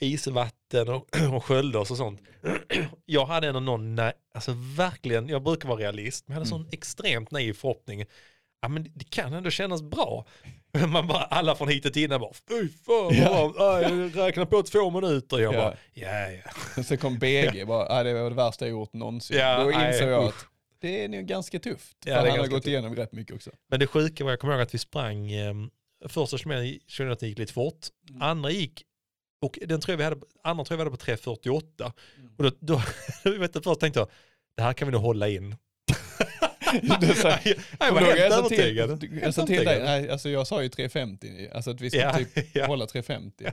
isvatten 0.00 0.88
och, 0.88 1.06
och 1.34 1.44
sköljde 1.44 1.78
oss 1.78 1.90
och 1.90 1.96
sånt. 1.96 2.20
Jag 3.06 3.26
hade 3.26 3.48
ändå 3.48 3.60
någon, 3.60 3.94
nej, 3.94 4.12
alltså 4.34 4.52
verkligen, 4.76 5.28
jag 5.28 5.42
brukar 5.42 5.68
vara 5.68 5.78
realist, 5.80 6.28
men 6.28 6.34
jag 6.34 6.40
hade 6.44 6.54
Mm. 6.54 6.64
sån 6.64 6.72
extremt 6.72 7.30
naiv 7.30 7.52
förhoppning. 7.52 8.04
Ja 8.62 8.68
men 8.68 8.86
det 8.94 9.10
kan 9.10 9.32
ändå 9.32 9.50
kännas 9.50 9.82
bra. 9.82 10.26
Man 10.88 11.06
bara, 11.06 11.22
alla 11.22 11.54
från 11.54 11.68
hitet 11.68 11.96
innan 11.96 12.20
bara, 12.20 12.32
fy 12.48 12.68
fan 12.68 13.10
Ja. 13.14 13.82
jag 13.82 14.16
räknar 14.18 14.44
på 14.44 14.62
två 14.62 14.90
minuter. 14.90 15.38
Jag 15.38 15.54
Ja. 15.54 15.58
bara, 15.58 15.76
ja 15.94 16.30
ja. 16.76 16.82
Så 16.82 16.96
kom 16.96 17.18
BG, 17.18 17.64
bara, 17.66 18.02
det 18.02 18.14
var 18.14 18.30
det 18.30 18.36
värsta 18.36 18.64
jag 18.64 18.70
gjort 18.70 18.92
någonsin. 18.92 19.36
Ja, 19.38 19.64
Då 19.64 19.70
insåg 19.72 20.08
jag 20.08 20.24
att 20.24 20.46
det 20.80 21.04
är 21.04 21.08
nog 21.08 21.24
ganska 21.26 21.58
tufft. 21.58 21.96
Ja, 22.04 22.14
för 22.20 22.28
han 22.28 22.38
har 22.38 22.46
gått 22.46 22.50
tufft. 22.50 22.66
igenom 22.66 22.96
rätt 22.96 23.12
mycket 23.12 23.36
också. 23.36 23.50
Men 23.70 23.80
det 23.80 23.86
sjuka 23.86 24.24
var, 24.24 24.30
jag 24.30 24.40
kommer 24.40 24.54
ihåg 24.54 24.62
att 24.62 24.74
vi 24.74 24.78
sprang, 24.78 25.32
eh, 25.32 25.54
första 26.08 26.38
kilometern 26.38 27.28
gick 27.28 27.38
lite 27.38 27.52
fort, 27.52 27.86
Mm. 28.10 28.22
andra 28.22 28.50
gick, 28.50 28.84
och 29.42 29.58
den 29.66 29.80
tror 29.80 29.92
jag 29.92 29.98
vi 29.98 30.04
hade, 30.04 30.16
andra 30.44 30.64
tror 30.64 30.80
jag 30.80 30.84
vi 30.84 30.90
hade 30.90 31.20
på 31.20 31.36
3.48. 31.36 31.92
Mm. 32.18 32.30
Och 32.38 32.44
då, 32.44 32.50
då 32.60 32.82
jag 33.24 33.32
vet 33.38 33.52
du, 33.52 33.62
först 33.62 33.80
tänkte 33.80 34.00
jag, 34.00 34.08
det 34.56 34.62
här 34.62 34.72
kan 34.72 34.88
vi 34.88 34.92
nog 34.92 35.02
hålla 35.02 35.28
in. 35.28 35.56
Du 37.00 37.06
sa- 37.14 37.28
jag 37.80 37.92
var 37.92 38.00
helt 38.00 38.18
jag 38.18 38.32
övertygad. 38.32 39.04
Jag 39.22 39.34
sa 39.34 39.46
till 39.46 39.64
dig, 39.64 39.82
nej, 39.84 40.10
alltså 40.10 40.28
jag 40.28 40.46
sa 40.46 40.62
ju 40.62 40.68
350, 40.68 41.48
alltså 41.52 41.70
att 41.70 41.80
vi 41.80 41.90
skulle 41.90 42.02
Ja, 42.02 42.14
typ 42.34 42.56
ja. 42.56 42.66
hålla 42.66 42.86
350. 42.86 43.44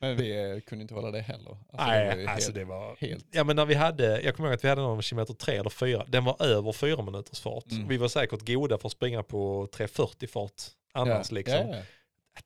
Men 0.00 0.16
vi 0.16 0.50
eh, 0.54 0.60
kunde 0.60 0.82
inte 0.82 0.94
hålla 0.94 1.10
det 1.10 1.20
heller. 1.20 1.56
Alltså, 1.72 1.72
det 1.72 1.84
var 1.84 1.86
Nej, 2.16 2.26
alltså 2.26 2.46
helt, 2.48 2.54
det 2.54 2.64
var... 2.64 2.96
helt. 2.96 3.26
Ja 3.30 3.44
men 3.44 3.56
när 3.56 3.64
vi 3.66 3.74
hade, 3.74 4.20
jag 4.20 4.36
kommer 4.36 4.48
ihåg 4.48 4.54
att 4.54 4.64
vi 4.64 4.68
hade 4.68 4.80
någon 4.82 5.02
kilometer 5.02 5.34
tre 5.34 5.56
eller 5.56 5.70
fyra, 5.70 6.04
den 6.08 6.24
var 6.24 6.42
över 6.42 6.72
fyra 6.72 7.02
minuters 7.02 7.40
fart. 7.40 7.70
Mm. 7.70 7.88
Vi 7.88 7.96
var 7.96 8.08
säkert 8.08 8.46
goda 8.46 8.78
för 8.78 8.88
att 8.88 8.92
springa 8.92 9.22
på 9.22 9.66
3.40 9.66 10.26
fart 10.26 10.62
annars 10.96 11.30
ja, 11.30 11.34
liksom. 11.34 11.68
Ja, 11.68 11.76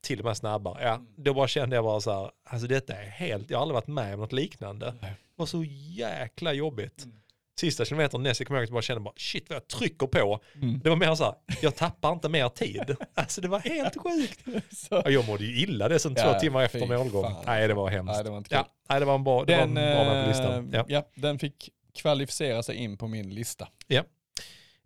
till 0.01 0.19
och 0.19 0.25
med 0.25 0.37
snabbare. 0.37 0.83
Ja, 0.85 1.01
då 1.17 1.35
bara 1.35 1.49
kände 1.49 1.77
jag 1.77 1.85
bara 1.85 2.01
så 2.01 2.13
här, 2.13 2.31
alltså 2.45 2.67
detta 2.67 2.95
är 2.97 3.07
helt, 3.07 3.51
jag 3.51 3.59
har 3.59 3.63
aldrig 3.63 3.75
varit 3.75 3.87
med 3.87 4.15
om 4.15 4.21
något 4.21 4.33
liknande. 4.33 4.95
Det 5.01 5.15
var 5.37 5.47
så 5.47 5.65
jäkla 5.89 6.53
jobbigt. 6.53 7.05
Mm. 7.05 7.17
Sista 7.61 7.85
kilometern 7.85 8.23
nästa 8.23 8.45
kommer 8.45 8.61
jag 8.61 8.63
ihåg 8.63 8.65
att 8.65 8.69
jag 8.71 8.75
bara 8.75 8.83
kände 8.83 9.01
bara 9.01 9.15
shit 9.17 9.49
vad 9.51 9.57
jag 9.57 9.69
trycker 9.69 10.07
på. 10.07 10.41
Mm. 10.55 10.81
Det 10.85 10.89
var 10.89 10.97
mer 10.97 11.15
så 11.15 11.25
här, 11.25 11.35
jag 11.63 11.77
tappar 11.77 12.13
inte 12.13 12.29
mer 12.29 12.49
tid. 12.49 12.97
Alltså 13.15 13.41
det 13.41 13.49
var 13.49 13.59
helt 13.59 13.97
sjukt. 14.03 14.41
Så. 14.77 15.03
Ja, 15.05 15.11
Jag 15.11 15.27
mådde 15.27 15.45
ju 15.45 15.61
illa 15.63 15.89
det 15.89 15.99
som 15.99 16.15
Ja, 16.17 16.33
två 16.33 16.41
timmar 16.41 16.63
efter 16.63 16.87
målgång. 16.87 17.23
fan. 17.23 17.43
Nej 17.47 17.69
det 17.69 17.75
var 17.75 17.91
hemskt. 17.91 18.15
Nej, 18.15 18.25
det 18.25 18.31
var 18.31 18.39
inte 18.39 18.49
kul. 18.51 18.59
ja, 18.59 18.67
nej, 18.89 19.01
det 19.01 19.07
var 19.07 19.15
en 19.15 19.25
bra, 19.25 19.45
det 19.45 19.57
Den, 19.57 19.75
var 19.75 19.83
en 19.83 19.95
bra 19.97 20.05
på 20.05 20.19
eh, 20.21 20.29
listan. 20.29 20.71
Ja. 20.73 20.85
ja, 20.89 21.03
den 21.15 21.39
fick 21.39 21.71
kvalificera 21.95 22.63
sig 22.63 22.77
in 22.77 22.99
på 22.99 23.09
min 23.09 23.35
lista. 23.35 23.69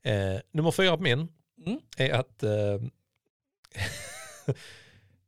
Eh, 0.03 0.12
nummer 0.53 0.71
fyra 0.71 0.97
på 0.97 1.03
min 1.03 1.29
Mm. 1.67 1.79
är 1.97 2.12
att 2.12 2.43
eh, 2.43 2.51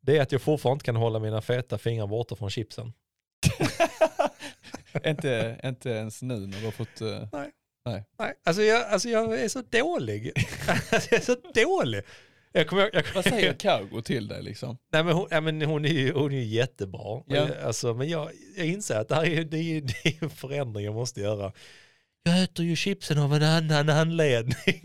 det 0.00 0.16
är 0.16 0.22
att 0.22 0.32
jag 0.32 0.42
fortfarande 0.42 0.74
inte 0.74 0.84
kan 0.84 0.96
hålla 0.96 1.18
mina 1.18 1.40
feta 1.40 1.78
fingrar 1.78 2.06
borta 2.06 2.36
från 2.36 2.50
chipsen. 2.50 2.92
inte, 5.06 5.60
inte 5.64 5.90
ens 5.90 6.22
nu 6.22 6.46
när 6.46 6.58
du 6.58 6.64
har 6.64 6.72
fått... 6.72 7.00
eh, 7.00 7.28
Nej, 8.18 8.34
alltså 8.44 8.62
jag, 8.62 8.86
alltså 8.86 9.08
jag 9.08 9.40
är 9.40 9.48
så 9.48 9.62
dålig. 9.62 10.32
alltså 10.68 11.08
jag 11.10 11.20
är 11.20 11.24
så 11.24 11.36
dålig. 11.54 12.02
Jag 12.52 12.66
kommer, 12.66 12.90
jag, 12.92 13.04
vad 13.14 13.24
säger 13.24 13.52
Cargo 13.52 14.02
till 14.02 14.28
dig 14.28 14.42
liksom? 14.42 14.78
Nej, 14.92 15.04
men 15.04 15.14
hon, 15.14 15.28
ja, 15.30 15.40
men 15.40 15.62
hon, 15.62 15.84
är 15.84 15.88
ju, 15.88 16.12
hon 16.12 16.32
är 16.32 16.36
ju 16.36 16.44
jättebra. 16.44 17.22
Ja. 17.26 17.44
Men, 17.44 17.66
alltså, 17.66 17.94
men 17.94 18.08
jag, 18.08 18.30
jag 18.56 18.66
inser 18.66 19.00
att 19.00 19.08
det 19.08 19.14
här 19.14 19.24
är, 19.24 19.44
det 19.44 19.58
är, 19.58 19.80
det 19.80 20.08
är 20.08 20.22
en 20.24 20.30
förändring 20.30 20.84
jag 20.84 20.94
måste 20.94 21.20
göra. 21.20 21.52
Jag 22.26 22.42
äter 22.42 22.64
ju 22.64 22.76
chipsen 22.76 23.18
av 23.18 23.34
en 23.34 23.42
annan 23.42 23.88
anledning. 23.88 24.56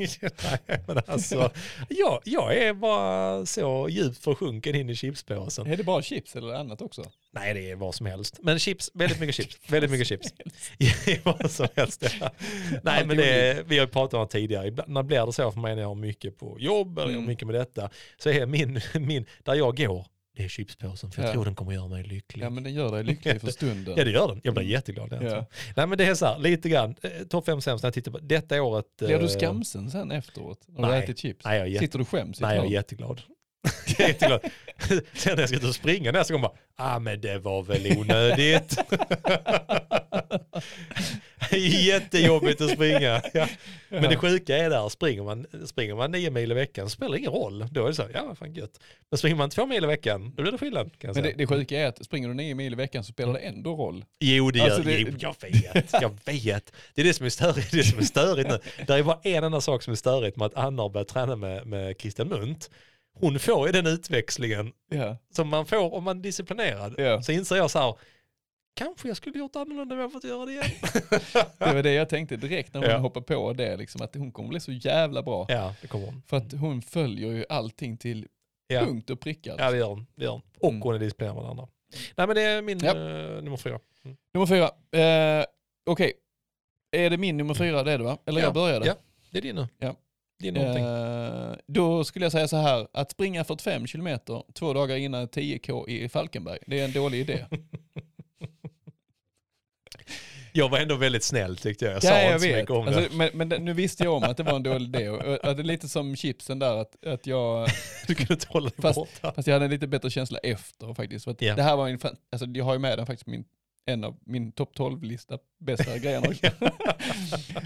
Nej, 0.67 0.79
men 0.87 0.97
alltså, 1.07 1.51
jag, 1.89 2.21
jag 2.25 2.57
är 2.57 2.73
bara 2.73 3.45
så 3.45 3.89
djupt 3.89 4.23
försjunken 4.23 4.75
in 4.75 4.89
i 4.89 4.95
chipspåsen. 4.95 5.67
Är 5.67 5.77
det 5.77 5.83
bara 5.83 6.01
chips 6.01 6.35
eller 6.35 6.53
annat 6.53 6.81
också? 6.81 7.03
Nej, 7.33 7.53
det 7.53 7.71
är 7.71 7.75
vad 7.75 7.95
som 7.95 8.05
helst. 8.05 8.39
Men 8.43 8.59
chips, 8.59 8.91
väldigt 8.93 9.19
mycket 9.19 9.35
chips. 9.35 9.57
Väldigt 9.69 9.91
mycket 9.91 10.07
chips. 10.07 10.27
vad 11.23 11.51
som 11.51 11.67
helst. 11.75 12.05
Ja. 12.19 12.31
Nej, 12.83 13.05
men 13.05 13.17
det, 13.17 13.63
vi 13.67 13.79
har 13.79 13.87
pratat 13.87 14.13
om 14.13 14.21
det 14.25 14.31
tidigare. 14.31 14.67
Ibland, 14.67 14.91
när 14.93 15.03
blir 15.03 15.25
det 15.25 15.33
så 15.33 15.51
för 15.51 15.59
mig 15.59 15.75
när 15.75 15.81
jag 15.81 15.89
har 15.89 15.95
mycket 15.95 16.37
på 16.37 16.57
jobb 16.59 16.99
eller 16.99 17.13
Mm. 17.13 17.25
mycket 17.25 17.47
med 17.47 17.55
detta, 17.55 17.89
så 18.17 18.29
är 18.29 18.45
min, 18.45 18.81
min 18.93 19.25
där 19.43 19.53
jag 19.55 19.77
går, 19.77 20.05
det 20.41 20.45
är 20.45 20.49
chipspåsen. 20.49 21.11
För 21.11 21.21
jag 21.21 21.29
Ja. 21.29 21.33
tror 21.33 21.45
den 21.45 21.55
kommer 21.55 21.71
göra 21.73 21.87
mig 21.87 22.03
lycklig. 22.03 22.45
Ja 22.45 22.49
men 22.49 22.63
den 22.63 22.73
gör 22.73 22.91
dig 22.91 23.03
lycklig 23.03 23.41
för 23.41 23.47
stunden. 23.51 23.93
Ja 23.97 24.03
det 24.03 24.11
gör 24.11 24.27
den. 24.27 24.41
Jag 24.43 24.53
blir 24.53 24.63
jätteglad. 24.65 25.13
Alltså. 25.13 25.35
Ja. 25.35 25.45
Nej 25.75 25.87
men 25.87 25.97
det 25.97 26.05
är 26.05 26.15
så 26.15 26.25
här, 26.25 26.39
lite 26.39 26.69
grann, 26.69 26.95
eh, 27.01 27.09
topp 27.29 27.45
fem 27.45 27.61
sämst 27.61 27.83
när 27.83 27.87
jag 27.87 27.93
tittar 27.93 28.11
på 28.11 28.19
detta 28.19 28.61
året. 28.61 28.85
Blir 28.97 29.07
du 29.19 29.23
eh, 29.23 29.27
skamsen 29.27 29.91
sen 29.91 30.11
efteråt? 30.11 30.59
När 30.67 30.81
du 30.83 30.87
nej. 30.93 31.03
ätit 31.03 31.19
chips? 31.19 31.45
Nej 31.45 31.57
jag 31.57 31.67
är, 31.67 31.71
jätte, 31.71 31.85
Sitter 31.85 31.99
du 31.99 32.05
skäms? 32.05 32.39
nej, 32.41 32.55
jag 32.55 32.65
är 32.65 32.69
jätteglad. 32.69 33.21
Jag 33.97 34.09
är. 34.09 34.39
Sen 35.17 35.35
när 35.35 35.39
jag 35.39 35.49
ska 35.49 35.57
ut 35.57 35.63
och 35.63 35.75
springa 35.75 36.11
nästa 36.11 36.33
gång 36.33 36.41
bara, 36.41 36.51
ah 36.75 36.99
men 36.99 37.21
det 37.21 37.37
var 37.37 37.63
väl 37.63 37.97
onödigt. 37.97 38.77
Jättejobbigt 41.81 42.61
att 42.61 42.69
springa. 42.71 43.21
Ja. 43.33 43.47
Men 43.89 44.03
det 44.03 44.15
sjuka 44.17 44.57
är 44.57 44.69
där, 44.69 44.89
springer 44.89 45.23
man, 45.23 45.45
springer 45.65 45.95
man 45.95 46.11
nio 46.11 46.29
mil 46.31 46.51
i 46.51 46.55
veckan 46.55 46.89
så 46.89 46.93
spelar 46.93 47.11
det 47.11 47.19
ingen 47.19 47.31
roll. 47.31 47.65
Då 47.71 47.83
är 47.83 47.87
det 47.87 47.95
så, 47.95 48.05
ja 48.13 48.25
vad 48.27 48.37
fan 48.37 48.53
gött. 48.53 48.79
Men 49.11 49.17
springer 49.17 49.35
man 49.35 49.49
två 49.49 49.65
mil 49.65 49.83
i 49.83 49.87
veckan, 49.87 50.33
då 50.35 50.41
blir 50.41 50.51
det 50.51 50.57
skillnad. 50.57 50.91
Men 51.03 51.13
det, 51.13 51.33
det 51.37 51.47
sjuka 51.47 51.79
är 51.79 51.87
att 51.87 52.05
springer 52.05 52.27
du 52.27 52.33
nio 52.33 52.55
mil 52.55 52.73
i 52.73 52.75
veckan 52.75 53.03
så 53.03 53.11
spelar 53.11 53.33
det 53.33 53.39
ändå 53.39 53.75
roll. 53.75 54.05
Jo, 54.19 54.51
det 54.51 54.59
gör 54.59 54.65
Alltså, 54.65 54.81
det- 54.83 54.97
jo, 54.99 55.07
jag 55.19 55.35
vet. 55.41 55.93
Jag 56.01 56.11
vet. 56.25 56.73
Det 56.95 57.01
är 57.01 57.05
det 57.05 57.13
som 57.13 57.25
är 57.25 57.29
störigt, 57.29 57.71
det 57.71 57.83
som 57.83 57.99
är 57.99 58.03
störigt 58.03 58.49
nu. 58.49 58.59
Det 58.87 58.93
är 58.93 59.03
bara 59.03 59.19
en 59.23 59.43
enda 59.43 59.61
sak 59.61 59.83
som 59.83 59.91
är 59.91 59.95
störigt 59.97 60.37
med 60.37 60.45
att 60.45 60.55
Anna 60.55 60.81
har 60.81 60.89
börjat 60.89 61.07
träna 61.07 61.35
med, 61.35 61.65
med 61.67 61.95
Christian 61.99 62.27
Munt. 62.27 62.69
Hon 63.13 63.39
får 63.39 63.67
ju 63.67 63.71
den 63.71 63.87
utväxlingen 63.87 64.73
Ja. 64.89 65.17
som 65.35 65.47
man 65.47 65.65
får 65.65 65.93
om 65.93 66.03
man 66.03 66.17
är 66.17 66.21
disciplinerad. 66.23 66.95
Ja. 66.97 67.21
Så 67.21 67.31
inser 67.31 67.55
jag 67.55 67.71
så 67.71 67.79
här, 67.79 67.95
kanske 68.75 69.07
jag 69.07 69.17
skulle 69.17 69.39
gjort 69.39 69.55
annorlunda 69.55 69.95
om 69.95 70.01
jag 70.01 70.11
fått 70.11 70.23
göra 70.23 70.45
det 70.45 70.51
igen. 70.51 70.65
Det 71.57 71.73
var 71.73 71.83
det 71.83 71.93
jag 71.93 72.09
tänkte 72.09 72.35
direkt 72.35 72.73
när 72.73 72.81
hon 72.81 72.89
Ja. 72.89 72.97
hoppade 72.97 73.25
på 73.25 73.53
det, 73.53 73.77
liksom, 73.77 74.01
att 74.01 74.15
hon 74.15 74.31
kommer 74.31 74.49
bli 74.49 74.59
så 74.59 74.71
jävla 74.71 75.23
bra. 75.23 75.45
ja, 75.49 75.75
det 75.81 75.87
kommer 75.87 76.05
hon. 76.05 76.21
För 76.27 76.37
att 76.37 76.51
hon 76.53 76.81
följer 76.81 77.31
ju 77.31 77.45
allting 77.49 77.97
till 77.97 78.27
Ja, 78.67 78.79
punkt 78.85 79.09
och 79.09 79.19
pricka. 79.19 79.55
ja 79.57 79.71
det 79.71 79.77
gör 79.77 79.87
hon. 79.87 80.05
Det 80.15 80.23
gör 80.23 80.31
hon. 80.31 80.41
Och 80.59 80.69
Mm. 80.69 80.81
hon 80.81 80.95
är 80.95 80.99
disciplinerad 80.99 81.35
med 81.35 81.45
andra. 81.45 81.67
Nej 82.15 82.27
men 82.27 82.35
det 82.35 82.41
är 82.41 82.61
min 82.61 82.79
Japp. 82.79 82.95
eh, 82.95 83.01
nummer 83.43 83.57
fyra. 83.57 83.79
Mm. 84.05 84.17
Nummer 84.33 84.47
fyra. 84.47 84.69
Eh, 85.39 85.45
Okej, 85.85 86.13
är 86.91 87.09
det 87.09 87.17
min 87.17 87.37
nummer 87.37 87.53
fyra 87.53 87.83
det 87.83 87.91
är 87.91 87.97
det 87.97 88.03
va? 88.03 88.17
Eller 88.25 88.39
Ja. 88.41 88.45
jag 88.45 88.53
började? 88.53 88.85
Ja. 88.85 88.95
Det 89.31 89.37
är 89.37 89.41
din 89.41 89.55
nu. 89.55 89.67
Ja. 89.79 89.95
Är 90.47 90.51
någonting. 90.51 90.83
Eh, 90.83 91.55
då 91.67 92.03
skulle 92.03 92.25
jag 92.25 92.31
säga 92.31 92.47
så 92.47 92.57
här, 92.57 92.87
att 92.93 93.11
springa 93.11 93.43
45 93.43 93.87
kilometer 93.87 94.43
två 94.53 94.73
dagar 94.73 94.95
innan 94.95 95.27
10K 95.27 95.89
i 95.89 96.09
Falkenberg, 96.09 96.57
det 96.67 96.79
är 96.79 96.85
en 96.85 96.91
dålig 96.91 97.19
idé. 97.19 97.45
Jag 100.53 100.69
var 100.69 100.79
ändå 100.79 100.95
väldigt 100.95 101.23
snäll 101.23 101.57
tyckte 101.57 101.85
jag. 101.85 101.93
Jag 101.93 102.03
ja, 102.03 102.09
sa 102.09 102.17
jag 102.17 102.25
inte 102.27 102.39
så 102.39 102.47
vet. 102.47 102.55
mycket 102.57 102.71
om 102.71 102.87
Alltså, 102.87 103.01
det. 103.01 103.09
men, 103.33 103.49
men 103.49 103.65
nu 103.65 103.73
visste 103.73 104.03
jag 104.03 104.13
om 104.13 104.23
att 104.23 104.37
det 104.37 104.43
var 104.43 104.55
en 104.55 104.63
dålig 104.63 104.85
idé. 104.95 105.07
Att 105.43 105.57
det 105.57 105.61
är 105.61 105.63
lite 105.63 105.89
som 105.89 106.15
chipsen 106.15 106.59
där, 106.59 106.77
att, 106.77 107.05
att 107.05 107.27
jag, 107.27 107.67
Du 108.07 108.15
kunde 108.15 108.33
inte 108.33 108.47
hålla 108.49 108.69
dig 108.69 108.77
Fast- 108.81 108.95
borta. 108.95 109.33
fast 109.33 109.47
jag 109.47 109.55
hade 109.55 109.65
en 109.65 109.71
lite 109.71 109.87
bättre 109.87 110.09
känsla 110.09 110.37
efter 110.37 110.93
faktiskt. 110.93 111.25
För 111.25 111.35
Ja. 111.39 111.55
Det 111.55 111.63
här 111.63 111.75
var 111.75 111.87
en, 111.89 111.99
alltså 112.31 112.45
jag 112.53 112.65
har 112.65 112.73
ju 112.73 112.79
med 112.79 112.97
den 112.99 113.05
faktiskt 113.05 113.27
min, 113.27 113.43
en 113.85 114.03
av 114.03 114.17
min 114.25 114.51
topp 114.51 114.71
12-lista 114.77 115.37
bästa 115.59 115.97
grejerna. 115.97 116.27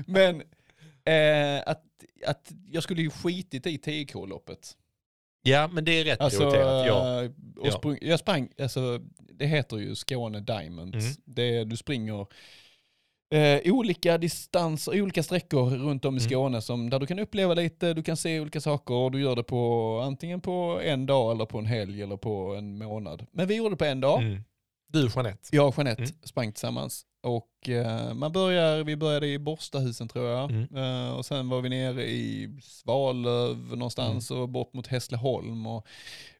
men 0.07 0.41
eh, 1.05 1.63
att, 1.65 1.83
att 2.25 2.51
jag 2.71 2.83
skulle 2.83 3.01
ju 3.01 3.09
skitit 3.09 3.67
i 3.67 3.77
10K-loppet. 3.77 4.75
Ja, 5.41 5.67
men 5.67 5.85
det 5.85 5.91
är 5.99 6.03
rätt 6.05 6.21
Alltså, 6.21 6.39
prioriterat. 6.39 6.87
Ja. 6.87 7.23
eh, 7.23 7.31
och 7.57 7.67
Ja. 7.67 7.71
sprung, 7.71 7.97
jag 8.01 8.19
sprang, 8.19 8.49
alltså, 8.61 8.99
det 9.33 9.45
heter 9.45 9.77
ju 9.77 9.95
Skåne 9.95 10.39
Diamonds. 10.39 11.05
Mm. 11.05 11.15
Det, 11.25 11.63
du 11.63 11.77
springer 11.77 12.27
eh, 13.33 13.73
olika 13.73 14.17
distanser, 14.17 15.01
olika 15.01 15.23
sträckor 15.23 15.69
runt 15.69 16.05
om 16.05 16.15
i 16.15 16.19
Mm. 16.19 16.29
Skåne 16.29 16.61
som, 16.61 16.89
där 16.89 16.99
du 16.99 17.05
kan 17.07 17.19
uppleva 17.19 17.53
lite, 17.53 17.93
du 17.93 18.03
kan 18.03 18.17
se 18.17 18.39
olika 18.39 18.61
saker 18.61 18.93
och 18.93 19.11
du 19.11 19.21
gör 19.21 19.35
det 19.35 19.43
på 19.43 19.99
antingen 20.05 20.41
på 20.41 20.79
en 20.83 21.05
dag 21.05 21.31
eller 21.31 21.45
på 21.45 21.57
en 21.59 21.65
helg 21.65 22.01
eller 22.01 22.17
på 22.17 22.55
en 22.55 22.77
månad. 22.77 23.25
Men 23.31 23.47
vi 23.47 23.55
gjorde 23.55 23.69
det 23.69 23.77
på 23.77 23.85
en 23.85 24.01
dag. 24.01 24.21
Mm. 24.21 24.43
Du 25.01 25.09
Jeanette. 25.15 25.49
Jag 25.55 25.67
och 25.67 25.73
Jeanette 25.77 26.01
Mm. 26.03 26.13
sprang 26.23 26.51
tillsammans. 26.51 27.05
Och 27.23 27.69
eh, 27.69 28.13
man 28.13 28.31
börjar, 28.31 28.83
vi 28.83 28.95
började 28.95 29.27
i 29.27 29.39
Borstahusen 29.39 30.07
tror 30.07 30.25
jag. 30.29 30.51
Mm. 30.51 30.75
Eh, 30.75 31.11
och 31.15 31.25
sen 31.25 31.49
var 31.49 31.61
vi 31.61 31.69
nere 31.69 32.03
i 32.05 32.49
Svalöv 32.63 33.57
någonstans 33.57 34.31
Mm. 34.31 34.43
och 34.43 34.49
bort 34.49 34.73
mot 34.73 34.87
Hässleholm. 34.87 35.67
Och 35.67 35.87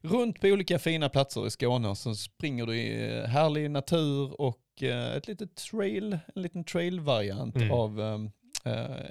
runt 0.00 0.40
på 0.40 0.46
olika 0.46 0.78
fina 0.78 1.08
platser 1.08 1.46
i 1.46 1.50
Skåne. 1.50 1.88
Och 1.88 1.98
så 1.98 2.14
springer 2.14 2.66
du 2.66 2.76
i 2.76 3.16
eh, 3.18 3.24
härlig 3.24 3.70
natur 3.70 4.40
och 4.40 4.82
eh, 4.82 5.16
ett 5.16 5.28
litet 5.28 5.54
trail, 5.54 6.18
en 6.34 6.42
liten 6.42 6.64
trailvariant 6.64 7.56
Mm. 7.56 7.70
av 7.70 8.00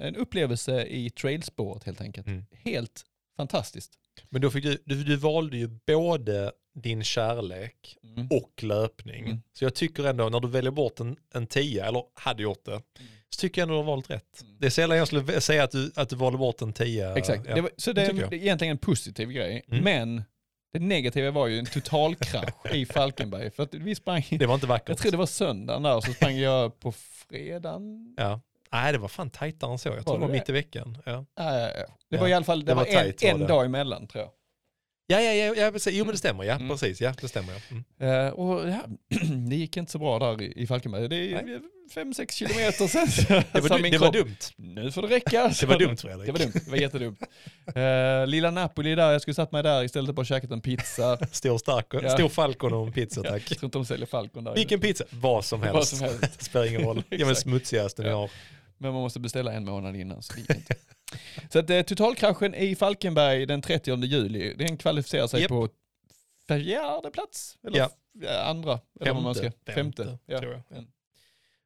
en 0.00 0.16
upplevelse 0.16 0.86
i 0.86 1.10
trailspåret 1.10 1.84
helt 1.84 2.00
enkelt. 2.00 2.26
Mm. 2.26 2.44
Helt 2.64 3.04
fantastiskt. 3.36 3.92
Men 4.30 4.40
då 4.42 4.50
fick 4.50 4.64
du, 4.64 4.82
du, 4.84 5.04
du 5.04 5.16
valde 5.16 5.56
ju 5.56 5.68
både 5.86 6.52
din 6.82 7.04
kärlek 7.04 7.98
Mm. 8.16 8.28
och 8.30 8.62
löpning. 8.62 9.24
Mm. 9.26 9.42
Så 9.52 9.64
jag 9.64 9.74
tycker 9.74 10.04
ändå 10.04 10.28
när 10.28 10.40
du 10.40 10.48
väljer 10.48 10.70
bort 10.70 11.00
en, 11.00 11.16
en 11.34 11.46
tia, 11.46 11.86
eller 11.86 12.02
hade 12.14 12.42
gjort 12.42 12.64
det, 12.64 12.82
så 13.30 13.40
tycker 13.40 13.60
jag 13.60 13.66
ändå 13.66 13.74
du 13.74 13.78
har 13.78 13.84
valt 13.96 14.10
rätt. 14.10 14.42
Mm. 14.42 14.56
Det 14.60 14.66
är 14.66 14.70
sällan 14.70 14.96
jag 14.98 15.06
skulle 15.06 15.40
säga 15.40 15.64
att 15.64 15.70
du, 15.70 15.92
att 15.96 16.08
du 16.08 16.16
valde 16.16 16.38
bort 16.38 16.62
en 16.62 16.72
tia. 16.72 17.16
Exakt, 17.16 17.42
Ja. 17.48 17.54
det 17.54 17.60
var, 17.60 17.70
så 17.76 17.92
det 17.92 18.12
det 18.12 18.22
är 18.22 18.34
egentligen 18.34 18.70
en 18.72 18.78
positiv 18.78 19.28
grej. 19.30 19.62
Mm. 19.68 19.84
Men 19.84 20.24
det 20.72 20.78
negativa 20.78 21.30
var 21.30 21.46
ju 21.46 21.58
en 21.58 21.66
totalkrasch 21.66 22.66
i 22.74 22.86
Falkenberg. 22.86 23.50
För 23.50 23.62
att 23.62 23.74
vi 23.74 23.94
sprang, 23.94 24.22
Det 24.30 24.46
var 24.46 24.54
inte 24.54 24.66
vackert. 24.66 24.88
jag 24.88 24.98
tror 24.98 25.10
det 25.10 25.16
var 25.18 25.26
söndagen 25.26 25.82
där, 25.82 25.96
och 25.96 26.04
så 26.04 26.12
sprang 26.12 26.36
jag 26.36 26.80
på 26.80 26.92
fredagen. 26.92 28.14
ja. 28.16 28.40
Nej, 28.72 28.92
det 28.92 28.98
var 28.98 29.08
fan 29.08 29.30
tajtare 29.30 29.72
än 29.72 29.78
så. 29.78 29.88
Jag 29.88 29.94
tror 30.04 30.04
Var 30.06 30.20
det 30.20 30.26
var 30.26 30.32
mitt 30.32 30.48
i 30.48 30.52
veckan. 30.52 30.98
Ja, 31.06 31.12
ja. 31.36 31.42
Det 31.42 31.86
Ja, 32.08 32.20
var 32.20 32.28
i 32.28 32.32
alla 32.32 32.44
fall 32.44 32.60
det 32.60 32.66
det 32.66 32.74
var 32.74 32.82
var 32.82 32.88
en, 32.88 32.94
tajt, 32.94 33.22
en 33.22 33.40
det. 33.40 33.46
dag 33.46 33.64
emellan 33.64 34.06
tror 34.06 34.24
jag. 34.24 34.30
Ja, 35.06 35.20
ja, 35.20 35.32
ja, 35.32 35.54
ja 35.56 35.70
precis. 35.72 35.94
Jo, 35.94 36.04
men 36.04 36.12
det 36.12 36.18
stämmer. 36.18 36.44
Ja, 36.44 36.54
Mm. 36.54 36.68
precis. 36.68 37.00
Ja, 37.00 37.14
det 37.20 37.28
stämmer. 37.28 37.52
Ja. 37.52 37.76
Mm. 38.00 38.26
Eh, 38.26 38.32
och 38.32 38.68
ja, 38.68 38.80
det 39.48 39.56
gick 39.56 39.76
inte 39.76 39.92
så 39.92 39.98
bra 39.98 40.18
där 40.18 40.42
i, 40.42 40.52
i 40.62 40.66
Falkenberg. 40.66 41.08
Det 41.08 41.16
är 41.16 41.42
Nej. 41.42 41.58
fem, 41.94 42.14
sex 42.14 42.34
kilometer 42.34 42.86
sen. 42.86 43.06
Det, 43.52 43.60
var, 43.60 43.68
sa 43.68 43.78
du- 43.78 43.90
det 43.90 43.98
var 43.98 44.12
dumt. 44.12 44.36
Nu 44.56 44.92
får 44.92 45.02
det 45.02 45.08
räcka. 45.08 45.52
Det 45.60 45.66
var 45.66 45.78
dumt 45.78 45.96
Fredrik. 45.96 46.26
Det 46.26 46.32
var 46.32 46.38
dumt, 46.38 46.52
det 46.64 46.70
var 46.70 46.76
jättedumt. 46.78 47.20
Uh, 47.76 48.26
lilla 48.26 48.50
Napoli 48.50 48.94
där, 48.94 49.12
jag 49.12 49.22
skulle 49.22 49.34
satt 49.34 49.52
mig 49.52 49.62
där 49.62 49.84
istället 49.84 50.06
för 50.08 50.12
bara 50.12 50.26
käkat 50.26 50.50
en 50.50 50.60
pizza. 50.60 51.18
Stor, 51.32 51.58
stark, 51.58 51.86
Ja. 51.90 52.10
stor 52.10 52.28
Falcon 52.28 52.72
och 52.72 52.86
en 52.86 52.92
pizza 52.92 53.20
Jag 53.24 53.32
tack. 53.32 53.44
tror 53.44 53.64
inte 53.64 53.78
de 53.78 53.84
säljer 53.84 54.06
Falcon 54.06 54.44
där. 54.44 54.54
Vilken 54.54 54.80
pizza? 54.80 55.04
Vad 55.10 55.44
som 55.44 55.62
helst. 55.62 55.74
Vad 55.74 55.86
som 55.86 56.00
helst. 56.00 56.42
Spelar 56.42 56.66
ingen 56.66 56.82
roll. 56.82 56.96
Ja, 56.96 57.04
men 57.18 57.20
Exakt. 57.20 57.40
smutsigaste 57.40 58.02
Ja. 58.02 58.16
har. 58.16 58.30
Men 58.78 58.92
man 58.92 59.02
måste 59.02 59.20
beställa 59.20 59.52
en 59.52 59.64
månad 59.64 59.96
innan 59.96 60.22
så 60.22 60.32
det 60.32 60.40
gick 60.40 60.50
inte. 60.50 60.74
Så 61.50 61.58
att 61.58 61.70
eh, 61.70 61.82
totalkraschen 61.82 62.54
i 62.54 62.76
Falkenberg 62.76 63.46
den 63.46 63.62
30 63.62 64.04
juli, 64.04 64.54
den 64.54 64.76
kvalificerar 64.76 65.26
sig 65.26 65.40
Japp. 65.40 65.48
på 65.48 65.68
fjärde 66.48 67.10
plats? 67.10 67.58
Eller 67.66 67.78
Ja. 67.78 67.90
andra? 68.44 68.80
Eller 69.00 69.12
vad 69.14 69.22
man 69.22 69.34
ska. 69.34 69.42
Femte, 69.50 69.72
Femte. 69.72 70.04
femte, 70.04 70.18
ja. 70.26 70.38
tror 70.38 70.52
jag. 70.52 70.62
Ja. 70.68 70.84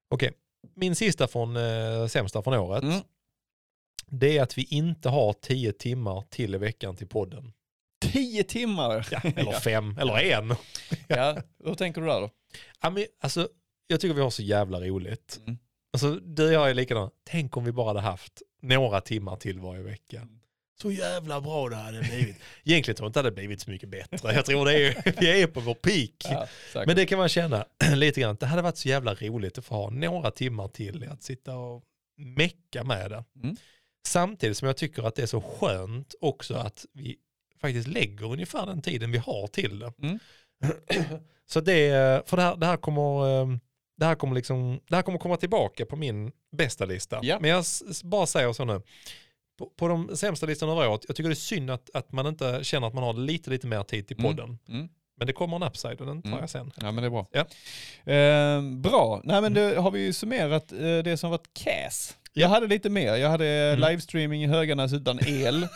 Okej, 0.08 0.32
min 0.74 0.94
sista 0.94 1.28
från 1.28 1.56
eh, 1.56 2.06
sämsta 2.06 2.42
från 2.42 2.54
året. 2.54 2.82
Mm. 2.82 3.00
Det 4.06 4.38
är 4.38 4.42
att 4.42 4.58
vi 4.58 4.62
inte 4.70 5.08
har 5.08 5.32
tio 5.32 5.72
timmar 5.72 6.24
till 6.30 6.54
i 6.54 6.58
veckan 6.58 6.96
till 6.96 7.08
podden. 7.08 7.52
Tio 8.12 8.42
timmar! 8.44 9.08
Ja, 9.10 9.20
eller 9.36 9.52
fem, 9.52 9.98
eller 10.00 10.18
en. 10.18 10.54
Ja, 11.08 11.36
hur 11.64 11.74
tänker 11.74 12.00
du 12.00 12.06
där 12.06 12.20
då? 12.20 12.30
Ja, 12.80 12.90
men, 12.90 13.04
alltså, 13.20 13.48
jag 13.86 14.00
tycker 14.00 14.14
vi 14.14 14.20
har 14.20 14.30
så 14.30 14.42
jävla 14.42 14.80
roligt. 14.80 15.40
Mm. 15.46 15.58
Alltså, 15.92 16.14
du 16.14 16.46
och 16.46 16.52
jag 16.52 16.70
är 16.70 16.74
likadana. 16.74 17.10
Tänk 17.24 17.56
om 17.56 17.64
vi 17.64 17.72
bara 17.72 17.86
hade 17.86 18.00
haft 18.00 18.42
några 18.60 19.00
timmar 19.00 19.36
till 19.36 19.60
varje 19.60 19.82
vecka. 19.82 20.16
Mm. 20.16 20.40
Så 20.82 20.90
jävla 20.90 21.40
bra 21.40 21.68
det 21.68 21.76
hade 21.76 22.00
blivit. 22.00 22.36
Egentligen 22.64 22.96
tror 22.96 23.04
jag 23.04 23.08
inte 23.08 23.18
det 23.18 23.26
hade 23.26 23.34
blivit 23.34 23.60
så 23.60 23.70
mycket 23.70 23.88
bättre. 23.88 24.34
Jag 24.34 24.46
tror 24.46 24.64
det 24.64 24.86
är, 24.86 25.20
vi 25.20 25.42
är 25.42 25.46
på 25.46 25.60
vår 25.60 25.74
peak. 25.74 26.10
Ja. 26.24 26.46
Men 26.86 26.96
det 26.96 27.06
kan 27.06 27.18
man 27.18 27.28
känna 27.28 27.64
lite 27.94 28.20
grann. 28.20 28.36
Det 28.40 28.46
hade 28.46 28.62
varit 28.62 28.76
så 28.76 28.88
jävla 28.88 29.14
roligt 29.14 29.58
att 29.58 29.64
få 29.64 29.74
ha 29.74 29.90
några 29.90 30.30
timmar 30.30 30.68
till 30.68 31.08
att 31.10 31.22
sitta 31.22 31.56
och 31.56 31.84
mecka 32.16 32.84
med 32.84 33.10
det. 33.10 33.24
Mm. 33.42 33.56
Samtidigt 34.06 34.56
som 34.56 34.66
jag 34.66 34.76
tycker 34.76 35.02
att 35.02 35.14
det 35.14 35.22
är 35.22 35.26
så 35.26 35.40
skönt 35.40 36.14
också 36.20 36.54
att 36.54 36.86
vi 36.92 37.16
faktiskt 37.60 37.88
lägger 37.88 38.32
ungefär 38.32 38.66
den 38.66 38.82
tiden 38.82 39.12
vi 39.12 39.18
har 39.18 39.46
till 39.46 39.78
det. 39.78 39.92
Mm. 40.02 40.18
Så 41.46 41.60
det, 41.60 42.28
för 42.28 42.36
det 42.36 42.42
här, 42.42 42.56
det 42.56 42.66
här 42.66 42.76
kommer, 42.76 43.40
eh, 43.40 43.56
det 44.00 44.06
här 44.06 44.14
kommer 44.14 44.34
liksom, 44.34 44.80
det 44.88 44.96
här 44.96 45.02
kommer 45.02 45.18
komma 45.18 45.36
tillbaka 45.36 45.86
på 45.86 45.96
min 45.96 46.32
bästa 46.56 46.84
lista. 46.84 47.18
Ja. 47.22 47.38
Men 47.40 47.50
jag 47.50 47.64
bara 48.04 48.26
säger 48.26 48.52
så 48.52 48.64
nu. 48.64 48.82
På, 49.58 49.66
på 49.76 49.88
de 49.88 50.16
sämsta 50.16 50.46
listorna 50.46 50.72
över 50.72 50.88
året, 50.88 51.04
jag 51.08 51.16
tycker 51.16 51.28
det 51.28 51.32
är 51.32 51.34
synd 51.34 51.70
att, 51.70 51.90
att 51.94 52.12
man 52.12 52.26
inte 52.26 52.60
känner 52.64 52.86
att 52.86 52.94
man 52.94 53.04
har 53.04 53.12
lite, 53.12 53.50
lite 53.50 53.66
mer 53.66 53.82
tid 53.82 54.06
till 54.08 54.18
Mm. 54.18 54.30
podden. 54.36 54.58
Mm. 54.68 54.88
Men 55.16 55.26
det 55.26 55.32
kommer 55.32 55.56
en 55.56 55.62
upside 55.62 56.00
och 56.00 56.06
den 56.06 56.22
tar 56.22 56.28
Mm. 56.28 56.40
jag 56.40 56.50
sen. 56.50 56.72
Ja 56.80 56.92
men 56.92 57.02
det 57.02 57.06
är 57.08 57.10
bra. 57.10 57.26
Ja. 57.32 57.40
Eh, 58.12 58.62
bra, 58.80 59.20
nej 59.24 59.40
men 59.42 59.54
då 59.54 59.80
har 59.80 59.90
vi 59.90 60.00
ju 60.00 60.12
summerat 60.12 60.72
eh, 60.72 60.78
det 60.78 61.16
som 61.16 61.30
varit 61.30 61.48
CAS. 61.54 62.16
Jag 62.32 62.48
hade 62.48 62.66
lite 62.66 62.90
mer, 62.90 63.16
jag 63.16 63.30
hade 63.30 63.46
Mm. 63.46 63.90
livestreaming 63.90 64.44
i 64.44 64.46
Höganäs 64.46 64.92
utan 64.92 65.18
el. 65.26 65.66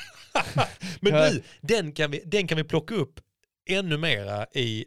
Men 1.00 1.12
du, 1.12 1.42
den 1.60 1.92
kan, 1.92 2.10
vi, 2.10 2.22
den 2.26 2.46
kan 2.46 2.56
vi 2.58 2.64
plocka 2.64 2.94
upp 2.94 3.20
ännu 3.70 3.96
mera 3.98 4.46
i, 4.54 4.84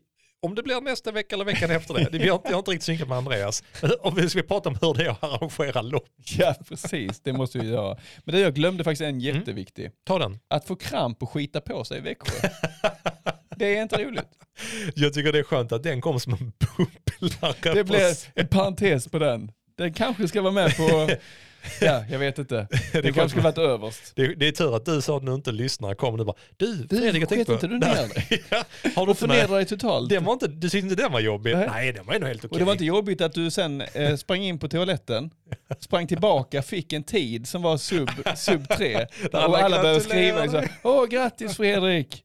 om 0.47 0.55
det 0.55 0.63
blir 0.63 0.81
nästa 0.81 1.11
vecka 1.11 1.35
eller 1.35 1.45
veckan 1.45 1.71
efter 1.71 1.93
det. 1.93 2.09
det 2.17 2.29
har, 2.29 2.41
jag 2.43 2.51
har 2.51 2.57
inte 2.59 2.71
riktigt 2.71 2.83
synkat 2.85 3.07
med 3.07 3.17
Andreas. 3.17 3.63
Om 4.01 4.15
vi 4.15 4.29
ska 4.29 4.41
prata 4.41 4.69
om 4.69 4.77
hur 4.81 4.93
det 4.93 5.05
är 5.05 5.09
att 5.09 5.23
arrangera 5.23 5.81
lopp. 5.81 6.07
ja 6.37 6.55
precis, 6.69 7.19
det 7.19 7.33
måste 7.33 7.59
vi 7.59 7.67
göra. 7.69 7.97
Men 8.25 8.35
det 8.35 8.41
jag 8.41 8.53
glömde 8.55 8.83
faktiskt 8.83 9.01
en 9.01 9.07
Mm. 9.07 9.19
jätteviktig. 9.37 9.91
Ta 10.07 10.19
den. 10.19 10.39
Att 10.47 10.67
få 10.67 10.75
kramp 10.75 11.23
och 11.23 11.29
skita 11.29 11.61
på 11.61 11.83
sig 11.83 11.97
i 11.97 12.01
Växjö. 12.01 12.49
det 13.55 13.77
är 13.77 13.81
inte 13.81 14.03
roligt. 14.03 14.27
Jag 14.95 15.13
tycker 15.13 15.31
det 15.31 15.39
är 15.39 15.43
skönt 15.43 15.71
att 15.71 15.83
den 15.83 16.01
kom 16.01 16.19
som 16.19 16.33
en 16.33 16.51
bubblare. 17.19 17.73
Det 17.73 17.83
blir 17.83 17.99
s- 18.11 18.27
en 18.35 18.47
parentes 18.47 19.07
på 19.07 19.19
den. 19.19 19.51
Den 19.77 19.93
kanske 19.93 20.27
ska 20.27 20.41
vara 20.41 20.53
med 20.53 20.77
på, 20.77 21.09
ja 21.81 22.03
jag 22.09 22.19
vet 22.19 22.39
inte. 22.39 22.67
det, 22.91 22.97
är 22.97 23.11
kanske 23.11 23.41
skönt. 23.41 23.57
varit 23.57 23.69
överst. 23.69 24.11
det, 24.15 24.35
det 24.35 24.47
är 24.47 24.51
tur 24.51 24.75
att 24.75 24.85
du 24.85 25.01
sa 25.01 25.17
att 25.17 25.25
du 25.25 25.33
inte 25.33 25.51
lyssnar. 25.51 25.93
Kom 25.95 26.17
nu 26.17 26.23
bara, 26.23 26.35
du, 26.57 26.75
Du, 26.75 26.97
Fredrik 26.97 27.21
jag 27.21 27.29
tänkte 27.29 27.53
inte 27.53 27.67
på. 27.67 27.73
du 27.73 27.79
ner 27.79 27.95
dig? 28.13 28.43
Ja, 28.49 28.63
har 28.95 29.05
du 29.05 29.11
Och 29.11 29.17
inte 29.17 29.27
med? 29.27 29.35
förnedra 29.37 29.55
dig 29.55 29.65
totalt. 29.65 30.09
Den 30.09 30.23
var 30.23 30.33
inte, 30.33 30.47
du 30.47 30.69
tyckte 30.69 30.87
inte 30.89 31.03
den 31.03 31.11
var 31.11 31.19
jobbig? 31.19 31.55
Nej. 31.55 31.67
Nej, 31.71 31.93
den 31.93 32.05
var 32.05 32.13
ändå 32.13 32.27
helt 32.27 32.45
okej. 32.45 32.49
Och 32.53 32.59
det 32.59 32.65
var 32.65 32.71
inte 32.71 32.85
jobbigt 32.85 33.21
att 33.21 33.33
du 33.33 33.51
sen 33.51 33.81
eh, 33.81 34.15
sprang 34.15 34.41
in 34.43 34.59
på 34.59 34.67
toaletten, 34.67 35.29
sprang 35.79 36.07
tillbaka, 36.07 36.61
fick 36.61 36.93
en 36.93 37.03
tid 37.03 37.47
som 37.47 37.61
var 37.61 37.77
sub, 37.77 38.09
sub 38.35 38.67
3. 38.69 38.93
Där 39.31 39.47
Och 39.47 39.57
alla 39.57 39.81
började 39.81 40.01
skriva 40.01 40.41
här, 40.41 40.69
åh 40.83 41.05
grattis 41.05 41.57
Fredrik. 41.57 42.23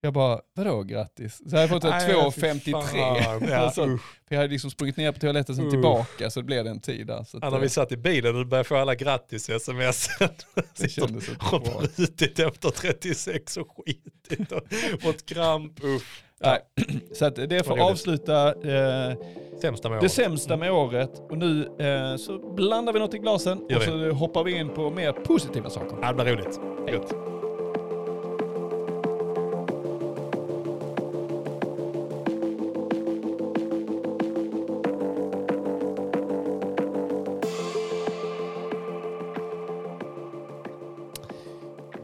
Jag 0.00 0.12
bara, 0.12 0.40
vadå 0.54 0.82
grattis? 0.82 1.36
Så 1.36 1.42
jag 1.56 1.56
hade 1.56 1.68
fått 1.68 1.82
Nej, 1.82 2.10
ett 2.10 2.34
fy 2.34 2.40
2.53. 2.72 2.82
fan. 2.82 3.48
Ja, 3.48 3.56
Alltså, 3.64 3.86
usch. 3.86 4.00
För 4.28 4.34
jag 4.34 4.36
hade 4.36 4.52
liksom 4.52 4.70
sprungit 4.70 4.96
ner 4.96 5.12
på 5.12 5.18
toaletten 5.18 5.56
sen 5.56 5.70
tillbaka 5.70 6.30
så 6.30 6.40
det 6.40 6.44
blev 6.44 6.64
det 6.64 6.70
en 6.70 6.80
tid 6.80 7.06
där. 7.06 7.24
Så 7.24 7.36
att, 7.36 7.42
Ja, 7.44 7.50
när 7.50 7.58
vi 7.58 7.66
eh, 7.66 7.70
satt 7.70 7.92
i 7.92 7.96
bilen 7.96 8.34
och 8.36 8.42
du 8.44 8.48
började 8.50 8.68
få 8.68 8.76
alla 8.76 8.94
grattis-sms. 8.94 10.08
det 10.78 10.88
kändes 10.88 11.28
inte 11.28 11.44
Har 11.44 11.60
bra. 11.60 11.82
brutit 11.96 12.38
efter 12.38 12.70
36 12.70 13.56
och 13.56 13.68
skitit 13.76 14.52
och 14.52 14.62
fått 15.02 15.26
kramp. 15.26 15.84
Usch. 15.84 16.24
Nej, 16.40 16.60
så 17.14 17.24
att 17.24 17.34
det 17.36 17.66
får 17.66 17.78
avsluta 17.80 18.48
eh, 18.48 19.16
Sämsta 19.60 19.88
det 19.88 20.08
sämsta 20.08 20.56
med 20.56 20.72
året. 20.72 21.10
Och 21.30 21.38
nu 21.38 21.62
eh, 21.78 22.16
så 22.16 22.54
blandar 22.54 22.92
vi 22.92 22.98
något 22.98 23.14
i 23.14 23.18
glasen 23.18 23.66
Gör 23.68 23.76
och 23.76 23.82
vi. 23.82 23.86
så 23.86 24.10
hoppar 24.10 24.44
vi 24.44 24.52
in 24.58 24.68
på 24.68 24.90
mer 24.90 25.12
positiva 25.12 25.70
saker. 25.70 25.98
Ja, 26.02 26.12
det 26.12 26.24
blir 26.24 26.36
roligt. 26.36 26.60
Gött. 26.92 27.37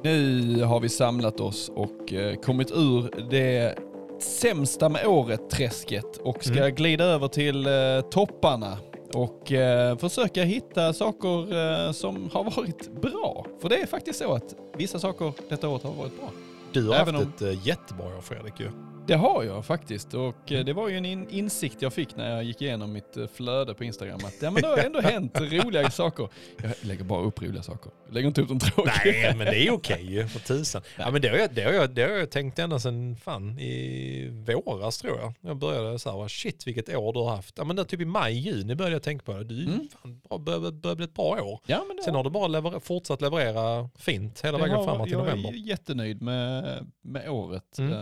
Nu 0.05 0.63
har 0.63 0.81
vi 0.81 0.89
samlat 0.89 1.41
oss 1.41 1.71
och 1.75 2.13
eh, 2.13 2.35
kommit 2.35 2.71
ur 2.73 3.27
det 3.31 3.79
sämsta 4.21 4.89
med 4.89 5.07
året-träsket 5.07 6.17
och 6.17 6.45
ska 6.45 6.59
Mm. 6.59 6.75
glida 6.75 7.05
över 7.05 7.29
till 7.29 7.67
eh, 7.67 8.01
topparna 8.11 8.79
och 9.15 9.53
eh, 9.53 9.97
försöka 9.97 10.43
hitta 10.45 10.93
saker 10.93 11.39
eh, 11.87 11.93
som 11.93 12.31
har 12.33 12.45
varit 12.45 13.01
bra. 13.03 13.47
För 13.61 13.69
det 13.69 13.77
är 13.77 13.87
faktiskt 13.87 14.19
så 14.19 14.33
att 14.33 14.55
vissa 14.79 14.99
saker 14.99 15.33
detta 15.49 15.69
året 15.69 15.83
har 15.83 15.93
varit 15.93 16.17
bra. 16.21 16.31
Du 16.73 16.89
har 16.89 16.95
Även 16.95 17.15
haft 17.15 17.27
ett 17.27 17.43
äh, 17.43 17.67
jättebra 17.67 18.07
år 18.07 18.21
Fredrik 18.21 18.61
ju. 18.61 18.69
Det 19.07 19.15
har 19.15 19.43
jag 19.45 19.65
faktiskt 19.67 20.15
och 20.15 20.53
eh, 20.53 20.65
det 20.65 20.73
var 20.73 20.89
ju 20.89 20.97
en 20.97 21.05
in 21.05 21.29
insikt 21.31 21.83
jag 21.83 21.93
fick 21.93 22.17
när 22.17 22.31
jag 22.31 22.45
gick 22.45 22.63
igenom 22.63 22.93
mitt 22.93 23.17
eh, 23.17 23.27
flöde 23.27 23.75
på 23.75 23.85
Instagram 23.85 24.21
att 24.25 24.35
ja, 24.43 24.51
men 24.51 24.63
det 24.63 24.69
har 24.69 24.79
ändå 24.79 25.01
hänt 25.01 25.41
roliga 25.41 25.91
saker. 25.91 26.29
Jag 26.63 26.73
lägger 26.81 27.05
bara 27.05 27.23
upp 27.23 27.43
roliga 27.43 27.63
saker. 27.63 27.93
Jag 28.07 28.15
lägger 28.15 28.29
inte 28.29 28.41
upp 28.43 28.49
de 28.49 28.59
tråkiga. 28.61 28.93
Nej, 29.05 29.35
men 29.37 29.47
det 29.47 29.67
är 29.67 29.71
okej 29.73 30.07
ju, 30.15 30.29
för 30.29 30.39
tusan. 30.41 30.83
Ja, 30.99 31.11
men 31.11 31.23
det, 31.23 31.29
har 31.29 31.37
jag, 31.37 31.55
det, 31.55 31.63
har 31.65 31.73
jag, 31.73 31.91
det 31.95 32.03
har 32.03 32.11
jag 32.11 32.31
tänkt 32.31 32.59
ända 32.59 32.79
sedan 32.79 33.17
fan 33.17 33.59
i 33.59 34.29
våras 34.65 34.99
tror 34.99 35.19
jag. 35.19 35.35
Jag 35.41 35.57
började 35.57 35.99
så 35.99 36.21
här, 36.23 36.29
shit 36.29 36.67
vilket 36.67 36.89
år 36.97 37.13
du 37.13 37.19
har 37.21 37.37
haft. 37.37 37.55
Ja, 37.59 37.65
men 37.65 37.77
där, 37.77 37.85
typ 37.85 38.01
i 38.01 38.05
maj, 38.05 38.35
juni 38.39 38.75
började 38.75 38.95
jag 38.95 39.03
tänka 39.03 39.25
på 39.25 39.33
det. 39.33 39.45
Du, 39.45 39.65
Mm. 39.65 39.89
fan, 40.03 40.21
bra, 40.29 40.39
börjar, 40.39 40.95
bli 40.95 41.05
ett 41.05 41.15
bra 41.15 41.43
år. 41.43 41.61
Ja, 41.67 41.85
men 41.89 42.05
Sen 42.05 42.15
har 42.15 42.25
du 42.25 42.31
bara 42.31 42.47
lever, 42.47 42.81
fortsatt 42.81 43.21
leverera 43.21 43.89
fint 43.99 44.45
hela 44.45 44.59
vägen 44.59 44.75
har- 44.77 44.85
framåt 44.85 45.05
till 45.05 45.13
jag 45.13 45.25
november. 45.25 45.49
är 45.51 45.55
jättenöjd 45.55 46.23
med, 46.23 46.87
med 47.03 47.29
året, 47.31 47.79
Mm. 47.79 47.93
eh, 47.93 47.99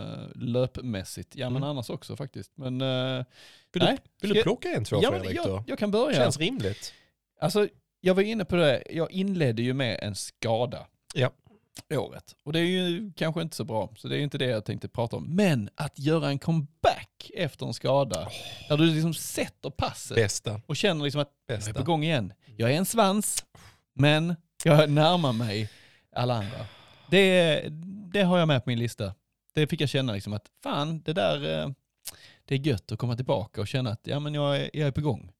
löpmässigt. 0.93 1.35
Ja 1.35 1.49
men 1.49 1.57
Mm. 1.57 1.69
annars 1.69 1.89
också 1.89 2.15
faktiskt. 2.15 2.51
Men, 2.55 2.81
eh, 2.81 3.25
Vill, 3.73 3.83
nej, 3.83 3.97
du, 4.21 4.27
vill 4.27 4.37
du 4.37 4.43
plocka 4.43 4.69
en 4.71 4.85
två 4.85 4.99
ja, 5.03 5.11
men 5.11 5.19
Fredrik 5.19 5.37
jag, 5.37 5.47
då? 5.47 5.63
jag 5.67 5.79
kan 5.79 5.91
börja. 5.91 6.15
Känns 6.17 6.37
rimligt. 6.39 6.93
Alltså, 7.41 7.67
jag 8.01 8.13
var 8.15 8.21
inne 8.21 8.45
på 8.45 8.55
det, 8.55 8.83
jag 8.89 9.11
inledde 9.11 9.61
ju 9.61 9.73
med 9.73 9.99
en 10.01 10.15
skada. 10.15 10.87
Ja. 11.13 11.31
Året. 11.93 12.35
Och 12.43 12.53
det 12.53 12.59
är 12.59 12.63
ju 12.63 13.11
kanske 13.15 13.41
inte 13.41 13.55
så 13.55 13.63
bra, 13.63 13.89
så 13.97 14.07
det 14.07 14.17
är 14.17 14.19
inte 14.19 14.37
det 14.37 14.45
jag 14.45 14.65
tänkte 14.65 14.87
prata 14.87 15.15
om. 15.15 15.35
Men 15.35 15.69
att 15.75 15.99
göra 15.99 16.27
en 16.29 16.39
comeback 16.39 17.31
efter 17.35 17.65
en 17.65 17.73
skada, 17.73 18.29
där 18.69 18.77
du 18.77 18.85
liksom 18.85 19.13
sätter 19.13 19.69
passet 19.69 20.15
Bästa. 20.15 20.61
och 20.65 20.75
känner 20.75 21.03
liksom 21.03 21.21
att 21.21 21.31
jag 21.47 21.53
är 21.55 21.57
Bästa. 21.59 21.73
på 21.73 21.83
gång 21.83 22.03
igen. 22.03 22.33
Jag 22.57 22.71
är 22.71 22.77
en 22.77 22.85
svans, 22.85 23.45
men 23.93 24.35
jag 24.63 24.89
närmar 24.89 25.33
mig 25.33 25.69
alla 26.15 26.33
andra. 26.33 26.65
Det, 27.09 27.63
det 28.13 28.21
har 28.21 28.37
jag 28.39 28.47
med 28.47 28.63
på 28.63 28.69
min 28.69 28.79
lista. 28.79 29.13
Det 29.53 29.67
fick 29.67 29.81
jag 29.81 29.89
känna 29.89 30.13
liksom 30.13 30.33
att 30.33 30.45
fan, 30.63 31.01
det 31.05 31.13
där, 31.13 31.61
eh, 31.63 31.69
det 32.45 32.55
är 32.55 32.59
gött 32.59 32.91
att 32.91 32.99
komma 32.99 33.15
tillbaka 33.15 33.61
och 33.61 33.67
känna 33.67 33.89
att 33.89 34.01
ja, 34.03 34.19
men 34.19 34.33
jag, 34.33 34.57
är, 34.57 34.69
jag 34.73 34.87
är 34.87 34.91
på 34.91 35.01
gång. 35.01 35.31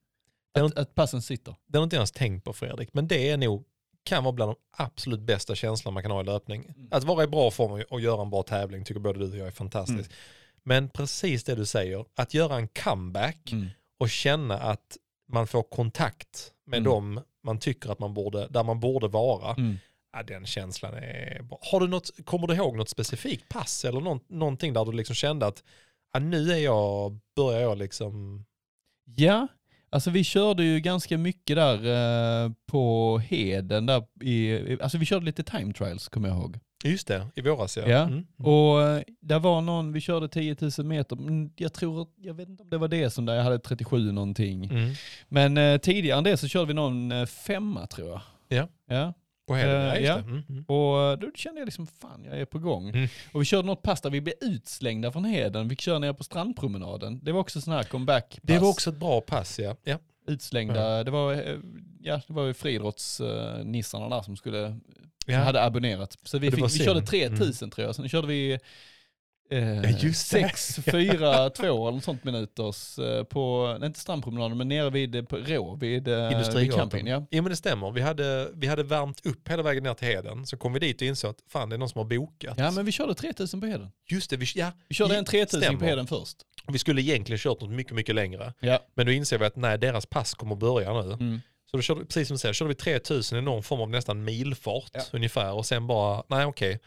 Att, 0.54 0.78
att 0.78 0.96
passen 0.96 1.22
sitter. 1.22 1.56
Det 1.68 1.78
har 1.78 1.84
inte 1.84 1.96
ens 1.96 2.12
tänkt 2.12 2.44
på 2.46 2.54
Fredrik, 2.54 2.90
men 2.94 3.08
det 3.08 3.30
är 3.30 3.38
nog, 3.38 3.64
kan 4.04 4.24
vara 4.24 4.32
bland 4.32 4.50
de 4.52 4.56
absolut 4.78 5.20
bästa 5.20 5.56
känslorna 5.56 5.94
man 5.94 6.04
kan 6.04 6.12
ha 6.12 6.22
i 6.22 6.24
löpning. 6.24 6.66
Mm. 6.66 6.88
Att 6.92 7.04
vara 7.04 7.24
i 7.24 7.28
bra 7.28 7.52
form 7.52 7.84
och 7.90 8.02
göra 8.02 8.22
en 8.22 8.30
bra 8.30 8.44
tävling 8.44 8.84
tycker 8.86 9.00
både 9.00 9.20
du 9.20 9.32
och 9.32 9.38
jag 9.38 9.48
är 9.48 9.52
fantastiskt. 9.52 10.00
Mm. 10.12 10.12
Men 10.64 10.90
precis 10.90 11.44
det 11.44 11.56
du 11.56 11.66
säger, 11.66 12.06
att 12.16 12.34
göra 12.34 12.56
en 12.56 12.68
comeback 12.68 13.52
Mm. 13.52 13.68
och 13.98 14.10
känna 14.10 14.58
att 14.60 14.98
man 15.32 15.48
får 15.48 15.64
kontakt 15.64 16.52
med 16.66 16.78
Mm. 16.78 16.92
dem 16.92 17.22
man 17.44 17.60
tycker 17.60 17.90
att 17.92 18.00
man 18.00 18.14
borde, 18.14 18.48
där 18.48 18.64
man 18.64 18.80
borde 18.80 19.08
vara. 19.08 19.54
Mm. 19.54 19.78
Ja, 20.14 20.24
den 20.24 20.46
känslan 20.46 20.94
är 20.94 21.42
bra. 21.44 21.60
Har 21.62 21.80
du 21.80 21.88
något, 21.88 22.26
kommer 22.26 22.48
du 22.48 22.54
ihåg 22.56 22.78
något 22.78 22.90
specifikt 22.90 23.50
pass 23.50 23.86
eller 23.86 24.02
någon, 24.02 24.20
någonting 24.28 24.74
där 24.74 24.86
du 24.86 24.92
liksom 24.92 25.16
kände 25.16 25.46
att 25.46 25.64
ja, 26.14 26.20
nu 26.20 26.52
är 26.52 26.58
jag, 26.58 27.20
börjar 27.36 27.62
jag 27.62 27.78
liksom, 27.78 28.46
Ja, 29.16 29.48
alltså 29.90 30.10
vi 30.10 30.24
körde 30.24 30.64
ju 30.64 30.80
ganska 30.80 31.18
mycket 31.18 31.56
där 31.56 31.76
eh, 32.46 32.52
på 32.66 33.18
Heden. 33.20 33.86
Där 33.86 34.04
i, 34.24 34.78
alltså 34.82 34.98
vi 34.98 35.06
körde 35.06 35.26
lite 35.26 35.44
time 35.44 35.74
trials 35.74 36.08
kommer 36.08 36.30
jag 36.30 36.38
ihåg. 36.38 36.60
just 36.84 37.08
det, 37.08 37.28
i 37.36 37.42
våras 37.42 37.78
ja. 37.78 37.84
Ja, 37.88 38.02
Mm. 38.02 38.26
Och 38.38 38.82
eh, 38.84 39.04
där 39.22 39.40
var 39.40 39.62
någon, 39.62 39.94
vi 39.94 40.02
körde 40.02 40.28
10 40.28 40.56
000 40.78 40.88
meter, 40.88 41.16
men 41.16 41.52
jag 41.56 41.74
tror, 41.74 42.08
jag 42.16 42.34
vet 42.34 42.50
inte 42.50 42.64
om 42.64 42.70
det 42.70 42.78
var 42.78 42.88
det 42.88 43.10
som 43.10 43.26
där 43.26 43.36
jag 43.36 43.44
hade 43.44 43.60
37 43.60 44.12
någonting. 44.12 44.66
Mm. 44.66 44.94
Men 45.28 45.58
eh, 45.58 45.78
tidigare 45.78 46.18
än 46.18 46.24
det 46.24 46.38
så 46.38 46.48
körde 46.48 46.66
vi 46.66 46.74
någon 46.74 47.12
eh, 47.12 47.26
femma 47.26 47.88
tror 47.88 48.10
jag. 48.10 48.22
Ja. 48.48 48.68
Ja, 48.88 49.14
På 49.48 49.54
helgen, 49.56 49.82
Eh, 49.82 50.04
ja, 50.04 50.16
det. 50.16 50.22
Mm. 50.22 50.44
Mm. 50.50 50.64
och 50.68 51.02
eh, 51.02 51.18
då 51.20 51.32
kände 51.36 51.60
jag 51.62 51.66
liksom 51.66 51.88
fan 51.88 52.24
jag 52.26 52.40
är 52.40 52.46
på 52.46 52.60
gång. 52.60 52.90
Mm. 52.90 53.08
Och 53.32 53.42
vi 53.42 53.46
körde 53.46 53.68
något 53.68 53.82
pass 53.82 54.02
där 54.02 54.10
vi 54.10 54.22
blev 54.22 54.36
utslängda 54.42 55.12
från 55.12 55.26
Heden, 55.26 55.68
vi 55.68 55.76
körde 55.76 56.00
ner 56.00 56.14
på 56.14 56.24
strandpromenaden. 56.24 57.20
Det 57.24 57.32
var 57.32 57.40
också 57.40 57.62
sån 57.62 57.74
här 57.74 57.84
comeback 57.84 58.40
Det 58.42 58.60
var 58.60 58.70
också 58.70 58.90
ett 58.90 58.98
bra 58.98 59.22
pass 59.22 59.60
ja. 59.60 59.76
ja. 59.84 59.98
utslängda. 60.28 61.04
Det 61.04 61.12
var, 61.12 61.34
eh, 61.34 61.58
ja, 62.02 62.22
det 62.28 62.34
var 62.34 62.46
ju 62.46 62.54
friidrottsnissarna 62.54 64.10
där 64.10 64.22
som 64.22 64.38
skulle, 64.38 64.80
ja. 65.26 65.38
hade 65.40 65.64
abonnerat. 65.64 66.18
Så 66.24 66.38
vi, 66.38 66.52
fick, 66.52 66.66
vi 66.66 66.70
körde 66.70 67.02
3000 67.02 67.66
Mm. 67.66 67.72
tror 67.72 67.88
jag. 67.88 67.96
Sen 67.96 68.10
körde 68.10 68.28
vi 68.28 68.60
eh, 69.52 69.74
Ja, 69.82 69.90
just 69.90 70.32
det. 70.32 70.40
6, 70.50 70.80
4, 70.92 71.50
2 71.50 71.88
eller 71.88 72.00
sånt 72.00 72.24
minuters 72.24 73.00
eh, 73.00 73.24
på, 73.24 73.76
nej, 73.80 73.88
inte 73.88 74.00
strandpromenaden, 74.00 74.58
men 74.58 74.68
nere 74.68 74.90
vid 74.90 75.16
eh, 75.16 75.22
på 75.24 75.38
Rå, 75.38 75.76
vid, 75.76 76.08
eh, 76.08 76.30
campingen. 76.76 77.08
Ja. 77.08 77.26
Jo 77.32 77.44
men 77.44 77.50
det 77.50 77.56
stämmer. 77.56 77.92
Vi 77.92 78.02
hade, 78.02 78.50
vi 78.54 78.68
hade 78.68 78.84
värmt 78.84 79.26
upp 79.26 79.48
hela 79.50 79.64
vägen 79.64 79.84
ner 79.84 79.94
till 79.94 80.08
Heden. 80.08 80.46
Så 80.46 80.58
kom 80.58 80.74
vi 80.74 80.80
dit 80.80 80.96
och 81.02 81.08
insåg 81.08 81.30
att 81.32 81.38
fan 81.50 81.70
det 81.70 81.76
är 81.76 81.78
någon 81.78 81.90
som 81.90 82.00
har 82.00 82.06
bokat. 82.06 82.58
ja, 82.58 82.72
men 82.72 82.86
vi 82.86 82.92
körde 82.92 83.14
3000 83.16 83.62
på 83.62 83.68
Heden. 83.68 83.92
Just 84.10 84.30
det, 84.30 84.38
vi, 84.38 84.46
ja, 84.56 84.72
Vi 84.88 84.96
körde 84.96 85.18
en 85.18 85.26
3000 85.26 85.60
på 85.60 85.66
Stämmer. 85.66 85.86
Heden 85.90 86.08
först. 86.08 86.38
vi 86.68 86.80
skulle 86.80 87.02
egentligen 87.02 87.38
kört 87.40 87.62
något 87.62 87.70
mycket, 87.72 87.94
mycket 87.94 88.16
längre. 88.16 88.54
Ja. 88.60 88.80
Men 88.96 89.06
då 89.06 89.12
inser 89.12 89.38
vi 89.38 89.46
att 89.46 89.56
nej, 89.56 89.78
deras 89.78 90.06
pass 90.06 90.34
kommer 90.34 90.56
börja 90.56 90.94
nu. 91.02 91.14
Mm. 91.14 91.42
Så 91.72 91.78
då 91.78 91.82
körde, 91.84 92.00
vi- 92.00 92.06
precis 92.06 92.28
som 92.28 92.36
du 92.36 92.40
säger, 92.40 92.54
körde 92.54 92.70
vi 92.70 92.76
3000 92.76 93.38
i 93.38 93.42
någon 93.42 93.64
form 93.64 93.82
av 93.82 93.90
nästan 93.90 94.24
milfart 94.24 94.92
Ja. 94.94 95.02
ungefär. 95.14 95.54
Och 95.54 95.66
sen 95.66 95.88
bara, 95.88 96.24
nej 96.28 96.46
okej, 96.46 96.80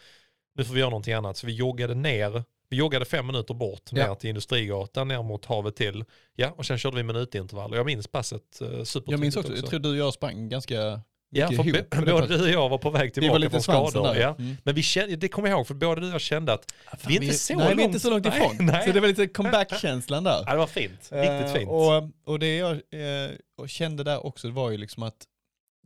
nu 0.56 0.64
får 0.64 0.74
vi 0.74 0.80
göra 0.80 0.90
någonting 0.90 1.14
annat. 1.14 1.36
Så 1.36 1.46
vi 1.46 1.52
joggade 1.54 1.94
ner, 1.94 2.44
vi 2.70 2.76
joggade 2.76 3.04
fem 3.04 3.26
minuter 3.26 3.54
bort 3.54 3.92
ner 3.92 4.00
Ja. 4.06 4.14
till 4.14 4.28
Industrigatan, 4.28 5.08
ner 5.08 5.22
mot 5.22 5.44
havet 5.44 5.76
till. 5.76 6.04
Ja, 6.36 6.54
och 6.56 6.66
sen 6.66 6.78
körde 6.78 6.96
vi 6.96 7.02
minutintervaller. 7.02 7.76
Jag 7.76 7.86
minns 7.86 8.06
passet 8.08 8.42
uh, 8.62 8.68
supertydligt 8.68 9.10
Jag 9.10 9.20
minns 9.20 9.36
också, 9.36 9.56
jag 9.56 9.66
tror 9.66 9.80
du 9.80 9.90
och 9.90 9.96
jag 9.96 10.14
sprang 10.14 10.48
ganska 10.48 11.00
Ja, 11.30 11.46
för 11.48 11.68
ihop. 11.68 11.90
både 12.06 12.26
du 12.26 12.42
och 12.42 12.48
jag 12.48 12.68
var 12.68 12.78
på 12.78 12.90
väg 12.90 13.14
tillbaka 13.14 13.50
från 13.50 13.62
skador. 13.62 14.02
där. 14.14 14.20
Ja. 14.20 14.34
Mm. 14.38 14.56
Men 14.64 14.74
vi 14.74 14.82
kände, 14.82 15.16
det 15.16 15.28
kommer 15.28 15.48
jag 15.48 15.56
ihåg, 15.58 15.66
för 15.66 15.74
både 15.74 16.00
du 16.00 16.06
och 16.06 16.14
jag 16.14 16.20
kände 16.20 16.52
att 16.52 16.74
vi 17.08 17.16
är 17.16 17.22
inte 17.22 17.34
så 17.34 17.54
nej, 17.54 17.64
långt. 17.66 17.78
vi 17.78 17.82
är 17.82 17.86
inte 17.86 18.00
så 18.00 18.10
långt 18.10 18.24
nej, 18.24 18.38
ifrån. 18.38 18.66
Nej, 18.66 18.86
Så 18.86 18.92
det 18.92 19.00
var 19.00 19.08
lite 19.08 19.26
comeback-känslan 19.26 20.24
där. 20.24 20.42
ja, 20.46 20.52
det 20.52 20.58
var 20.58 20.66
fint. 20.66 21.08
Riktigt 21.12 21.30
Eh, 21.30 21.52
fint. 21.52 21.70
Och, 21.70 22.10
och 22.32 22.38
det 22.38 22.56
jag 22.56 22.70
eh, 22.72 23.30
och 23.58 23.68
kände 23.68 24.04
där 24.04 24.26
också 24.26 24.50
var 24.50 24.70
ju 24.70 24.76
liksom 24.76 25.02
att 25.02 25.16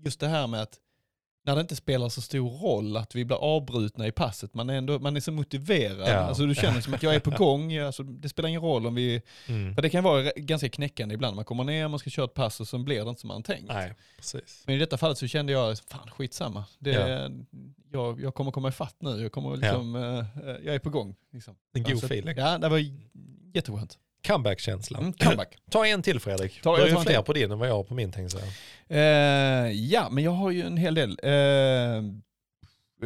just 0.04 0.20
det 0.20 0.28
här 0.28 0.46
med 0.46 0.62
att 0.62 0.74
när 1.50 1.56
det 1.56 1.60
inte 1.60 1.76
spelar 1.76 2.08
så 2.08 2.20
stor 2.20 2.50
roll 2.50 2.96
att 2.96 3.14
vi 3.14 3.24
blir 3.24 3.36
avbrutna 3.36 4.06
i 4.06 4.12
passet, 4.12 4.54
man 4.54 4.70
är, 4.70 4.74
ändå, 4.74 4.98
man 4.98 5.16
är 5.16 5.20
så 5.20 5.32
motiverad. 5.32 6.08
Ja. 6.08 6.14
Alltså 6.14 6.46
du 6.46 6.54
känner 6.54 6.80
som 6.80 6.94
att 6.94 7.02
jag 7.02 7.14
är 7.14 7.20
på 7.20 7.30
gång, 7.30 7.76
alltså, 7.76 8.02
det 8.02 8.28
spelar 8.28 8.48
ingen 8.48 8.60
roll 8.62 8.86
om 8.86 8.94
vi... 8.94 9.22
mm. 9.46 9.74
För 9.74 9.82
det 9.82 9.90
kan 9.90 10.04
vara 10.04 10.22
ganska 10.36 10.68
knäckande 10.68 11.14
ibland, 11.14 11.36
man 11.36 11.44
kommer 11.44 11.64
ner, 11.64 11.88
man 11.88 11.98
ska 11.98 12.10
köra 12.10 12.24
ett 12.24 12.34
pass 12.34 12.60
och 12.60 12.68
så 12.68 12.78
blir 12.78 13.04
det 13.04 13.08
inte 13.10 13.20
som 13.20 13.28
man 13.28 13.42
tänkt. 13.42 13.68
Nej, 13.68 13.94
precis. 14.16 14.62
Men 14.66 14.76
i 14.76 14.78
detta 14.78 14.96
fallet 14.98 15.18
så 15.18 15.26
kände 15.26 15.52
jag, 15.52 15.78
fan 15.78 16.10
skitsamma. 16.10 16.64
Det, 16.78 16.90
Ja. 16.90 17.30
jag, 17.92 18.20
jag 18.20 18.34
kommer 18.34 18.50
komma 18.50 18.68
ifatt 18.68 18.96
nu, 18.98 19.22
jag, 19.22 19.32
kommer 19.32 19.56
liksom, 19.56 19.96
eh, 19.96 20.50
jag 20.64 20.74
är 20.74 20.78
på 20.78 20.90
gång. 20.90 21.14
Liksom. 21.32 21.54
En 21.72 21.82
god 21.82 21.92
Alltså, 21.92 22.06
feeling. 22.06 22.34
Ja, 22.36 22.58
det 22.58 22.68
var 22.68 22.84
jätteskönt. 23.54 23.98
Comeback-känslan. 24.26 25.00
Mm, 25.02 25.12
comeback. 25.12 25.56
Ta 25.70 25.86
en 25.86 26.02
till 26.02 26.20
Fredrik. 26.20 26.62
Ta- 26.62 26.76
du 26.76 26.82
har 26.82 26.88
ju 26.88 26.96
fler 27.04 27.22
på 27.22 27.32
din 27.32 27.50
än 27.52 27.58
vad 27.58 27.68
jag 27.68 27.74
har 27.74 27.84
på 27.84 27.94
min 27.94 28.12
tänkte 28.12 28.38
jag. 28.38 28.48
Eh, 28.98 29.72
ja, 29.72 30.08
men 30.10 30.24
jag 30.24 30.30
har 30.30 30.50
ju 30.50 30.62
en 30.62 30.76
hel 30.76 30.94
del. 30.94 31.18
Eh, 31.22 31.32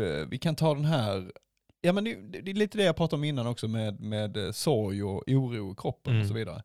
eh, 0.05 0.27
vi 0.29 0.39
kan 0.41 0.57
ta 0.57 0.75
den 0.75 0.85
här. 0.85 1.33
Ja, 1.81 1.93
men 1.93 2.05
det, 2.05 2.15
det 2.43 2.51
är 2.51 2.55
lite 2.55 2.79
det 2.79 2.85
jag 2.85 2.97
pratade 2.97 3.17
om 3.21 3.25
innan 3.25 3.47
också 3.47 3.69
med, 3.69 4.01
med 4.01 4.55
sorg 4.55 5.03
och 5.03 5.23
oro 5.27 5.73
i 5.73 5.75
kroppen 5.77 6.13
Mm. 6.13 6.23
och 6.23 6.29
så 6.29 6.35
vidare. 6.35 6.63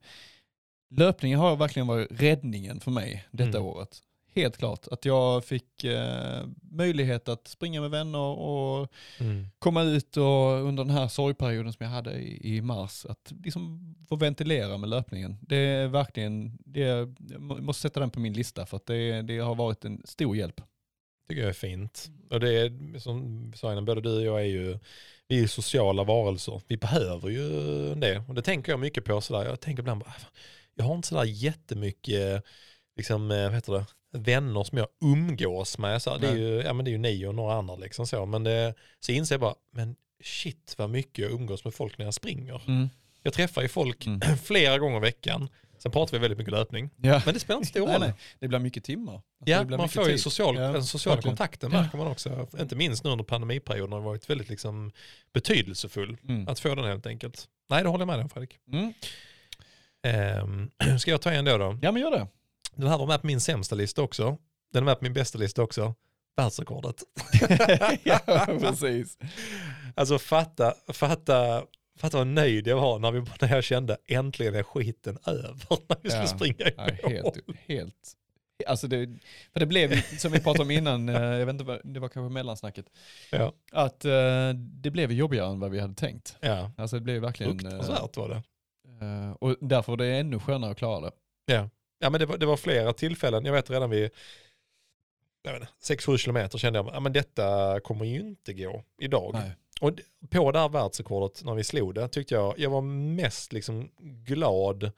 Löpningen 0.95 1.39
har 1.39 1.55
verkligen 1.55 1.87
varit 1.87 2.07
räddningen 2.11 2.79
för 2.79 2.91
mig 2.91 3.27
detta 3.31 3.57
Mm. 3.57 3.65
året. 3.65 3.97
Helt 4.35 4.57
klart. 4.57 4.87
Att 4.91 5.05
jag 5.05 5.45
fick 5.45 5.83
eh, 5.83 6.45
möjlighet 6.61 7.29
att 7.29 7.47
springa 7.47 7.81
med 7.81 7.89
vänner 7.91 8.19
och 8.39 8.87
Mm. 9.19 9.47
komma 9.59 9.83
ut 9.83 10.17
och 10.17 10.23
under 10.67 10.83
den 10.83 10.93
här 10.95 11.07
sorgperioden 11.07 11.73
som 11.73 11.83
jag 11.83 11.91
hade 11.91 12.11
i, 12.13 12.55
i 12.57 12.61
mars, 12.61 13.05
att 13.05 13.33
liksom 13.43 13.95
få 14.09 14.15
ventilera 14.15 14.77
med 14.77 14.89
löpningen. 14.89 15.37
Det 15.41 15.55
är 15.55 15.87
verkligen, 15.87 16.57
det 16.65 16.83
är, 16.83 17.13
jag 17.29 17.41
må- 17.41 17.57
måste 17.61 17.81
sätta 17.81 17.99
den 17.99 18.09
på 18.09 18.19
min 18.19 18.33
lista 18.33 18.65
för 18.65 18.77
att 18.77 18.85
det, 18.85 19.21
det 19.21 19.37
har 19.39 19.55
varit 19.55 19.85
en 19.85 20.01
stor 20.05 20.35
hjälp. 20.35 20.61
tycker 21.29 21.41
jag 21.41 21.49
är 21.49 21.53
fint. 21.53 22.09
Och 22.29 22.39
det 22.39 22.49
är 22.59 22.99
som 22.99 23.51
sa 23.55 23.71
innan, 23.71 23.85
både 23.85 24.01
du 24.01 24.17
och 24.17 24.23
jag 24.25 24.41
är 24.41 24.45
ju 24.45 24.79
vi 25.27 25.43
är 25.43 25.47
sociala 25.47 26.03
varelser. 26.03 26.61
Vi 26.67 26.77
behöver 26.77 27.29
ju 27.29 27.49
det. 27.95 28.23
Och 28.27 28.35
det 28.35 28.41
tänker 28.41 28.71
jag 28.71 28.79
mycket 28.79 29.05
på 29.05 29.21
sådär. 29.21 29.45
Jag 29.45 29.59
tänker 29.59 29.83
ibland, 29.83 29.99
bara, 30.01 30.09
"Ah, 30.09 30.25
jag 30.75 30.85
har 30.85 30.95
inte 30.95 31.07
sådär 31.07 31.23
jättemycket 31.23 32.43
liksom, 32.99 33.31
eh, 33.31 33.43
vad 33.43 33.53
heter 33.53 33.73
det, 33.73 33.85
vänner 34.19 34.63
som 34.63 34.77
jag 34.77 34.87
umgås 35.03 35.77
med. 35.77 36.01
Så 36.01 36.09
här, 36.11 36.19
det, 36.19 36.27
är 36.27 36.35
ju, 36.35 36.61
ja, 36.61 36.73
men 36.73 36.85
det 36.85 36.91
är 36.91 36.93
ju 36.93 36.97
ni 36.97 37.25
och 37.25 37.35
några 37.35 37.53
andra 37.53 37.75
liksom 37.75 38.07
så. 38.07 38.25
Men 38.25 38.43
det, 38.43 38.73
så 38.99 39.11
inser 39.11 39.35
jag 39.35 39.41
bara, 39.41 39.55
men 39.73 39.95
shit 40.23 40.75
vad 40.77 40.89
mycket 40.89 41.17
jag 41.17 41.31
umgås 41.31 41.63
med 41.63 41.73
folk 41.73 41.97
när 41.97 42.05
jag 42.05 42.13
springer. 42.13 42.61
Jag 43.23 43.33
träffar 43.33 43.61
ju 43.61 43.67
folk 43.67 44.05
Mm. 44.05 44.19
flera 44.43 44.77
gånger 44.77 44.97
i 44.97 45.01
veckan. 45.01 45.49
Sen 45.77 45.91
pratar 45.91 46.11
vi 46.13 46.19
väldigt 46.19 46.37
mycket 46.37 46.51
löpning. 46.53 46.89
Ja. 46.97 47.21
Men 47.25 47.33
det 47.33 47.39
spelar 47.39 47.57
inte 47.57 47.69
stor 47.69 47.87
roll. 47.87 48.11
Det 48.39 48.47
blir 48.47 48.59
mycket 48.59 48.83
timmar. 48.83 49.13
Alltså, 49.13 49.25
Ja, 49.45 49.63
man 49.77 49.89
får 49.89 50.09
ju 50.09 50.17
social, 50.17 50.55
Ja, 50.55 50.61
den 50.71 50.83
sociala 50.83 51.21
kontakten 51.21 51.71
märker 51.71 51.97
man 51.97 52.07
också. 52.07 52.47
Inte 52.59 52.75
minst 52.75 53.03
nu 53.03 53.09
under 53.09 53.23
pandemiperioden 53.25 53.91
har 53.91 53.99
det 53.99 54.05
varit 54.05 54.29
väldigt 54.29 54.49
liksom, 54.49 54.91
betydelsefull 55.33 56.17
Mm. 56.27 56.47
att 56.47 56.59
få 56.59 56.75
den 56.75 56.85
helt 56.85 57.05
enkelt. 57.05 57.47
Nej, 57.69 57.83
det 57.83 57.89
håller 57.89 58.01
jag 58.01 58.07
med 58.07 58.17
dig 58.17 58.23
om 58.23 58.29
Fredrik. 58.29 58.57
Mm. 58.71 58.93
Ehm, 60.03 60.69
ska 60.99 61.11
jag 61.11 61.21
ta 61.21 61.31
en 61.31 61.45
då 61.45 61.57
då? 61.57 61.77
Ja 61.81 61.91
men 61.91 62.01
gör 62.01 62.11
det. 62.11 62.27
Den 62.75 62.87
här 62.87 62.97
var 62.97 63.07
med 63.07 63.21
på 63.21 63.27
min 63.27 63.41
sämsta 63.41 63.75
lista 63.75 64.01
också. 64.01 64.37
Den 64.73 64.83
är 64.83 64.85
med 64.85 64.99
på 64.99 65.03
min 65.05 65.13
bästa 65.13 65.37
lista 65.37 65.63
också. 65.63 65.95
Världsrekordet. 66.37 67.03
ja 68.03 68.19
precis. 68.59 69.17
Alltså 69.95 70.19
fatta, 70.19 70.73
fatta, 70.93 71.63
fatta 71.97 72.17
vad 72.17 72.27
nöjd 72.27 72.67
jag 72.67 72.75
var 72.81 72.99
när, 72.99 73.11
vi, 73.11 73.19
när 73.41 73.55
jag 73.55 73.63
kände 73.63 73.97
äntligen 74.07 74.55
är 74.55 74.63
skiten 74.63 75.17
över 75.25 75.65
när 75.89 75.97
vi 76.01 76.09
skulle 76.09 76.23
Ja. 76.23 76.27
springa 76.27 76.65
i 76.69 76.73
Ja, 76.77 76.83
mål. 76.83 77.11
helt, 77.13 77.37
helt. 77.67 78.13
Alltså 78.67 78.87
det, 78.87 79.09
för 79.53 79.59
det 79.59 79.65
blev, 79.65 80.01
som 80.17 80.31
vi 80.31 80.39
pratade 80.39 80.63
om 80.63 80.71
innan, 80.71 81.09
eh, 81.09 81.21
jag 81.21 81.45
vet 81.45 81.53
inte, 81.53 81.63
vad- 81.63 81.81
det 81.83 81.99
var 81.99 82.09
kanske 82.09 82.33
mellansnacket, 82.33 82.85
Ja, 83.31 83.53
att 83.71 84.05
eh, 84.05 84.49
det 84.55 84.91
blev 84.91 85.11
jobbigare 85.11 85.47
än 85.51 85.59
vad 85.59 85.71
vi 85.71 85.79
hade 85.79 85.93
tänkt. 85.95 86.37
ja. 86.39 86.71
Alltså 86.77 86.95
det 86.95 87.01
blev 87.01 87.21
verkligen, 87.21 87.51
eh, 87.51 87.57
fruktansvärt 87.69 88.17
var 88.17 88.29
det. 88.29 88.41
och 89.39 89.55
därför 89.61 89.91
var 89.91 89.97
det 89.97 90.07
ännu 90.19 90.39
skönare 90.39 90.71
att 90.71 90.77
klara 90.77 91.01
det. 91.01 91.11
Ja, 91.53 91.69
ja 91.99 92.09
men 92.09 92.19
det 92.19 92.25
var, 92.25 92.37
det 92.37 92.45
var 92.45 92.57
flera 92.57 92.93
tillfällen. 92.93 93.45
Jag 93.45 93.53
vet 93.53 93.69
redan 93.69 93.89
vid 93.89 94.09
jag 95.41 95.53
vet 95.53 95.61
inte, 95.61 95.93
6-7 96.11 96.17
kilometer 96.17 96.57
kände 96.57 96.79
jag 96.79 97.07
att 97.07 97.13
detta 97.13 97.79
kommer 97.79 98.05
ju 98.05 98.19
inte 98.19 98.53
gå 98.53 98.83
idag. 98.99 99.33
Nej. 99.33 99.51
Och 99.81 99.91
på 100.29 100.51
det 100.51 100.59
här 100.59 100.69
världsrekordet 100.69 101.43
när 101.43 101.53
vi 101.55 101.63
slog 101.63 101.95
det 101.95 102.07
tyckte 102.07 102.33
jag, 102.35 102.59
jag 102.59 102.69
var 102.69 102.81
mest 102.81 103.53
liksom 103.53 103.89
glad. 104.25 104.91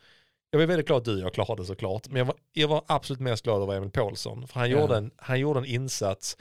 Jag 0.50 0.60
var 0.60 0.66
väldigt 0.66 0.88
glad 0.88 0.98
att 0.98 1.06
du 1.06 1.14
och 1.16 1.22
jag 1.22 1.34
klarade 1.34 1.66
såklart. 1.66 2.08
Men 2.08 2.18
jag 2.18 2.26
var, 2.26 2.36
jag 2.54 2.68
var 2.68 2.84
absolut 2.88 3.20
mest 3.20 3.44
glad 3.44 3.62
över 3.62 3.76
Emil 3.76 3.92
Paulsson. 3.92 4.48
För 4.48 4.60
han, 4.60 4.70
Ja. 4.70 4.82
gjorde 4.82 4.98
en, 4.98 5.12
han 5.18 5.40
gjorde 5.40 5.60
en 5.60 5.66
insats. 5.66 6.38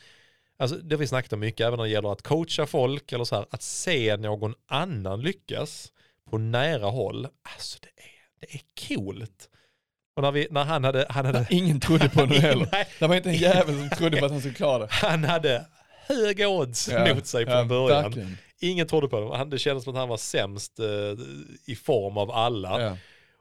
Alltså 0.56 0.76
det 0.76 0.96
vi 0.96 1.06
snackat 1.06 1.32
om 1.32 1.40
mycket, 1.40 1.66
även 1.66 1.76
när 1.76 1.84
det 1.84 1.90
gäller 1.90 2.12
att 2.12 2.22
coacha 2.22 2.66
folk 2.66 3.12
eller 3.12 3.24
så 3.24 3.36
här. 3.36 3.46
Att 3.50 3.62
se 3.62 4.16
någon 4.16 4.54
annan 4.66 5.20
lyckas 5.20 5.92
på 6.30 6.38
nära 6.38 6.86
håll. 6.86 7.28
Alltså 7.42 7.78
det 7.82 8.02
är, 8.02 8.40
det 8.40 8.54
är 8.54 8.96
coolt. 8.96 9.50
Och 10.20 10.24
när, 10.24 10.32
vi, 10.32 10.46
när 10.50 10.64
han 10.64 10.84
hade, 10.84 11.06
han 11.10 11.26
hade 11.26 11.46
Ingen 11.50 11.80
trodde 11.80 12.08
på 12.08 12.24
det 12.24 12.34
heller. 12.40 12.68
Nej, 12.72 12.86
Det 12.98 13.06
var 13.06 13.16
inte 13.16 13.28
en 13.28 13.34
jävel 13.36 13.78
som 13.78 13.90
trodde 13.98 14.16
på 14.16 14.24
att 14.24 14.30
han 14.30 14.40
skulle 14.40 14.54
klara 14.54 14.78
det. 14.78 14.88
han 14.90 15.24
hade 15.24 15.66
höga 16.08 16.48
odds 16.48 16.88
Ja, 16.88 17.14
mot 17.14 17.26
sig 17.26 17.44
från 17.46 17.56
ja, 17.56 17.64
början. 17.64 18.02
verkligen. 18.02 18.38
Ingen 18.60 18.86
trodde 18.86 19.08
på 19.08 19.16
honom. 19.16 19.30
Han- 19.38 19.50
Det 19.50 19.58
kändes 19.58 19.84
som 19.84 19.92
att 19.92 19.98
han 19.98 20.08
var 20.08 20.16
sämst 20.16 20.78
eh, 20.78 20.86
i 21.66 21.76
form 21.76 22.18
av 22.18 22.30
alla. 22.30 22.82
Ja. 22.82 22.96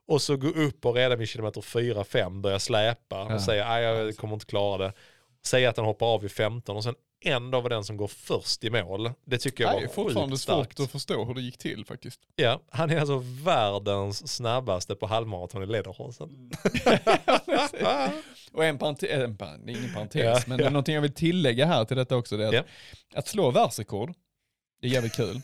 Och 0.08 0.22
så 0.22 0.36
gå 0.38 0.48
upp 0.48 0.86
och 0.86 0.96
redan 0.96 1.20
vid 1.20 1.30
kilometer 1.30 1.62
4-5 1.62 2.42
börja 2.42 2.60
släpa 2.60 3.24
och 3.24 3.42
säga 3.42 3.82
jag 3.82 4.18
kommer 4.18 4.34
inte 4.34 4.46
klara 4.46 4.78
det. 4.86 4.94
Säga 5.46 5.70
att 5.70 5.78
han 5.78 5.86
hoppar 5.86 6.06
av 6.06 6.22
vid 6.22 6.32
15 6.32 6.78
och 6.78 6.84
sen 6.84 6.96
ändå 7.26 7.62
var 7.62 7.70
den 7.70 7.84
som 7.84 7.98
går 7.98 8.08
först 8.08 8.64
i 8.64 8.70
mål. 8.70 9.12
Det 9.26 9.38
tycker 9.38 9.64
jag 9.64 9.74
Det 9.74 9.78
är 9.78 9.88
var 9.88 9.94
fortfarande 9.94 10.32
sjukt 10.36 10.42
starkt. 10.44 10.78
svårt 10.78 10.86
att 10.86 10.92
förstå 10.92 11.26
hur 11.26 11.34
det 11.34 11.42
gick 11.42 11.58
till 11.58 11.86
faktiskt. 11.86 12.20
Ja, 12.36 12.62
han 12.70 12.90
är 12.90 13.00
alltså 13.00 13.24
världens 13.44 14.36
snabbaste 14.36 14.96
på 14.96 15.08
halvmaraton 15.08 15.64
i 15.64 15.66
Lederhosen. 15.66 16.52
Och 18.52 18.66
en 18.66 18.78
parentes, 18.78 19.10
en, 19.12 19.38
par- 19.38 19.58
det 19.66 19.72
är 19.72 19.78
ingen 19.78 19.94
parentes, 19.94 20.22
Ja, 20.24 20.40
men 20.48 20.58
ja. 20.60 20.64
det 20.64 20.68
är 20.70 20.72
någonting 20.72 20.96
jag 20.96 21.02
vill 21.02 21.14
tillägga 21.14 21.66
här 21.66 21.86
till 21.86 21.98
detta 21.98 22.16
också. 22.16 22.38
Det 22.38 22.44
är 22.44 22.48
att, 22.48 22.54
Ja. 22.54 22.64
att 23.20 23.28
slå 23.28 23.52
världsrekord, 23.52 24.14
det 24.82 24.88
är 24.88 24.92
jävligt 24.92 25.16
kul. 25.16 25.42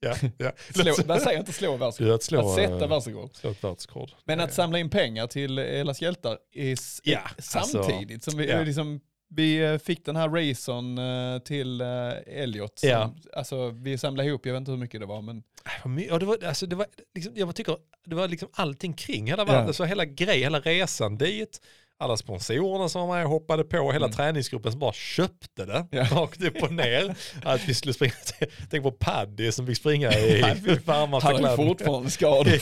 ja, 0.00 0.14
ja. 0.38 0.52
Slå, 0.74 0.94
jag 1.08 1.22
säger 1.22 1.38
inte 1.38 1.52
slå 1.52 1.76
världsrekord, 1.76 2.14
att 2.14 2.22
slå, 2.22 2.48
att 2.48 2.54
sätta 2.54 2.84
eh, 2.84 2.88
världsrekord. 2.88 3.30
slå 3.34 3.54
världsrekord. 3.60 4.10
Men 4.24 4.40
att 4.40 4.54
samla 4.54 4.78
in 4.78 4.90
pengar 4.90 5.26
till 5.26 5.58
Elas 5.58 6.02
hjältar 6.02 6.38
är 6.52 6.76
Ja, 7.02 7.20
samtidigt 7.38 8.24
som 8.24 8.38
vi 8.38 8.48
ja. 8.50 8.62
liksom 8.62 9.00
vi 9.28 9.58
eh, 9.64 9.78
fick 9.78 10.04
den 10.04 10.16
här 10.16 10.28
racen 10.28 10.98
eh, 10.98 11.38
till 11.38 11.82
uh, 11.82 12.12
Elliot. 12.26 12.78
Som, 12.78 12.88
Ja. 12.88 13.14
Alltså 13.32 13.70
vi 13.70 13.98
samlade 13.98 14.28
ihop, 14.28 14.46
jag 14.46 14.52
vet 14.52 14.60
inte 14.60 14.70
hur 14.70 14.78
mycket 14.78 15.00
det 15.00 15.06
var 15.06 15.22
men 15.22 15.42
my- 15.84 16.06
Ja, 16.10 16.18
det 16.18 16.26
var, 16.26 16.44
alltså, 16.44 16.66
det 16.66 16.76
var, 16.76 16.86
liksom, 17.14 17.32
jag 17.36 17.54
tycker 17.54 17.76
det 18.04 18.14
var 18.16 18.28
liksom 18.28 18.48
allting 18.52 18.92
kring 18.94 19.26
hela 19.26 19.44
Ja. 19.48 19.72
så 19.72 19.84
hela 19.84 20.04
grejen, 20.04 20.42
hela 20.42 20.60
resan 20.60 21.18
dit, 21.18 21.60
alla 21.98 22.16
sponsorerna 22.16 22.88
som 22.88 23.08
var 23.08 23.16
med 23.16 23.24
och 23.24 23.30
hoppade 23.30 23.64
på, 23.64 23.92
hela 23.92 24.06
Mm. 24.06 24.16
träningsgruppen 24.16 24.72
som 24.72 24.78
bara 24.80 24.92
köpte 24.92 25.64
det 25.64 25.86
Ja. 25.90 26.02
rakt 26.12 26.42
upp 26.44 26.62
och 26.62 26.72
ner. 26.72 27.14
Att 27.44 27.68
vi 27.68 27.74
skulle 27.74 27.94
springa, 27.94 28.12
tänk 28.70 28.82
på 28.82 28.90
Paddy 28.92 29.52
som 29.52 29.66
fick 29.66 29.76
springa 29.76 30.12
i 30.12 30.40
varmaste 30.84 31.32
Han 31.32 31.44
är 31.44 31.56
fortfarande 31.56 32.10
skadad. 32.10 32.46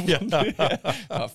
Ja. 1.08 1.28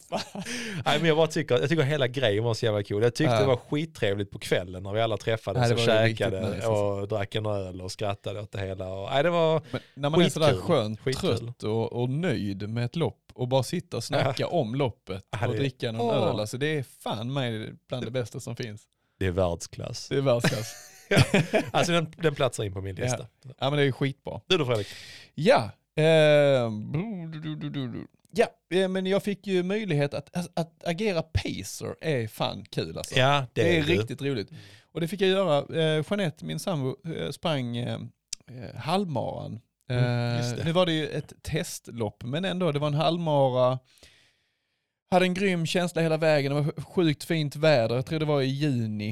Nej, 0.85 0.99
men 0.99 1.05
jag 1.05 1.17
bara 1.17 1.27
tycker, 1.27 1.59
jag 1.59 1.69
tycker 1.69 1.83
hela 1.83 2.07
grejen 2.07 2.43
var 2.43 2.53
så 2.53 2.65
jävla 2.65 2.83
cool. 2.83 3.03
Jag 3.03 3.15
tyckte 3.15 3.33
Ja. 3.33 3.39
det 3.39 3.47
var 3.47 3.57
skittrevligt 3.69 4.31
på 4.31 4.39
kvällen 4.39 4.83
när 4.83 4.93
vi 4.93 5.01
alla 5.01 5.17
träffades 5.17 5.71
och 5.71 5.79
käkade 5.79 6.39
nice, 6.41 6.53
alltså. 6.55 6.71
och 6.71 7.07
drack 7.07 7.35
en 7.35 7.45
öl 7.45 7.81
och 7.81 7.91
skrattade 7.91 8.41
åt 8.41 8.51
det 8.51 8.59
hela. 8.59 8.87
Och, 8.93 9.09
nej, 9.11 9.23
det 9.23 9.29
var, 9.29 9.61
Men 9.71 9.81
när 9.93 10.09
man 10.09 10.21
är 10.21 10.29
sådär 10.29 10.47
Skitkul. 10.47 10.61
skönt 10.67 10.99
Skitkul. 10.99 11.37
trött 11.37 11.63
och, 11.63 11.93
och 11.93 12.09
nöjd 12.09 12.69
med 12.69 12.85
ett 12.85 12.95
lopp 12.95 13.15
och 13.39 13.47
bara 13.47 13.63
sitta 13.63 13.97
och 13.97 14.03
snacka 14.03 14.47
om 14.47 14.75
loppet 14.75 15.25
Ja, 15.31 15.47
och 15.47 15.53
det- 15.53 15.59
dricka 15.59 15.91
någon 15.91 16.01
Åh. 16.15 16.27
öl. 16.29 16.39
Alltså 16.39 16.57
det 16.57 16.67
är 16.67 16.83
fan 16.83 17.33
mig 17.33 17.73
bland 17.87 18.05
det 18.05 18.11
bästa 18.11 18.39
som 18.39 18.55
finns. 18.55 18.81
det 19.19 19.25
är 19.25 19.31
världsklass. 19.31 20.07
Det 20.09 20.15
är 20.17 20.21
världsklass. 20.21 20.73
Alltså 21.71 21.91
den, 21.91 22.13
den 22.17 22.35
platsar 22.35 22.63
in 22.63 22.73
på 22.73 22.81
min 22.81 22.95
Ja. 22.95 23.03
lista. 23.03 23.27
ja 23.59 23.69
men 23.69 23.79
det 23.79 23.83
är 23.85 23.91
skitbra. 23.91 24.41
Du 24.47 24.57
då 24.57 24.65
Fredrik? 24.65 24.87
Ja, 25.35 25.71
eh, 25.95 26.71
du. 27.31 28.07
ja 28.31 28.47
eh, 28.77 28.87
men 28.89 29.05
jag 29.05 29.23
fick 29.23 29.47
ju 29.47 29.63
möjlighet 29.63 30.13
att, 30.13 30.35
att, 30.37 30.59
att 30.59 30.83
agera 30.87 31.21
pacer 31.21 31.95
är 32.01 32.27
fan 32.27 32.65
kul 32.65 32.97
alltså. 32.97 33.15
Ja, 33.19 33.45
det, 33.53 33.63
Det 33.63 33.77
är 33.77 33.83
du. 33.83 33.93
riktigt 33.93 34.21
roligt. 34.21 34.49
Och 34.91 35.01
det 35.01 35.07
fick 35.07 35.21
jag 35.21 35.29
göra. 35.29 35.75
Eh, 35.81 36.05
Jeanette, 36.09 36.45
min 36.45 36.59
sambo, 36.59 36.95
eh, 37.15 37.31
sprang 37.31 37.77
eh, 37.77 37.99
halvmaran. 38.75 39.59
Eh, 39.89 39.97
Mm, 39.97 40.55
det. 40.57 40.63
nu 40.63 40.71
var 40.71 40.85
det 40.85 40.91
ju 40.93 41.07
ett 41.07 41.33
testlopp, 41.43 42.23
men 42.23 42.45
ändå, 42.45 42.71
det 42.71 42.79
var 42.79 42.87
en 42.87 42.93
halvmara. 42.93 43.79
Hade 45.11 45.25
en 45.25 45.33
grym 45.33 45.65
känsla 45.65 46.01
hela 46.01 46.17
vägen, 46.17 46.55
det 46.55 46.61
var 46.61 46.81
sjukt 46.81 47.23
fint 47.23 47.55
väder, 47.55 47.95
jag 47.95 48.05
tror 48.05 48.19
det 48.19 48.25
var 48.25 48.41
i 48.41 48.45
juni. 48.45 49.11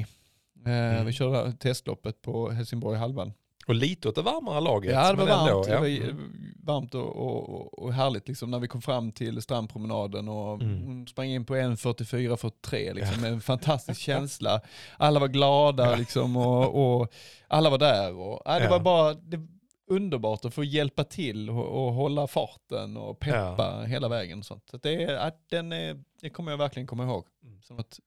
Eh, 0.66 0.72
Mm. 0.72 1.06
Vi 1.06 1.12
körde 1.12 1.52
testloppet 1.52 2.22
på 2.22 2.50
Helsingborg 2.50 2.98
halvan. 2.98 3.32
Och 3.66 3.74
lite 3.74 4.08
åt 4.08 4.14
det 4.14 4.22
varmare 4.22 4.60
laget. 4.60 4.92
Ja, 4.92 5.12
det 5.12 5.18
var 5.18 5.26
varmt, 5.26 5.48
ändå, 5.50 5.62
det 5.62 5.70
ja. 5.72 5.80
var 5.80 5.86
ju 5.86 6.02
Mm. 6.10 6.32
varmt 6.64 6.94
och, 6.94 7.16
och, 7.16 7.78
och, 7.82 7.92
härligt 7.92 8.28
liksom 8.28 8.50
när 8.50 8.58
vi 8.58 8.68
kom 8.68 8.82
fram 8.82 9.12
till 9.12 9.42
strandpromenaden 9.42 10.28
och 10.28 10.62
Mm. 10.62 10.82
hon 10.84 11.06
sprang 11.06 11.28
in 11.28 11.44
på 11.46 11.54
1.44-43 11.56 12.94
liksom 12.94 13.20
med 13.20 13.32
en 13.32 13.40
fantastisk 13.40 14.00
känsla. 14.00 14.60
Alla 14.96 15.20
var 15.20 15.28
glada 15.28 15.96
liksom 15.96 16.36
och, 16.36 17.00
och 17.00 17.12
alla 17.48 17.70
var 17.70 17.78
där 17.78 18.14
och 18.14 18.42
ja, 18.44 18.58
det 18.58 18.68
var 18.68 18.80
bara 18.80 19.14
det, 19.14 19.46
underbart 19.88 20.44
att 20.44 20.54
få 20.54 20.64
hjälpa 20.64 21.04
till 21.04 21.50
och, 21.50 21.86
och 21.86 21.92
hålla 21.92 22.26
farten 22.26 22.96
och 22.96 23.18
peppa 23.20 23.84
hela 23.88 24.08
vägen. 24.08 24.42
Så 24.42 24.60
det, 24.82 25.02
är, 25.04 25.12
ja, 25.14 25.30
den 25.48 25.72
är, 25.72 26.02
det 26.20 26.30
kommer 26.30 26.50
jag 26.52 26.58
verkligen 26.58 26.86
komma 26.86 27.04
ihåg 27.04 27.26
Mm. 27.44 27.62
som 27.62 27.76
något 27.76 28.00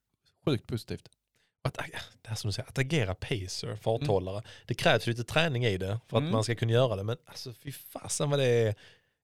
sjukt 0.45 0.67
positivt. 0.67 1.09
Att, 1.63 1.73
det 2.21 2.29
här 2.29 2.36
som 2.36 2.47
du 2.47 2.51
säger, 2.53 2.69
att 2.69 2.77
agera 2.77 3.15
pacer, 3.15 3.75
farthållare. 3.75 4.43
Det 4.67 4.73
krävs 4.73 5.07
lite 5.07 5.23
träning 5.23 5.65
i 5.65 5.77
det 5.77 5.99
för 6.07 6.17
att 6.17 6.21
Mm. 6.21 6.32
man 6.32 6.43
ska 6.43 6.55
kunna 6.55 6.71
göra 6.71 6.95
det. 6.95 7.03
Men 7.03 7.17
alltså 7.25 7.53
fy 7.53 7.71
fasen 7.71 8.29
vad 8.29 8.39
det 8.39 8.45
är. 8.45 8.75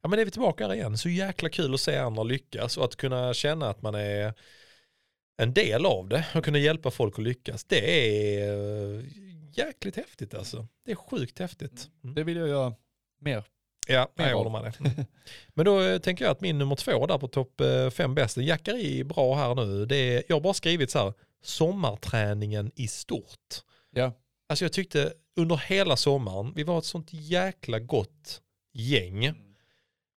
Ja 0.01 0.09
men 0.09 0.17
det 0.17 0.23
är 0.23 0.25
vi 0.25 0.31
tillbaka 0.31 0.67
här 0.67 0.73
igen. 0.73 0.97
Så 0.97 1.09
jäkla 1.09 1.49
kul 1.49 1.73
att 1.73 1.79
se 1.81 1.97
andra 1.97 2.23
lyckas 2.23 2.77
och 2.77 2.85
att 2.85 2.95
kunna 2.95 3.33
känna 3.33 3.69
att 3.69 3.81
man 3.81 3.95
är 3.95 4.33
en 5.37 5.53
del 5.53 5.85
av 5.85 6.07
det 6.09 6.25
och 6.35 6.45
kunna 6.45 6.57
hjälpa 6.57 6.91
folk 6.91 7.19
att 7.19 7.23
lyckas. 7.23 7.63
Det 7.63 8.09
är 8.39 9.05
jäkligt 9.57 9.95
häftigt 9.95 10.33
alltså. 10.33 10.67
Det 10.85 10.91
är 10.91 10.95
sjukt 10.95 11.39
häftigt. 11.39 11.89
Mm. 12.03 12.15
Det 12.15 12.23
vill 12.23 12.37
jag 12.37 12.47
göra 12.47 12.73
mer. 13.19 13.43
Ja, 13.87 14.11
Mer 14.15 14.29
jag 14.29 14.37
håller 14.37 14.49
med 14.49 14.63
dig. 14.63 14.73
Mm. 14.79 15.05
Men 15.53 15.65
då 15.65 15.81
eh, 15.81 15.99
tänker 15.99 16.25
jag 16.25 16.31
att 16.31 16.41
min 16.41 16.57
nummer 16.57 16.75
två 16.75 17.07
där 17.07 17.17
på 17.17 17.27
topp 17.27 17.61
eh, 17.61 17.89
fem 17.89 18.15
bäst, 18.15 18.37
jackar 18.37 18.77
i 18.77 19.03
bra 19.03 19.35
här 19.35 19.55
nu. 19.55 19.85
Det 19.85 19.95
är, 19.95 20.23
jag 20.27 20.35
har 20.35 20.41
bara 20.41 20.53
skrivit 20.53 20.91
så 20.91 20.99
här, 20.99 21.13
sommarträningen 21.43 22.71
i 22.75 22.87
stort. 22.87 23.61
Ja. 23.91 24.13
Alltså 24.49 24.65
jag 24.65 24.73
tyckte 24.73 25.13
under 25.35 25.57
hela 25.57 25.97
sommaren, 25.97 26.53
vi 26.55 26.63
var 26.63 26.77
ett 26.77 26.85
sånt 26.85 27.13
jäkla 27.13 27.79
gott 27.79 28.41
gäng. 28.73 29.33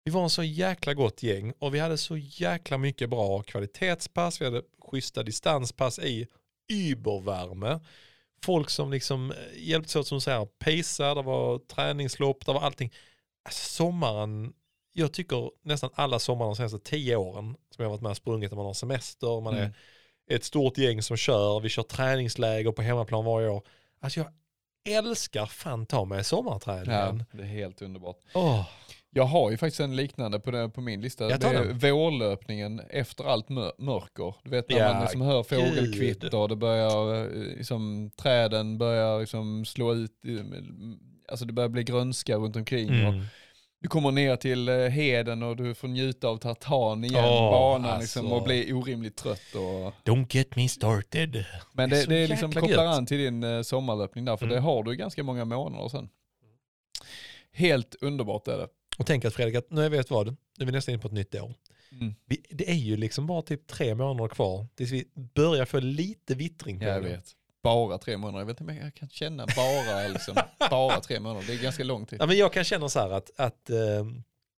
Vi 0.04 0.10
var 0.10 0.22
en 0.22 0.30
så 0.30 0.42
jäkla 0.42 0.94
gott 0.94 1.22
gäng 1.22 1.52
och 1.58 1.74
vi 1.74 1.78
hade 1.78 1.98
så 1.98 2.16
jäkla 2.16 2.78
mycket 2.78 3.10
bra 3.10 3.42
kvalitetspass, 3.42 4.40
vi 4.40 4.44
hade 4.44 4.62
schyssta 4.90 5.22
distanspass 5.22 5.98
i 5.98 6.26
übervärme. 6.68 7.80
Folk 8.44 8.70
som 8.70 8.90
liksom 8.90 9.30
eh, 9.30 9.36
hjälptes 9.68 9.96
åt 9.96 10.06
som 10.06 10.16
du 10.16 10.20
säger, 10.20 10.44
pacea, 10.58 11.14
det 11.14 11.22
var 11.22 11.58
träningslopp, 11.58 12.46
det 12.46 12.52
var 12.52 12.60
allting. 12.60 12.92
Alltså 13.44 13.64
sommaren, 13.74 14.52
jag 14.92 15.12
tycker 15.12 15.50
nästan 15.62 15.90
alla 15.94 16.18
sommar 16.18 16.44
de 16.46 16.56
senaste 16.56 16.78
tio 16.78 17.16
åren 17.16 17.44
som 17.70 17.82
jag 17.82 17.84
har 17.84 17.90
varit 17.90 18.02
med 18.02 18.10
och 18.10 18.16
sprungit 18.16 18.50
när 18.50 18.56
man 18.56 18.66
har 18.66 18.74
semester, 18.74 19.40
man 19.40 19.54
är 19.54 19.58
Mm. 19.60 19.72
ett 20.30 20.44
stort 20.44 20.78
gäng 20.78 21.02
som 21.02 21.16
kör, 21.16 21.60
vi 21.60 21.68
kör 21.68 21.82
träningsläger 21.82 22.72
på 22.72 22.82
hemmaplan 22.82 23.24
varje 23.24 23.48
år. 23.48 23.62
Alltså 24.00 24.20
jag 24.20 24.28
älskar 24.96 25.46
fan 25.46 25.86
ta 25.86 26.04
mig 26.04 26.18
Ja, 26.18 26.24
sommarträningen. 26.24 27.24
det 27.32 27.42
är 27.42 27.46
helt 27.46 27.82
underbart. 27.82 28.16
Åh, 28.34 28.66
Jag 29.12 29.24
har 29.24 29.50
ju 29.50 29.56
faktiskt 29.56 29.80
en 29.80 29.96
liknande 29.96 30.40
på, 30.40 30.50
det, 30.50 30.68
på 30.68 30.80
min 30.80 31.00
lista. 31.00 31.26
Det 31.26 31.34
är 31.44 31.64
den. 31.64 31.78
vårlöpningen 31.78 32.80
efter 32.90 33.24
allt 33.24 33.48
mör- 33.48 33.72
mörker. 33.78 34.34
Du 34.44 34.50
vet 34.50 34.68
när 34.70 34.78
Ja, 34.78 34.92
man 34.92 35.02
liksom 35.02 35.20
hör 35.20 35.42
fågelkvitter 35.42 36.34
och 36.34 36.48
det 36.48 36.56
börjar, 36.56 37.14
eh, 37.24 37.30
liksom, 37.56 38.10
träden 38.16 38.78
börjar 38.78 39.20
liksom 39.20 39.64
slå 39.64 39.94
ut, 39.94 40.10
eh, 40.26 40.44
alltså 41.28 41.44
det 41.46 41.52
börjar 41.52 41.68
bli 41.68 41.82
grönska 41.82 42.36
runt 42.36 42.56
omkring. 42.56 42.88
Och 42.88 42.94
mm. 43.12 43.24
du 43.80 43.88
kommer 43.88 44.10
ner 44.10 44.36
till 44.36 44.68
eh, 44.68 44.76
heden 44.76 45.42
och 45.42 45.56
du 45.56 45.74
får 45.74 45.88
njuta 45.88 46.28
av 46.28 46.36
tartan 46.36 47.04
igen, 47.04 47.24
Åh, 47.24 47.50
banan 47.50 48.00
liksom, 48.00 48.22
alltså. 48.24 48.36
och 48.36 48.44
bli 48.44 48.72
orimligt 48.72 49.16
trött. 49.16 49.54
Och, 49.54 49.92
Don't 50.12 50.26
get 50.36 50.56
me 50.56 50.68
started. 50.68 51.44
men 51.72 51.90
Det 51.90 51.96
är 51.96 51.98
det, 51.98 52.04
så 52.04 52.10
det 52.10 52.18
är 52.18 52.28
liksom 52.28 52.52
kopplar 52.52 52.86
an 52.86 53.06
till 53.06 53.18
din 53.18 53.64
sommarlöpning 53.64 54.24
där, 54.24 54.36
för 54.36 54.44
Mm. 54.46 54.54
det 54.56 54.60
har 54.62 54.82
du 54.82 54.96
ganska 54.96 55.22
många 55.22 55.44
månader 55.44 55.88
sen. 55.88 56.08
Helt 57.52 57.94
underbart 58.00 58.48
är 58.48 58.58
det. 58.58 58.68
Och 59.00 59.06
tänk 59.06 59.24
att 59.24 59.34
Fredrik, 59.34 59.54
att 59.56 59.70
nu 59.70 59.82
jag 59.82 59.90
vet 59.90 60.10
vad, 60.10 60.26
nu 60.26 60.36
är 60.60 60.64
vi 60.66 60.72
nästan 60.72 60.92
inne 60.92 61.02
på 61.02 61.08
ett 61.08 61.14
nytt 61.14 61.34
år. 61.34 61.54
Mm. 61.92 62.14
Vi, 62.26 62.42
det 62.50 62.70
är 62.70 62.74
ju 62.74 62.96
liksom 62.96 63.26
bara 63.26 63.42
typ 63.42 63.66
tre 63.66 63.94
månader 63.94 64.28
kvar 64.28 64.66
tills 64.74 64.90
vi 64.90 65.04
börjar 65.34 65.64
få 65.64 65.80
lite 65.80 66.34
vittring 66.34 66.78
på 66.78 66.84
Ja, 66.84 66.90
jag 66.90 67.02
det. 67.02 67.08
vet. 67.08 67.24
Bara 67.62 67.98
tre 67.98 68.16
månader. 68.16 68.38
Jag 68.38 68.46
vet 68.46 68.60
inte 68.60 68.72
om 68.72 68.78
jag 68.78 68.94
kan 68.94 69.08
känna 69.08 69.46
bara, 69.56 70.08
liksom, 70.08 70.36
bara 70.70 71.00
tre 71.00 71.20
månader. 71.20 71.46
Det 71.46 71.52
är 71.54 71.62
ganska 71.62 71.84
lång 71.84 72.06
tid. 72.06 72.20
Ja, 72.22 72.26
men 72.26 72.36
jag 72.38 72.52
kan 72.52 72.64
känna 72.64 72.88
så 72.88 73.00
här 73.00 73.10
att, 73.10 73.30
att 73.36 73.70
eh, 73.70 73.76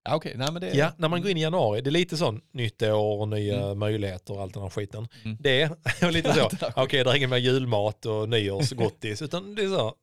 Ja, 0.05 0.17
Okej, 0.17 0.35
nej 0.37 0.49
det 0.61 0.75
ja, 0.75 0.93
när 0.97 1.09
man 1.09 1.23
går 1.23 1.31
in 1.31 1.37
i 1.37 1.43
januari, 1.43 1.81
det 1.81 1.91
är 1.91 1.93
lite 1.93 2.17
sån 2.17 2.41
nytt 2.53 2.83
år 2.83 3.21
och 3.21 3.29
nya 3.29 3.63
Mm. 3.65 3.79
möjligheter 3.79 4.35
och 4.35 4.43
allt 4.43 4.55
den 4.55 4.63
här 4.63 4.71
skiten. 4.71 5.09
Mm. 5.25 5.37
Det 5.41 5.63
är 5.63 6.11
lite 6.13 6.35
så, 6.35 6.51
okej 6.77 7.05
det 7.05 7.11
är 7.11 7.15
ingen 7.17 7.31
mer 7.31 7.37
julmat 7.37 8.07
och 8.07 8.29
nyårsgottis, 8.29 9.23
utan 9.27 9.55
det 9.55 9.63
är 9.65 9.69
så, 9.69 9.95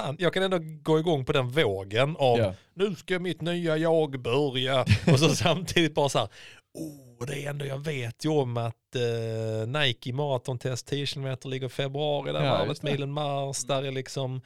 fan, 0.00 0.16
jag 0.18 0.32
kan 0.34 0.42
ändå 0.42 0.58
gå 0.82 0.98
igång 0.98 1.24
på 1.24 1.32
den 1.32 1.48
vågen 1.48 2.16
av 2.18 2.38
Ja. 2.38 2.54
nu 2.74 2.94
ska 2.94 3.18
mitt 3.18 3.40
nya 3.40 3.76
jag 3.76 4.20
börja 4.22 4.80
och 5.12 5.18
så 5.20 5.28
samtidigt 5.28 5.94
bara 5.94 6.08
så 6.08 6.18
här, 6.18 6.28
oh, 6.74 7.26
det 7.26 7.44
är 7.44 7.50
ändå, 7.50 7.64
jag 7.66 7.78
vet 7.84 8.24
ju 8.24 8.28
om 8.28 8.56
att 8.56 8.96
eh, 8.96 9.68
Nike 9.80 10.12
maratontest 10.12 10.86
10 10.86 11.06
km 11.06 11.36
ligger 11.44 11.66
i 11.66 11.70
februari, 11.70 12.32
där 12.32 12.44
Ja, 12.44 12.50
varvet 12.58 12.82
milen 12.82 13.12
mars, 13.12 13.64
där 13.64 13.82
är 13.82 13.92
liksom, 13.92 14.40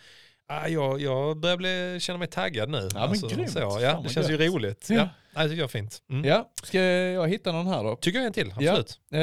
ah, 0.49 0.67
jag, 0.69 1.01
jag 1.01 1.37
börjar 1.37 1.57
bli, 1.57 1.99
känna 2.01 2.19
mig 2.19 2.29
taggad 2.29 2.69
nu. 2.71 2.89
Ja, 2.95 3.09
men 3.11 3.29
grymt. 3.31 3.51
så, 3.53 3.59
ja, 3.59 4.01
det 4.03 4.09
känns 4.09 4.31
ju 4.31 4.37
gött. 4.37 4.55
roligt. 4.55 4.87
Ja. 4.91 4.97
Ja. 4.97 5.09
Ja, 5.35 5.43
det 5.43 5.49
tycker 5.49 5.61
jag 5.63 5.69
är 5.69 5.69
fint. 5.69 6.03
Mm. 6.11 6.25
ja, 6.25 6.51
ska 6.63 6.81
jag 6.83 7.29
hitta 7.29 7.53
någon 7.53 7.67
här 7.67 7.85
då? 7.85 7.97
Tycker 7.97 8.19
jag 8.19 8.27
en 8.27 8.33
till, 8.33 8.55
Ja. 8.61 8.71
absolut. 8.73 9.01
Eh, 9.13 9.21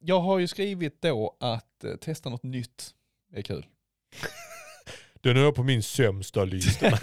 jag 0.00 0.20
har 0.20 0.38
ju 0.38 0.46
skrivit 0.48 1.02
då 1.02 1.36
att 1.40 1.84
eh, 1.84 1.90
testa 1.96 2.28
något 2.30 2.42
nytt 2.42 2.90
är 3.34 3.42
kul. 3.42 3.66
Den 5.34 5.36
är 5.46 5.52
på 5.52 5.62
min 5.62 5.82
sämsta 5.82 6.44
lista. 6.44 6.86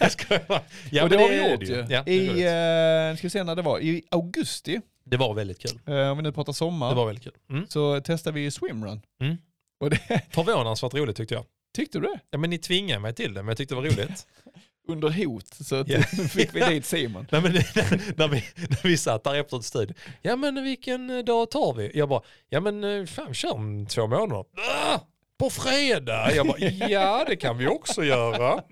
Ja, 0.91 1.03
och 1.03 1.09
det 1.09 1.15
men 1.15 1.19
har 1.26 1.30
vi 1.30 1.51
gjort 1.51 1.59
det 1.59 1.65
ju. 1.65 1.86
Ja, 1.89 2.03
det, 2.05 2.11
I, 2.13 2.28
eh, 2.28 3.17
ska 3.17 3.28
vi 3.28 3.30
se 3.30 3.43
när 3.43 3.55
det 3.55 3.61
var, 3.61 3.80
i 3.80 4.03
augusti, 4.11 4.82
det 5.05 5.17
var 5.17 5.34
väldigt 5.34 5.59
kul. 5.59 5.80
eh, 5.88 6.09
om 6.11 6.17
vi 6.17 6.24
nu 6.24 6.32
pratar 6.32 6.53
sommar, 6.53 6.89
Det 6.89 6.95
var 6.95 7.05
väldigt 7.05 7.24
kul. 7.24 7.34
Mm. 7.49 7.65
så 7.69 8.01
testade 8.01 8.39
vi 8.39 8.51
swimrun. 8.51 9.01
Mm. 9.21 9.38
Och 9.80 9.89
det, 9.89 10.21
Förvånansvärt 10.32 10.93
roligt 10.93 11.17
tyckte 11.17 11.34
jag. 11.36 11.45
tyckte 11.76 11.99
du 11.99 12.07
det? 12.07 12.19
Ja, 12.32 12.38
men 12.38 12.49
ni 12.49 12.57
tvingade 12.57 12.99
mig 12.99 13.13
till 13.13 13.34
det, 13.34 13.41
men 13.43 13.47
jag 13.47 13.57
tyckte 13.57 13.76
det 13.76 13.82
var 13.82 13.88
roligt. 13.88 14.28
Under 14.88 15.26
hot 15.26 15.47
så 15.47 15.84
Ja. 15.88 16.01
fick 16.30 16.55
vi 16.55 16.59
dit 16.59 16.86
Simon. 16.86 17.28
Nej, 17.32 17.41
men 17.41 17.51
när, 17.53 18.28
vi, 18.28 18.43
när 18.55 18.84
vi 18.88 18.97
satt 18.97 19.24
där 19.24 19.36
efter 19.36 19.57
ett 19.57 19.65
studio. 19.65 19.95
Ja 20.21 20.36
men 20.36 20.63
vilken 20.63 21.26
dag 21.26 21.51
tar 21.51 21.74
vi? 21.74 21.91
Jag 21.97 22.09
bara, 22.09 22.21
ja 22.49 22.59
men 22.59 22.84
eh, 22.84 23.05
fan 23.05 23.34
kör 23.34 23.53
om 23.53 23.86
två 23.86 24.07
månader. 24.07 24.45
Ah, 24.86 24.99
på 25.44 25.50
fredag? 25.50 26.36
Jag 26.36 26.48
bara, 26.48 26.60
ja 26.89 27.26
det 27.28 27.36
kan 27.36 27.58
vi 27.58 27.68
också 27.68 28.04
göra. 28.04 28.64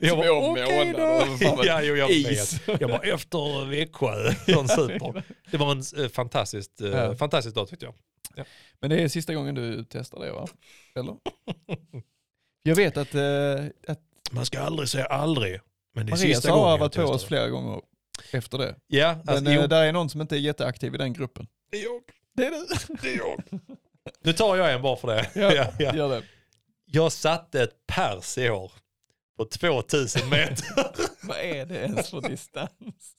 Jag 0.00 0.18
bara, 0.18 0.26
Två 0.26 0.50
okej 0.50 0.92
månader, 0.92 1.66
Ja, 1.66 1.82
jo, 1.82 1.96
jag 1.96 2.10
is. 2.10 2.60
vet. 2.68 2.80
Jag 2.80 2.90
bara, 2.90 3.00
efter 3.02 3.64
Växjö, 3.64 4.32
sån 4.54 4.68
super. 4.68 5.22
Det 5.50 5.56
var 5.56 5.72
en 5.72 5.82
eh, 6.04 6.08
fantastiskt, 6.08 6.80
eh, 6.80 6.88
Ja. 6.88 7.16
fantastisk 7.16 7.54
dag 7.54 7.68
tyckte 7.68 7.84
jag. 7.86 7.94
Men 8.80 8.90
det 8.90 9.00
är 9.02 9.08
sista 9.08 9.34
gången 9.34 9.54
du 9.54 9.84
testar 9.90 10.20
det 10.20 10.32
va? 10.32 10.46
Eller? 10.94 11.14
Jag 12.62 12.76
vet 12.76 12.96
att, 12.96 13.14
eh, 13.14 13.22
att 13.88 14.00
Man 14.32 14.46
ska 14.46 14.60
aldrig 14.60 14.88
säga 14.88 15.04
aldrig. 15.06 15.60
Men 15.94 16.06
det 16.06 16.10
är 16.10 16.16
Maria 16.16 16.34
sista 16.34 16.50
gången 16.50 16.64
har 16.70 16.78
varit 16.78 16.94
på 16.96 17.02
oss 17.02 17.24
flera 17.24 17.48
gånger 17.48 17.80
efter 18.32 18.58
det. 18.58 18.74
Ja, 18.86 19.06
alltså, 19.26 19.44
Men 19.44 19.52
jo, 19.54 19.60
eh, 19.60 19.68
där 19.68 19.82
är 19.84 19.92
någon 19.92 20.10
som 20.10 20.20
inte 20.20 20.36
är 20.36 20.40
jätteaktiv 20.40 20.94
i 20.94 20.98
den 20.98 21.12
gruppen. 21.12 21.46
det 21.70 21.76
är 21.78 21.84
jag. 21.84 22.00
Det 22.36 22.46
är 22.46 22.50
du. 22.50 22.66
Det 23.02 23.12
är 23.14 23.16
jag. 23.18 23.42
Nu 24.22 24.32
tar 24.32 24.56
jag 24.56 24.72
en 24.72 24.82
bara 24.82 24.96
för 24.96 25.08
det. 25.08 25.30
Ja, 25.40 25.72
ja. 25.78 25.94
Gör 25.94 26.08
det. 26.08 26.22
Jag 26.86 27.12
satte 27.12 27.62
ett 27.62 27.86
pers 27.86 28.38
i 28.38 28.50
år 28.50 28.72
på 29.36 29.44
2000 29.44 30.28
meter. 30.28 30.66
Vad 31.26 31.36
är 31.38 31.66
det 31.66 31.74
ens 31.76 32.10
för 32.10 32.20
distans? 32.20 33.14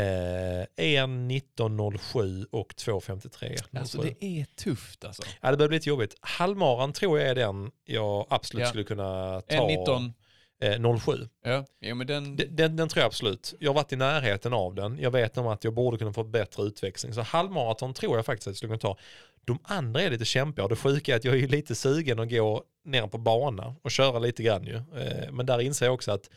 1.19.07 0.78 2.46
och 2.52 2.74
2.53. 2.78 3.80
Alltså 3.80 4.02
det 4.02 4.26
är 4.26 4.46
tufft 4.64 5.06
alltså. 5.06 5.24
Ja, 5.42 5.52
det 5.52 5.58
börjar 5.58 5.70
bli 5.70 5.78
lite 5.78 5.90
jobbigt. 5.90 6.16
Halvmaran 6.22 6.94
tror 6.94 7.20
jag 7.20 7.30
är 7.30 7.36
den 7.36 7.72
jag 7.86 8.26
absolut 8.30 8.62
Ja. 8.62 8.70
skulle 8.70 8.84
kunna 8.84 9.42
ta. 9.42 9.56
En 9.56 9.68
19. 9.68 10.14
Eh, 10.62 10.98
07. 11.00 11.28
Ja, 11.44 11.66
jo, 11.82 11.96
men 11.96 12.08
den... 12.08 12.36
Den, 12.36 12.56
den, 12.56 12.76
den 12.76 12.90
tror 12.90 13.02
jag 13.02 13.08
absolut. 13.08 13.54
Jag 13.60 13.70
har 13.70 13.76
varit 13.76 13.94
i 13.94 13.96
närheten 13.96 14.54
av 14.54 14.76
den. 14.76 15.00
Jag 15.00 15.12
vet 15.12 15.38
om 15.38 15.48
att 15.48 15.64
jag 15.64 15.74
borde 15.74 15.98
kunna 15.98 16.14
få 16.14 16.24
bättre 16.24 16.64
utväxling. 16.64 17.14
Så 17.14 17.22
halvmaraton 17.22 17.94
tror 17.94 18.16
jag 18.16 18.26
faktiskt 18.26 18.48
att 18.48 18.52
jag 18.52 18.58
skulle 18.58 18.70
kunna 18.70 18.94
ta. 18.94 18.98
De 19.46 19.60
andra 19.64 20.02
är 20.02 20.10
lite 20.10 20.26
kämpiga 20.26 20.64
och 20.64 20.70
det 20.70 20.76
sjuka 20.76 21.14
är 21.14 21.18
att 21.18 21.24
jag 21.24 21.40
är 21.40 21.48
lite 21.48 21.76
sugen 21.76 22.20
att 22.20 22.30
gå 22.30 22.64
ner 22.86 23.08
på 23.08 23.18
bana 23.18 23.76
och 23.82 23.92
köra 23.92 24.20
lite 24.20 24.44
grann 24.44 24.64
ju. 24.64 24.76
Eh, 24.76 25.32
men 25.32 25.46
där 25.46 25.62
inser 25.62 25.86
jag 25.86 25.94
också 25.94 26.12
att 26.12 26.30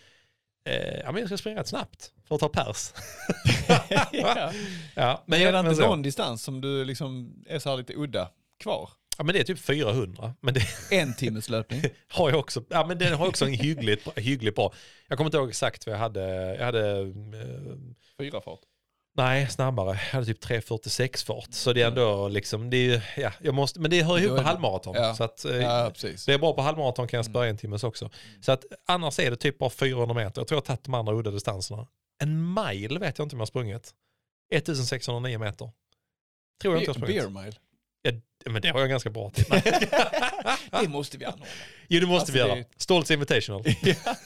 eh, 0.64 1.00
ja, 1.04 1.12
men 1.12 1.20
jag 1.20 1.28
ska 1.28 1.36
springa 1.36 1.60
rätt 1.60 1.68
snabbt 1.68 2.12
för 2.28 2.34
att 2.34 2.40
ta 2.40 2.48
pers. 2.48 2.92
ja. 4.12 4.12
ja, 4.94 5.22
Men 5.26 5.42
är 5.42 5.52
det 5.52 5.70
inte 5.70 5.82
någon 5.82 6.02
distans 6.02 6.42
som 6.42 6.60
du 6.60 6.84
liksom 6.84 7.34
är 7.46 7.58
så 7.58 7.70
här 7.70 7.76
lite 7.76 7.94
udda 7.96 8.30
kvar? 8.60 8.90
Ja, 9.18 9.24
men 9.24 9.34
det 9.34 9.40
är 9.40 9.44
typ 9.44 9.58
400. 9.58 10.34
Men 10.40 10.54
det 10.54 10.60
En 10.90 11.14
timmes 11.14 11.48
löpning. 11.48 11.82
har 12.08 12.30
jag 12.30 12.38
också. 12.38 12.64
Ja, 12.68 12.86
men 12.86 12.98
den 12.98 13.12
har 13.14 13.28
också 13.28 13.44
en 13.44 13.52
hyggligt, 13.52 14.18
hyggligt 14.18 14.56
bra. 14.56 14.72
Jag 15.08 15.18
kommer 15.18 15.28
inte 15.28 15.36
ihåg 15.36 15.48
exakt 15.48 15.86
vad 15.86 15.94
jag 15.94 16.00
hade. 16.00 16.54
Jag 16.56 16.64
hade 16.64 17.00
eh, 17.00 17.06
Fyra 18.18 18.40
fart. 18.40 18.60
Nej, 19.14 19.48
snabbare. 19.50 19.88
Jag 19.88 19.96
hade 19.96 20.26
typ 20.26 20.44
3.46 20.44 21.26
fart. 21.26 21.48
Så 21.50 21.72
det 21.72 21.82
är 21.82 21.86
ändå 21.86 22.28
liksom, 22.28 22.70
det 22.70 22.76
är, 22.76 23.14
ja, 23.16 23.32
jag 23.40 23.54
måste, 23.54 23.80
men 23.80 23.90
det 23.90 24.02
hör 24.02 24.18
ihop 24.18 24.36
med 24.36 24.44
halvmaraton. 24.44 24.94
ja. 24.96 25.14
Så 25.14 25.24
att, 25.24 25.44
eh, 25.44 25.56
Ja, 25.56 25.92
det 26.26 26.32
är 26.32 26.38
bra 26.38 26.54
på 26.54 26.62
halvmaraton 26.62 27.08
kan 27.08 27.18
jag 27.18 27.26
spöa 27.26 27.46
en 27.46 27.56
timmes 27.56 27.84
också. 27.84 28.10
Så 28.40 28.52
att 28.52 28.64
annars 28.86 29.18
är 29.18 29.30
det 29.30 29.36
typ 29.36 29.58
bara 29.58 29.70
400 29.70 30.14
meter. 30.14 30.40
Jag 30.40 30.48
tror 30.48 30.56
jag 30.56 30.60
har 30.62 30.66
tagit 30.66 30.84
de 30.84 30.94
andra 30.94 31.14
udda 31.14 31.30
distanserna. 31.30 31.86
En 32.22 32.54
mile 32.54 32.98
vet 32.98 33.18
jag 33.18 33.24
inte 33.24 33.36
om 33.36 33.38
jag 33.38 33.42
har 33.42 33.46
sprungit. 33.46 33.94
1609 34.54 35.38
meter. 35.38 35.70
Tror 36.62 36.74
jag 36.74 36.82
inte 36.82 36.90
jag 36.90 36.94
har 37.00 37.06
Beer 37.06 37.20
sprungit. 37.20 37.58
Mile. 38.04 38.20
Men 38.46 38.62
det 38.62 38.68
har 38.68 38.80
jag 38.80 38.88
ganska 38.88 39.10
bra 39.10 39.30
till. 39.30 39.44
Det 40.82 40.88
måste 40.88 41.18
vi 41.18 41.24
anordna. 41.24 41.46
jo 41.88 42.00
det 42.00 42.06
måste 42.06 42.20
Alltså, 42.20 42.32
vi 42.32 42.38
det 42.38 42.46
göra. 42.48 42.58
är- 42.58 42.64
Stoltz 42.76 43.10
Invitational. 43.10 43.62
ja. 43.82 44.16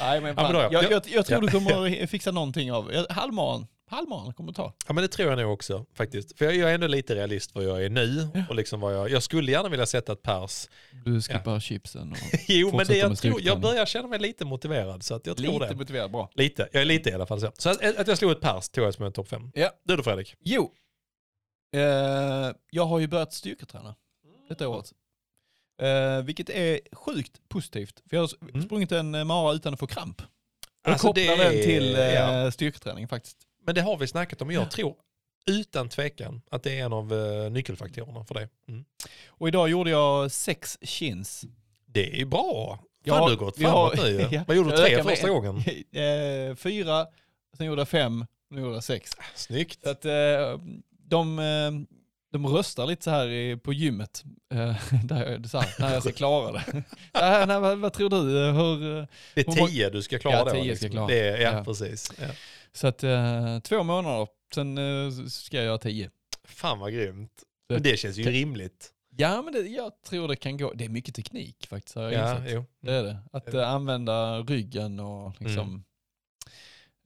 Nej, 0.00 0.20
men, 0.20 0.34
men 0.34 0.54
ja. 0.54 0.68
jag, 0.72 0.84
jag, 0.92 1.02
jag 1.06 1.26
tror 1.26 1.38
Ja. 1.38 1.40
du 1.40 1.48
kommer 1.50 2.06
fixa 2.06 2.30
någonting 2.30 2.72
av 2.72 3.06
halvmaran. 3.10 3.66
Halvmaran 3.90 4.34
kommer 4.34 4.52
ta. 4.52 4.74
Ja 4.86 4.92
men 4.92 5.02
det 5.02 5.08
tror 5.08 5.28
jag 5.30 5.38
nog 5.38 5.52
också 5.52 5.86
faktiskt. 5.94 6.38
För 6.38 6.44
jag, 6.44 6.56
jag 6.56 6.70
är 6.70 6.74
ändå 6.74 6.86
lite 6.86 7.14
realist 7.14 7.54
vad 7.54 7.64
jag 7.64 7.84
är 7.84 7.88
nu. 7.90 8.28
Och 8.48 8.54
liksom 8.54 8.80
vad 8.80 8.94
jag, 8.94 9.10
jag 9.10 9.22
skulle 9.22 9.52
gärna 9.52 9.68
vilja 9.68 9.86
sätta 9.86 10.12
ett 10.12 10.22
pers. 10.22 10.68
Du 11.04 11.22
skippar 11.22 11.60
chipsen 11.60 12.12
och 12.12 12.18
Jo 12.48 12.76
men 12.76 12.86
det 12.86 12.96
jag, 12.96 13.18
tror, 13.18 13.40
jag 13.42 13.60
börjar 13.60 13.86
känna 13.86 14.08
mig 14.08 14.18
lite 14.18 14.44
motiverad 14.44 15.02
så 15.02 15.14
att 15.14 15.26
jag 15.26 15.36
tror 15.36 15.52
lite 15.52 15.66
det. 15.66 15.74
motiverad. 15.76 16.10
Bra. 16.10 16.30
Lite, 16.34 16.68
jag 16.72 16.80
är 16.82 16.86
lite 16.86 17.10
i 17.10 17.12
alla 17.12 17.26
fall 17.26 17.40
så. 17.40 17.52
Så 17.58 17.68
att, 17.70 17.98
att 17.98 18.08
jag 18.08 18.18
slog 18.18 18.30
ett 18.32 18.40
pers 18.40 18.68
tog 18.68 18.84
jag 18.84 18.94
som 18.94 19.04
en 19.04 19.12
topp 19.12 19.28
fem. 19.28 19.50
Ja. 19.54 19.70
Du 19.84 19.96
då 19.96 20.02
Fredrik? 20.02 20.34
Jo, 20.44 20.72
eh, 21.72 22.52
jag 22.70 22.84
har 22.86 22.98
ju 22.98 23.06
börjat 23.06 23.32
styrketräna 23.32 23.94
detta 24.48 24.68
året. 24.68 24.92
Eh, 25.82 26.22
vilket 26.22 26.50
är 26.50 26.80
sjukt 26.92 27.48
positivt. 27.48 28.02
För 28.10 28.16
jag 28.16 28.22
har 28.22 28.30
Mm. 28.48 28.62
sprungit 28.62 28.92
en 28.92 29.14
eh, 29.14 29.24
mara 29.24 29.52
utan 29.54 29.72
att 29.74 29.80
få 29.80 29.86
kramp. 29.86 30.22
Jag 30.84 30.92
Alltså, 30.92 31.06
kopplar 31.06 31.36
det 31.36 31.44
den 31.44 31.52
till 31.52 31.94
eh, 31.96 32.00
ja. 32.14 32.50
styrketräning 32.50 33.08
faktiskt. 33.08 33.36
Men 33.66 33.74
det 33.74 33.80
har 33.80 33.96
vi 33.96 34.06
snackat 34.06 34.42
om 34.42 34.48
och 34.48 34.54
jag 34.54 34.70
tror 34.70 34.94
utan 35.46 35.88
tvekan 35.88 36.42
att 36.50 36.62
det 36.62 36.78
är 36.78 36.84
en 36.84 36.92
av 36.92 37.12
eh, 37.14 37.50
nyckelfaktorerna 37.50 38.24
för 38.24 38.34
det. 38.34 38.48
Mm. 38.68 38.84
Och 39.28 39.48
idag 39.48 39.68
gjorde 39.68 39.90
jag 39.90 40.32
sex 40.32 40.78
chins. 40.82 41.44
Det 41.86 42.20
är 42.20 42.24
bra. 42.26 42.78
Jag 43.04 43.14
Fan 43.14 43.22
har- 43.22 43.30
du 43.30 43.36
gått 43.36 43.58
vi 43.58 43.64
har- 43.64 43.90
framåt 43.96 44.06
nu. 44.06 44.28
Ja, 44.36 44.44
Vad 44.46 44.56
gjorde 44.56 44.70
du? 44.70 44.76
Tre 44.76 45.02
första 45.02 45.26
en. 45.26 45.32
gången? 45.34 45.56
Eh, 45.92 46.54
fyra, 46.56 47.06
sen 47.56 47.66
gjorde 47.66 47.80
jag 47.80 47.88
fem, 47.88 48.26
nu 48.50 48.60
gjorde 48.60 48.74
jag 48.74 48.84
sex. 48.84 49.10
Snyggt. 49.34 49.82
Så 49.82 49.90
att 49.90 50.04
eh, 50.04 50.12
de, 51.10 51.38
eh, 51.38 51.70
de 52.32 52.46
röstar 52.46 52.86
lite 52.86 53.04
så 53.04 53.10
här 53.10 53.56
på 53.56 53.72
gymmet, 53.72 54.24
eh, 54.52 54.76
där 55.04 55.48
så 55.48 55.58
här, 55.58 55.74
när 55.80 55.92
jag 55.94 56.02
ska 56.02 56.12
klara 56.12 56.52
det. 56.52 56.64
äh, 57.14 57.46
nej, 57.46 57.60
vad, 57.60 57.78
vad 57.78 57.92
tror 57.92 58.10
du? 58.10 58.16
Hur, 58.52 58.98
eh, 58.98 59.06
Det 59.34 59.40
är 59.40 59.66
tio 59.66 59.90
du 59.90 60.02
ska 60.02 60.18
klara 60.18 60.36
Ja, 60.36 60.44
då. 60.44 60.50
tio 60.50 60.76
ska 60.76 60.86
liksom. 60.86 60.86
jag 60.86 60.92
klara. 60.92 61.06
Det 61.06 61.28
är, 61.28 61.38
ja, 61.40 61.52
Ja. 61.56 61.64
precis. 61.64 62.12
Ja. 62.20 62.26
så 62.72 62.86
att 62.86 62.98
två 63.64 63.82
månader, 63.82 64.26
sen 64.54 65.30
ska 65.30 65.56
jag 65.56 65.66
göra 65.66 65.78
tio. 65.78 66.10
Fan 66.44 66.78
vad 66.78 66.92
grymt. 66.92 67.32
Det- 67.68 67.74
Men 67.74 67.82
det 67.82 67.96
känns 67.98 68.16
ju 68.16 68.24
det- 68.24 68.30
rimligt. 68.30 68.90
Ja, 69.16 69.42
men 69.42 69.52
det, 69.52 69.60
jag 69.60 69.92
tror 70.08 70.28
det 70.28 70.36
kan 70.36 70.56
gå. 70.56 70.72
Det 70.74 70.84
är 70.84 70.88
mycket 70.88 71.14
teknik 71.14 71.66
faktiskt, 71.66 71.94
har 71.96 72.02
jag 72.02 72.12
Ja, 72.12 72.36
insett. 72.36 72.52
jo. 72.54 72.64
Det 72.82 72.92
är 72.92 73.02
det. 73.02 73.16
Att 73.32 73.54
eh, 73.54 73.70
använda 73.70 74.38
ryggen 74.40 75.00
och 75.00 75.34
liksom... 75.40 75.84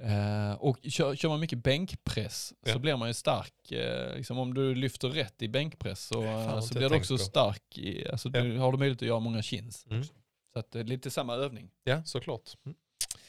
Eh, 0.02 0.52
och 0.52 0.78
kör, 0.82 1.14
kör 1.16 1.28
man 1.28 1.40
mycket 1.40 1.58
bänkpress 1.62 2.52
Ja. 2.66 2.72
så 2.72 2.78
blir 2.78 2.96
man 2.96 3.08
ju 3.08 3.14
stark. 3.14 3.72
Eh, 3.72 4.16
liksom 4.16 4.38
om 4.38 4.54
du 4.54 4.74
lyfter 4.74 5.08
rätt 5.08 5.42
i 5.42 5.48
bänkpress 5.48 6.06
så, 6.06 6.22
har 6.26 6.60
så 6.60 6.74
blir 6.78 6.88
du 6.88 6.96
också 6.96 7.14
på. 7.14 7.18
stark. 7.18 7.78
I, 7.78 8.08
alltså 8.08 8.28
du 8.28 8.58
har 8.58 8.72
du 8.72 8.78
möjlighet 8.78 9.02
att 9.02 9.08
göra 9.08 9.20
många 9.20 9.42
chins. 9.42 9.86
Mm. 9.90 10.04
Så 10.52 10.58
att 10.58 10.70
det 10.70 10.80
är 10.80 10.84
lite 10.84 11.10
samma 11.10 11.34
övning. 11.34 11.70
Ja, 11.84 12.04
såklart. 12.04 12.50
Mm. 12.66 12.76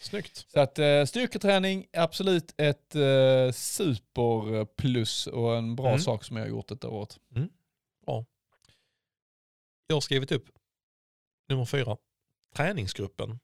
Snyggt. 0.02 0.46
Så 0.52 0.60
att 0.60 0.80
styrketräning, 1.10 1.86
absolut 1.94 2.54
ett 2.58 2.96
eh, 2.96 3.52
superplus 3.52 5.28
och 5.28 5.58
en 5.58 5.76
bra 5.76 5.88
Mm. 5.88 6.00
sak 6.00 6.24
som 6.24 6.36
jag 6.38 6.44
har 6.44 6.50
gjort 6.50 6.68
detta 6.68 6.90
året. 6.90 7.20
Jag 9.88 9.96
har 9.96 10.02
skrivit 10.02 10.32
upp 10.32 10.50
nummer 11.50 11.66
fyra. 11.66 11.98
Träningsgruppen. 12.56 13.40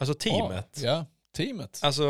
Alltså 0.00 0.14
teamet. 0.14 0.80
Ja, 0.84 1.06
teamet. 1.36 1.80
Alltså, 1.82 2.04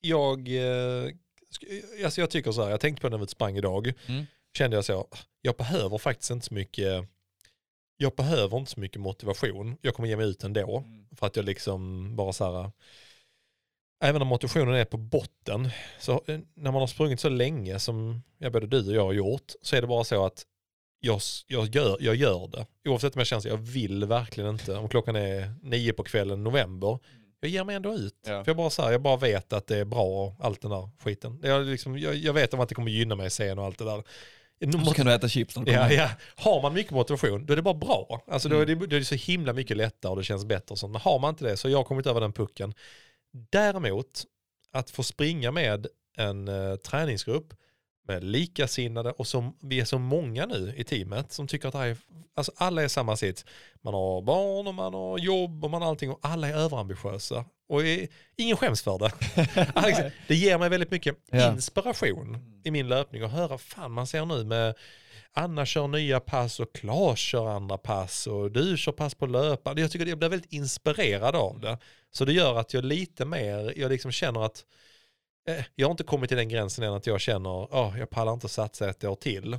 jag, 0.00 0.48
eh, 0.48 1.08
sk- 1.50 2.04
alltså 2.04 2.20
jag 2.20 2.30
tycker 2.30 2.52
så 2.52 2.62
här, 2.62 2.70
jag 2.70 2.80
tänkte 2.80 3.00
på 3.02 3.08
det 3.08 3.16
när 3.16 3.24
vi 3.24 3.28
sprang 3.28 3.56
idag. 3.56 3.92
Mm. 4.06 4.24
Kände 4.58 4.76
jag 4.76 4.84
så, 4.84 5.08
jag 5.42 5.56
behöver 5.56 5.98
faktiskt 5.98 6.30
inte 6.30 6.46
så 6.46 6.54
mycket, 6.54 7.04
jag 7.96 8.12
behöver 8.14 8.58
inte 8.58 8.70
så 8.70 8.80
mycket 8.80 9.00
motivation. 9.00 9.76
Jag 9.82 9.94
kommer 9.94 10.08
ge 10.08 10.16
mig 10.16 10.26
ut 10.26 10.44
ändå. 10.44 10.78
Mm. 10.78 11.06
För 11.16 11.26
att 11.26 11.36
jag 11.36 11.44
liksom 11.44 12.16
bara 12.16 12.32
så 12.32 12.44
här, 12.52 12.70
även 14.04 14.22
om 14.22 14.28
motivationen 14.28 14.74
är 14.74 14.84
på 14.84 14.96
botten, 14.96 15.70
så 15.98 16.12
eh, 16.26 16.38
när 16.54 16.72
man 16.72 16.80
har 16.80 16.86
sprungit 16.86 17.20
så 17.20 17.28
länge 17.28 17.78
som 17.78 18.22
ja, 18.38 18.50
både 18.50 18.66
du 18.66 18.88
och 18.88 18.94
jag 18.94 19.04
har 19.04 19.12
gjort, 19.12 19.52
så 19.62 19.76
är 19.76 19.80
det 19.80 19.86
bara 19.86 20.04
så 20.04 20.26
att 20.26 20.46
jag, 21.00 21.20
jag, 21.46 21.74
gör, 21.74 21.96
jag 22.00 22.14
gör 22.14 22.48
det. 22.48 22.66
Oavsett 22.90 23.14
om 23.14 23.20
jag 23.20 23.26
känner 23.26 23.38
att 23.38 23.44
jag 23.44 23.56
vill 23.56 24.04
verkligen 24.04 24.50
inte, 24.50 24.76
om 24.76 24.88
klockan 24.88 25.16
är 25.16 25.54
nio 25.62 25.92
på 25.92 26.02
kvällen 26.02 26.44
november, 26.44 26.98
jag 27.40 27.50
ger 27.50 27.64
mig 27.64 27.76
ändå 27.76 27.94
ut. 27.94 28.14
Ja. 28.26 28.44
För 28.44 28.50
jag 28.50 28.56
bara, 28.56 28.70
så 28.70 28.82
här, 28.82 28.92
jag 28.92 29.02
bara 29.02 29.16
vet 29.16 29.52
att 29.52 29.66
det 29.66 29.76
är 29.78 29.84
bra 29.84 30.02
och 30.04 30.36
allt 30.40 30.60
den 30.62 30.70
där 30.70 30.90
skiten. 31.04 31.40
Jag, 31.42 31.66
liksom, 31.66 31.98
jag, 31.98 32.14
jag 32.16 32.32
vet 32.32 32.54
om 32.54 32.60
att 32.60 32.68
det 32.68 32.74
kommer 32.74 32.90
gynna 32.90 33.14
mig 33.16 33.30
sen 33.30 33.58
och 33.58 33.64
allt 33.64 33.78
det 33.78 33.84
där. 33.84 33.98
Och 33.98 34.86
så 34.86 34.94
kan 34.94 35.06
du 35.06 35.12
äta 35.12 35.28
chips 35.28 35.56
när 35.56 35.64
du 35.64 35.72
Ja, 35.72 35.92
ja. 35.92 36.08
Har 36.36 36.62
man 36.62 36.74
mycket 36.74 36.92
motivation, 36.92 37.46
då 37.46 37.52
är 37.52 37.56
det 37.56 37.62
bara 37.62 37.74
bra. 37.74 38.24
Alltså, 38.26 38.48
då, 38.48 38.56
är 38.56 38.62
Mm. 38.62 38.78
det, 38.78 38.86
då 38.86 38.96
är 38.96 39.00
det 39.00 39.04
så 39.06 39.14
himla 39.14 39.52
mycket 39.52 39.76
lättare 39.76 40.10
och 40.10 40.16
det 40.16 40.24
känns 40.24 40.44
bättre. 40.44 40.72
och 40.72 40.78
sånt. 40.78 40.92
Men 40.92 41.00
har 41.00 41.18
man 41.18 41.28
inte 41.30 41.44
det 41.44 41.56
så 41.56 41.68
har 41.68 41.72
jag 41.72 41.86
kommit 41.86 42.06
över 42.06 42.20
den 42.20 42.32
pucken. 42.32 42.74
Däremot, 43.50 44.24
att 44.72 44.90
få 44.90 45.02
springa 45.02 45.50
med 45.50 45.86
en 46.16 46.48
eh, 46.48 46.76
träningsgrupp 46.76 47.54
med 48.10 48.24
likasinnade 48.24 49.10
och 49.10 49.26
som, 49.26 49.56
vi 49.60 49.80
är 49.80 49.84
så 49.84 49.98
många 49.98 50.46
nu 50.46 50.74
i 50.76 50.84
teamet 50.84 51.32
som 51.32 51.46
tycker 51.46 51.68
att 51.68 51.74
det 51.74 51.78
är, 51.78 51.96
alltså 52.36 52.52
alla 52.56 52.82
är 52.82 52.88
samma 52.88 53.16
sits. 53.16 53.44
Man 53.82 53.94
har 53.94 54.22
barn 54.22 54.66
och 54.66 54.74
man 54.74 54.94
har 54.94 55.18
jobb 55.18 55.64
och 55.64 55.70
man 55.70 55.82
har 55.82 55.88
allting 55.88 56.10
och 56.10 56.18
alla 56.22 56.48
är 56.48 56.54
överambitiösa. 56.54 57.44
Och 57.68 57.86
är, 57.86 58.08
ingen 58.36 58.56
skäms 58.56 58.82
för 58.82 58.98
det. 58.98 59.10
Alltså, 59.74 60.02
det 60.28 60.34
ger 60.34 60.58
mig 60.58 60.68
väldigt 60.68 60.90
mycket 60.90 61.16
Ja. 61.30 61.52
inspiration 61.52 62.60
i 62.64 62.70
min 62.70 62.88
löpning 62.88 63.24
och 63.24 63.30
höra 63.30 63.58
fan 63.58 63.92
man 63.92 64.06
ser 64.06 64.24
nu 64.26 64.44
med 64.44 64.74
Anna 65.32 65.66
kör 65.66 65.88
nya 65.88 66.20
pass 66.20 66.60
och 66.60 66.74
Claes 66.74 67.18
kör 67.18 67.46
andra 67.48 67.78
pass 67.78 68.26
och 68.26 68.50
du 68.50 68.76
kör 68.76 68.92
pass 68.92 69.14
på 69.14 69.26
löpande. 69.26 69.82
Jag 69.82 69.90
tycker 69.90 70.06
jag 70.06 70.18
blir 70.18 70.28
väldigt 70.28 70.52
inspirerad 70.52 71.36
av 71.36 71.60
det. 71.60 71.78
Så 72.10 72.24
det 72.24 72.32
gör 72.32 72.58
att 72.58 72.74
jag 72.74 72.84
lite 72.84 73.24
mer, 73.24 73.72
jag 73.76 73.90
liksom 73.90 74.12
känner 74.12 74.44
att 74.44 74.58
eh, 74.58 74.64
jag 75.74 75.86
har 75.86 75.90
inte 75.90 76.04
kommit 76.04 76.28
till 76.30 76.36
den 76.36 76.48
gränsen 76.48 76.84
än 76.84 76.92
att 76.92 77.06
jag 77.06 77.20
känner, 77.20 77.50
oh, 77.50 77.94
jag 77.98 78.10
pallar 78.10 78.32
inte 78.32 78.48
satsa 78.48 78.90
ett 78.90 79.04
år 79.04 79.14
till. 79.14 79.52
Eh, 79.54 79.58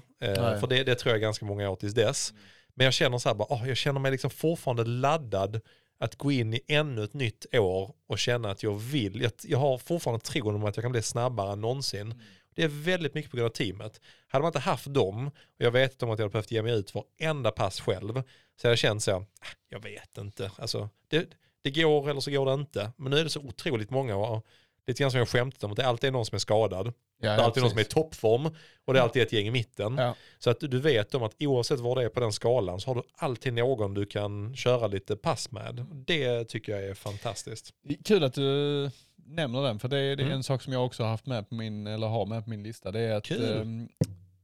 för 0.60 0.68
det, 0.68 0.84
det 0.84 0.96
tror 0.96 1.12
jag 1.14 1.22
ganska 1.22 1.46
många 1.46 1.70
år 1.70 1.76
tills 1.76 1.94
dess. 1.94 2.34
Men 2.74 2.86
jag 2.86 2.94
känner 2.94 3.18
så 3.18 3.30
här, 3.30 3.36
bara, 3.36 3.56
oh, 3.56 3.68
jag 3.68 3.78
känner 3.78 4.00
mig 4.00 4.12
liksom 4.12 4.30
fortfarande 4.30 4.84
laddad 4.86 5.62
att 6.00 6.16
gå 6.16 6.32
in 6.32 6.54
i 6.54 6.62
ännu 6.68 7.04
ett 7.04 7.14
nytt 7.14 7.46
år 7.56 7.94
och 8.08 8.20
känna 8.20 8.52
att 8.52 8.64
jag 8.64 8.74
vill. 8.74 9.22
Jag, 9.22 9.32
jag 9.44 9.58
har 9.58 9.78
fortfarande 9.78 10.26
tron 10.26 10.56
om 10.56 10.64
att 10.66 10.78
jag 10.78 10.84
kan 10.84 10.92
bli 10.92 11.02
snabbare 11.02 11.54
än 11.54 11.62
någonsin. 11.62 12.22
Det 12.56 12.64
är 12.64 12.68
väldigt 12.68 13.14
mycket 13.14 13.32
på 13.32 13.38
grund 13.38 13.46
av 13.50 13.54
teamet. 13.54 14.02
Hade 14.28 14.42
man 14.42 14.50
inte 14.50 14.60
haft 14.60 14.94
dem, 14.94 15.28
och 15.28 15.34
jag 15.58 15.72
vet 15.72 16.04
om 16.04 16.10
att 16.12 16.20
jag 16.20 16.24
hade 16.26 16.32
behövt 16.32 16.52
ge 16.52 16.62
mig 16.62 16.74
ut 16.74 16.94
varenda 16.96 17.52
pass 17.52 17.80
själv, 17.82 18.14
så 18.62 18.68
hade 18.68 18.72
jag 18.72 18.78
känt 18.78 19.04
så, 19.04 19.12
"Ah, 19.12 19.26
jag 19.70 19.80
vet 19.80 20.18
inte. 20.18 20.52
Alltså, 20.58 20.90
det, 21.08 21.30
det 21.62 21.72
går 21.72 22.10
eller 22.10 22.22
så 22.22 22.32
går 22.32 22.46
det 22.46 22.54
inte. 22.54 22.92
Men 22.98 23.12
nu 23.12 23.18
är 23.18 23.24
det 23.24 23.30
så 23.30 23.40
otroligt 23.40 23.90
många, 23.90 24.16
och 24.16 24.46
lite 24.88 25.02
grann 25.04 25.12
som 25.12 25.18
jag 25.18 25.30
skämtat 25.30 25.64
om, 25.64 25.72
att 25.72 25.78
det 25.78 25.86
alltid 25.88 26.08
är 26.08 26.12
någon 26.12 26.26
som 26.26 26.36
är 26.36 26.40
skadad. 26.40 26.94
Ja, 27.24 27.30
det 27.30 27.42
är 27.42 27.46
alltid 27.46 27.64
någon 27.64 27.70
som 27.70 27.78
är 27.80 27.82
i 27.82 27.86
precis. 27.86 27.94
toppform 27.94 28.46
och 28.86 28.94
det 28.94 29.00
är 29.00 29.04
alltid 29.04 29.22
ett 29.22 29.34
gäng 29.34 29.48
i 29.48 29.52
mitten. 29.52 29.96
Ja. 29.98 30.16
Så 30.40 30.50
att 30.50 30.60
du 30.60 30.80
vet 30.80 31.16
om 31.16 31.24
att 31.24 31.36
oavsett 31.40 31.80
var 31.80 31.96
det 31.96 32.04
är 32.04 32.10
på 32.10 32.20
den 32.20 32.32
skalan 32.34 32.80
så 32.80 32.90
har 32.90 32.96
du 32.96 33.02
alltid 33.16 33.54
någon 33.54 33.94
du 33.94 34.06
kan 34.06 34.56
köra 34.56 34.88
lite 34.88 35.16
pass 35.16 35.52
med. 35.52 35.86
Det 36.08 36.44
tycker 36.46 36.72
jag 36.72 36.84
är 36.84 36.94
fantastiskt. 36.94 37.74
Kul 38.06 38.24
att 38.24 38.34
du 38.34 38.90
nämner 39.26 39.62
den, 39.62 39.80
för 39.80 39.88
det 39.88 39.98
är, 39.98 40.16
det 40.16 40.24
är 40.24 40.26
Mm. 40.26 40.38
en 40.38 40.44
sak 40.44 40.62
som 40.62 40.74
jag 40.74 40.86
också 40.86 41.04
har 41.04 41.10
haft 41.10 41.26
med 41.26 41.50
på 41.50 41.56
min, 41.56 41.88
eller 41.88 42.08
har 42.08 42.26
med 42.26 42.44
på 42.44 42.50
min 42.50 42.64
lista. 42.64 42.92
Det 42.92 43.00
är 43.00 43.16
att, 43.16 43.32
ehm, 43.32 43.88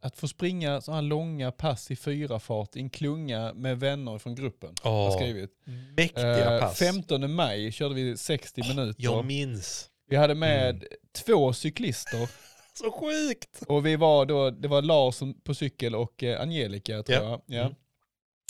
att 0.01 0.17
få 0.17 0.27
springa 0.27 0.81
så 0.81 0.91
här 0.91 1.01
långa 1.01 1.51
pass 1.51 1.91
i 1.91 1.95
fyra 1.95 2.39
fart 2.39 2.75
i 2.75 2.79
en 2.79 2.89
klunga 2.89 3.53
med 3.53 3.79
vänner 3.79 4.17
från 4.17 4.35
gruppen. 4.35 4.73
Jag 4.83 4.89
har 4.91 5.11
skrivit. 5.11 5.49
mäktiga 5.97 6.53
Eh, 6.55 6.59
pass. 6.61 6.79
15 6.79 7.33
maj 7.33 7.71
körde 7.71 7.95
vi 7.95 8.17
60 8.17 8.61
minuter. 8.75 9.03
Jag 9.03 9.25
minns. 9.25 9.89
Vi 10.09 10.15
hade 10.15 10.35
med 10.35 10.69
Mm. 10.75 10.87
två 11.25 11.53
cyklister 11.53 12.29
Så 12.73 12.91
sjukt! 12.91 13.63
och 13.67 13.85
vi 13.85 13.95
var 13.95 14.25
då, 14.25 14.49
det 14.49 14.67
var 14.67 14.81
Lars 14.81 15.19
på 15.43 15.53
cykel 15.53 15.95
och 15.95 16.23
eh, 16.23 16.41
Angelica 16.41 17.03
tror 17.03 17.17
Ja. 17.23 17.29
jag. 17.29 17.41
Ja. 17.57 17.61
Mm. 17.61 17.75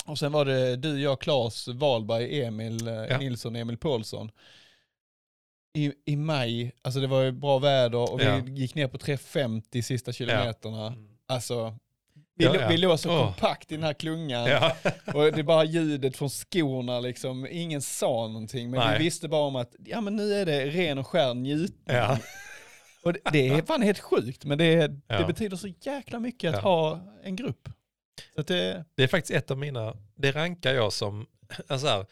Och 0.05 0.19
sen 0.19 0.31
var 0.31 0.45
det 0.45 0.75
du, 0.75 1.01
jag, 1.01 1.21
Claes, 1.21 1.67
Wahlberg, 1.67 2.41
Emil 2.43 2.87
eh, 2.87 2.93
Ja. 2.93 3.17
Nilsson, 3.17 3.55
Emil 3.55 3.77
Paulsson. 3.77 4.31
I, 5.77 5.93
I 6.05 6.15
maj, 6.15 6.71
alltså 6.81 6.99
det 6.99 7.07
var 7.07 7.21
ju 7.23 7.31
bra 7.31 7.59
väder 7.59 8.11
och 8.13 8.19
vi 8.19 8.23
Ja. 8.25 8.39
gick 8.47 8.75
ner 8.75 8.87
på 8.87 8.97
350 8.97 9.81
sista 9.81 10.13
kilometerna. 10.13 10.93
Alltså, 11.27 11.77
vi, 12.37 12.45
Ja, 12.45 12.55
ja. 12.55 12.67
vi 12.67 12.77
låg 12.77 12.99
så 12.99 13.09
Åh. 13.11 13.25
kompakt 13.25 13.71
i 13.71 13.75
den 13.75 13.83
här 13.83 13.93
klungan 13.93 14.45
Ja. 14.45 14.75
och 15.13 15.23
det 15.23 15.39
är 15.39 15.43
bara 15.43 15.63
ljudet 15.63 16.17
från 16.17 16.29
skorna 16.29 16.99
liksom. 16.99 17.47
Ingen 17.51 17.81
sa 17.81 18.27
någonting 18.27 18.69
men 18.69 18.79
Nej. 18.79 18.97
vi 18.97 19.03
visste 19.03 19.27
bara 19.27 19.41
om 19.41 19.55
att 19.55 19.75
ja 19.85 20.01
men 20.01 20.15
nu 20.15 20.33
är 20.33 20.45
det 20.45 20.65
ren 20.65 20.97
och 20.97 21.07
skär 21.07 21.33
njutning. 21.33 21.97
Och 23.03 23.13
det, 23.13 23.19
det 23.31 23.47
är 23.47 23.61
fan 23.61 23.81
helt 23.81 23.99
sjukt 23.99 24.45
men 24.45 24.57
det, 24.57 24.87
det 25.07 25.23
betyder 25.27 25.57
så 25.57 25.67
jäkla 25.81 26.19
mycket 26.19 26.55
att 26.55 26.63
ha 26.63 26.99
en 27.23 27.35
grupp. 27.35 27.69
Det, 28.47 28.83
Det 28.95 29.03
är 29.03 29.07
faktiskt 29.07 29.33
ett 29.37 29.51
av 29.51 29.57
mina, 29.57 29.93
det 30.15 30.31
rankar 30.31 30.73
jag 30.73 30.93
som, 30.93 31.27
alltså 31.67 31.87
här, 31.87 32.05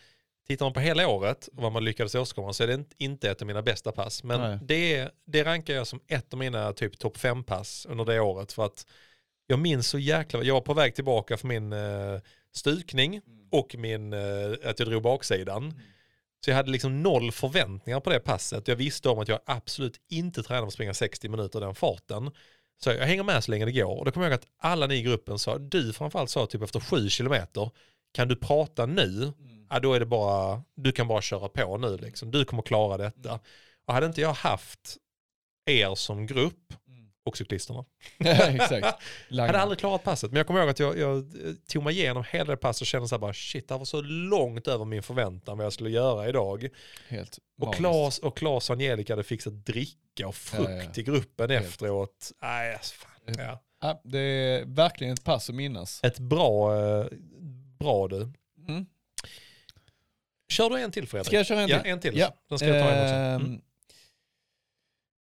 tittar 0.48 0.66
man 0.66 0.74
på 0.74 0.80
hela 0.80 1.08
året 1.08 1.48
och 1.48 1.64
vad 1.64 1.72
man 1.72 1.84
lyckades 1.86 2.16
åstadkomma 2.16 2.54
så 2.54 2.64
är 2.64 2.68
det 2.68 2.74
inte- 2.74 2.96
inte 2.98 3.30
ett 3.30 3.42
av 3.42 3.48
mina 3.48 3.62
bästa 3.62 3.92
pass. 3.92 4.24
Men 4.24 4.42
Nej. 4.42 4.60
det, 4.62 5.10
det 5.26 5.44
rankar 5.44 5.74
jag 5.74 5.88
som 5.88 6.00
ett 6.08 6.34
av 6.34 6.40
mina 6.40 6.74
typ 6.74 7.00
topp 7.00 7.18
fem 7.18 7.44
pass 7.44 7.86
under 7.90 8.06
det 8.06 8.20
året 8.20 8.52
för 8.54 8.66
att 8.66 8.86
jag 9.48 9.60
minns 9.60 9.88
så 9.88 10.00
jäkla, 10.00 10.44
jag 10.44 10.54
var 10.54 10.62
på 10.62 10.74
väg 10.74 10.96
tillbaka 10.96 11.38
för 11.38 11.48
min 11.48 11.74
eh, 11.74 12.20
stukning 12.52 13.22
och 13.52 13.76
min, 13.78 14.14
eh, 14.14 14.52
att 14.66 14.80
jag 14.80 14.88
drog 14.88 15.04
baksidan. 15.04 15.74
Så 16.46 16.52
jag 16.52 16.56
hade 16.56 16.72
liksom 16.72 17.04
noll 17.04 17.32
förväntningar 17.32 18.00
på 18.00 18.10
det 18.10 18.20
passet. 18.20 18.68
Jag 18.68 18.76
visste 18.76 19.10
om 19.10 19.20
att 19.20 19.28
jag 19.28 19.40
absolut 19.46 20.02
inte 20.10 20.44
tränar 20.44 20.62
för 20.62 20.68
att 20.68 20.74
springa 20.74 20.94
60 20.94 21.30
minuter 21.30 21.60
den 21.60 21.76
farten. 21.76 22.32
Så 22.84 22.90
jag 22.90 23.06
hänger 23.06 23.24
med 23.24 23.44
så 23.44 23.52
länge 23.52 23.66
det 23.66 23.72
går. 23.72 23.98
Och 24.00 24.06
då 24.06 24.12
kommer 24.12 24.26
jag 24.26 24.32
ihåg 24.32 24.40
att 24.40 24.48
alla 24.58 24.88
ni 24.88 24.96
i 24.96 25.02
gruppen 25.02 25.40
sa, 25.40 25.58
du 25.58 25.94
framförallt 25.94 26.30
sa 26.30 26.46
typ 26.46 26.62
efter 26.62 26.80
sju 26.80 27.10
kilometer, 27.10 27.72
kan 28.14 28.28
du 28.28 28.36
prata 28.36 28.86
nu? 28.86 29.34
Ja, 29.70 29.80
då 29.80 29.94
är 29.94 30.00
det 30.00 30.06
bara, 30.06 30.62
du 30.76 30.92
kan 30.92 31.08
bara 31.08 31.22
köra 31.22 31.50
på 31.50 31.78
nu 31.78 31.98
liksom. 31.98 32.32
Du 32.32 32.46
kommer 32.46 32.64
klara 32.64 32.98
detta. 32.98 33.40
Och 33.86 33.94
hade 33.94 34.06
inte 34.06 34.22
jag 34.22 34.34
haft 34.34 34.98
er 35.66 35.96
som 35.96 36.28
grupp 36.28 36.74
och 37.26 37.38
cyklisterna, 37.38 37.86
exakt. 38.20 38.88
jag 39.30 39.46
hade 39.48 39.60
aldrig 39.60 39.80
klarat 39.80 40.04
passet. 40.04 40.32
Men 40.32 40.38
jag 40.38 40.48
kommer 40.48 40.60
ihåg 40.60 40.70
att 40.70 40.80
jag, 40.80 40.98
jag 40.98 41.18
eh, 41.18 41.54
tog 41.68 41.84
mig 41.84 42.00
igenom 42.00 42.24
hela 42.32 42.46
det 42.52 42.58
passet 42.58 42.82
och 42.82 42.88
kände 42.88 43.08
så 43.08 43.16
här 43.16 43.20
bara 43.20 43.34
shit, 43.34 43.68
det 43.68 43.74
här 43.74 43.80
var 43.80 43.86
så 43.86 44.02
långt 44.02 44.68
över 44.68 44.86
min 44.86 45.04
förväntan 45.04 45.58
vad 45.58 45.66
jag 45.66 45.74
skulle 45.74 45.90
göra 45.90 46.30
idag. 46.30 46.68
Helt 47.08 47.40
Och. 47.62 47.76
Klas 47.76 48.20
och 48.20 48.38
Klas 48.38 48.70
och 48.70 48.74
Angelica 48.74 49.14
hade 49.14 49.24
fixat 49.24 49.66
dricka 49.66 50.28
och 50.28 50.36
frukt 50.36 50.70
Ja, 50.70 50.82
ja. 50.84 50.92
i 50.96 51.04
gruppen 51.04 51.50
Helt. 51.50 51.66
efteråt. 51.66 52.32
Nej, 52.42 52.74
alltså, 52.74 52.96
fan. 52.96 53.36
Ja. 53.38 53.62
Ja, 53.82 54.02
det 54.04 54.20
är 54.20 54.66
verkligen 54.66 55.14
ett 55.14 55.24
pass 55.24 55.50
att 55.50 55.56
minnas. 55.56 56.00
Ett 56.04 56.20
bra, 56.20 56.76
eh, 57.00 57.06
bra 57.80 58.08
du. 58.08 58.32
Mm. 58.68 58.86
Kör 60.50 60.70
du 60.70 60.80
en 60.82 60.92
till 60.92 61.08
Fredrik? 61.08 61.28
Ska 61.28 61.36
jag 61.38 61.46
köra 61.46 61.62
en 61.62 61.70
Ja, 61.70 61.80
till? 61.82 61.92
en 61.92 62.00
till. 62.00 62.18
Ja. 62.18 62.34
Den 62.50 62.58
ska 62.60 62.68
jag 62.68 62.84
ta 62.84 62.90
en 62.92 63.02
också. 63.04 63.16
Ehm, 63.16 63.42
Mm. 63.46 63.62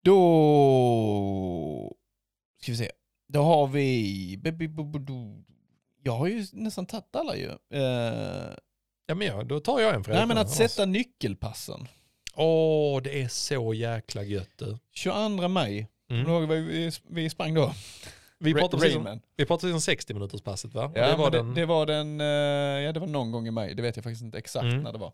Då 0.04 1.94
ska 2.62 2.72
vi 2.72 2.78
se. 2.78 2.92
Då 3.28 3.42
har 3.42 3.68
vi... 3.68 4.40
Jag 6.04 6.12
har 6.14 6.28
ju 6.28 6.46
nästan 6.54 6.86
tagit 6.86 7.16
alla 7.16 7.36
ju. 7.36 7.50
Eh, 7.74 8.54
Ja, 9.08 9.16
men 9.16 9.28
ja, 9.28 9.44
då 9.44 9.60
tar 9.60 9.80
jag 9.80 9.96
en 9.96 10.04
Fredrik. 10.04 10.20
nej 10.20 10.28
men 10.28 10.38
att 10.38 10.50
sätta 10.50 10.86
nyckelpassen. 10.86 11.88
Åh, 12.36 13.02
det 13.02 13.22
är 13.22 13.28
så 13.28 13.74
jäkla 13.74 14.24
gött 14.24 14.50
du. 14.58 14.78
22 14.92 15.48
maj. 15.48 15.88
Mm. 16.10 16.26
Kommer 16.26 16.40
du 16.40 16.42
ihåg 16.42 16.50
vad 16.50 16.58
vi, 16.58 16.92
vi 17.10 17.30
sprang 17.30 17.54
då? 17.54 17.74
Vi 18.40 18.54
Ra- 18.54 18.60
pratade 18.60 18.82
precis 18.84 18.98
om, 18.98 19.20
vi 19.36 19.46
pratade 19.46 19.74
om 19.74 19.82
60 19.82 20.14
minuters 20.14 20.42
passet 20.42 20.74
va? 20.74 20.92
Ja, 20.96 21.08
det 21.08 21.16
var 21.16 21.32
den... 21.32 21.48
det, 21.54 21.62
det 21.62 21.66
var 21.66 21.86
den, 21.86 22.22
eh, 22.22 22.28
ja 22.86 22.92
det 22.92 23.00
var 23.00 23.08
någon 23.08 23.32
gång 23.32 23.48
i 23.48 23.52
maj, 23.52 23.74
det 23.76 23.82
vet 23.82 23.96
jag 23.96 24.04
faktiskt 24.04 24.22
inte 24.24 24.38
exakt 24.38 24.64
Mm. 24.64 24.84
när 24.84 24.92
det 24.94 25.00
var. 25.00 25.14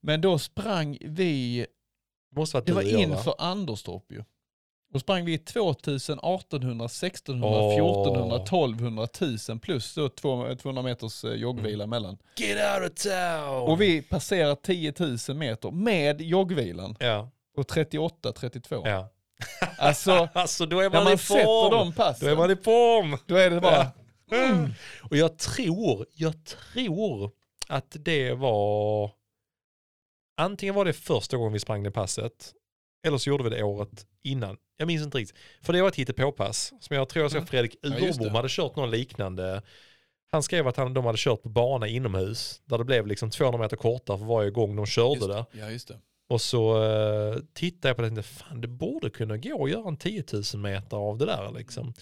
Men 0.00 0.20
då 0.20 0.38
sprang 0.38 0.98
vi, 1.00 1.66
måste 2.36 2.56
varit 2.56 2.66
det 2.66 2.72
var 2.72 2.82
och 2.82 2.88
inför 2.88 3.34
Anderstorp 3.38 4.12
ju. 4.12 4.24
Då 4.92 4.98
sprang 4.98 5.24
vi 5.24 5.38
2000, 5.38 6.18
1800, 6.18 6.84
1600, 6.86 7.48
Åh. 7.48 7.74
1400, 7.74 8.36
1200, 8.36 9.04
1000 9.04 9.58
plus 9.60 9.94
då 9.94 10.08
två- 10.08 10.54
200 10.56 10.82
meters 10.82 11.24
eh, 11.24 11.32
joggvila 11.34 11.84
emellan. 11.84 12.18
Get 12.36 12.58
out 12.82 12.90
of 12.90 13.02
town! 13.02 13.62
Och 13.70 13.80
vi 13.80 14.02
passerar 14.02 14.54
10 14.54 14.94
000 15.28 15.36
meter 15.36 15.70
med 15.70 16.20
joggvilan 16.20 16.96
Ja, 17.00 17.30
på 17.56 17.64
38, 17.64 18.32
32. 18.32 18.82
ja. 18.84 19.08
Alltså, 19.78 20.28
Alltså 20.34 20.66
då 20.66 20.78
är 20.80 20.82
när 20.82 20.90
man, 20.90 21.04
man 21.04 21.12
i 21.12 21.18
sätter 21.18 21.44
form. 21.44 21.70
de 21.70 21.78
Då 21.86 21.92
är 21.92 21.92
passen, 21.92 22.36
man 22.38 22.50
i 22.50 22.56
form. 22.56 23.16
då 23.26 23.34
är 23.36 23.50
det 23.50 23.60
bara, 23.60 23.86
Mm. 24.32 24.70
Och 25.10 25.16
jag 25.16 25.38
tror, 25.38 26.06
jag 26.14 26.34
tror 26.44 27.30
att 27.68 27.96
det 27.98 28.32
var, 28.34 29.10
antingen 30.40 30.74
var 30.74 30.84
det 30.84 30.92
första 30.92 31.36
gången 31.36 31.52
vi 31.52 31.58
sprang 31.60 31.82
det 31.82 31.90
passet, 31.90 32.52
eller 33.06 33.18
så 33.18 33.30
gjorde 33.30 33.44
vi 33.44 33.50
det 33.50 33.62
året 33.62 34.06
innan. 34.22 34.56
Jag 34.76 34.86
minns 34.86 35.04
inte 35.04 35.18
riktigt. 35.18 35.38
För 35.62 35.72
det 35.72 35.82
var 35.82 35.88
ett 35.88 35.96
hittepåpass 35.96 36.72
som 36.80 36.96
jag 36.96 37.08
tror 37.08 37.22
jag 37.24 37.30
såg 37.30 37.38
Mm. 37.38 37.46
Fredrik 37.46 37.76
Ja, 37.82 37.88
Urbom 37.88 38.24
det. 38.24 38.30
hade 38.30 38.48
kört 38.50 38.76
någon 38.76 38.90
liknande. 38.90 39.62
Han 40.32 40.42
skrev 40.42 40.68
att 40.68 40.76
han, 40.76 40.94
de 40.94 41.04
hade 41.04 41.18
kört 41.18 41.42
på 41.42 41.48
bana 41.48 41.88
inomhus, 41.88 42.62
där 42.64 42.78
det 42.78 42.84
blev 42.84 43.06
liksom 43.06 43.30
200 43.30 43.58
meter 43.60 43.76
kortare 43.76 44.18
för 44.18 44.24
varje 44.24 44.50
gång 44.50 44.76
de 44.76 44.86
körde 44.86 45.14
just, 45.14 45.28
det. 45.28 45.44
ja 45.52 45.70
just 45.70 45.88
det. 45.88 45.98
Och 46.28 46.40
så 46.40 46.82
uh, 46.84 47.38
tittade 47.52 47.88
jag 47.88 47.96
på 47.96 48.02
det 48.02 48.08
och 48.08 48.14
tänkte, 48.14 48.32
fan 48.32 48.60
det 48.60 48.68
borde 48.68 49.10
kunna 49.10 49.36
gå 49.36 49.64
att 49.64 49.70
göra 49.70 49.88
en 49.88 49.96
10 49.96 50.24
000 50.32 50.62
meter 50.62 50.96
av 50.96 51.18
det 51.18 51.26
där 51.26 51.52
liksom. 51.58 51.94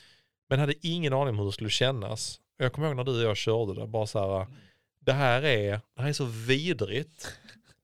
Men 0.48 0.58
hade 0.58 0.74
ingen 0.86 1.12
aning 1.12 1.28
om 1.28 1.38
hur 1.38 1.46
det 1.46 1.52
skulle 1.52 1.70
kännas. 1.70 2.40
Jag 2.56 2.72
kommer 2.72 2.88
ihåg 2.88 2.96
när 2.96 3.04
du 3.04 3.16
och 3.24 3.30
jag 3.30 3.36
körde 3.36 3.80
det, 3.80 3.86
bara 3.86 4.06
så 4.06 4.18
här, 4.36 4.46
det 5.00 5.12
här 5.12 5.42
är, 5.42 5.80
det 5.96 6.02
här 6.02 6.08
är 6.08 6.12
så 6.12 6.24
vidrigt, 6.24 7.32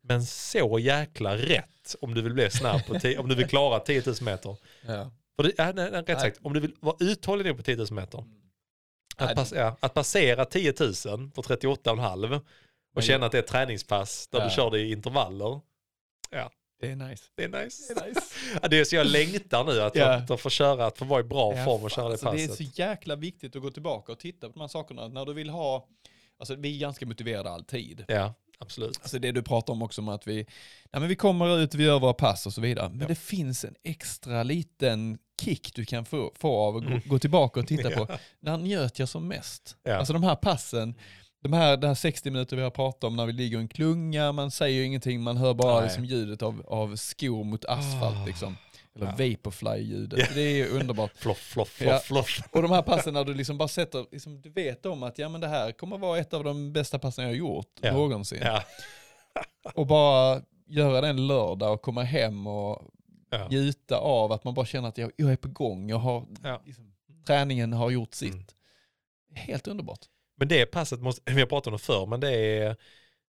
men 0.09 0.25
så 0.27 0.79
jäkla 0.79 1.37
rätt 1.37 1.97
om 2.01 2.15
du 2.15 2.23
vill 2.23 2.33
bli 2.33 2.51
snabb, 2.51 2.87
på 2.87 2.93
om 3.19 3.29
du 3.29 3.35
vill 3.35 3.49
klara 3.49 3.81
10 3.81 4.03
000 4.07 4.15
meter. 4.21 4.57
Ja. 4.87 5.11
För 5.37 5.43
det, 5.43 5.59
äh, 5.59 5.75
nej, 5.75 5.91
nej, 5.91 6.03
rätt 6.03 6.21
sagt, 6.21 6.39
om 6.43 6.53
du 6.53 6.61
vill 6.61 6.75
vara 6.81 6.97
uthållig 7.01 7.47
nog 7.47 7.57
på 7.57 7.63
10 7.63 7.77
000 7.77 7.87
meter, 7.91 8.25
Nej, 9.21 9.29
att, 9.29 9.35
pass, 9.37 9.53
ja, 9.53 9.77
att 9.81 9.95
passera 9.95 10.45
10 10.45 10.75
000 10.81 11.31
på 11.31 11.43
38,5 11.43 12.41
och 12.97 13.03
känna 13.03 13.27
att 13.27 13.33
det 13.33 13.39
är 13.39 13.43
ett 13.43 13.49
träningspass 13.49 14.29
där 14.29 14.39
Ja. 14.39 14.45
du 14.45 14.51
kör 14.51 14.71
det 14.71 14.81
i 14.81 14.93
intervaller, 14.93 15.61
Det 16.31 16.49
Det 16.81 16.91
är 16.91 16.97
nice. 16.97 17.25
Det 17.35 17.45
är 17.45 17.65
nice. 17.65 17.95
Det 17.95 18.01
är 18.01 18.09
nice. 18.09 18.21
Ja, 18.63 18.69
det 18.69 18.81
är 18.81 18.85
så 18.85 18.97
jag 18.97 19.07
längtar 19.07 19.65
nu 19.65 19.81
att, 19.81 19.97
Ja. 19.97 20.15
att, 20.15 20.31
att 20.31 20.41
få 20.41 20.51
köra, 20.51 20.87
att 20.87 20.99
få 20.99 21.05
vara 21.05 21.21
i 21.21 21.25
bra 21.25 21.55
Ja, 21.57 21.65
form 21.65 21.83
och 21.83 21.91
köra 21.91 22.05
det 22.05 22.11
alltså, 22.13 22.33
det 22.33 22.43
är 22.43 22.49
passet. 22.49 22.67
så 22.75 22.81
jäkla 22.83 23.17
viktigt 23.17 23.57
att 23.57 23.63
gå 23.63 23.71
tillbaka 23.71 24.13
och 24.13 24.19
titta 24.19 24.47
på 24.47 24.53
de 24.53 24.61
här 24.61 24.69
sakerna. 24.69 25.09
När 25.09 25.25
du 25.27 25.33
vill 25.35 25.51
ha, 25.51 25.89
alltså 26.39 26.55
vi 26.55 26.77
är 26.77 26.81
ganska 26.81 27.07
motiverade 27.07 27.51
alltid. 27.51 28.05
Ja, 28.09 28.35
absolut. 28.59 28.99
Alltså 29.03 29.19
det 29.19 29.33
du 29.33 29.43
pratar 29.43 29.73
om 29.73 29.83
också 29.83 30.01
om 30.01 30.09
att 30.09 30.27
vi, 30.27 30.35
nej 30.93 31.01
men 31.01 31.09
vi 31.09 31.17
kommer 31.17 31.59
ut, 31.59 31.75
vi 31.75 31.85
gör 31.85 32.01
våra 32.01 32.13
pass 32.15 32.47
och 32.47 32.53
så 32.53 32.61
vidare. 32.61 32.89
Men 32.89 33.01
Ja. 33.01 33.07
det 33.09 33.15
finns 33.15 33.65
en 33.65 33.75
extra 33.85 34.43
liten 34.43 35.19
kick 35.43 35.75
du 35.75 35.85
kan 35.85 36.05
få, 36.05 36.33
få 36.37 36.57
av 36.59 36.77
att 36.77 36.83
gå, 36.83 36.89
Mm. 36.89 37.01
gå 37.07 37.19
tillbaka 37.19 37.61
och 37.61 37.67
titta 37.67 37.91
på. 37.97 38.07
Ja. 38.09 38.19
När 38.41 38.57
njöt 38.57 38.99
jag 38.99 39.09
som 39.09 39.29
mest? 39.29 39.77
Ja. 39.83 39.95
Alltså 39.97 40.13
de 40.13 40.23
här 40.23 40.37
passen, 40.37 40.95
de 41.43 41.53
här, 41.53 41.77
det 41.77 41.87
här 41.87 41.95
60 41.95 42.31
minuter 42.31 42.57
vi 42.57 42.63
har 42.63 42.71
pratat 42.71 43.05
om 43.05 43.17
när 43.17 43.27
vi 43.27 43.33
ligger 43.33 43.59
i 43.59 43.61
en 43.61 43.69
klunga, 43.69 44.33
man 44.33 44.51
säger 44.51 44.85
ingenting, 44.85 45.23
man 45.23 45.37
hör 45.37 45.55
bara 45.55 45.75
Nej. 45.75 45.85
liksom 45.85 46.05
ljudet 46.05 46.43
av, 46.43 46.63
av 46.69 46.97
skor 46.97 47.45
mot 47.45 47.65
asfalt 47.65 48.17
Ah. 48.17 48.27
liksom. 48.27 48.57
Eller 48.97 49.07
Ja. 49.07 49.13
vaporfly-ljudet. 49.13 50.19
Ja. 50.19 50.27
Det 50.35 50.41
är 50.61 50.69
underbart. 50.69 51.13
Floff, 51.17 51.39
floff, 51.39 51.81
Ja. 51.83 51.99
floff, 51.99 52.27
floff. 52.27 52.49
Och 52.53 52.63
de 52.63 52.71
här 52.71 52.83
passen 52.83 53.15
när 53.15 53.25
du 53.25 53.35
liksom 53.35 53.59
bara 53.59 53.69
sätter, 53.69 54.07
liksom, 54.13 54.41
du 54.43 54.51
vet 54.51 54.87
om 54.87 55.03
att 55.03 55.19
ja 55.19 55.29
men 55.29 55.41
det 55.41 55.49
här 55.49 55.73
kommer 55.73 55.99
vara 55.99 56.19
ett 56.19 56.35
av 56.35 56.45
de 56.45 56.73
bästa 56.73 56.99
passen 56.99 57.25
jag 57.25 57.31
har 57.31 57.37
gjort 57.37 57.79
Ja. 57.81 57.93
någonsin. 57.93 58.41
Ja. 58.43 58.63
Och 59.75 59.87
bara 59.87 60.43
göra 60.67 61.01
den 61.01 61.27
lördag 61.27 61.73
och 61.73 61.83
komma 61.83 62.03
hem 62.03 62.47
och 62.47 62.83
Ja. 63.31 63.49
njuta 63.49 63.97
av 63.99 64.33
att 64.33 64.45
man 64.45 64.55
bara 64.55 64.67
känner 64.67 64.89
att 64.89 64.99
jag, 64.99 65.11
jag 65.17 65.33
är 65.33 65.37
på 65.37 65.49
gång, 65.49 65.89
jag 65.91 65.97
har, 65.97 66.27
Ja. 66.43 66.63
liksom, 66.67 66.95
träningen 67.27 67.73
har 67.73 67.91
gjort 67.91 68.15
sitt. 68.15 68.33
Mm. 68.33 68.45
Helt 69.35 69.67
underbart. 69.67 70.01
Men 70.37 70.49
det 70.49 70.67
passet, 70.67 71.01
måste, 71.01 71.33
vi 71.33 71.41
har 71.41 71.47
pratat 71.47 71.67
om 71.67 71.73
det 71.73 71.79
förr, 71.79 72.07
men 72.07 72.21
det 72.21 72.31
är, 72.31 72.77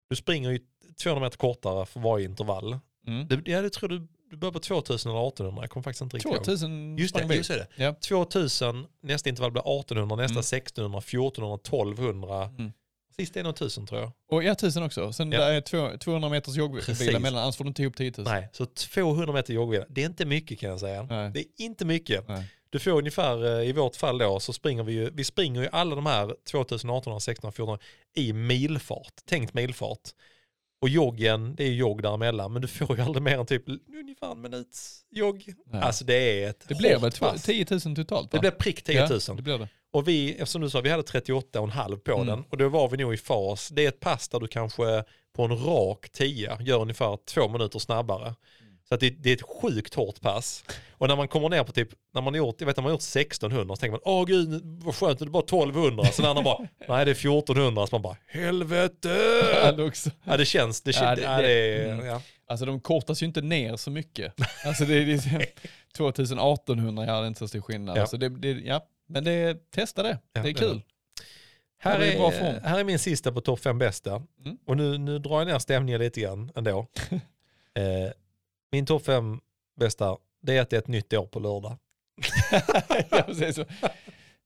du 0.09 0.15
springer 0.15 0.49
ju 0.51 0.59
200 1.03 1.25
meter 1.25 1.37
kortare 1.37 1.85
för 1.85 1.99
varje 1.99 2.25
intervall. 2.25 2.79
Mm. 3.07 3.27
Det, 3.27 3.51
ja, 3.51 3.61
det 3.61 3.69
tror 3.69 3.89
du, 3.89 4.07
du 4.33 4.37
börjar 4.37 4.51
på 4.51 4.59
2000 4.59 5.11
eller 5.11 5.27
1800, 5.27 5.63
jag 5.63 5.69
kommer 5.69 5.83
faktiskt 5.83 6.01
inte 6.01 6.15
riktigt 6.17 6.31
ihåg. 6.33 6.43
2000 6.43 6.97
Just 6.97 7.15
sprang 7.15 7.27
det, 7.27 7.35
just 7.35 7.49
det. 7.49 7.67
Ja. 7.75 7.93
2000, 7.93 8.85
nästa 9.01 9.29
intervall 9.29 9.51
blir 9.51 9.61
1800, 9.79 10.15
nästa 10.15 10.33
Mm. 10.33 10.39
1600, 10.39 10.99
1400, 11.01 11.55
1200. 11.57 12.43
Mm. 12.45 12.71
Sist 13.15 13.37
är 13.37 13.43
nog 13.43 13.53
1000 13.53 13.87
tror 13.87 14.01
jag. 14.01 14.11
Och 14.31 14.43
ja, 14.43 14.51
1000 14.51 14.83
också. 14.83 15.13
Sen 15.13 15.31
Ja. 15.31 15.39
där 15.39 15.53
är 15.53 15.61
två- 15.61 15.97
200 15.97 16.29
meters 16.29 16.55
joggvila 16.55 17.19
mellan, 17.19 17.43
annars 17.43 17.55
får 17.57 17.63
du 17.63 17.67
inte 17.67 17.81
ihop 17.81 17.95
10 17.97 18.11
000. 18.17 18.25
Nej, 18.27 18.49
så 18.53 18.65
200 18.65 19.33
meter 19.33 19.53
joggvila, 19.53 19.85
det 19.89 20.01
är 20.01 20.05
inte 20.05 20.25
mycket 20.25 20.59
kan 20.59 20.69
jag 20.69 20.79
säga. 20.79 21.03
Nej. 21.03 21.31
Det 21.33 21.39
är 21.39 21.45
inte 21.57 21.85
mycket. 21.85 22.27
Nej. 22.27 22.45
Du 22.69 22.79
får 22.79 22.91
ungefär, 22.91 23.59
eh, 23.59 23.69
i 23.69 23.71
vårt 23.73 23.95
fall 23.95 24.17
då, 24.17 24.39
så 24.39 24.53
springer 24.53 24.83
vi 24.83 24.93
ju, 24.93 25.09
vi 25.13 25.23
springer 25.23 25.61
ju 25.61 25.69
alla 25.71 25.95
de 25.95 26.05
här 26.05 26.35
2018, 26.51 27.21
16, 27.21 27.53
14 27.53 27.77
i 28.15 28.33
milfart, 28.33 29.13
tänkt 29.25 29.53
milfart. 29.53 29.99
Och 30.83 30.89
joggen, 30.89 31.55
det 31.55 31.63
är 31.63 31.67
ju 31.67 31.75
jogg 31.75 32.01
däremellan, 32.03 32.53
men 32.53 32.61
du 32.61 32.67
får 32.67 32.97
ju 32.97 33.03
aldrig 33.03 33.23
mer 33.23 33.37
än 33.39 33.45
typ 33.45 33.63
ungefär 33.99 34.31
en 34.31 34.41
minuts 34.41 35.01
jogg. 35.11 35.53
Nej. 35.71 35.81
Alltså 35.81 36.05
det 36.05 36.13
är 36.43 36.49
ett 36.49 36.65
Det 36.67 36.75
blev 36.75 36.93
hårt 36.93 37.03
väl 37.03 37.11
två- 37.11 37.25
pass. 37.25 37.43
10 37.43 37.65
000 37.85 37.95
totalt? 37.95 38.31
Det 38.31 38.37
va? 38.37 38.41
blev 38.41 38.51
prick 38.51 38.83
10 38.83 39.09
000. 39.09 39.19
Ja, 39.27 39.33
det 39.33 39.41
blev 39.41 39.59
det. 39.59 39.67
Och 39.91 40.07
vi, 40.07 40.31
eftersom 40.31 40.61
du 40.61 40.69
sa, 40.69 40.81
vi 40.81 40.89
hade 40.89 41.03
38,5 41.03 41.97
på 41.97 42.11
Mm. 42.13 42.27
den 42.27 42.43
och 42.49 42.57
då 42.57 42.69
var 42.69 42.89
vi 42.89 42.97
nog 42.97 43.13
i 43.13 43.17
fas. 43.17 43.69
Det 43.69 43.83
är 43.85 43.87
ett 43.89 43.99
pass 43.99 44.29
där 44.29 44.39
du 44.39 44.47
kanske 44.47 45.03
på 45.35 45.43
en 45.43 45.57
rak 45.65 46.09
10 46.11 46.57
gör 46.61 46.81
ungefär 46.81 47.17
två 47.33 47.47
minuter 47.47 47.79
snabbare. 47.79 48.35
Så 48.89 48.93
att 48.95 48.99
det, 48.99 49.09
det 49.09 49.29
är 49.29 49.33
ett 49.33 49.41
sjukt 49.61 49.93
hårt 49.93 50.21
pass. 50.21 50.63
Och 50.91 51.07
när 51.07 51.15
man 51.15 51.27
kommer 51.27 51.49
ner 51.49 51.63
på 51.63 51.71
typ, 51.71 51.89
när 52.13 52.21
man 52.21 52.33
har 52.33 52.37
gjort, 52.37 52.55
jag 52.59 52.67
vet 52.67 52.77
när 52.77 52.81
man 52.81 52.89
har 52.89 52.95
gjort 52.95 53.01
1600 53.01 53.75
så 53.75 53.79
tänker 53.79 53.91
man, 53.91 54.01
åh 54.03 54.25
gud 54.25 54.61
vad 54.83 54.95
skönt, 54.95 55.19
det 55.19 55.25
är 55.25 55.29
bara 55.29 55.43
1200. 55.43 56.05
Så 56.05 56.21
när 56.21 56.29
andra 56.29 56.43
bara, 56.43 56.57
nej 56.87 57.05
det 57.05 57.11
är 57.11 57.15
1400. 57.15 57.87
Så 57.87 57.95
man 57.95 58.01
bara, 58.01 58.17
Ja, 58.33 58.39
helvete! 58.41 59.73
det 59.77 59.83
också. 59.83 60.09
Ja 60.23 60.37
det 60.37 60.45
känns, 60.45 60.81
det, 60.81 60.91
Ja, 60.91 60.99
känns, 60.99 61.19
det- 61.19 61.25
ja, 61.25 61.41
det, 61.41 61.89
mm. 61.91 62.05
ja. 62.05 62.21
Alltså 62.47 62.65
de 62.65 62.79
kortas 62.81 63.21
ju 63.21 63.25
inte 63.25 63.41
ner 63.41 63.75
så 63.77 63.91
mycket. 63.91 64.33
Alltså 64.65 64.85
det 64.85 64.93
är 64.95 65.05
liksom 65.05 65.41
2800, 65.97 67.05
ja 67.05 67.13
det 67.19 67.25
är 67.25 67.27
inte 67.27 67.39
så 67.39 67.47
stor 67.47 67.61
skillnad. 67.61 67.97
Ja. 67.97 68.01
Alltså 68.01 68.17
det, 68.17 68.29
det, 68.29 68.51
ja. 68.51 68.85
Men 69.07 69.23
det, 69.23 69.71
testa 69.71 70.03
det, 70.03 70.09
Ja, 70.09 70.17
det 70.31 70.39
är 70.39 70.43
det 70.43 70.53
kul. 70.53 70.81
Här, 71.79 71.99
det 71.99 72.13
är 72.13 72.59
här 72.67 72.79
är 72.79 72.83
min 72.83 72.99
sista 72.99 73.31
på 73.31 73.41
topp 73.41 73.59
fem 73.59 73.77
bästa. 73.77 74.11
Mm. 74.45 74.57
Och 74.67 74.77
nu, 74.77 74.97
nu 74.97 75.19
drar 75.19 75.39
jag 75.39 75.47
ner 75.47 75.59
stämningen 75.59 76.01
lite 76.01 76.21
grann 76.21 76.51
ändå. 76.55 76.87
eh, 77.75 78.11
min 78.73 78.85
topp 78.85 79.05
fem 79.05 79.39
bästa, 79.79 80.17
det 80.41 80.57
är 80.57 80.61
att 80.61 80.69
det 80.69 80.75
är 80.75 80.79
ett 80.81 80.87
nytt 80.87 81.13
år 81.13 81.25
på 81.25 81.39
lördag. 81.39 81.77
ja, 83.09 83.21
precis. 83.21 83.59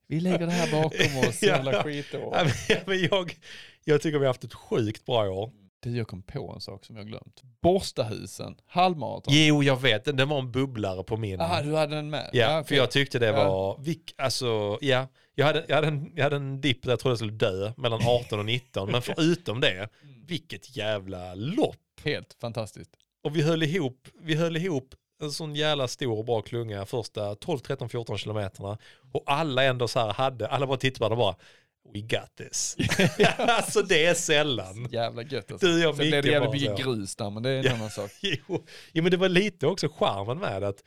Vi 0.08 0.20
lägger 0.20 0.46
det 0.46 0.52
här 0.52 0.72
bakom 0.72 1.18
oss, 1.30 1.42
Ja. 1.44 1.48
jävla 1.48 1.84
skitår. 1.84 2.34
Ja, 2.38 2.44
men- 2.44 2.78
men 2.86 3.02
jag, 3.12 3.36
jag 3.84 4.02
tycker 4.02 4.20
vi 4.20 4.26
har 4.26 4.30
haft 4.34 4.44
ett 4.44 4.54
sjukt 4.54 5.06
bra 5.06 5.30
år. 5.30 5.52
Du, 5.80 5.98
jag 5.98 6.08
kom 6.08 6.22
på 6.24 6.52
en 6.56 6.62
sak 6.62 6.86
som 6.86 6.96
jag 6.98 7.08
glömt. 7.08 7.42
Borstahusen, 7.62 8.56
halvmaraton. 8.68 9.34
Jo, 9.38 9.64
jag 9.64 9.82
vet. 9.82 10.06
Den, 10.06 10.16
den 10.16 10.30
var 10.30 10.40
en 10.40 10.52
bubblare 10.52 11.04
på 11.04 11.18
min. 11.18 11.42
Ah, 11.42 11.62
du 11.62 11.76
hade 11.76 11.96
den 11.96 12.10
med? 12.10 12.30
Ja, 12.34 12.58
Ah, 12.60 12.64
för 12.64 12.76
jag 12.76 12.92
tyckte 12.92 13.20
det 13.20 13.26
Ja. 13.26 13.46
var, 13.50 13.78
vilk, 13.84 14.14
alltså, 14.18 14.78
ja. 14.82 15.08
Jag 15.36 15.46
hade, 15.46 15.66
jag, 15.68 15.76
hade 15.76 15.88
en, 15.88 16.12
jag 16.16 16.24
hade 16.24 16.36
en 16.36 16.62
dipp 16.62 16.84
där 16.84 16.90
jag 16.90 17.00
trodde 17.00 17.12
jag 17.12 17.18
skulle 17.18 17.32
dö 17.32 17.74
mellan 17.78 18.00
18 18.08 18.40
och 18.40 18.46
19. 18.46 18.92
men 18.92 19.02
förutom 19.02 19.60
det, 19.62 19.90
Mm. 20.04 20.26
vilket 20.26 20.78
jävla 20.78 21.36
lopp. 21.36 21.76
Helt 22.04 22.38
fantastiskt. 22.42 22.92
Och 23.28 23.36
vi 23.36 23.42
höll 23.42 23.64
ihop, 23.64 24.08
vi 24.22 24.36
höll 24.36 24.58
ihop 24.58 24.96
en 25.22 25.32
sån 25.32 25.56
jävla 25.56 25.88
stor 25.88 26.18
och 26.18 26.26
bra 26.26 26.42
klunga 26.42 26.86
första 26.86 27.36
12, 27.36 27.60
13, 27.60 27.90
14 27.90 28.18
kilometerna. 28.18 28.78
Och 29.12 29.24
alla 29.26 29.64
ändå 29.64 29.88
så 29.88 30.00
här 30.00 30.14
hade, 30.14 30.48
alla 30.48 30.68
bara 30.68 30.78
tittade 30.78 31.00
på 31.00 31.16
varandra 31.16 31.28
och 31.28 31.36
bara 31.36 31.46
We 31.94 32.00
got 32.02 32.36
this. 32.38 32.76
alltså 33.38 33.82
det 33.82 34.06
är 34.06 34.14
sällan. 34.14 34.88
Jävla 34.92 35.24
gött 35.24 35.52
alltså. 35.52 35.68
Du 35.68 35.88
och 35.88 35.96
Sen 35.96 36.08
blev 36.10 36.24
det 36.24 36.30
jävligt 36.30 36.52
mycket 36.52 36.78
så. 36.78 36.84
grus 36.84 37.16
där, 37.16 37.30
men 37.30 37.44
det 37.44 37.50
är 37.50 37.58
en 37.60 37.66
Ja. 37.66 37.74
annan 37.74 37.90
sak. 37.90 38.12
Jo, 38.22 38.66
jo 38.94 39.04
men 39.04 39.12
det 39.12 39.18
var 39.18 39.30
lite 39.30 39.68
också 39.68 39.90
charmen 39.90 40.40
med 40.40 40.64
att 40.64 40.84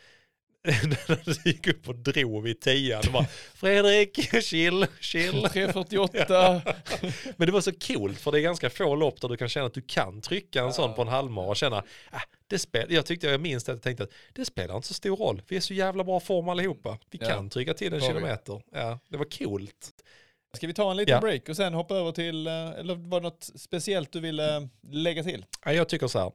när 1.09 1.25
du 1.25 1.51
gick 1.51 1.67
upp 1.67 1.89
och 1.89 1.95
drog 1.95 2.43
vid 2.43 2.61
tian 2.61 3.03
och 3.07 3.13
bara 3.13 3.27
Fredrik, 3.55 4.43
chill, 4.45 4.87
chill. 5.01 5.43
348. 5.53 6.63
Men 7.37 7.47
det 7.47 7.53
var 7.53 7.61
så 7.61 7.73
coolt 7.73 8.19
för 8.21 8.33
det 8.33 8.39
är 8.39 8.43
ganska 8.43 8.71
få 8.71 8.95
lopp 8.95 9.21
där 9.21 9.29
du 9.29 9.37
kan 9.37 9.49
känna 9.49 9.67
att 9.67 9.75
du 9.75 9.83
kan 9.83 10.21
trycka 10.21 10.63
en 10.63 10.73
sån 10.73 10.95
på 10.95 11.03
en 11.03 11.09
halvmara 11.09 11.47
och 11.47 11.57
känna, 11.57 11.77
ah, 12.11 12.21
det 12.47 12.59
spel 12.59 12.87
jag 12.93 13.07
tyckte 13.07 13.27
jag 13.27 13.41
minns 13.41 13.63
att 13.69 13.75
jag 13.75 13.83
tänkte 13.83 14.05
att 14.05 14.11
det 14.33 14.45
spelar 14.45 14.77
inte 14.77 14.89
så 14.89 14.95
stor 14.95 15.17
roll. 15.17 15.43
Vi 15.49 15.57
är 15.57 15.61
så 15.61 15.75
jävla 15.75 16.05
bra 16.05 16.21
form 16.21 16.49
allihopa. 16.49 16.99
Vi 17.11 17.19
Ja. 17.21 17.29
kan 17.29 17.51
trycka 17.51 17.75
till 17.75 17.93
en 17.95 18.01
kilometer. 18.01 18.63
Ja, 18.73 18.99
det 19.09 19.17
var 19.17 19.25
coolt. 19.39 19.91
Ska 20.57 20.67
vi 20.67 20.75
ta 20.75 20.91
en 20.91 20.97
liten 20.97 21.13
Ja. 21.15 21.21
break 21.21 21.49
och 21.49 21.57
sen 21.57 21.75
hoppa 21.75 21.95
över 21.95 22.13
till, 22.13 22.47
eh, 22.47 22.53
eller 22.71 22.95
var 22.95 23.21
det 23.21 23.25
något 23.25 23.51
speciellt 23.57 24.13
du 24.13 24.21
ville 24.21 24.69
lägga 24.93 25.23
till? 25.23 25.45
Ja, 25.65 25.73
jag 25.73 25.89
tycker 25.89 26.07
så 26.07 26.19
här. 26.19 26.33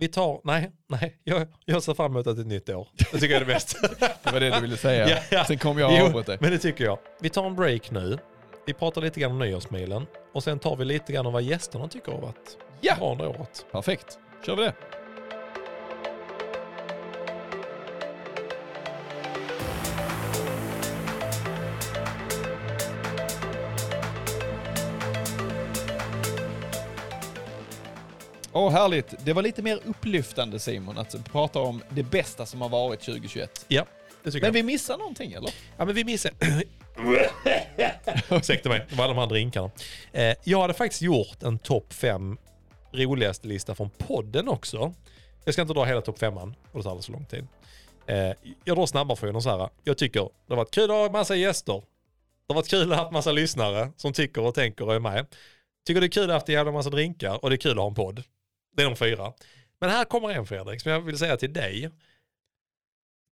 Vi 0.00 0.08
tar, 0.08 0.40
nej, 0.44 0.70
nej, 0.88 1.16
jag, 1.24 1.46
jag 1.64 1.82
ser 1.82 1.94
fram 1.94 2.12
emot 2.12 2.26
att 2.26 2.36
det 2.36 2.40
är 2.40 2.42
ett 2.42 2.46
nytt 2.48 2.68
år. 2.68 2.88
Det 2.98 3.04
tycker 3.04 3.26
jag 3.26 3.34
är 3.34 3.40
det 3.40 3.46
bästa. 3.54 3.88
Det 4.22 4.32
var 4.32 4.40
det 4.40 4.50
du 4.50 4.60
ville 4.60 4.76
säga. 4.76 5.08
Ja, 5.08 5.16
ja. 5.30 5.44
Sen 5.44 5.58
kommer 5.58 5.80
jag 5.80 5.98
Jo, 5.98 6.04
avbryta 6.06 6.26
dig. 6.32 6.38
Men 6.40 6.50
det 6.50 6.58
tycker 6.58 6.84
jag. 6.84 6.98
Vi 7.20 7.28
tar 7.30 7.46
en 7.46 7.56
break 7.56 7.90
nu. 7.90 8.18
Vi 8.66 8.72
pratar 8.74 9.00
lite 9.00 9.20
grann 9.20 9.32
om 9.32 9.38
nyårsmilen 9.38 10.06
och 10.34 10.42
sen 10.44 10.58
tar 10.58 10.76
vi 10.76 10.84
lite 10.84 11.12
grann 11.12 11.26
om 11.26 11.32
vad 11.32 11.42
gästerna 11.42 11.88
tycker 11.88 12.12
har 12.12 12.20
varit 12.20 12.56
Ja. 12.80 12.94
bra 12.98 13.12
under 13.12 13.26
året. 13.28 13.66
Perfekt. 13.72 14.18
Kör 14.46 14.56
vi 14.56 14.62
det. 14.62 14.72
Åh, 28.52 28.70
härligt. 28.70 29.14
Det 29.24 29.32
var 29.32 29.42
lite 29.42 29.62
mer 29.62 29.80
upplyftande 29.84 30.58
Simon, 30.58 30.98
att 30.98 31.24
prata 31.32 31.60
om 31.60 31.82
det 31.90 32.02
bästa 32.02 32.46
som 32.46 32.60
har 32.60 32.68
varit 32.68 33.00
2021. 33.00 33.64
Ja, 33.68 33.84
det 34.22 34.30
tycker 34.30 34.46
Men 34.46 34.48
jag. 34.48 34.52
vi 34.52 34.62
missar 34.62 34.98
någonting 34.98 35.32
eller? 35.32 35.50
Ja, 35.76 35.84
men 35.84 35.94
vi 35.94 36.04
missar... 36.04 36.32
Ursäkta 38.30 38.68
mig, 38.68 38.86
det 38.90 38.96
var 38.96 39.08
de 39.08 39.16
här 39.18 39.26
drinkarna. 39.26 39.70
Eh, 40.12 40.34
jag 40.44 40.60
hade 40.60 40.74
faktiskt 40.74 41.02
gjort 41.02 41.42
en 41.42 41.58
topp 41.58 41.92
fem 41.92 42.38
roligaste 42.92 43.48
lista 43.48 43.74
från 43.74 43.90
podden 43.90 44.48
också. 44.48 44.94
Jag 45.44 45.54
ska 45.54 45.62
inte 45.62 45.74
dra 45.74 45.84
hela 45.84 46.00
topp 46.00 46.18
femman, 46.18 46.54
och 46.72 46.78
det 46.78 46.82
tar 46.82 46.90
alldeles 46.90 47.06
för 47.06 47.12
lång 47.12 47.24
tid. 47.24 47.46
Eh, 48.06 48.32
jag 48.64 48.76
drar 48.76 48.86
snabbare 48.86 49.16
för 49.16 49.36
er 49.36 49.40
så 49.40 49.50
här. 49.58 49.68
Jag 49.84 49.98
tycker 49.98 50.20
det 50.20 50.28
har 50.48 50.56
varit 50.56 50.70
kul 50.70 50.90
att 50.90 50.96
ha 50.96 51.06
en 51.06 51.12
massa 51.12 51.36
gäster. 51.36 51.72
Det 52.46 52.54
har 52.54 52.54
varit 52.54 52.68
kul 52.68 52.92
att 52.92 52.98
ha 52.98 53.06
en 53.06 53.12
massa 53.12 53.32
lyssnare 53.32 53.92
som 53.96 54.12
tycker 54.12 54.42
och 54.42 54.54
tänker 54.54 54.84
och 54.84 54.94
är 54.94 54.98
med. 55.00 55.26
Tycker 55.86 56.00
det 56.00 56.06
är 56.06 56.08
kul 56.08 56.22
att 56.22 56.28
ha 56.28 56.34
haft 56.34 56.48
en 56.48 56.54
jävla 56.54 56.72
massa 56.72 56.90
drinkar 56.90 57.44
och 57.44 57.50
det 57.50 57.56
är 57.56 57.58
kul 57.58 57.72
att 57.72 57.78
ha 57.78 57.88
en 57.88 57.94
podd. 57.94 58.22
Det 58.78 58.82
är 58.82 58.86
de 58.86 58.96
fyra. 58.96 59.32
Men 59.80 59.90
här 59.90 60.04
kommer 60.04 60.28
en 60.30 60.46
Fredrik 60.46 60.80
som 60.80 60.92
jag 60.92 61.00
vill 61.00 61.18
säga 61.18 61.36
till 61.36 61.52
dig. 61.52 61.90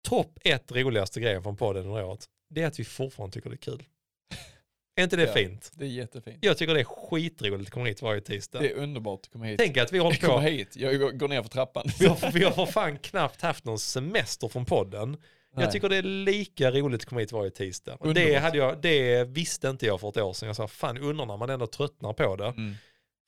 Topp 0.07 0.37
ett 0.43 0.71
roligaste 0.71 1.19
grejen 1.19 1.43
från 1.43 1.55
podden 1.57 1.85
under 1.85 2.03
året. 2.03 2.25
Det 2.49 2.61
är 2.61 2.67
att 2.67 2.79
vi 2.79 2.83
fortfarande 2.83 3.33
tycker 3.33 3.49
det 3.49 3.53
är 3.55 3.57
kul. 3.57 3.83
Är 4.95 5.03
inte 5.03 5.15
det 5.15 5.23
Ja. 5.23 5.33
fint? 5.33 5.71
Det 5.75 5.85
är 5.85 5.89
jättefint. 5.89 6.37
Jag 6.41 6.57
tycker 6.57 6.73
det 6.73 6.79
är 6.79 6.83
skitroligt 6.83 7.67
att 7.67 7.73
komma 7.73 7.85
hit 7.85 8.01
varje 8.01 8.21
tisdag. 8.21 8.59
Det 8.59 8.71
är 8.71 8.75
underbart 8.75 9.19
att 9.23 9.31
komma 9.31 9.45
hit. 9.45 9.57
Tänk 9.59 9.77
att 9.77 9.91
vi 9.93 9.97
Jag 9.97 10.19
kommer 10.21 10.33
på. 10.35 10.39
hit, 10.41 10.75
jag 10.75 11.19
går- 11.19 11.27
ner 11.27 11.41
för 11.41 11.49
trappan. 11.49 11.85
Vi 11.99 12.05
har, 12.07 12.31
vi 12.31 12.43
har 12.43 12.51
för 12.51 12.65
fan 12.65 12.97
knappt 12.99 13.41
haft 13.41 13.65
någon 13.65 13.79
semester 13.79 14.47
från 14.47 14.65
podden. 14.65 15.11
Nej. 15.11 15.63
Jag 15.63 15.71
tycker 15.71 15.89
det 15.89 15.97
är 15.97 16.01
lika 16.03 16.71
roligt 16.71 17.01
att 17.01 17.05
komma 17.09 17.21
hit 17.21 17.31
varje 17.31 17.51
tisdag. 17.51 17.97
Det, 18.15 18.35
hade 18.35 18.57
jag, 18.57 18.81
det 18.81 19.23
visste 19.23 19.67
inte 19.69 19.85
jag 19.85 20.01
för 20.01 20.09
ett 20.09 20.17
år 20.17 20.33
sedan. 20.33 20.47
Jag 20.47 20.55
sa, 20.55 20.67
fan 20.67 20.97
undrar 20.97 21.25
när 21.25 21.37
man 21.37 21.49
ändå 21.49 21.67
tröttnar 21.67 22.13
på 22.13 22.35
det. 22.35 22.45
Mm. 22.47 22.75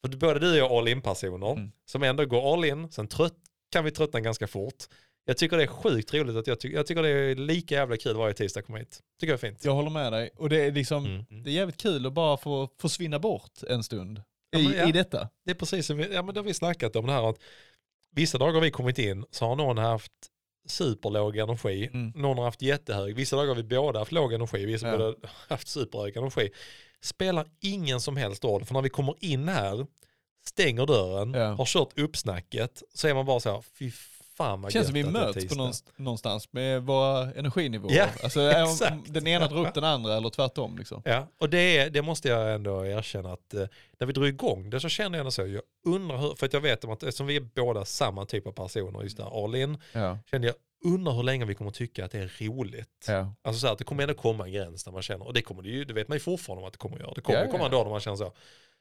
För 0.01 0.17
både 0.17 0.39
du 0.39 0.51
och 0.51 0.57
jag 0.57 0.71
är 0.71 0.77
all 0.79 0.87
in-personer 0.87 1.51
Mm. 1.51 1.71
som 1.85 2.03
ändå 2.03 2.25
går 2.25 2.53
all 2.53 2.65
in, 2.65 2.91
sen 2.91 3.07
trött, 3.07 3.33
kan 3.71 3.83
vi 3.85 3.91
tröttna 3.91 4.19
ganska 4.19 4.47
fort. 4.47 4.83
Jag 5.25 5.37
tycker 5.37 5.57
det 5.57 5.63
är 5.63 5.67
sjukt 5.67 6.13
roligt 6.13 6.35
att 6.35 6.47
jag, 6.47 6.59
ty 6.59 6.71
jag 6.71 6.87
tycker 6.87 7.03
det 7.03 7.09
är 7.09 7.35
lika 7.35 7.75
jävla 7.75 7.97
kul 7.97 8.15
varje 8.17 8.33
tisdag 8.33 8.59
att 8.59 8.65
komma 8.65 8.77
hit. 8.77 8.99
Tycker 9.19 9.33
jag 9.33 9.43
är 9.43 9.49
fint. 9.49 9.65
Jag 9.65 9.73
håller 9.73 9.89
med 9.89 10.11
dig. 10.13 10.29
Och 10.35 10.49
det 10.49 10.61
är 10.65 10.71
liksom, 10.71 11.05
Mm. 11.05 11.43
det 11.43 11.49
är 11.49 11.53
jävligt 11.53 11.77
kul 11.81 12.05
att 12.05 12.13
bara 12.13 12.37
få 12.37 12.69
försvinna 12.81 13.19
bort 13.19 13.63
en 13.67 13.83
stund 13.83 14.21
Ja, 14.49 14.59
i, 14.59 14.63
men 14.63 14.77
ja. 14.77 14.89
i 14.89 14.91
detta. 14.91 15.29
Det 15.45 15.51
är 15.51 15.55
precis 15.55 15.85
som 15.87 15.97
vi, 15.97 16.13
ja, 16.13 16.21
men 16.21 16.33
det 16.33 16.39
har 16.39 16.45
vi 16.45 16.53
snackat 16.53 16.95
om 16.95 17.05
det 17.05 17.11
här 17.13 17.29
att 17.29 17.37
vissa 18.11 18.37
dagar 18.37 18.53
har 18.53 18.61
vi 18.61 18.71
kommit 18.71 18.99
in 18.99 19.25
så 19.31 19.45
har 19.45 19.55
någon 19.55 19.77
haft 19.77 20.11
superlåg 20.67 21.37
energi, 21.37 21.89
Mm. 21.93 22.11
någon 22.15 22.37
har 22.37 22.45
haft 22.45 22.61
jättehög, 22.61 23.15
vissa 23.15 23.35
dagar 23.35 23.47
har 23.47 23.55
vi 23.55 23.63
båda 23.63 23.99
haft 23.99 24.11
låg 24.11 24.33
energi, 24.33 24.65
vissa 24.65 24.85
Ja. 24.87 24.91
har 24.91 24.97
båda 24.97 25.29
haft 25.49 25.67
superhög 25.67 26.17
energi. 26.17 26.49
Spelar 27.03 27.47
ingen 27.61 27.99
som 28.01 28.17
helst 28.17 28.43
roll, 28.43 28.65
för 28.65 28.73
när 28.73 28.81
vi 28.81 28.89
kommer 28.89 29.15
in 29.19 29.47
här, 29.49 29.85
stänger 30.47 30.85
dörren, 30.85 31.33
Ja. 31.33 31.45
har 31.53 31.65
kört 31.65 31.99
uppsnacket, 31.99 32.83
så 32.93 33.07
är 33.07 33.13
man 33.13 33.25
bara 33.25 33.39
så 33.39 33.51
här, 33.51 33.63
fy 33.79 33.91
fan 34.37 34.61
vad 34.61 34.69
Det 34.69 34.73
känns 34.73 34.85
som 34.87 34.93
vi 34.93 35.03
möts 35.03 35.33
på 35.33 35.39
tisdag." 35.41 35.81
någonstans, 35.97 36.53
med 36.53 36.83
våra 36.83 37.33
energinivåer. 37.33 37.93
Ja, 37.95 38.05
alltså, 38.23 38.41
exakt. 38.41 39.13
den 39.13 39.27
ena 39.27 39.47
drar 39.47 39.67
upp 39.67 39.73
den 39.73 39.83
andra 39.83 40.17
eller 40.17 40.29
tvärtom. 40.29 40.77
Liksom. 40.77 41.01
Ja, 41.05 41.27
och 41.39 41.49
det, 41.49 41.89
det 41.89 42.01
måste 42.01 42.27
jag 42.27 42.53
ändå 42.55 42.85
erkänna 42.85 43.33
att 43.33 43.53
eh, 43.53 43.63
när 43.99 44.07
vi 44.07 44.13
drog 44.13 44.27
igång 44.27 44.69
det 44.69 44.79
så 44.79 44.89
kände 44.89 45.17
jag 45.17 45.19
ändå 45.21 45.31
så, 45.31 45.47
jag 45.47 45.61
undrar 45.85 46.17
hur, 46.17 46.35
för 46.35 46.45
att 46.45 46.53
jag 46.53 46.61
vet 46.61 46.83
om 46.83 46.91
att 46.91 47.03
eftersom 47.03 47.27
vi 47.27 47.35
är 47.35 47.41
båda 47.55 47.85
samma 47.85 48.25
typ 48.25 48.47
av 48.47 48.51
personer, 48.51 49.03
just 49.03 49.17
där, 49.17 49.43
all 49.43 49.55
in, 49.55 49.77
Ja. 49.93 50.17
kände 50.31 50.47
jag, 50.47 50.55
undrar 50.85 51.13
hur 51.13 51.23
länge 51.23 51.45
vi 51.45 51.55
kommer 51.55 51.71
tycka 51.71 52.05
att 52.05 52.11
det 52.11 52.19
är 52.19 52.45
roligt. 52.47 53.05
Ja. 53.07 53.33
Alltså 53.41 53.59
så 53.59 53.67
här, 53.67 53.73
att 53.73 53.79
det 53.79 53.83
kommer 53.85 54.03
ändå 54.03 54.13
komma 54.15 54.45
en 54.45 54.51
gräns 54.51 54.83
där 54.83 54.91
man 54.91 55.01
känner, 55.01 55.25
och 55.27 55.33
det 55.33 55.41
kommer 55.41 55.61
det 55.61 55.69
ju, 55.69 55.85
det 55.85 55.93
vet 55.93 56.07
man 56.07 56.15
ju 56.15 56.19
fortfarande 56.19 56.61
om 56.61 56.67
att 56.67 56.73
det 56.73 56.79
kommer 56.79 56.95
att 56.95 57.01
göra. 57.01 57.13
Det 57.13 57.21
kommer 57.21 57.39
Ja, 57.39 57.45
att 57.45 57.51
komma 57.51 57.61
ja. 57.63 57.65
en 57.65 57.71
dag 57.71 57.85
där 57.85 57.89
man 57.91 57.99
känner 57.99 58.17
så, 58.17 58.33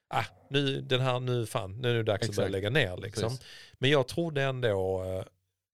ah, 0.08 0.24
nu, 0.50 0.80
den 0.80 1.00
här, 1.00 1.20
nu 1.20 1.46
fan, 1.46 1.78
nu 1.80 1.90
är 1.90 1.94
det 1.94 2.02
dags 2.02 2.28
att 2.28 2.36
börja 2.36 2.48
Exakt. 2.48 2.52
lägga 2.52 2.70
ner 2.70 2.96
liksom. 2.96 3.28
Precis. 3.30 3.46
Men 3.78 3.90
jag 3.90 4.08
trodde 4.08 4.42
ändå, 4.42 5.04
eh, 5.04 5.24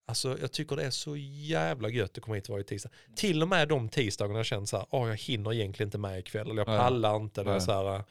alltså 0.06 0.38
jag 0.40 0.52
tycker 0.52 0.76
det 0.76 0.84
är 0.84 0.90
så 0.90 1.16
jävla 1.16 1.88
gött 1.88 2.18
att 2.18 2.24
komma 2.24 2.34
hit 2.34 2.48
varje 2.48 2.64
tisdag. 2.64 2.90
Till 3.16 3.42
och 3.42 3.48
med 3.48 3.68
de 3.68 3.88
tisdagarna 3.88 4.38
jag 4.38 4.46
känner 4.46 4.66
så 4.66 4.76
här, 4.76 4.86
åh 4.90 5.08
jag 5.08 5.16
hinner 5.16 5.52
egentligen 5.52 5.86
inte 5.86 5.98
med 5.98 6.18
ikväll, 6.18 6.50
eller 6.50 6.60
jag 6.66 6.66
pallar 6.78 7.16
inte. 7.16 7.40
Eller 7.40 7.58
så, 7.58 7.72
här, 7.72 7.94
eh, 7.96 8.02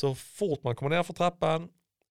så 0.00 0.14
fort 0.14 0.62
man 0.62 0.76
kommer 0.76 0.96
ner 0.96 1.02
för 1.02 1.12
trappan, 1.14 1.68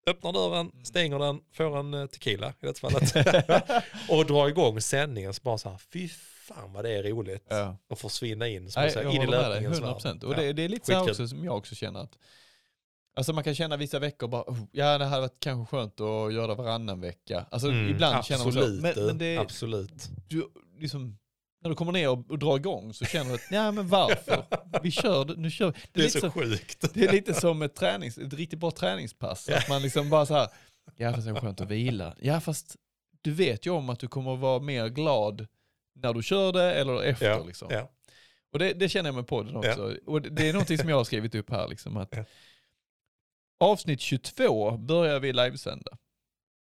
öppnar 0.09 0.33
dörren, 0.33 0.69
Mm. 0.73 0.85
stänger 0.85 1.19
den, 1.19 1.39
får 1.53 1.77
en 1.79 1.93
eh, 1.93 2.05
tequila 2.05 2.49
i 2.61 2.65
det 2.65 2.79
fallet. 2.79 3.15
och 4.09 4.25
drar 4.25 4.47
igång 4.47 4.81
sändningen 4.81 5.33
så 5.33 5.41
bara 5.43 5.57
så 5.57 5.69
här, 5.69 5.77
fy 5.77 6.09
fan 6.47 6.73
vad 6.73 6.85
det 6.85 6.91
är 6.91 7.03
roligt 7.03 7.45
Ja. 7.49 7.77
att 7.89 7.99
försvinna 7.99 8.47
in, 8.47 8.71
som 8.71 8.81
Nej, 8.81 8.91
säger, 8.91 9.05
jag 9.05 9.15
in 9.15 9.21
i 9.21 9.27
löpningens 9.27 9.73
100 9.73 9.87
värld. 9.87 9.95
procent. 9.95 10.23
Och 10.23 10.33
Ja. 10.33 10.37
det, 10.37 10.53
det 10.53 10.61
är 10.65 10.69
lite 10.69 10.85
så 10.85 10.91
här 10.91 10.99
skitkul. 10.99 11.11
också 11.11 11.27
som 11.27 11.43
jag 11.43 11.57
också 11.57 11.75
känner 11.75 11.99
att 11.99 12.17
Alltså 13.17 13.33
man 13.33 13.43
kan 13.43 13.55
känna 13.55 13.77
vissa 13.77 13.99
veckor 13.99 14.27
bara, 14.27 14.41
oh, 14.41 14.57
ja 14.71 14.97
det 14.97 15.05
hade 15.05 15.21
varit 15.21 15.39
kanske 15.39 15.77
skönt 15.77 16.01
att 16.01 16.33
göra 16.33 16.47
det 16.47 16.55
varannan 16.55 17.01
vecka. 17.01 17.45
Alltså 17.51 17.67
Mm, 17.67 17.89
ibland 17.89 18.25
känner 18.25 18.43
man 18.43 18.53
så. 18.53 18.59
absolut, 18.59 18.81
Men, 18.81 19.05
men 19.05 19.17
det, 19.17 19.37
absolut. 19.37 20.09
du, 20.27 20.47
liksom, 20.79 21.17
när 21.65 21.69
du 21.69 21.75
kommer 21.75 21.91
ner 21.91 22.09
och, 22.09 22.31
och 22.31 22.39
drar 22.39 22.55
igång 22.57 22.93
så 22.93 23.05
känner 23.05 23.29
du 23.29 23.35
att, 23.35 23.51
nej 23.51 23.71
men 23.71 23.87
varför? 23.87 24.45
Vi 24.83 24.91
kör, 24.91 25.25
det- 25.25 25.35
nu 25.35 25.51
kör 25.51 25.71
vi. 25.71 25.79
Det 25.91 25.99
är 25.99 26.03
lite 26.03 26.19
så 26.19 26.19
så, 26.19 26.31
sjukt. 26.31 26.93
det 26.93 27.05
är 27.05 27.11
lite 27.11 27.33
som 27.33 27.61
ett, 27.61 27.75
tränings, 27.75 28.17
ett 28.17 28.33
riktigt 28.33 28.59
bra 28.59 28.71
träningspass. 28.71 29.49
Att 29.49 29.69
man 29.69 29.81
liksom 29.81 30.09
bara 30.09 30.25
så 30.25 30.33
här, 30.33 30.47
ja 30.95 31.13
fast 31.13 31.25
det 31.25 31.31
är 31.31 31.35
skönt 31.41 31.61
att 31.61 31.67
vila. 31.71 32.15
Ja 32.21 32.39
fast 32.39 32.75
du 33.21 33.31
vet 33.31 33.65
ju 33.65 33.69
om 33.69 33.89
att 33.89 33.99
du 33.99 34.07
kommer 34.07 34.35
vara 34.35 34.59
mer 34.59 34.87
glad 34.89 35.47
när 35.95 36.13
du 36.13 36.23
kör 36.23 36.53
det 36.53 36.73
eller 36.73 37.03
efter. 37.03 37.29
Ja, 37.29 37.43
liksom. 37.45 37.67
ja. 37.71 37.91
Och 38.53 38.59
det, 38.59 38.73
det 38.73 38.89
känner 38.89 39.07
jag 39.07 39.15
med 39.15 39.27
podden 39.27 39.55
också. 39.55 39.95
Och 40.05 40.21
det, 40.21 40.29
det 40.29 40.49
är 40.49 40.53
någonting 40.53 40.77
som 40.77 40.89
jag 40.89 40.97
har 40.97 41.03
skrivit 41.03 41.35
upp 41.35 41.49
här. 41.49 41.67
Liksom, 41.67 41.97
att 41.97 42.09
Ja. 42.15 42.23
Avsnitt 43.59 44.01
22 44.01 44.77
börjar 44.77 45.19
vi 45.19 45.33
livesända. 45.33 45.97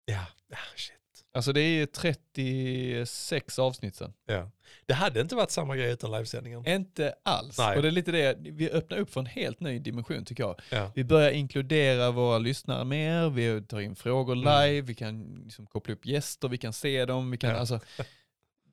Ja, 0.05 0.25
ja, 0.47 0.57
shit. 0.75 0.93
Alltså 1.39 1.53
det 1.53 1.61
är 1.61 1.85
36 1.85 3.59
avsnitt 3.59 3.95
sen. 3.95 4.13
Ja. 4.25 4.51
Det 4.85 4.93
hade 4.93 5.21
inte 5.21 5.35
varit 5.35 5.51
samma 5.51 5.75
grej 5.75 5.91
utan 5.91 6.11
livesändningen. 6.11 6.67
Inte 6.67 7.13
alls. 7.23 7.57
Nej. 7.57 7.75
Och 7.75 7.81
det 7.81 7.87
är 7.89 7.91
lite 7.91 8.11
det, 8.11 8.37
vi 8.39 8.69
öppnar 8.69 8.97
upp 8.97 9.09
för 9.13 9.19
en 9.19 9.25
helt 9.25 9.59
ny 9.59 9.79
dimension 9.79 10.25
tycker 10.25 10.43
jag. 10.43 10.61
Ja. 10.71 10.91
Vi 10.95 11.03
börjar 11.03 11.31
inkludera 11.31 12.11
våra 12.11 12.37
lyssnare 12.37 12.85
mer, 12.85 13.29
vi 13.29 13.61
tar 13.61 13.79
in 13.79 13.95
frågor 13.95 14.33
Mm. 14.33 14.63
live, 14.69 14.81
vi 14.81 14.93
kan 14.95 15.41
liksom 15.45 15.65
koppla 15.67 15.93
upp 15.93 16.05
gäster, 16.05 16.47
vi 16.47 16.57
kan 16.57 16.73
se 16.73 17.05
dem, 17.05 17.31
vi 17.31 17.37
kan 17.37 17.49
Ja. 17.49 17.55
alltså 17.57 17.79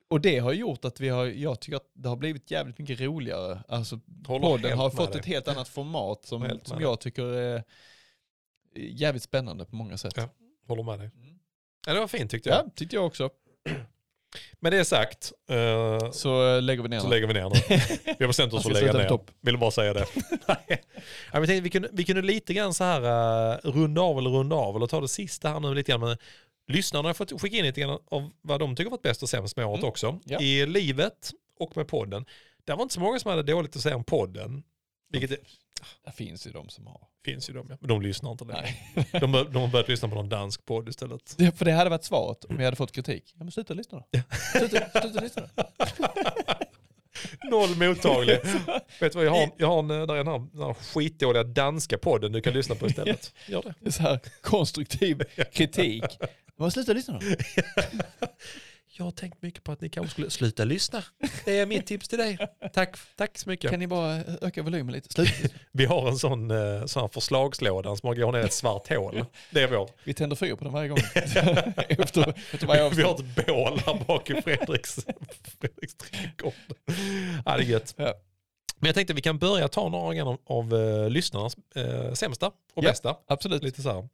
och 0.09 0.21
det 0.21 0.39
har 0.39 0.53
gjort 0.53 0.85
att 0.85 0.99
vi 0.99 1.09
har, 1.09 1.25
jag 1.25 1.59
tycker 1.59 1.77
att 1.77 1.89
det 1.93 2.09
har 2.09 2.15
blivit 2.15 2.51
jävligt 2.51 2.79
mycket 2.79 2.99
roligare. 2.99 3.63
Alltså 3.67 3.99
Håller 4.27 4.47
podden 4.47 4.77
har 4.77 4.89
fått 4.89 5.11
dig. 5.11 5.19
ett 5.19 5.25
helt 5.25 5.47
annat 5.47 5.67
format 5.67 6.25
som, 6.25 6.59
som 6.63 6.81
jag 6.81 6.99
tycker 6.99 7.23
är 7.23 7.63
jävligt 8.75 9.23
spännande 9.23 9.65
på 9.65 9.75
många 9.75 9.97
sätt. 9.97 10.13
Ja. 10.17 10.29
Håller 10.67 10.83
med 10.83 10.99
dig. 10.99 11.11
Mm. 11.15 11.36
Ja, 11.85 11.93
det 11.93 11.99
var 11.99 12.07
fint 12.07 12.31
tyckte 12.31 12.49
jag. 12.49 12.57
Ja, 12.57 12.69
tyckte 12.75 12.95
jag 12.95 13.05
också. 13.05 13.29
Med 14.59 14.71
det 14.71 14.85
sagt 14.85 15.31
eh, 15.49 16.11
Så 16.11 16.55
äh, 16.55 16.61
lägger 16.61 16.83
vi 16.83 16.89
ner 16.89 16.99
så 16.99 17.07
lägger 17.09 17.27
vi 17.27 17.33
ner. 17.33 17.49
Vi 18.17 18.23
har 18.23 18.27
bestämt 18.27 18.53
oss 18.53 18.63
för 18.63 18.69
att 18.71 18.81
lägga 18.81 18.93
ner. 18.93 19.07
topp. 19.07 19.31
Vill 19.41 19.57
bara 19.57 19.71
säga 19.71 19.93
det. 19.93 20.05
Nej. 20.47 20.57
ja, 20.67 20.77
jag 21.31 21.47
tänkte, 21.47 21.61
vi, 21.61 21.69
kunde, 21.69 21.89
vi 21.91 22.03
kunde 22.03 22.21
lite 22.21 22.53
grann 22.53 22.73
så 22.73 22.83
här 22.83 23.01
uh, 23.65 23.71
runda 23.71 24.01
av 24.01 24.17
eller 24.17 24.29
runda 24.29 24.55
av 24.55 24.75
eller 24.75 24.87
ta 24.87 25.01
det 25.01 25.07
sista 25.07 25.49
här 25.49 25.59
nu 25.59 25.73
lite 25.73 25.91
grann. 25.91 26.01
Men 26.01 26.17
lyssnarna 26.67 27.09
har 27.09 27.13
fått 27.13 27.41
skicka 27.41 27.57
in 27.57 27.65
lite 27.65 27.81
grann 27.81 27.99
av 28.11 28.29
vad 28.41 28.59
de 28.59 28.75
tycker 28.75 28.91
varit 28.91 29.01
bäst 29.01 29.23
och 29.23 29.29
sämst 29.29 29.57
med 29.57 29.65
året 29.65 29.79
Mm. 29.79 29.89
också. 29.89 30.19
Ja. 30.25 30.39
I 30.41 30.65
livet 30.65 31.31
och 31.59 31.77
med 31.77 31.87
podden. 31.87 32.25
Det 32.65 32.73
var 32.73 32.81
inte 32.83 32.93
så 32.93 32.99
många 32.99 33.19
som 33.19 33.29
hade 33.31 33.43
dåligt 33.43 33.75
att 33.75 33.81
säga 33.81 33.95
om 33.95 34.03
podden. 34.03 34.63
Vilket 35.09 35.29
det, 35.29 35.37
Det 36.05 36.11
finns 36.11 36.47
ju 36.47 36.51
de 36.51 36.69
som 36.69 36.87
har. 36.87 37.01
finns 37.25 37.49
ju 37.49 37.53
de, 37.53 37.67
ja. 37.69 37.77
men 37.79 37.87
de 37.89 38.01
lyssnar 38.01 38.31
inte 38.31 38.45
längre. 38.45 38.61
Nej. 38.95 39.07
De, 39.11 39.31
bör- 39.31 39.49
de 39.49 39.61
har 39.61 39.67
börjat 39.67 39.87
lyssna 39.89 40.07
på 40.09 40.15
någon 40.15 40.29
dansk 40.29 40.65
podd 40.65 40.89
istället. 40.89 41.35
Det, 41.37 41.57
för 41.57 41.65
det 41.65 41.71
hade 41.71 41.89
varit 41.89 42.03
svaret 42.03 42.43
om 42.45 42.57
vi 42.57 42.63
hade 42.65 42.77
fått 42.77 42.91
kritik. 42.91 43.23
Ja 43.37 43.43
men 43.43 43.51
sluta 43.51 43.73
lyssna 43.73 43.97
då. 44.11 44.21
Sluta, 44.59 45.01
sluta 45.01 45.21
lyssna 45.21 45.49
då. 45.55 45.63
Noll 47.49 47.75
mottaglig. 47.75 48.39
Vet 48.99 49.11
du 49.11 49.17
vad, 49.17 49.25
jag 49.25 49.31
har, 49.31 49.49
jag 49.57 49.67
har 49.67 49.79
en, 49.79 49.87
där 49.87 49.95
är 50.13 50.17
den 50.17 50.27
här, 50.27 50.47
den 50.53 50.61
här 50.61 50.73
skitdåliga 50.73 51.43
danska 51.43 51.97
podden 51.97 52.31
du 52.31 52.41
kan 52.41 52.53
lyssna 52.53 52.75
på 52.75 52.87
istället. 52.87 53.33
Gör 53.47 53.61
det. 53.61 53.73
Det 53.79 53.87
är 53.87 53.91
så 53.91 54.01
här 54.01 54.19
konstruktiv 54.41 55.21
kritik. 55.53 56.03
Men 56.55 56.71
sluta 56.71 56.93
lyssna 56.93 57.19
då. 57.19 57.25
Jag 58.97 59.05
har 59.05 59.11
tänkt 59.11 59.41
mycket 59.41 59.63
på 59.63 59.71
att 59.71 59.81
ni 59.81 59.89
kanske 59.89 60.11
skulle 60.11 60.29
sluta 60.29 60.63
lyssna. 60.63 61.03
Det 61.45 61.59
är 61.59 61.65
mitt 61.65 61.85
tips 61.87 62.07
till 62.07 62.17
dig. 62.17 62.37
Tack, 62.73 62.97
tack 63.15 63.37
så 63.37 63.49
mycket. 63.49 63.71
Kan 63.71 63.79
ni 63.79 63.87
bara 63.87 64.15
öka 64.41 64.63
volymen 64.63 64.93
lite? 64.93 65.13
Sluta. 65.13 65.55
Vi 65.71 65.85
har 65.85 66.07
en 66.07 66.17
sån, 66.17 66.51
eh, 66.51 66.85
sån 66.85 67.01
här 67.01 67.07
förslagslåda 67.07 67.95
som 67.95 68.15
går 68.15 68.31
ner 68.31 68.39
i 68.39 68.43
ett 68.43 68.53
svart 68.53 68.89
hål. 68.89 69.25
Det 69.51 69.61
är 69.61 69.67
vår. 69.67 69.89
Vi 70.03 70.13
tänder 70.13 70.35
fyr 70.35 70.55
på 70.55 70.63
den 70.63 70.73
varje 70.73 70.89
gång. 70.89 70.97
efter, 71.15 72.29
efter 72.53 72.95
Vi 72.95 73.03
har 73.03 73.13
ett 73.15 73.45
bål 73.47 73.79
här 73.85 74.05
bak 74.07 74.29
i 74.29 74.41
Fredriks, 74.41 75.05
Fredriks 75.59 75.95
trädgård. 75.95 76.53
Ja, 77.45 77.57
det 77.57 77.63
är 77.63 77.67
gött. 77.67 77.93
Ja. 77.97 78.13
Men 78.79 78.87
jag 78.87 78.95
tänkte 78.95 79.13
vi 79.13 79.21
kan 79.21 79.37
börja 79.37 79.67
ta 79.67 79.89
några 79.89 80.23
av, 80.25 80.37
av 80.45 80.73
uh, 80.73 81.09
lyssnarnas 81.09 81.55
eh, 81.75 82.13
sämsta 82.13 82.47
och 82.47 82.53
Ja. 82.75 82.81
bästa. 82.81 83.15
Absolut. 83.27 83.63
Lite 83.63 83.81
så 83.81 83.91
här, 83.91 84.07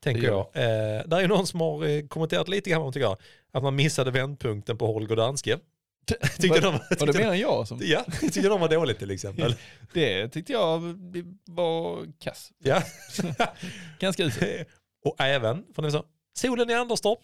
tänker 0.00 0.22
jag. 0.22 0.38
Eh, 0.38 1.06
där 1.06 1.20
är 1.20 1.28
någon 1.28 1.46
som 1.46 1.60
har 1.60 2.08
kommenterat 2.08 2.48
lite 2.48 2.70
grann 2.70 2.82
om, 2.82 2.92
tycker 2.92 3.06
jag, 3.06 3.16
att 3.52 3.62
man 3.62 3.76
missade 3.76 4.10
vändpunkten 4.10 4.78
på 4.78 4.86
Holger 4.92 5.16
Danske. 5.16 5.58
Tyckte 6.38 6.48
Var, 6.48 6.60
de, 6.60 6.72
var 7.00 7.06
det 7.06 7.18
mer 7.18 7.28
än 7.28 7.38
jag 7.38 7.68
som... 7.68 7.78
ja, 7.82 8.04
tyckte 8.20 8.48
de 8.48 8.60
var 8.60 8.68
dåligt 8.68 8.98
till 8.98 9.10
exempel. 9.10 9.54
Det 9.92 10.28
tyckte 10.28 10.52
jag 10.52 10.80
var 11.46 12.06
kass. 12.18 12.52
ja. 12.58 12.82
Ganska 13.98 14.24
uselt. 14.24 14.68
Och 15.04 15.20
även, 15.20 15.64
för 15.74 15.82
ni 15.82 15.90
sa, 15.90 16.04
solen 16.38 16.70
i 16.70 16.74
Anderstorp 16.74 17.18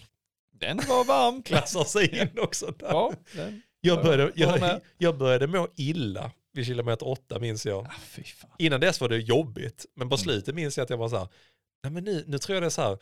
Den 0.61 0.77
var 0.89 1.05
varm. 1.05 1.43
klassar 1.43 1.85
sig 1.85 2.21
in 2.21 2.29
också. 2.39 2.67
Där. 2.67 2.87
Ja, 2.89 3.13
den. 3.35 3.63
Jag, 3.81 4.05
började, 4.05 4.33
jag, 4.35 4.61
med. 4.61 4.81
jag 4.99 5.19
började 5.19 5.47
må 5.47 5.69
illa 5.77 6.31
vid 6.53 6.67
kilometer 6.67 7.09
åtta 7.09 7.39
minns 7.39 7.67
jag. 7.67 7.87
Ah. 7.87 7.93
Innan 8.59 8.81
dess 8.81 9.01
var 9.01 9.09
det 9.09 9.17
jobbigt, 9.19 9.87
men 9.95 10.09
på 10.09 10.15
Mm. 10.15 10.23
slutet 10.25 10.55
minns 10.55 10.77
jag 10.77 10.85
att 10.85 10.91
jag 10.91 10.97
var 10.97 11.09
så 11.09 11.17
här, 11.19 11.29
nej 11.87 11.93
men 11.93 12.05
nu, 12.05 12.25
nu 12.27 12.39
tror 12.39 12.57
jag 12.57 12.63
det 12.63 12.67
är 12.67 12.71
så 12.71 12.83
här, 12.83 12.99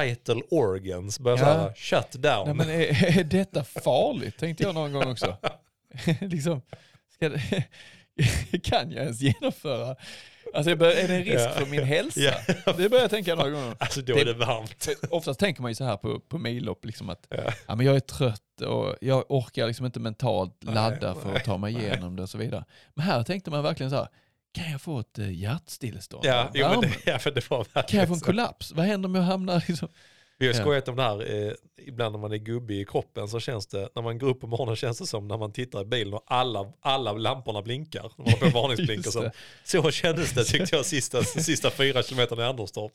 vital 0.00 0.42
organs 0.50 1.20
börjar 1.20 1.38
Ja. 1.38 1.44
så 1.44 1.50
här, 1.60 1.72
shut 2.02 2.12
down. 2.22 2.44
Nej, 2.46 2.54
men 2.54 2.70
är, 2.70 3.18
är 3.18 3.24
detta 3.24 3.64
farligt? 3.64 4.38
Tänkte 4.38 4.62
jag 4.64 4.74
någon 4.74 4.92
gång 4.92 5.10
också. 5.10 5.36
liksom, 6.20 6.62
ska 7.14 7.28
det, 7.28 7.64
kan 8.62 8.90
jag 8.90 9.02
ens 9.02 9.20
genomföra? 9.20 9.96
Alltså 10.54 10.76
bör, 10.76 10.90
är 10.90 11.08
det 11.08 11.14
en 11.14 11.24
risk 11.24 11.38
Ja. 11.40 11.50
för 11.50 11.66
min 11.66 11.84
hälsa? 11.84 12.20
Ja. 12.20 12.72
Det 12.76 12.88
börjar 12.88 13.02
jag 13.04 13.10
tänka 13.10 13.34
några 13.34 13.50
gånger. 13.50 13.76
Alltså 13.80 14.02
då 14.02 14.14
Det- 14.14 14.20
är 14.20 14.24
det 14.24 14.32
varmt. 14.34 14.84
För 14.84 15.14
Oftast 15.14 15.40
tänker 15.40 15.62
man 15.62 15.70
ju 15.70 15.74
så 15.74 15.84
här 15.84 15.96
på, 15.96 16.20
på 16.20 16.38
millopp, 16.38 16.84
liksom 16.84 17.10
att 17.10 17.26
Ja. 17.30 17.52
ja, 17.66 17.74
men 17.74 17.86
jag 17.86 17.96
är 17.96 18.00
trött 18.00 18.60
och 18.66 18.94
jag 19.00 19.24
orkar 19.28 19.66
liksom 19.66 19.86
inte 19.86 20.00
mentalt 20.00 20.54
Nej, 20.60 20.74
ladda 20.74 21.14
för 21.14 21.28
nej, 21.28 21.36
att 21.36 21.44
ta 21.44 21.56
mig 21.58 21.72
nej. 21.72 21.82
igenom 21.82 22.16
det 22.16 22.22
och 22.22 22.28
så 22.30 22.38
vidare. 22.38 22.64
Men 22.94 23.04
här 23.06 23.22
tänkte 23.22 23.50
man 23.50 23.62
verkligen 23.62 23.90
så 23.90 23.96
här, 23.96 24.08
kan 24.52 24.70
jag 24.72 24.80
få 24.80 25.00
ett 25.00 25.18
eh, 25.18 25.30
hjärtstillestånd? 25.30 26.24
Ja, 26.26 26.50
jo, 26.54 26.80
det, 26.80 26.90
ja, 27.06 27.18
för 27.18 27.30
det 27.30 27.50
var 27.50 27.64
Kan 27.64 28.00
jag 28.00 28.08
få 28.08 28.14
en 28.14 28.20
kollaps? 28.20 28.72
Vad 28.72 28.86
händer 28.86 29.08
om 29.08 29.14
jag 29.14 29.22
hamnar 29.22 29.64
liksom... 29.68 29.88
Vi 30.40 30.46
har 30.46 30.54
Ja. 30.54 30.60
skojat 30.60 30.88
om 30.88 30.96
det 30.96 31.02
här, 31.02 31.46
eh, 31.46 31.52
ibland 31.86 32.12
när 32.12 32.20
man 32.20 32.32
är 32.32 32.36
gubbig 32.36 32.80
i 32.80 32.84
kroppen 32.84 33.28
så 33.28 33.40
känns 33.40 33.66
det, 33.66 33.88
när 33.94 34.02
man 34.02 34.18
går 34.18 34.28
upp 34.28 34.40
på 34.40 34.46
morgonen 34.46 34.76
känns 34.76 34.98
det 34.98 35.06
som 35.06 35.28
när 35.28 35.36
man 35.38 35.52
tittar 35.52 35.80
i 35.82 35.84
bilen 35.84 36.14
och 36.14 36.24
alla, 36.26 36.72
alla 36.80 37.12
lamporna 37.12 37.62
blinkar. 37.62 38.12
Man 38.16 38.26
har 38.30 38.36
på 38.38 38.48
varningsblinkers. 38.60 39.14
Just 39.22 39.34
Så, 39.64 39.90
kändes 39.90 40.32
det 40.32 40.44
tyckte 40.44 40.76
jag 40.76 40.86
sista, 40.86 41.22
sista 41.24 41.70
fyra 41.70 42.02
kilometerna 42.02 42.42
i 42.42 42.46
Anderstorp. 42.46 42.92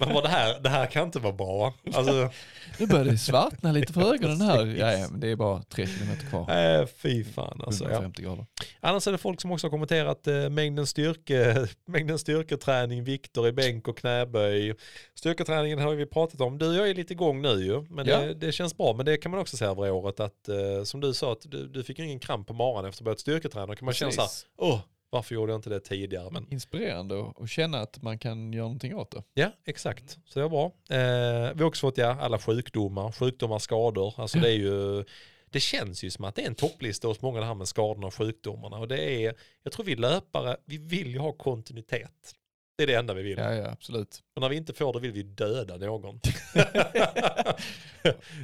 Man 0.00 0.08
bara, 0.12 0.22
det 0.22 0.28
här, 0.28 0.60
det 0.60 0.68
här 0.68 0.86
kan 0.86 1.04
inte 1.04 1.18
vara 1.18 1.32
bra. 1.32 1.74
Alltså, 1.94 2.30
Nu 2.78 2.86
börjar 2.86 3.04
det 3.04 3.18
svartna 3.18 3.72
lite 3.72 3.92
för 3.92 4.14
ögonen 4.14 4.40
här. 4.40 4.66
Ja, 4.66 5.08
det 5.16 5.28
är 5.30 5.36
bara 5.36 5.62
tre 5.62 5.86
kilometer 5.86 6.26
kvar. 6.26 6.80
äh, 6.80 6.86
fy 6.86 7.24
fan 7.24 7.60
alltså. 7.66 7.84
Ja. 7.84 7.90
150 7.90 8.22
grader. 8.22 8.46
Annars 8.80 9.06
är 9.06 9.12
det 9.12 9.18
folk 9.18 9.40
som 9.40 9.52
också 9.52 9.66
har 9.66 9.70
kommenterat 9.70 10.26
eh, 10.26 10.48
mängden, 10.50 10.86
styrke, 10.86 11.66
mängden 11.86 12.18
styrketräning, 12.18 13.04
vikter 13.04 13.48
i 13.48 13.52
bänk 13.52 13.88
och 13.88 13.98
knäböj. 13.98 14.74
Styrketräningen 15.14 15.78
har 15.78 15.94
vi 15.94 16.06
pratat 16.06 16.40
om. 16.40 16.58
Du 16.58 16.67
och 16.68 16.74
jag 16.74 16.90
är 16.90 16.94
lite 16.94 17.12
igång 17.12 17.42
nu 17.42 17.48
ju, 17.64 17.80
men 17.90 18.06
Ja. 18.06 18.18
det, 18.20 18.34
det 18.34 18.52
känns 18.52 18.76
bra. 18.76 18.92
Men 18.92 19.06
det 19.06 19.16
kan 19.16 19.30
man 19.30 19.40
också 19.40 19.56
säga 19.56 19.70
över 19.70 19.90
året 19.90 20.20
att, 20.20 20.48
eh, 20.48 20.82
som 20.84 21.00
du 21.00 21.14
sa, 21.14 21.32
att 21.32 21.40
du, 21.50 21.66
du 21.68 21.84
fick 21.84 21.98
ju 21.98 22.04
ingen 22.04 22.18
kramp 22.18 22.46
på 22.46 22.52
morgonen 22.52 22.88
efter 22.88 22.96
att 22.96 23.04
ha 23.04 23.04
börjat 23.04 23.20
styrketräna. 23.20 23.66
Då 23.66 23.74
kan 23.74 23.84
man 23.84 23.94
känna 23.94 24.12
så 24.12 24.20
här, 24.20 24.26
Precis. 24.28 24.46
åh, 24.56 24.80
varför 25.10 25.34
gjorde 25.34 25.52
jag 25.52 25.58
inte 25.58 25.70
det 25.70 25.80
tidigare? 25.80 26.30
Men 26.30 26.46
Inspirerande 26.52 27.20
att 27.20 27.40
att 27.42 27.50
känna 27.50 27.80
att 27.80 28.02
man 28.02 28.18
kan 28.18 28.52
göra 28.52 28.64
någonting 28.64 28.96
åt 28.96 29.10
det. 29.10 29.22
ja, 29.34 29.50
exakt. 29.66 30.18
Så 30.26 30.38
det 30.40 30.48
var 30.48 30.50
bra. 30.50 30.96
Eh, 30.96 31.54
vi 31.54 31.62
har 31.62 31.68
också 31.68 31.80
fått 31.86 31.98
ja, 31.98 32.16
alla 32.20 32.38
sjukdomar, 32.38 33.12
sjukdomar, 33.12 33.58
skador. 33.58 34.14
Alltså 34.16 34.38
det 34.38 34.48
är 34.48 34.56
ju 34.56 35.04
det 35.50 35.60
känns 35.60 36.02
ju 36.04 36.10
som 36.10 36.24
att 36.24 36.34
det 36.34 36.42
är 36.42 36.46
en 36.46 36.54
topplista 36.54 37.08
hos 37.08 37.22
många 37.22 37.40
det 37.40 37.46
här 37.46 37.54
med 37.54 37.68
skadorna 37.68 38.06
och 38.06 38.14
sjukdomarna. 38.14 38.78
Och 38.78 38.88
det 38.88 39.24
är, 39.24 39.34
jag 39.62 39.72
tror 39.72 39.84
vi 39.84 39.96
löpare, 39.96 40.56
vi 40.64 40.78
vill 40.78 41.10
ju 41.10 41.18
ha 41.18 41.32
kontinuitet. 41.32 42.34
Det 42.78 42.82
är 42.84 42.86
det 42.86 42.94
enda 42.94 43.14
vi 43.14 43.22
vill. 43.22 43.38
Ja, 43.38 43.54
ja, 43.54 43.70
absolut. 43.70 44.22
Och 44.34 44.42
när 44.42 44.48
vi 44.48 44.56
inte 44.56 44.72
får 44.72 44.92
det 44.92 45.00
vill 45.00 45.12
vi 45.12 45.22
döda 45.22 45.76
någon. 45.76 46.20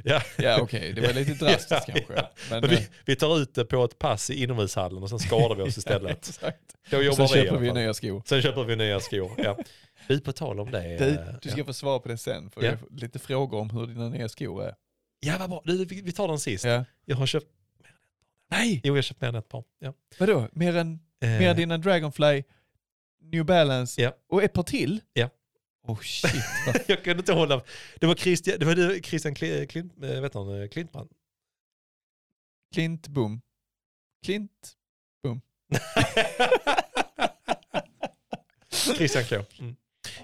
ja. 0.03 0.21
Ja, 0.37 0.61
okej, 0.61 0.93
det 0.93 1.01
var 1.01 1.13
lite 1.13 1.33
drastiskt 1.45 1.71
Ja, 1.87 1.93
kanske. 1.93 2.13
ja. 2.13 2.31
Men, 2.49 2.61
Men 2.61 2.69
eh, 2.69 2.77
vi, 2.79 2.87
vi 3.05 3.15
tar 3.15 3.37
ut 3.39 3.53
det 3.55 3.65
på 3.65 3.83
ett 3.83 3.99
pass 3.99 4.29
i 4.29 4.43
inomhushallen 4.43 5.03
och 5.03 5.09
sen 5.09 5.19
skadar 5.19 5.55
vi 5.55 5.63
oss 5.63 5.77
istället. 5.77 6.27
exakt. 6.29 6.59
Då 6.89 7.01
jobbar 7.01 7.27
sen 7.27 7.41
vi 7.41 7.47
köper 7.47 7.59
vi 7.59 7.73
nya 7.73 7.93
skor. 7.93 8.23
Sen 8.25 8.41
köper 8.41 8.63
vi 8.63 8.75
nya 8.75 8.99
skor. 8.99 9.31
Ja. 9.37 9.57
Du, 10.07 10.19
på 10.19 10.31
tal 10.31 10.59
om 10.59 10.71
det. 10.71 10.97
Du, 10.97 11.09
eh, 11.09 11.19
du 11.41 11.49
ska 11.49 11.63
få 11.65 11.73
svara 11.73 11.99
på 11.99 12.07
det 12.09 12.17
sen, 12.17 12.49
för 12.49 12.61
Ja. 12.63 12.67
jag 12.71 12.77
har 12.77 12.87
lite 12.99 13.19
frågor 13.19 13.59
om 13.59 13.69
hur 13.69 13.87
dina 13.87 14.09
nya 14.09 14.29
skor 14.29 14.63
är. 14.63 14.75
Ja, 15.19 15.35
vad 15.39 15.49
bra. 15.49 15.61
Du, 15.65 15.85
vi 15.85 16.01
vi 16.01 16.11
tar 16.11 16.27
den 16.27 16.39
sist. 16.39 16.65
Ja. 16.65 16.85
Jag 17.05 17.15
har 17.15 17.25
köpt, 17.25 17.47
Nej, 18.51 18.81
jo, 18.83 18.93
jag 18.93 18.97
har 18.97 19.01
köpt 19.01 19.21
mer 19.21 19.27
än 19.29 19.35
ett 19.35 19.49
par. 19.49 19.63
Ja. 19.79 19.93
vadå? 20.19 20.47
Mer 20.51 20.75
än, 20.77 20.99
Eh, 21.21 21.29
mer 21.29 21.49
än 21.49 21.55
dina 21.55 21.77
Dragonfly, 21.77 22.43
New 23.31 23.45
Balance 23.45 24.01
Ja. 24.01 24.13
och 24.29 24.43
ett 24.43 24.53
par 24.53 24.63
till? 24.63 25.01
Ja. 25.13 25.29
Oh 25.87 25.99
shit. 26.01 26.31
jag 26.87 27.03
kunde 27.03 27.21
inte 27.21 27.33
hålla. 27.33 27.61
Det 27.99 28.07
var 28.07 28.15
Christian, 28.15 28.59
det 28.59 28.65
var 28.65 28.75
du, 28.75 29.01
Christian 29.03 29.35
Klint, 29.35 29.71
Klint, 29.71 30.03
eh, 30.03 30.21
vet 30.21 30.33
han, 30.33 30.61
eh, 30.61 30.67
Klintbrand. 30.67 31.09
Klint 32.73 33.07
Boom. 33.07 33.41
Klint. 34.25 34.71
Christian 38.97 39.23
K. 39.29 39.35
Mm. 39.59 39.75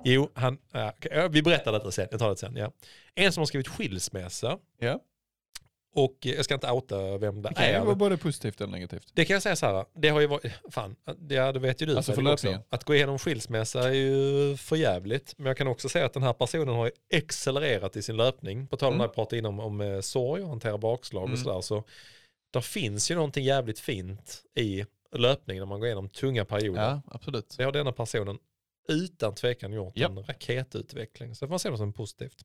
Jo, 0.03 0.29
han, 0.33 0.57
ja, 0.71 0.93
vi 1.31 1.41
berättar 1.41 1.71
detta 1.71 1.91
sen. 1.91 2.07
Jag 2.11 2.19
tar 2.19 2.29
det 2.29 2.37
sen. 2.37 2.55
Ja. 2.55 2.71
En 3.15 3.33
som 3.33 3.41
har 3.41 3.45
skrivit 3.45 3.67
skilsmässa. 3.67 4.57
Ja. 4.79 4.99
Och 5.93 6.17
jag 6.21 6.45
ska 6.45 6.53
inte 6.53 6.71
outa 6.71 7.17
vem 7.17 7.41
det 7.41 7.49
Det 7.49 7.55
kan 7.55 7.63
är. 7.65 7.79
vara 7.85 7.95
både 7.95 8.17
positivt 8.17 8.61
eller 8.61 8.71
negativt. 8.71 9.07
Det 9.13 9.25
kan 9.25 9.33
jag 9.33 9.43
säga 9.43 9.55
så 9.55 9.65
här, 9.65 9.85
det 9.93 10.09
har 10.09 10.19
ju 10.19 10.27
varit, 10.27 10.51
fan, 10.69 10.95
det, 11.17 11.51
det 11.51 11.59
vet 11.59 11.81
ju 11.81 11.85
du 11.85 11.97
Alltså 11.97 12.31
också. 12.31 12.59
Att 12.69 12.83
gå 12.83 12.95
igenom 12.95 13.19
skilsmässa 13.19 13.89
är 13.89 13.93
ju 13.93 14.57
för 14.57 14.75
jävligt. 14.75 15.33
Men 15.37 15.45
jag 15.47 15.57
kan 15.57 15.67
också 15.67 15.89
säga 15.89 16.05
att 16.05 16.13
den 16.13 16.23
här 16.23 16.33
personen 16.33 16.75
har 16.75 16.85
ju 16.85 17.17
accelererat 17.17 17.95
i 17.95 18.01
sin 18.01 18.17
löpning. 18.17 18.67
På 18.67 18.77
tal 18.77 18.87
om 18.87 18.93
Mm. 18.93 18.99
det 18.99 19.03
jag 19.05 19.15
pratade 19.15 19.37
innan 19.37 19.53
om, 19.53 19.59
om 19.59 19.81
eh, 19.81 19.99
sorg 20.01 20.43
och 20.43 20.49
hantera 20.49 20.77
bakslag 20.77 21.23
Mm. 21.23 21.33
och 21.33 21.39
sådär. 21.39 21.61
Så 21.61 21.83
där 22.53 22.61
finns 22.61 23.11
ju 23.11 23.15
någonting 23.15 23.43
jävligt 23.45 23.79
fint 23.79 24.43
i 24.55 24.85
löpning 25.15 25.59
när 25.59 25.65
man 25.65 25.79
går 25.79 25.87
igenom 25.87 26.09
tunga 26.09 26.45
perioder. 26.45 26.81
Ja, 26.81 27.01
absolut. 27.07 27.55
Det 27.57 27.63
har 27.63 27.71
denna 27.71 27.91
personen 27.91 28.37
utan 28.89 29.35
tvekan 29.35 29.73
gjort 29.73 29.97
Japp. 29.97 30.11
en 30.11 30.23
raketutveckling. 30.23 31.35
Så 31.35 31.45
det 31.45 31.47
får 31.47 31.51
man 31.51 31.59
se 31.59 31.69
det 31.69 31.77
som 31.77 31.93
positivt. 31.93 32.37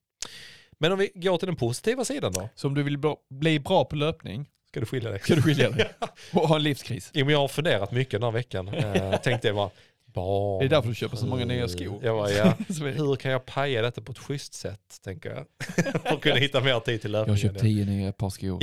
Men 0.81 0.93
om 0.93 0.99
vi 0.99 1.11
går 1.15 1.39
till 1.39 1.47
den 1.47 1.57
positiva 1.57 2.05
sidan 2.05 2.33
då, 2.33 2.49
Så 2.55 2.69
om 2.69 2.75
du 2.75 2.83
vill 2.83 2.99
bli 3.31 3.59
bra 3.61 3.85
på 3.85 3.97
löpning, 3.97 4.47
ska 4.69 4.81
du 4.81 4.87
skilja 4.87 5.11
dig. 5.11 5.21
ska 5.21 5.35
du 5.35 5.43
skilja 5.43 5.71
dig 5.71 5.89
och 6.33 6.49
ha 6.49 6.57
en 6.57 6.63
livskris. 6.63 7.11
Jo, 7.15 7.25
men 7.25 7.33
jag 7.33 7.39
har 7.41 7.49
funderat 7.49 7.93
mycket 7.93 8.13
den 8.13 8.23
här 8.23 8.31
veckan. 8.31 8.69
Eh, 8.69 9.21
tänkte 9.21 9.47
jag 9.49 9.57
bara, 9.57 9.71
barn, 10.07 10.59
Det 10.59 10.65
är 10.65 10.69
därför 10.69 10.89
du 10.89 10.95
köper 10.95 11.17
så 11.17 11.27
många 11.27 11.45
nya 11.45 11.69
skor. 11.69 12.01
Jag 12.03 12.17
bara, 12.17 12.31
ja. 12.31 12.55
Hur 12.69 13.17
kan 13.17 13.31
jag 13.33 13.47
paja 13.47 13.83
detta 13.83 14.01
på 14.01 14.13
ett 14.13 14.19
schysst 14.19 14.55
sätt, 14.55 14.81
tänker 15.05 15.31
jag. 15.31 15.45
För 16.03 16.15
att 16.15 16.21
kunna 16.21 16.37
hitta 16.37 16.61
mer 16.61 16.81
tid 16.81 17.01
till 17.03 17.13
Jag 17.13 17.19
har 17.21 17.27
löpningen. 17.27 17.55
köpt 17.55 17.63
tio 17.65 17.85
nya 17.85 18.13
par 18.13 18.31
skor. 18.31 18.61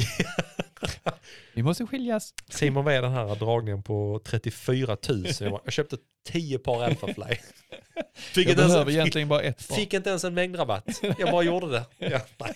Vi 1.53 1.63
måste 1.63 1.85
skiljas. 1.85 2.33
Simon 2.49 2.85
var 2.85 2.91
den 2.91 3.11
här 3.11 3.35
dragningen 3.35 3.83
på 3.83 4.21
34 4.25 4.97
000. 5.09 5.25
Jag, 5.39 5.51
bara, 5.51 5.61
jag 5.63 5.73
köpte 5.73 5.97
10 6.27 6.59
par 6.59 6.83
Alphafly. 6.83 7.35
Fick 8.15 8.37
Jag 8.47 8.51
inte, 8.51 8.61
ens, 8.61 8.73
behöver 8.73 8.85
fick, 8.85 8.95
egentligen 8.95 9.27
bara 9.27 9.41
ett 9.41 9.67
par. 9.67 9.75
fick 9.75 9.93
inte 9.93 10.09
ens 10.09 10.23
en 10.23 10.33
mängdrabatt. 10.33 11.01
Jag 11.17 11.31
bara 11.31 11.43
gjorde 11.43 11.71
det. 11.71 11.85
Ja, 12.09 12.19
nej. 12.39 12.55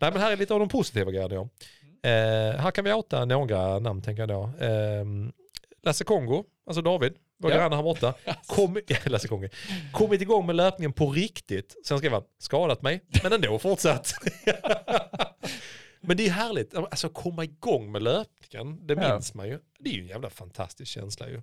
nej 0.00 0.10
men 0.12 0.16
här 0.16 0.32
är 0.32 0.36
lite 0.36 0.54
av 0.54 0.60
de 0.60 0.68
positiva 0.68 1.10
grejerna. 1.10 1.34
Ja. 1.34 1.48
Eh, 2.10 2.56
här 2.60 2.70
kan 2.70 2.84
vi 2.84 2.92
outa 2.92 3.24
några 3.24 3.78
namn 3.78 4.02
tänker 4.02 4.22
jag 4.22 4.28
då. 4.28 4.64
Eh, 4.64 5.04
Lasse 5.82 6.04
Kongo, 6.04 6.44
alltså 6.66 6.82
David, 6.82 7.12
vår 7.38 7.50
Ja. 7.50 7.56
granne 7.56 7.76
här 7.76 7.82
borta. 7.82 8.14
Kom, 8.46 8.80
Lasse 9.04 9.28
Kongo. 9.28 9.48
Kommit 9.92 10.20
igång 10.22 10.46
med 10.46 10.56
löpningen 10.56 10.92
på 10.92 11.10
riktigt. 11.10 11.76
Sen 11.86 11.98
skrev 11.98 12.12
han, 12.12 12.22
skadat 12.38 12.82
mig, 12.82 13.00
men 13.22 13.32
ändå 13.32 13.58
fortsatt. 13.58 14.14
Men 16.00 16.16
det 16.16 16.26
är 16.26 16.30
härligt, 16.30 16.74
alltså 16.74 17.08
komma 17.08 17.44
igång 17.44 17.92
med 17.92 18.02
löpningen, 18.02 18.86
det 18.86 18.94
Ja. 18.94 19.12
minns 19.14 19.34
man 19.34 19.48
ju. 19.48 19.58
Det 19.78 19.90
är 19.90 19.94
ju 19.94 20.00
en 20.00 20.06
jävla 20.08 20.30
fantastisk 20.30 20.90
känsla 20.92 21.28
ju. 21.28 21.36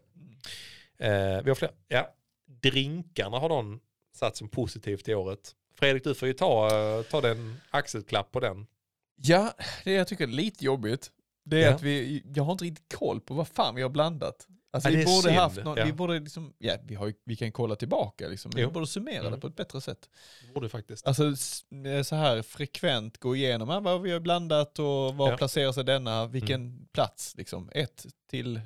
Eh, 0.97 1.41
vi 1.43 1.49
har 1.49 1.55
fler, 1.55 1.71
ja, 1.87 2.13
drinkarna 2.61 3.39
har 3.39 3.49
de 3.49 3.79
satt 4.15 4.37
som 4.37 4.49
positivt 4.49 5.07
i 5.07 5.13
året. 5.15 5.55
Fredrik, 5.79 6.03
du 6.03 6.15
får 6.15 6.27
ju 6.27 6.33
ta, 6.33 6.67
eh, 6.97 7.03
ta 7.03 7.21
den 7.21 7.61
axelklapp 7.69 8.31
på 8.31 8.39
den. 8.39 8.67
Ja, 9.15 9.53
det 9.83 9.91
jag 9.91 10.07
tycker 10.07 10.23
är 10.23 10.27
lite 10.31 10.65
jobbigt, 10.65 11.11
det 11.43 11.63
är 11.63 11.69
Ja. 11.69 11.75
att 11.75 11.81
vi, 11.81 12.23
jag 12.35 12.43
har 12.43 12.51
inte 12.51 12.65
riktigt 12.65 12.97
koll 12.97 13.21
på 13.21 13.33
vad 13.33 13.47
fan 13.47 13.75
vi 13.75 13.81
har 13.81 13.89
blandat. 13.89 14.47
Alltså 14.75 14.89
Ja, 14.89 14.95
vi 14.97 14.99
det 14.99 15.05
borde 15.05 15.21
synd, 15.21 15.35
haft 15.35 15.63
någon, 15.63 15.77
ja. 15.77 15.85
vi 15.85 15.93
borde 15.93 16.19
liksom, 16.19 16.53
ja 16.57 16.73
vi, 16.83 16.95
har, 16.95 17.13
vi 17.23 17.35
kan 17.35 17.51
kolla 17.51 17.75
tillbaka 17.75 18.27
liksom, 18.27 18.51
men 18.55 18.65
vi 18.65 18.71
borde 18.71 18.87
summera 18.87 19.19
Mm. 19.19 19.31
det 19.31 19.37
på 19.37 19.47
ett 19.47 19.55
bättre 19.55 19.81
sätt. 19.81 20.09
Det 20.47 20.53
borde 20.53 20.69
faktiskt. 20.69 21.07
Alltså 21.07 21.23
eh, 21.25 22.03
så 22.03 22.15
här 22.15 22.41
frekvent 22.41 23.17
gå 23.17 23.35
igenom 23.35 23.69
ah, 23.69 23.79
vad 23.79 24.01
vi 24.01 24.11
har 24.11 24.19
blandat 24.19 24.79
och 24.79 25.15
var 25.15 25.31
Ja. 25.31 25.37
placerar 25.37 25.71
sig 25.71 25.83
denna, 25.83 26.27
vilken 26.27 26.87
plats 26.93 27.33
liksom, 27.37 27.69
1 27.73 28.05
till 28.29 28.61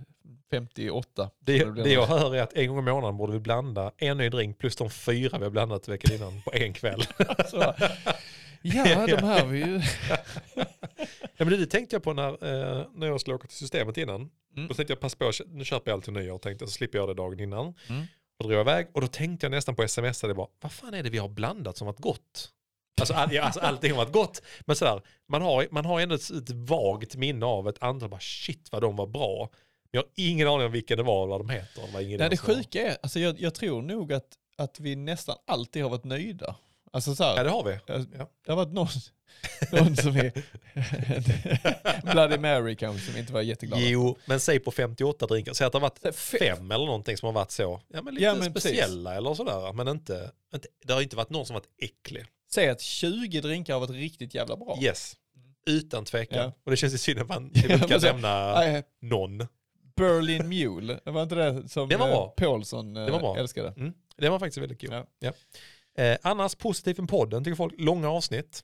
58. 0.51 1.29
Det, 1.39 1.65
blir 1.71 1.83
det 1.83 1.89
jag 1.93 2.05
hör 2.05 2.35
är 2.35 2.41
att 2.41 2.53
en 2.53 2.67
gång 2.67 2.79
i 2.79 2.81
månaden 2.81 3.17
borde 3.17 3.33
vi 3.33 3.39
blanda 3.39 3.91
en 3.97 4.17
ny 4.17 4.29
drink 4.29 4.57
plus 4.57 4.75
de 4.75 4.89
fyra 4.89 5.37
vi 5.37 5.43
har 5.43 5.51
blandat 5.51 5.87
veckan 5.87 6.15
innan 6.15 6.41
på 6.41 6.53
en 6.53 6.73
kväll. 6.73 7.03
Ja, 8.85 9.07
de 9.07 9.23
här 9.23 9.45
vi 9.45 9.59
ju... 9.59 9.81
Ja, 11.37 11.45
men 11.45 11.49
det, 11.49 11.57
det 11.57 11.65
tänkte 11.65 11.95
jag 11.95 12.03
på 12.03 12.13
när, 12.13 12.29
eh, 12.29 12.85
när 12.93 13.07
jag 13.07 13.21
skulle 13.21 13.35
åka 13.35 13.47
till 13.47 13.57
systemet 13.57 13.97
innan. 13.97 14.29
Mm. 14.55 14.67
Då 14.67 14.73
tänkte 14.73 14.91
jag 14.91 14.99
passa 14.99 15.17
på, 15.17 15.31
nu 15.47 15.65
köper 15.65 15.91
jag 15.91 15.97
alltid 15.97 16.13
nyår 16.13 16.37
tänkte 16.37 16.63
jag 16.63 16.69
så 16.69 16.73
slipper 16.73 16.97
jag 16.97 17.09
det 17.09 17.13
dagen 17.13 17.39
innan. 17.39 17.73
Mm. 17.89 18.05
Och 18.39 18.43
drog 18.43 18.53
jag 18.53 18.61
iväg 18.61 18.87
och 18.93 19.01
då 19.01 19.07
tänkte 19.07 19.45
jag 19.45 19.51
nästan 19.51 19.75
på 19.75 19.83
sms 19.83 20.21
det 20.21 20.33
var, 20.33 20.47
vad 20.61 20.71
fan 20.71 20.93
är 20.93 21.03
det 21.03 21.09
vi 21.09 21.17
har 21.17 21.29
blandat 21.29 21.77
som 21.77 21.87
varit 21.87 21.99
gott? 21.99 22.51
Alltså, 22.99 23.13
all, 23.13 23.33
ja, 23.33 23.43
alltså 23.43 23.59
allting 23.59 23.91
har 23.91 23.97
varit 23.97 24.13
gott, 24.13 24.41
men 24.61 24.75
sådär, 24.75 25.01
man 25.27 25.41
har, 25.41 25.67
man 25.71 25.85
har 25.85 25.99
ändå 25.99 26.15
ett, 26.15 26.29
ett 26.29 26.49
vagt 26.49 27.15
minne 27.15 27.45
av 27.45 27.69
ett 27.69 27.83
antal, 27.83 28.09
bara 28.09 28.19
shit 28.19 28.67
vad 28.71 28.81
de 28.81 28.95
var 28.95 29.07
bra. 29.07 29.49
Jag 29.91 30.01
har 30.01 30.09
ingen 30.15 30.47
aning 30.47 30.65
om 30.65 30.71
vilken 30.71 30.97
det 30.97 31.03
var 31.03 31.23
eller 31.23 31.31
vad 31.31 31.47
de 31.47 31.49
heter. 31.49 31.93
Var 31.93 32.01
ingen 32.01 32.19
Nej, 32.19 32.29
det 32.29 32.37
sjuka 32.37 32.81
är, 32.81 32.97
alltså 33.01 33.19
jag, 33.19 33.39
jag 33.39 33.55
tror 33.55 33.81
nog 33.81 34.13
att, 34.13 34.27
att 34.57 34.79
vi 34.79 34.95
nästan 34.95 35.35
alltid 35.47 35.83
har 35.83 35.89
varit 35.89 36.03
nöjda. 36.03 36.55
Alltså 36.91 37.15
så 37.15 37.23
här, 37.23 37.37
Ja 37.37 37.43
det 37.43 37.49
har 37.49 37.63
vi. 37.63 37.77
Ja. 37.85 37.97
det 38.45 38.51
har 38.51 38.55
varit 38.55 38.73
någon, 38.73 38.87
någon 39.71 39.95
som 39.95 40.15
är 40.17 40.31
Bloody 42.11 42.37
Mary 42.37 42.75
kanske 42.75 43.11
som 43.11 43.19
inte 43.19 43.33
var 43.33 43.41
jätteglad. 43.41 43.79
Jo, 43.81 44.17
men 44.25 44.39
säg 44.39 44.59
på 44.59 44.71
58 44.71 45.25
drinkar, 45.27 45.53
säg 45.53 45.67
att 45.67 45.71
det 45.73 45.77
har 45.79 45.81
varit 45.81 45.99
Fe- 45.99 46.11
fem 46.39 46.71
eller 46.71 46.85
någonting 46.85 47.17
som 47.17 47.25
har 47.25 47.33
varit 47.33 47.51
så, 47.51 47.81
ja 47.87 48.01
men 48.01 48.13
lite 48.13 48.25
Ja, 48.25 48.35
men 48.35 48.53
precis. 48.53 48.71
speciella 48.71 49.15
eller 49.15 49.33
sådär. 49.33 49.73
Men 49.73 49.87
inte, 49.87 50.31
inte, 50.53 50.67
det 50.85 50.93
har 50.93 51.01
inte 51.01 51.15
varit 51.15 51.29
någon 51.29 51.45
som 51.45 51.53
varit 51.53 51.67
äcklig. 51.81 52.25
Säg 52.51 52.69
att 52.69 52.81
20 52.81 53.41
drinkar 53.41 53.73
har 53.73 53.79
varit 53.79 53.89
riktigt 53.91 54.33
jävla 54.35 54.55
bra. 54.57 54.77
Yes, 54.81 55.15
utan 55.67 56.05
tvekan. 56.05 56.39
Ja. 56.39 56.53
Och 56.65 56.71
det 56.71 56.77
känns 56.77 56.93
ju 56.93 56.97
synd 56.97 57.19
att 57.19 57.29
man 57.29 57.45
inte 57.55 57.87
kan 57.87 58.01
nämna 58.01 58.55
någon. 59.01 59.47
Berlin 59.95 60.49
Mule, 60.49 60.99
det 61.05 61.11
var 61.11 61.23
inte 61.23 61.35
det 61.35 61.69
som 61.69 61.89
Det 61.89 61.97
var 61.97 62.07
bra. 62.07 62.33
eh, 62.37 62.45
Paulsson 62.45 62.97
eh, 62.97 63.05
Det 63.05 63.11
var 63.11 63.19
bra. 63.19 63.37
älskade? 63.37 63.73
Mm. 63.77 63.93
Det 64.17 64.29
var 64.29 64.39
faktiskt 64.39 64.57
väldigt 64.57 64.81
kul. 64.81 65.03
Ja. 65.19 65.31
Eh, 65.99 66.17
annars 66.21 66.55
positivt 66.55 66.97
med 66.97 67.09
podden 67.09 67.43
tycker 67.43 67.55
folk, 67.55 67.73
långa 67.77 68.09
avsnitt. 68.09 68.61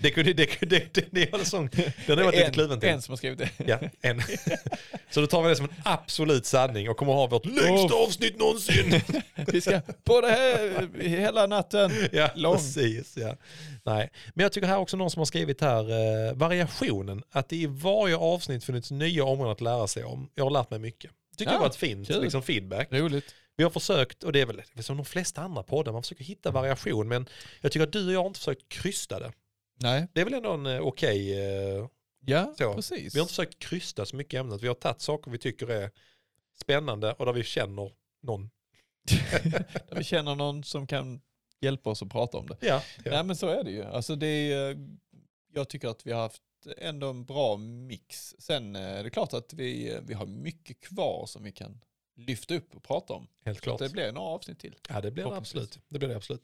Det 0.00 0.10
kunde, 0.10 0.32
det, 0.32 0.46
kunde- 0.46 0.78
det, 0.78 0.94
det, 0.94 1.06
det, 1.12 1.38
det, 1.38 1.44
sån, 1.44 1.68
den 2.06 2.18
har 2.18 2.24
varit 2.24 2.38
lite 2.38 2.50
kluven 2.50 2.80
till. 2.80 2.88
en 2.88 3.02
som 3.02 3.12
har 3.12 3.16
skrivit 3.16 3.38
det. 3.38 3.50
Ja, 3.66 3.78
en. 4.00 4.22
Så 5.10 5.20
då 5.20 5.26
tar 5.26 5.42
vi 5.42 5.48
det 5.48 5.56
som 5.56 5.64
en 5.64 5.74
absolut 5.84 6.46
sanning 6.46 6.88
och 6.90 6.96
kommer 6.96 7.12
ha 7.12 7.26
vårt 7.26 7.44
längsta 7.46 7.94
avsnitt 7.96 8.38
någonsin. 8.38 9.00
Vi 9.46 9.60
ska 9.60 9.80
på 10.04 10.20
det 10.20 10.28
här 10.28 10.88
hela 11.02 11.46
natten. 11.46 11.90
Ja, 12.12 12.30
Lång. 12.34 12.54
precis. 12.56 13.16
Ja. 13.16 13.36
Nej. 13.84 14.10
Men 14.34 14.42
jag 14.42 14.52
tycker 14.52 14.66
här 14.68 14.78
också 14.78 14.96
någon 14.96 15.10
som 15.10 15.20
har 15.20 15.26
skrivit 15.26 15.60
här, 15.60 15.90
eh, 16.28 16.34
variationen, 16.34 17.22
att 17.30 17.48
det 17.48 17.56
i 17.56 17.66
varje 17.66 18.16
avsnitt 18.16 18.64
funnits 18.64 18.90
nya 18.90 19.24
områden 19.24 19.52
att 19.52 19.60
lära 19.60 19.86
sig 19.86 20.04
om. 20.04 20.28
Jag 20.34 20.44
har 20.44 20.50
lärt 20.50 20.70
mig 20.70 20.78
mycket. 20.78 21.10
Tycker 21.36 21.50
Ja, 21.50 21.54
jag 21.54 21.60
var 21.60 21.66
ett 21.68 21.76
fint 21.76 22.08
liksom, 22.08 22.42
feedback. 22.42 22.88
Roligt. 22.92 23.34
Vi 23.56 23.62
har 23.64 23.70
försökt, 23.70 24.22
och 24.24 24.32
det 24.32 24.40
är 24.40 24.46
väl 24.46 24.56
det 24.56 24.78
är 24.78 24.82
som 24.82 24.96
de 24.96 25.06
flesta 25.06 25.40
andra 25.42 25.62
poddar, 25.62 25.92
man 25.92 26.02
försöker 26.02 26.24
hitta 26.24 26.50
variation, 26.50 27.08
men 27.08 27.28
jag 27.60 27.72
tycker 27.72 27.86
att 27.86 27.92
du 27.92 28.06
och 28.06 28.12
jag 28.12 28.20
har 28.20 28.26
inte 28.26 28.38
försökt 28.40 28.68
krysta 28.68 29.18
det. 29.18 29.32
Nej. 29.80 30.06
Det 30.12 30.20
är 30.20 30.24
väl 30.24 30.34
ändå 30.34 30.52
en 30.52 30.66
eh, 30.66 30.80
okej, 30.80 31.32
eh, 31.78 31.86
Ja, 32.28 32.54
Så. 32.58 32.74
precis. 32.74 33.14
vi 33.14 33.18
har 33.18 33.24
inte 33.24 33.32
försökt 33.34 33.58
krysta 33.58 34.06
så 34.06 34.16
mycket 34.16 34.34
i 34.34 34.36
ämnet, 34.36 34.62
vi 34.62 34.68
har 34.68 34.74
tagit 34.74 35.00
saker 35.00 35.30
vi 35.30 35.38
tycker 35.38 35.70
är 35.70 35.90
spännande 36.60 37.12
och 37.12 37.26
där 37.26 37.32
vi 37.32 37.42
känner 37.42 37.92
någon. 38.22 38.50
Där 39.88 39.96
vi 39.96 40.04
känner 40.04 40.34
någon 40.34 40.64
som 40.64 40.86
kan 40.86 41.20
hjälpa 41.60 41.90
oss 41.90 42.02
att 42.02 42.08
prata 42.10 42.38
om 42.38 42.46
det. 42.46 42.56
Ja, 42.60 42.82
ja. 43.04 43.10
Nej 43.10 43.24
men 43.24 43.36
så 43.36 43.46
är 43.48 43.64
det 43.64 43.70
ju. 43.70 43.84
Alltså 43.84 44.16
det 44.16 44.26
är, 44.26 44.70
eh, 44.70 44.76
jag 45.52 45.68
tycker 45.68 45.88
att 45.88 46.06
vi 46.06 46.12
har 46.12 46.20
haft 46.20 46.42
ändå 46.78 47.10
en 47.10 47.24
bra 47.24 47.56
mix. 47.56 48.34
Sen 48.38 48.76
är 48.76 49.04
det 49.04 49.10
klart 49.10 49.32
att 49.32 49.52
vi, 49.52 49.98
vi 50.02 50.14
har 50.14 50.26
mycket 50.26 50.80
kvar 50.80 51.26
som 51.26 51.42
vi 51.42 51.52
kan 51.52 51.80
lyfta 52.16 52.54
upp 52.54 52.76
och 52.76 52.82
prata 52.82 53.12
om. 53.14 53.26
helt 53.44 53.58
Så 53.58 53.62
klart. 53.62 53.78
det 53.78 53.88
blir 53.92 54.12
några 54.12 54.28
avsnitt 54.28 54.58
till. 54.58 54.74
Ja 54.88 55.00
det 55.00 55.10
blir 55.10 55.24
det 55.24 55.36
absolut. 55.36 55.78
Det 55.88 55.98
blir 55.98 56.08
det 56.08 56.16
absolut. 56.16 56.42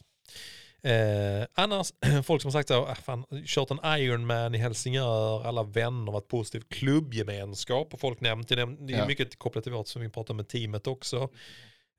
Eh, 0.85 1.47
annars, 1.55 1.93
folk 2.25 2.43
som 2.43 2.53
sagt 2.53 2.69
så, 2.69 2.87
ah, 2.87 2.95
fan, 2.95 3.25
kört 3.47 3.71
en 3.71 4.01
Ironman 4.01 4.55
i 4.55 4.59
Helsingör, 4.59 5.45
alla 5.45 5.63
vänner, 5.63 6.13
varit 6.13 6.29
positiv 6.29 6.61
klubbgemenskap 6.71 7.95
och 7.95 8.01
folk 8.01 8.21
nämnt, 8.21 8.49
det 8.49 8.55
är, 8.61 8.87
det 8.87 8.95
är 8.95 8.99
Ja. 8.99 9.07
mycket 9.07 9.39
kopplat 9.39 9.65
till 9.65 9.73
vårt 9.73 9.89
som 9.89 10.03
vi 10.03 10.09
pratar 10.09 10.35
med 10.35 10.49
teamet 10.49 10.87
också. 10.87 11.29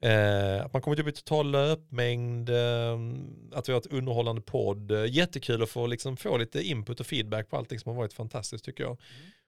Eh, 0.03 0.65
att 0.65 0.73
man 0.73 0.81
kommit 0.81 0.99
upp 0.99 1.07
i 1.07 1.11
total 1.11 1.51
löpmängd, 1.51 2.49
eh, 2.49 2.99
att 3.53 3.69
vi 3.69 3.73
har 3.73 3.79
ett 3.79 3.85
underhållande 3.93 4.41
podd. 4.41 4.91
Eh, 4.91 5.05
jättekul 5.05 5.63
att 5.63 5.69
få, 5.69 5.87
liksom, 5.87 6.17
få 6.17 6.37
lite 6.37 6.61
input 6.67 6.99
och 6.99 7.05
feedback 7.05 7.49
på 7.49 7.57
allting 7.57 7.79
som 7.79 7.89
har 7.89 7.97
varit 7.97 8.13
fantastiskt 8.13 8.65
tycker 8.65 8.83
jag. 8.83 8.97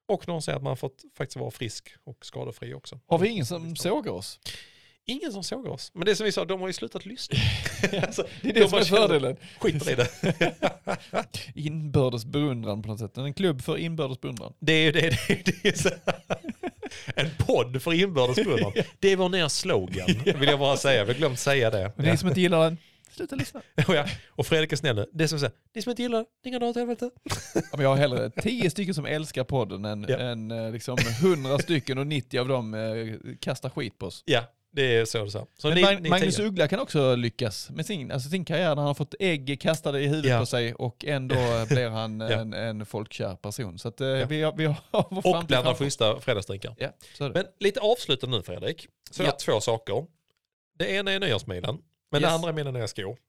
Och 0.08 0.28
någon 0.28 0.42
säger 0.42 0.58
att 0.58 0.64
man 0.64 0.78
fått 0.78 1.04
faktiskt 1.18 1.38
vara 1.38 1.52
frisk 1.52 1.90
och 2.04 2.26
skadefri 2.26 2.74
också. 2.74 3.00
Har 3.08 3.18
vi 3.18 3.30
ingen 3.30 3.46
som 3.46 3.76
sågar 3.76 4.12
oss? 4.12 4.40
Ingen 5.08 5.32
som 5.32 5.44
såg 5.44 5.66
oss. 5.68 5.92
Men 5.94 6.06
det 6.06 6.16
som 6.16 6.26
vi 6.26 6.32
sa, 6.32 6.46
de 6.46 6.62
har 6.62 6.68
ju 6.68 6.74
slutat 6.74 7.06
lyssna. 7.06 7.38
alltså, 8.02 8.28
Det 8.42 8.50
är 8.50 8.54
de 8.54 8.60
det 8.60 8.68
som 8.70 8.72
bara 8.72 8.82
är 8.82 8.86
fördelen. 8.86 9.38
Skiter 9.60 9.92
i 9.92 9.96
det. 9.96 10.10
Inbördes 11.56 12.26
beundran 12.26 12.82
på 12.82 12.88
något 12.88 13.00
sätt. 13.00 13.18
En 13.18 13.34
klubb 13.34 13.62
för 13.62 13.78
inbördes 13.78 14.22
beundran. 14.22 14.54
Det 14.60 14.74
är 14.74 14.84
ju 14.84 14.92
det, 14.92 15.02
det, 15.02 15.30
är- 15.34 15.44
det 15.64 15.70
är 15.70 15.74
så. 15.78 15.90
En 17.16 17.30
podd 17.38 17.82
för 17.82 17.94
inbördes 17.94 18.36
beundran. 18.36 18.72
Det 19.00 19.12
är 19.12 19.16
vår 19.16 19.30
nya 19.30 19.50
slogan, 19.50 20.08
vill 20.26 20.50
jag 20.50 20.60
bara 20.60 20.78
säga. 20.78 21.04
Vi 21.06 21.14
har 21.14 21.18
glömt 21.20 21.40
säga 21.40 21.70
det. 21.70 21.92
Ni 21.98 22.18
som 22.18 22.28
inte 22.30 22.42
gillar 22.42 22.64
den, 22.64 22.78
sluta 23.16 23.36
lyssna. 23.36 23.62
Och, 23.88 23.96
ja, 23.96 24.06
och 24.30 24.46
Fredrik 24.48 24.72
är 24.72 24.76
snäll 24.76 24.96
nu. 24.96 25.06
Det 25.14 25.24
är 25.24 25.28
som 25.28 25.40
säger, 25.40 25.54
ni 25.76 25.82
som 25.82 25.90
inte 25.90 26.02
gillar 26.02 26.20
det, 26.20 26.26
ni 26.46 26.52
kan 26.52 26.60
dra 26.60 26.68
åt 26.70 26.76
helvete. 26.76 27.10
Ja, 27.56 27.62
men 27.72 27.82
jag 27.82 27.90
har 27.90 27.98
hellre 27.98 28.30
tio 28.30 28.70
stycken 28.70 28.94
som 28.94 29.06
älskar 29.06 29.44
podden 29.44 29.86
än, 29.86 30.06
Ja. 30.10 30.18
än 30.18 30.52
eh, 30.52 30.72
liksom 30.72 30.98
hundra 31.22 31.60
stycken 31.60 31.98
och 31.98 32.08
90 32.08 32.40
av 32.40 32.48
dem 32.48 32.74
eh, 32.74 33.36
kastar 33.40 33.70
skit 33.70 33.98
på 33.98 34.06
oss. 34.06 34.24
Ja, 34.26 34.44
det 34.72 34.98
är 34.98 35.06
så 35.06 35.24
du 35.24 35.30
sa. 35.32 35.48
Så 35.58 35.70
ni, 35.70 35.84
Mag- 35.84 36.02
ni 36.02 36.10
Magnus 36.10 36.36
tio. 36.36 36.46
Uggla 36.46 36.68
kan 36.68 36.80
också 36.80 37.16
lyckas 37.16 37.70
med 37.70 37.86
sin, 37.86 38.12
alltså 38.12 38.30
sin 38.30 38.46
karriär 38.46 38.70
när 38.70 38.76
han 38.76 38.86
har 38.86 38.94
fått 38.94 39.16
ägg 39.20 39.58
kastade 39.62 40.00
i 40.02 40.08
huvudet 40.08 40.32
Ja. 40.32 40.40
på 40.40 40.46
sig 40.46 40.74
och 40.74 41.06
ändå 41.06 41.36
blir 41.70 41.90
han 41.90 42.20
Ja. 42.20 42.30
en, 42.32 42.54
en 42.54 42.86
folkkär 42.86 43.36
person. 43.36 43.80
Så 43.80 43.88
att, 43.88 44.02
eh, 44.02 44.08
Ja. 44.08 44.26
vi, 44.26 44.42
har, 44.42 44.54
vi 44.58 44.66
har 44.66 44.76
vår 45.12 45.38
Och 45.38 45.46
blandar 45.46 45.74
schyssta 45.74 46.20
fredagsdrinkar. 46.20 46.76
Det. 46.78 46.94
Men 47.34 47.46
lite 47.60 47.80
avslutande 47.80 48.38
nu 48.38 48.44
Fredrik. 48.44 48.88
Så 49.12 49.22
jag 49.22 49.28
Ja. 49.28 49.32
har 49.32 49.38
två 49.40 49.60
saker. 49.62 50.06
Det 50.78 50.92
ena 50.92 51.12
är 51.12 51.20
nyårsmiddagen. 51.20 51.78
Men 52.16 52.22
det 52.22 52.28
Yes. 52.28 52.36
andra 52.36 52.50
är 52.50 52.54
mina 52.54 52.72
nya 52.72 52.88
skor. 52.88 53.18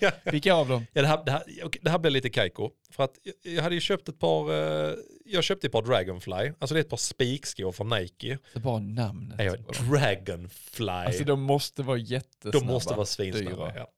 Ja, 0.00 0.10
vilka 0.24 0.54
av 0.54 0.68
dem? 0.68 0.86
Ja, 0.92 1.02
det, 1.02 1.08
här, 1.08 1.24
det, 1.24 1.30
här, 1.32 1.42
det 1.82 1.90
här 1.90 1.98
blir 1.98 2.10
lite 2.10 2.30
kajko. 2.30 2.70
För 2.90 3.04
att 3.04 3.14
jag, 3.42 3.62
hade 3.62 3.74
ju 3.74 3.80
köpt 3.80 4.08
ett 4.08 4.18
par, 4.18 4.50
eh, 4.52 4.94
jag 5.24 5.44
köpte 5.44 5.66
ett 5.66 5.72
par 5.72 5.82
Dragonfly. 5.82 6.52
Alltså 6.58 6.74
det 6.74 6.80
är 6.80 6.84
ett 6.84 6.88
par 6.90 6.96
spikskor 6.96 7.72
från 7.72 7.88
Nike. 7.88 8.38
Det 8.54 8.60
bara 8.60 8.78
namnet. 8.78 9.38
Nej, 9.38 9.50
Dragonfly. 9.90 10.86
Alltså 10.88 11.24
de 11.24 11.42
måste 11.42 11.82
vara 11.82 11.96
jättesnabba. 11.98 12.58
de 12.58 12.66
måste 12.66 12.94
vara 12.94 13.06
svinsnabba. 13.06 13.72
Ja. 13.76 13.88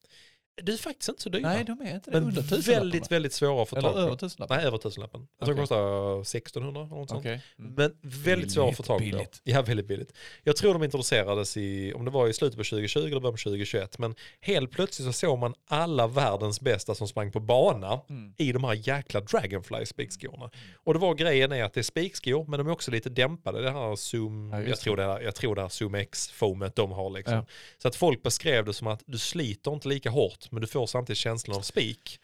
Du 0.62 0.72
är 0.72 0.76
faktiskt 0.76 1.08
inte 1.08 1.22
så 1.22 1.28
dyra. 1.28 1.48
Nej, 1.48 1.64
de 1.64 1.80
är 1.80 1.94
inte 1.94 2.10
det. 2.10 2.20
men 2.20 2.28
Under 2.28 2.42
tusenlappen, 2.42 2.74
väldigt, 2.74 3.12
väldigt 3.12 3.32
svåra 3.32 3.62
att 3.62 3.68
få 3.68 3.76
Eller 3.76 3.88
tag 3.88 3.98
över 3.98 4.10
på. 4.10 4.16
tusenlappen. 4.16 4.56
Nej, 4.56 4.66
över 4.66 4.78
tusenlappen. 4.78 5.26
Jag 5.38 5.46
tror 5.46 5.54
det 5.56 5.62
Okej. 5.62 5.68
kostar 5.68 6.20
1600 6.20 6.80
eller 6.80 6.90
något 6.96 7.08
sånt. 7.08 7.20
Okej. 7.20 7.40
Mm. 7.58 7.74
Men 7.74 7.96
väldigt 8.02 8.52
svåra 8.52 8.68
att 8.70 8.76
få 8.76 8.82
tag 8.82 8.98
på. 8.98 9.04
billigt. 9.04 9.40
Ja, 9.44 9.62
väldigt 9.62 9.86
billigt. 9.86 10.12
Jag 10.42 10.56
tror 10.56 10.72
de 10.72 10.84
introducerades 10.84 11.56
i, 11.56 11.92
om 11.92 12.04
det 12.04 12.10
var 12.10 12.28
i 12.28 12.32
slutet 12.32 12.58
på 12.58 12.64
2020 12.64 12.98
eller 13.00 13.20
början 13.20 13.32
på 13.34 13.38
2021, 13.38 13.98
men 13.98 14.14
helt 14.40 14.70
plötsligt 14.70 15.06
så 15.06 15.12
såg 15.12 15.38
man 15.38 15.54
alla 15.68 16.06
världens 16.06 16.60
bästa 16.60 16.94
som 16.94 17.08
sprang 17.08 17.32
på 17.32 17.40
bana 17.40 18.00
Mm. 18.08 18.34
i 18.38 18.52
de 18.52 18.64
här 18.64 18.88
jäkla 18.88 19.20
Dragonfly 19.20 19.86
spikskorna. 19.86 20.50
Och 20.84 20.92
det 20.94 21.00
var 21.00 21.14
grejen 21.14 21.52
är 21.52 21.64
att 21.64 21.72
det 21.74 21.80
är 21.80 21.82
spikskor, 21.82 22.44
men 22.48 22.58
de 22.58 22.66
är 22.66 22.72
också 22.72 22.90
lite 22.90 23.10
dämpade. 23.10 23.62
Det 23.62 23.70
här 23.70 23.96
Zoom, 23.96 24.50
Ja, 24.52 24.62
jag, 24.62 24.78
tror 24.80 24.96
det 24.96 25.02
här, 25.04 25.20
jag 25.20 25.34
tror 25.34 25.54
det 25.54 25.62
här 25.62 25.68
Zoom 25.68 25.94
X-foamet 25.94 26.76
de 26.76 26.92
har 26.92 27.10
liksom. 27.10 27.34
Ja. 27.34 27.46
Så 27.78 27.88
att 27.88 27.96
folk 27.96 28.22
beskrev 28.22 28.64
det 28.64 28.72
som 28.74 28.86
att 28.86 29.02
du 29.06 29.18
sliter 29.18 29.72
inte 29.74 29.88
lika 29.88 30.10
hårt, 30.10 30.43
men 30.50 30.60
du 30.60 30.66
får 30.66 30.86
samtidigt 30.86 31.18
känslan 31.18 31.56
av 31.56 31.60
spik. 31.60 32.20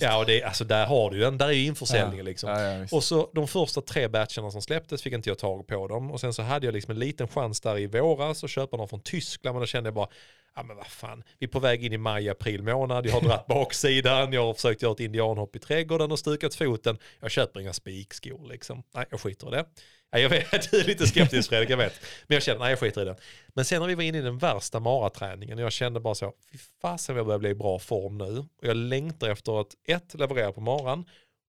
Ja, 0.00 0.18
och 0.18 0.26
det, 0.26 0.42
alltså 0.42 0.64
där 0.64 0.86
har 0.86 1.10
du 1.10 1.16
ju 1.16 1.24
en, 1.24 1.38
där 1.38 1.48
är 1.48 1.52
ju 1.52 1.64
införsäljningen 1.66 2.16
Ja. 2.26 2.30
liksom. 2.30 2.50
Ja, 2.50 2.60
ja. 2.60 2.86
Och 2.92 3.04
så 3.04 3.30
de 3.34 3.48
första 3.48 3.80
tre 3.80 4.08
batcherna 4.08 4.50
som 4.50 4.62
släpptes 4.62 5.02
fick 5.02 5.12
inte 5.12 5.28
jag 5.30 5.38
tag 5.38 5.66
på 5.66 5.88
dem. 5.88 6.10
Och 6.10 6.20
sen 6.20 6.34
så 6.34 6.42
hade 6.42 6.66
jag 6.66 6.72
liksom 6.72 6.90
en 6.90 6.98
liten 6.98 7.28
chans 7.28 7.60
där 7.60 7.78
i 7.78 7.86
våras 7.86 8.44
att 8.44 8.50
köpa 8.50 8.76
någon 8.76 8.88
från 8.88 9.00
Tyskland. 9.00 9.54
Men 9.54 9.60
då 9.60 9.66
kände 9.66 9.86
jag 9.88 9.94
bara, 9.94 10.08
ja 10.56 10.62
men 10.62 10.76
vad 10.76 10.86
fan, 10.86 11.22
vi 11.38 11.46
är 11.46 11.50
på 11.50 11.60
väg 11.60 11.84
in 11.84 11.92
i 11.92 11.98
maj, 11.98 12.28
april 12.28 12.62
månad. 12.62 13.06
Jag 13.06 13.12
har 13.12 13.20
dragit 13.20 13.46
baksidan, 13.46 14.32
jag 14.32 14.46
har 14.46 14.54
försökt 14.54 14.82
göra 14.82 14.92
ett 14.92 15.00
indianhopp 15.00 15.56
i 15.56 15.58
trädgården 15.58 16.12
och 16.12 16.18
stukat 16.18 16.54
foten. 16.54 16.98
Jag 17.20 17.30
köper 17.30 17.60
inga 17.60 17.72
spikskor 17.72 18.48
liksom. 18.48 18.82
Nej, 18.94 19.06
jag 19.10 19.20
skiter 19.20 19.48
i 19.48 19.50
det. 19.50 19.64
Ja, 20.10 20.18
jag 20.18 20.28
vet 20.28 20.50
du 20.70 20.80
är 20.80 20.84
lite 20.84 21.06
skeptisk 21.06 21.48
Fredrik, 21.48 21.70
jag 21.70 21.76
vet. 21.76 22.00
Men 22.26 22.34
jag 22.34 22.42
känner, 22.42 22.60
nej 22.60 22.70
jag 22.70 22.78
skiter 22.78 23.02
i 23.02 23.04
det. 23.04 23.16
Men 23.48 23.64
sen 23.64 23.80
när 23.80 23.88
vi 23.88 23.94
var 23.94 24.02
inne 24.02 24.18
i 24.18 24.22
den 24.22 24.38
värsta 24.38 24.80
maraträningen, 24.80 25.58
jag 25.58 25.72
kände 25.72 26.00
bara 26.00 26.14
så, 26.14 26.32
fy 26.52 26.58
fasen 26.82 27.16
jag 27.16 27.26
börjar 27.26 27.38
bli 27.38 27.50
i 27.50 27.54
bra 27.54 27.78
form 27.78 28.18
nu. 28.18 28.38
Och 28.38 28.66
jag 28.66 28.76
längtar 28.76 29.28
efter 29.28 29.60
att 29.60 29.74
ett, 29.88 30.14
leverera 30.14 30.52
på 30.52 30.60
maran 30.60 31.04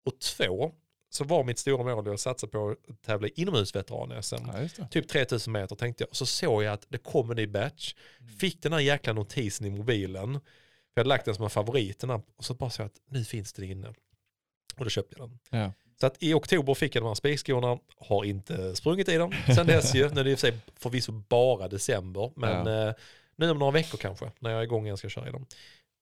och 0.06 0.20
två, 0.20 0.72
så 1.14 1.24
var 1.24 1.44
mitt 1.44 1.60
stora 1.60 1.84
mål 1.96 2.14
att 2.14 2.20
satsa 2.20 2.48
på 2.48 2.76
att 2.90 3.02
tävla 3.02 3.28
inomhusveteran-SM. 3.28 4.72
Ja. 4.78 4.88
Typ 4.88 5.08
3000 5.08 5.54
meter 5.54 5.76
tänkte 5.76 6.04
jag. 6.04 6.10
Och 6.10 6.16
så 6.18 6.26
såg 6.26 6.64
jag 6.64 6.74
att 6.74 6.86
det 6.90 6.98
kom 6.98 7.32
en 7.32 7.36
ny 7.36 7.48
batch. 7.48 7.94
Fick 8.40 8.62
den 8.62 8.74
här 8.74 8.80
jäkla 8.80 9.14
notisen 9.14 9.68
i 9.68 9.70
mobilen. 9.70 10.34
För 10.34 10.42
jag 10.94 11.00
hade 11.00 11.10
lagt 11.10 11.26
den 11.26 11.36
som 11.36 11.44
en 11.44 11.50
favoriterna. 11.50 12.22
Och 12.36 12.46
så 12.46 12.54
bara 12.54 12.70
så 12.70 12.84
att 12.84 12.94
nu 13.10 13.24
finns 13.24 13.54
det 13.54 13.66
inne. 13.66 13.88
Och 14.78 14.84
då 14.84 14.90
köpte 14.90 15.16
jag 15.18 15.30
den. 15.30 15.40
Ja. 15.62 15.74
Så 16.00 16.08
att 16.08 16.24
i 16.24 16.34
oktober 16.34 16.74
fick 16.74 16.96
jag 16.96 17.04
de 17.04 17.08
här 17.08 17.16
spikskorna. 17.16 17.80
Har 17.98 18.26
inte 18.26 18.76
sprungit 18.76 19.10
i 19.10 19.18
dem 19.18 19.34
sen 19.56 19.68
dess 19.68 19.96
ju. 19.96 20.10
Nu 20.10 20.20
är 20.20 20.24
det 20.24 20.32
i 20.32 20.36
och 20.36 20.40
för 20.40 20.48
sig 20.48 20.58
förvisso 20.76 21.12
bara 21.12 21.68
december. 21.68 22.32
Men 22.36 22.88
eh, 22.88 22.94
nu 23.36 23.50
om 23.50 23.60
några 23.60 23.72
veckor 23.72 23.98
kanske. 23.98 24.32
När 24.40 24.50
jag 24.50 24.60
är 24.60 24.64
igång 24.64 24.86
igen 24.86 24.98
ska 24.98 25.06
jag 25.06 25.12
köra 25.12 25.30
i 25.30 25.32
dem. 25.32 25.46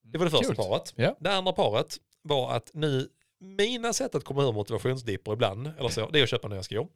Det 0.03 0.17
var 0.17 0.25
det 0.25 0.31
första 0.31 0.47
Kul. 0.47 0.55
paret. 0.55 0.93
Ja. 0.95 1.15
Det 1.19 1.31
andra 1.31 1.53
paret 1.53 1.97
var 2.21 2.51
att 2.51 2.71
nu 2.73 3.09
mina 3.39 3.93
sätt 3.93 4.15
att 4.15 4.23
komma 4.23 4.43
ur 4.43 4.51
motivationsdipper 4.51 5.33
ibland, 5.33 5.71
eller 5.79 5.89
så, 5.89 6.09
det 6.09 6.19
är 6.19 6.23
att 6.23 6.29
köpa 6.29 6.47
nya 6.47 6.63
skor. 6.63 6.87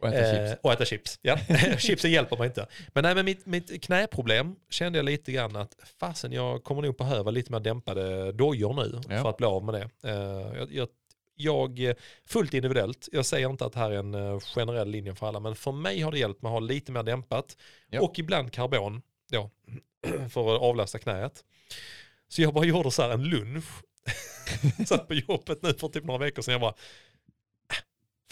Och 0.00 0.08
äta 0.08 0.18
Eh, 0.18 0.48
chips. 0.48 0.60
och 0.62 0.72
äta 0.72 0.84
chips. 0.84 1.18
Ja. 1.22 1.38
Chipsen 1.78 2.10
hjälper 2.10 2.36
mig 2.36 2.46
inte. 2.46 2.66
Men 2.94 3.02
nej, 3.02 3.14
men 3.14 3.24
mitt, 3.24 3.46
mitt 3.46 3.82
knäproblem 3.84 4.56
kände 4.70 4.98
jag 4.98 5.04
lite 5.04 5.32
grann 5.32 5.56
att 5.56 5.76
fasen 6.00 6.32
jag 6.32 6.64
kommer 6.64 6.82
nog 6.82 6.96
behöva 6.96 7.30
lite 7.30 7.52
mer 7.52 7.60
dämpade 7.60 8.32
dojor 8.32 8.74
nu 8.74 9.00
Ja. 9.08 9.22
för 9.22 9.30
att 9.30 9.36
bli 9.36 9.46
av 9.46 9.64
med 9.64 9.74
det. 9.74 10.08
Eh, 10.10 10.58
jag, 10.58 10.72
jag, 10.72 11.78
jag, 11.78 11.94
fullt 12.26 12.54
individuellt, 12.54 13.08
jag 13.12 13.26
säger 13.26 13.50
inte 13.50 13.64
att 13.64 13.72
det 13.72 13.78
här 13.78 13.90
är 13.90 13.96
en 13.98 14.14
eh, 14.14 14.38
generell 14.40 14.88
linje 14.90 15.14
för 15.14 15.26
alla, 15.28 15.40
men 15.40 15.56
för 15.56 15.72
mig 15.72 16.00
har 16.00 16.12
det 16.12 16.18
hjälpt 16.18 16.42
med 16.42 16.48
att 16.48 16.52
ha 16.52 16.60
lite 16.60 16.92
mer 16.92 17.02
dämpat 17.02 17.56
Ja. 17.90 18.00
och 18.00 18.18
ibland 18.18 18.52
karbon 18.52 19.02
då, 19.32 19.50
för 20.30 20.54
att 20.56 20.62
avlasta 20.62 20.98
knät. 20.98 21.44
Så 22.28 22.42
jag 22.42 22.54
bara 22.54 22.64
gjorde 22.64 22.90
så 22.90 23.02
här 23.02 23.10
en 23.10 23.24
lunch, 23.24 23.64
satt 24.86 25.08
på 25.08 25.14
jobbet 25.14 25.62
nu 25.62 25.74
för 25.74 25.88
typ 25.88 26.04
några 26.04 26.18
veckor 26.24 26.42
sedan, 26.42 26.52
jag 26.52 26.60
bara 26.60 26.74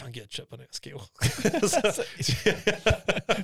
Fan 0.01 0.13
gött 0.13 0.31
köpa 0.31 0.55
nya 0.55 0.67
skor. 0.71 1.01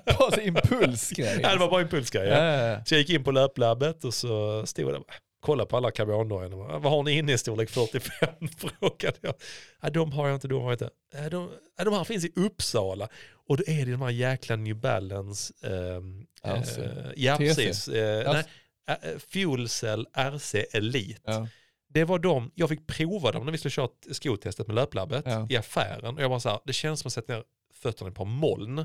Bara 0.19 0.41
impulsgrej. 0.41 1.39
ja, 1.43 1.51
det 1.53 1.59
var 1.59 1.69
bara 1.69 1.81
impulsgrej. 1.81 2.27
Ja. 2.27 2.85
Så 2.85 2.93
jag 2.93 2.99
gick 2.99 3.09
in 3.09 3.23
på 3.23 3.31
löplabbet 3.31 4.03
och 4.03 4.13
så 4.13 4.65
stod 4.65 4.85
jag 4.85 4.93
där 4.93 4.99
bara, 4.99 5.13
kolla 5.39 5.65
på 5.65 5.77
alla 5.77 5.91
karbondojorna. 5.91 6.55
Vad 6.79 6.91
har 6.91 7.03
ni 7.03 7.11
inne 7.17 7.33
i 7.33 7.37
storlek 7.37 7.69
45? 7.69 8.29
Frågade 8.57 9.17
jag. 9.21 9.33
Ja, 9.81 9.89
de 9.89 10.11
har 10.11 10.27
jag 10.27 10.35
inte, 10.35 10.47
de 10.47 10.61
har 10.61 10.71
jag 10.71 10.73
inte. 10.73 10.89
Ja, 11.15 11.29
de, 11.29 11.51
ja, 11.77 11.83
de 11.83 11.93
här 11.93 12.03
finns 12.03 12.25
i 12.25 12.31
Uppsala. 12.35 13.07
Och 13.47 13.57
då 13.57 13.63
är 13.67 13.85
det 13.85 13.91
de 13.91 14.01
här 14.01 14.09
jäkla 14.09 14.55
New 14.55 14.75
Balance. 14.75 15.53
ehm, 15.63 16.25
RC. 16.43 16.77
eh, 16.81 16.87
ja, 17.15 17.37
TC. 17.37 17.45
precis. 17.45 17.87
Eh, 17.87 18.33
nej, 18.33 18.43
eh, 18.89 19.19
Fuel 19.27 19.69
Cell 19.69 20.07
RC 20.13 20.55
Elite. 20.73 21.21
ja. 21.25 21.47
Det 21.95 22.03
var 22.05 22.19
de, 22.19 22.51
jag 22.55 22.69
fick 22.69 22.87
prova 22.87 23.31
dem 23.31 23.45
när 23.45 23.51
vi 23.51 23.57
skulle 23.57 23.71
köra 23.71 23.89
skotestet 24.11 24.67
med 24.67 24.75
löplabbet 24.75 25.23
Ja. 25.27 25.47
i 25.49 25.57
affären. 25.57 26.15
Och 26.17 26.23
jag 26.23 26.29
var 26.29 26.39
så 26.39 26.49
här, 26.49 26.59
det 26.65 26.73
känns 26.73 26.99
som 26.99 27.07
att 27.07 27.13
sätta 27.13 27.33
ner 27.33 27.43
fötterna 27.73 28.07
i 28.07 28.11
ett 28.11 28.15
par 28.17 28.25
moln. 28.25 28.75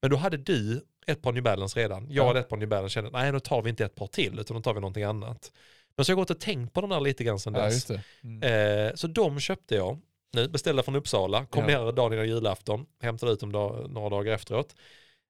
Men 0.00 0.10
då 0.10 0.16
hade 0.16 0.36
du 0.36 0.84
ett 1.06 1.22
par 1.22 1.32
New 1.32 1.42
Balance 1.42 1.80
redan. 1.80 2.06
Jag 2.10 2.24
Ja. 2.24 2.26
hade 2.28 2.40
ett 2.40 2.48
par 2.48 2.56
New 2.56 2.68
Balance 2.68 2.92
kände, 2.94 3.10
nej 3.10 3.32
då 3.32 3.40
tar 3.40 3.62
vi 3.62 3.70
inte 3.70 3.84
ett 3.84 3.94
par 3.94 4.06
till 4.06 4.38
utan 4.38 4.56
då 4.56 4.62
tar 4.62 4.74
vi 4.74 4.80
någonting 4.80 5.02
annat. 5.02 5.52
Men 5.96 6.04
så 6.04 6.10
har 6.10 6.14
jag 6.14 6.18
gått 6.22 6.30
och 6.30 6.40
tänkt 6.40 6.72
på 6.74 6.80
de 6.80 6.90
där 6.90 7.00
lite 7.00 7.24
grann 7.24 7.38
sedan 7.38 7.54
Ja, 7.54 7.64
dess. 7.64 7.90
Mm. 8.22 8.42
Eh, 8.88 8.94
så 8.94 9.06
de 9.06 9.40
köpte 9.40 9.74
jag 9.74 9.98
nu, 10.32 10.48
beställda 10.48 10.82
från 10.82 10.96
Uppsala, 10.96 11.46
kom 11.46 11.68
Ja. 11.68 11.84
ner 11.84 11.92
dagen 11.92 12.12
innan 12.12 12.28
julafton, 12.28 12.86
hämtade 13.02 13.32
ut 13.32 13.40
dem 13.40 13.52
dag, 13.52 13.90
några 13.90 14.08
dagar 14.08 14.32
efteråt. 14.32 14.74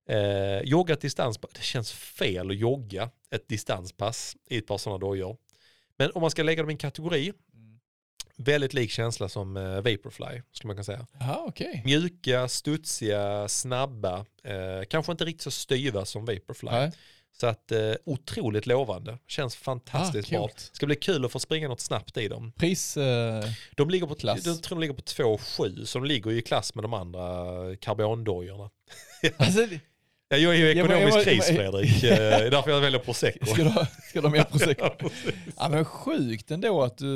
Eh, 0.09 0.61
joggat 0.65 1.01
distanspass, 1.01 1.51
det 1.55 1.63
känns 1.63 1.93
fel 1.93 2.51
att 2.51 2.57
jogga 2.57 3.11
ett 3.31 3.49
distanspass 3.49 4.37
i 4.51 4.59
ett 4.59 4.67
par 4.67 4.79
sådana 4.79 4.99
dojor. 4.99 5.37
Men 5.99 6.11
om 6.15 6.21
man 6.21 6.31
ska 6.31 6.43
lägga 6.43 6.63
dem 6.63 6.71
i 6.71 6.73
en 6.73 6.79
kategori, 6.79 7.33
Mm. 7.55 7.79
väldigt 8.37 8.75
lik 8.75 8.91
känsla 8.91 9.29
som 9.29 9.57
eh, 9.57 9.63
Vaporfly, 9.75 10.43
skulle 10.53 10.67
man 10.69 10.77
kunna 10.77 10.85
säga. 10.85 11.07
Jaha, 11.21 11.45
okej. 11.47 11.83
Mjuka, 11.85 12.49
studsiga, 12.49 13.49
snabba, 13.49 14.27
eh, 14.45 14.85
kanske 14.89 15.13
inte 15.13 15.25
riktigt 15.25 15.43
så 15.43 15.51
styva 15.51 16.05
som 16.05 16.25
Vaporfly. 16.25 16.71
Nej. 16.71 16.93
Så 17.41 17.47
att 17.47 17.73
eh, 17.73 17.93
otroligt 18.05 18.67
lovande, 18.67 19.19
känns 19.27 19.57
fantastiskt 19.57 20.33
Ah, 20.33 20.37
bra. 20.37 20.49
Ska 20.73 20.87
bli 20.87 20.97
kul 20.97 21.25
att 21.25 21.33
få 21.33 21.39
springa 21.39 21.69
något 21.69 21.81
snabbt 21.81 22.17
i 22.17 22.29
dem. 22.29 22.53
Pris... 22.53 22.97
Eh, 22.97 23.45
De 23.77 23.91
ligger 23.91 24.07
på, 24.07 24.15
Klass. 24.15 24.43
de 24.45 24.61
tror 24.63 24.77
de 24.77 24.81
ligger 24.81 24.95
på 24.95 25.03
2,7 25.03 25.85
så 25.85 25.99
de 25.99 26.05
ligger 26.05 26.31
ju 26.31 26.39
i 26.39 26.43
klass 26.43 26.75
med 26.75 26.85
de 26.85 26.95
andra 26.95 27.23
karbondojorna. 27.77 28.71
alltså, 29.37 29.61
Ja, 30.29 30.37
jag 30.37 30.55
är 30.55 30.59
ju 30.59 30.69
ekonomisk 30.71 31.25
kris 31.25 31.47
Fredrik, 31.47 32.03
Eh, 32.05 32.17
det 32.19 32.47
är 32.47 32.51
därför 32.51 32.71
jag 32.71 32.81
väljer 32.81 33.01
prosecco. 33.01 33.47
ska, 33.47 33.65
de, 33.65 33.87
ska 34.09 34.21
de 34.21 34.33
med 34.33 34.49
prosecco? 34.51 34.85
Ja. 34.99 35.11
Ja 35.57 35.69
men 35.69 35.85
sjukt 35.85 36.51
ändå 36.51 36.83
att 36.83 36.99
du, 36.99 37.07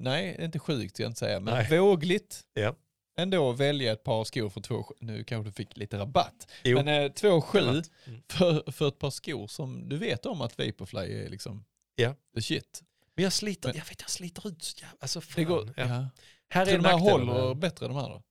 nej 0.00 0.36
inte 0.40 0.58
sjukt 0.58 0.94
ska 0.94 1.02
jag 1.02 1.10
inte 1.10 1.18
säga, 1.18 1.40
men 1.40 1.54
Nej. 1.54 1.78
vågligt 1.78 2.40
Ja. 2.54 2.74
ändå 3.18 3.52
välja 3.52 3.92
ett 3.92 4.04
par 4.04 4.24
skor 4.24 4.48
för 4.50 4.60
två, 4.60 4.84
nu 5.00 5.24
kanske 5.24 5.48
du 5.50 5.52
fick 5.52 5.76
lite 5.76 5.98
rabatt, 5.98 6.48
Jo. 6.64 6.82
men 6.82 7.04
eh, 7.04 7.12
två 7.12 7.40
sju 7.40 7.58
Mm. 7.58 7.82
för, 8.28 8.72
för 8.72 8.88
ett 8.88 8.98
par 8.98 9.10
skor 9.10 9.46
som 9.46 9.88
du 9.88 9.96
vet 9.98 10.26
om 10.26 10.40
att 10.40 10.58
Vaporfly 10.58 11.12
är 11.24 11.28
liksom 11.28 11.64
Ja. 11.96 12.14
the 12.34 12.42
shit. 12.42 12.82
Men 13.16 13.22
jag 13.22 13.32
sliter, 13.32 13.68
Men- 13.68 13.76
jag 13.76 13.84
vet 13.84 14.00
jag 14.00 14.10
sliter 14.10 14.48
ut, 14.48 14.62
så 14.62 14.76
jävla- 14.80 14.96
alltså 15.00 15.20
fan. 15.20 15.34
Det 15.36 15.44
går, 15.44 15.72
ja. 15.76 15.84
ja. 15.88 16.08
Här 16.48 16.64
Tror 16.66 16.74
är 16.74 16.78
du 16.78 16.82
de 16.82 16.88
här 16.88 16.98
håller 16.98 17.54
bättre 17.54 17.86
de 17.88 17.96
här 17.96 18.08
då? 18.08 18.22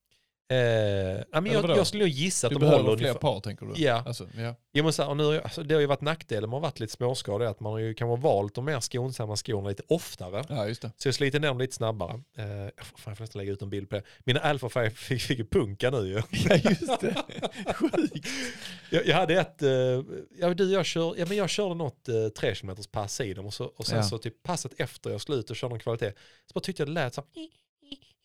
Eh, 0.48 0.56
men 1.42 1.46
jag, 1.52 1.70
jag 1.70 1.86
skulle 1.86 2.02
nog 2.02 2.08
gissa 2.12 2.46
att 2.46 2.50
Du 2.50 2.54
de 2.54 2.60
behöver 2.60 2.82
håller 2.82 2.96
fler 2.96 3.06
ungefär. 3.08 3.20
par 3.20 3.40
tänker 3.40 3.66
du? 3.66 3.72
Ja. 3.82 4.02
Alltså, 4.06 4.28
ja. 4.72 4.82
Men 4.82 4.92
så 4.92 5.02
här, 5.02 5.10
och 5.10 5.16
nu, 5.16 5.22
jag- 5.24 5.42
alltså, 5.44 5.62
det 5.62 5.74
har 5.74 5.80
ju 5.80 5.86
varit 5.86 6.00
nackdelen 6.00 6.50
med 6.50 6.56
att 6.56 6.62
varit 6.62 6.80
lite 6.80 6.92
småskalig, 6.92 7.46
att 7.46 7.60
man 7.60 7.72
har 7.72 7.78
ju 7.78 7.94
kanske 7.94 8.22
valt 8.22 8.54
de 8.54 8.64
mer 8.64 8.80
skonsamma 8.80 9.36
skorna 9.36 9.68
lite 9.68 9.82
oftare. 9.88 10.44
ja, 10.48 10.66
just 10.68 10.82
det. 10.82 10.90
Så 10.96 11.08
jag 11.08 11.14
sliter 11.14 11.40
ner 11.40 11.48
dem 11.48 11.58
lite 11.58 11.74
snabbare. 11.74 12.20
Eh, 12.38 12.46
jag 12.46 12.72
fan, 12.76 12.92
jag 13.06 13.16
får 13.16 13.22
nästan 13.24 13.40
lägga 13.40 13.52
ut 13.52 13.62
en 13.62 13.70
bild 13.70 13.88
på 13.90 13.96
det. 13.96 14.02
Mina 14.24 14.40
Alpha 14.40 14.68
Five 14.68 14.90
fick, 14.94 15.22
fick 15.22 15.38
ju 15.38 15.44
punka 15.46 15.90
nu 15.90 16.06
ju. 16.08 16.22
Ja, 16.30 16.54
just 16.70 17.00
det. 17.00 17.14
Sjukt. 17.74 18.28
Jag, 18.90 19.06
jag 19.06 19.16
hade 19.16 19.34
ett, 19.40 19.62
eh, 19.62 19.68
ja, 20.38 20.54
du, 20.54 20.72
jag, 20.72 20.86
kör, 20.86 21.14
ja, 21.18 21.26
men 21.28 21.36
jag 21.36 21.50
körde 21.50 21.74
något 21.74 22.08
eh, 22.08 22.28
3 22.28 22.54
km 22.54 22.76
pass 22.92 23.20
i 23.20 23.34
dem 23.34 23.46
och, 23.46 23.54
så, 23.54 23.64
och 23.64 23.86
sen 23.86 23.96
Ja. 23.96 24.02
så 24.02 24.18
typ 24.18 24.42
passet 24.42 24.72
efter 24.80 25.10
jag 25.10 25.20
skulle 25.20 25.38
ut 25.38 25.50
och 25.50 25.56
köra 25.56 25.68
någon 25.70 25.78
kvalitet 25.78 26.12
så 26.46 26.52
bara 26.54 26.60
tyckte 26.60 26.82
jag 26.82 26.88
det 26.88 26.92
lät 26.92 27.14
så 27.14 27.20
här, 27.20 27.48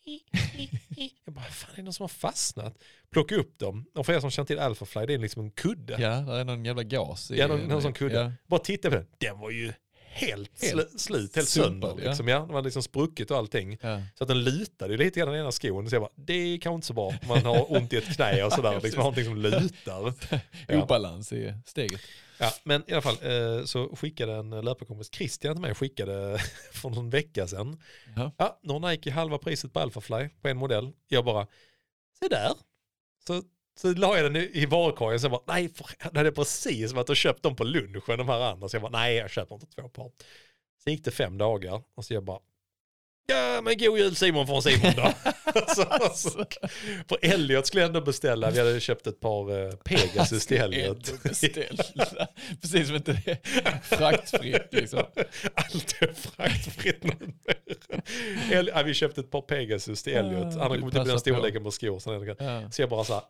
Jag 1.24 1.34
bara, 1.34 1.44
fan 1.44 1.70
är 1.72 1.76
det 1.76 1.82
någon 1.82 1.92
som 1.92 2.02
har 2.04 2.08
fastnat? 2.08 2.78
Plocka 3.10 3.34
upp 3.34 3.58
dem. 3.58 3.84
Och 3.94 4.06
för 4.06 4.12
er 4.12 4.20
som 4.20 4.30
känner 4.30 4.46
till 4.46 4.58
Alphafly, 4.58 5.06
det 5.06 5.14
är 5.14 5.18
liksom 5.18 5.42
en 5.44 5.50
kudde. 5.50 5.96
Ja, 6.00 6.08
där 6.20 6.34
är 6.34 6.44
någon 6.44 6.64
jävla 6.64 6.82
gas 6.82 7.30
i. 7.30 7.36
Ja, 7.38 7.46
någon, 7.46 7.60
någon 7.60 7.82
sån 7.82 7.92
kudde. 7.92 8.14
Ja. 8.20 8.32
Bara 8.46 8.60
titta 8.60 8.88
på 8.90 8.94
den, 8.96 9.06
den 9.18 9.38
var 9.38 9.50
ju 9.50 9.72
helt, 10.14 10.62
Helt 10.62 10.90
sl- 10.92 10.98
slut, 10.98 11.36
helt 11.36 11.48
sönder. 11.48 11.88
ja. 12.02 12.08
Liksom, 12.08 12.28
ja. 12.28 12.38
Det 12.46 12.52
var 12.52 12.62
liksom 12.62 12.82
sprucket 12.82 13.30
och 13.30 13.36
allting. 13.36 13.78
Ja. 13.82 14.02
Så 14.14 14.24
att 14.24 14.28
den 14.28 14.42
lutade 14.44 14.96
lite 14.96 15.20
grann 15.20 15.28
den 15.32 15.40
ena 15.40 15.52
skon. 15.52 15.88
Så 15.90 15.94
jag 15.94 16.02
bara, 16.02 16.12
det 16.14 16.32
är 16.34 16.58
kanske 16.58 16.74
inte 16.74 16.86
så 16.86 16.92
bra. 16.94 17.14
Man 17.28 17.44
har 17.44 17.72
ont 17.72 17.92
i 17.92 17.96
ett 17.96 18.14
knä 18.16 18.44
och 18.44 18.52
sådär. 18.52 18.80
liksom 18.82 18.96
har 19.02 19.04
någonting 19.04 19.24
som 19.24 19.36
lutar. 19.36 20.14
Ja. 20.68 20.82
Obalans 20.82 21.32
i 21.32 21.54
steget. 21.66 22.00
Ja, 22.42 22.52
men 22.64 22.84
i 22.86 22.92
alla 22.92 23.02
fall 23.02 23.18
eh, 23.22 23.64
så 23.64 23.96
skickade 23.96 24.32
en 24.32 24.50
löparkompis, 24.50 25.10
Christian 25.14 25.54
till 25.54 25.62
mig, 25.62 25.74
skickade 25.74 26.38
för 26.72 26.90
någon 26.90 27.10
vecka 27.10 27.46
sedan. 27.46 27.80
Ja. 28.16 28.32
Ja, 28.38 28.60
nu 28.62 28.72
har 28.72 28.90
Nike 28.90 29.10
halva 29.10 29.38
priset 29.38 29.72
på 29.72 29.80
Alphafly 29.80 30.28
på 30.42 30.48
en 30.48 30.56
modell. 30.56 30.92
Jag 31.08 31.24
bara, 31.24 31.46
se 32.18 32.28
där. 32.28 32.52
Så, 33.26 33.42
så 33.76 33.92
la 33.94 34.16
jag 34.16 34.32
den 34.32 34.42
i, 34.52 34.66
varukorgen 34.66 35.20
så 35.20 35.24
jag 35.24 35.32
bara, 35.32 35.54
nej, 35.54 35.68
för, 35.68 35.86
jag 35.98 36.16
hade 36.16 36.32
precis 36.32 36.92
varit 36.92 37.08
och 37.10 37.16
köpt 37.16 37.42
dem 37.42 37.56
på 37.56 37.64
lunchen, 37.64 38.18
de 38.18 38.28
här 38.28 38.40
andra. 38.40 38.68
Så 38.68 38.76
jag 38.76 38.82
bara, 38.82 38.92
nej, 38.92 39.16
jag 39.16 39.30
köper 39.30 39.54
inte 39.54 39.66
två 39.66 39.88
par. 39.88 40.10
Sen 40.84 40.92
gick 40.92 41.04
det 41.04 41.10
fem 41.10 41.38
dagar 41.38 41.82
och 41.94 42.04
så 42.04 42.14
jag 42.14 42.24
bara, 42.24 42.40
ja 43.26 43.60
men 43.62 43.78
god 43.78 43.98
jul 43.98 44.16
Simon 44.16 44.46
från 44.46 44.62
Simon 44.62 44.92
då. 44.96 45.12
så, 45.74 45.84
så, 46.14 46.44
för 47.08 47.18
Elliot 47.22 47.66
skulle 47.66 47.82
jag 47.82 47.86
ändå 47.88 48.00
beställa, 48.00 48.50
vi 48.50 48.58
hade 48.58 48.80
köpt 48.80 49.06
ett 49.06 49.20
par 49.20 49.66
eh, 49.66 49.70
Pegasus 49.72 50.46
till 50.46 50.56
Elliot. 50.56 51.22
Beställa. 51.22 51.84
Precis 52.60 52.86
som 52.86 52.96
inte 52.96 53.12
det 53.24 53.30
är 53.32 53.96
fraktfritt 53.96 54.68
liksom. 54.70 54.98
Allt 55.54 55.96
är 56.00 56.12
fraktfritt. 56.14 57.04
El- 58.52 58.70
ja, 58.74 58.82
vi 58.82 58.94
köpte 58.94 59.20
ett 59.20 59.30
par 59.30 59.40
Pegasus 59.40 60.02
till 60.02 60.12
Elliot. 60.12 60.42
Han 60.42 60.58
har 60.58 60.68
kommit 60.78 60.94
upp 60.96 61.06
i 61.06 61.08
den 61.08 61.20
storleken 61.20 61.64
på 61.64 61.70
skor. 61.70 61.98
Så, 61.98 62.34
Ja. 62.38 62.62
jag 62.78 62.88
bara 62.88 63.04
så 63.04 63.12
här, 63.14 63.22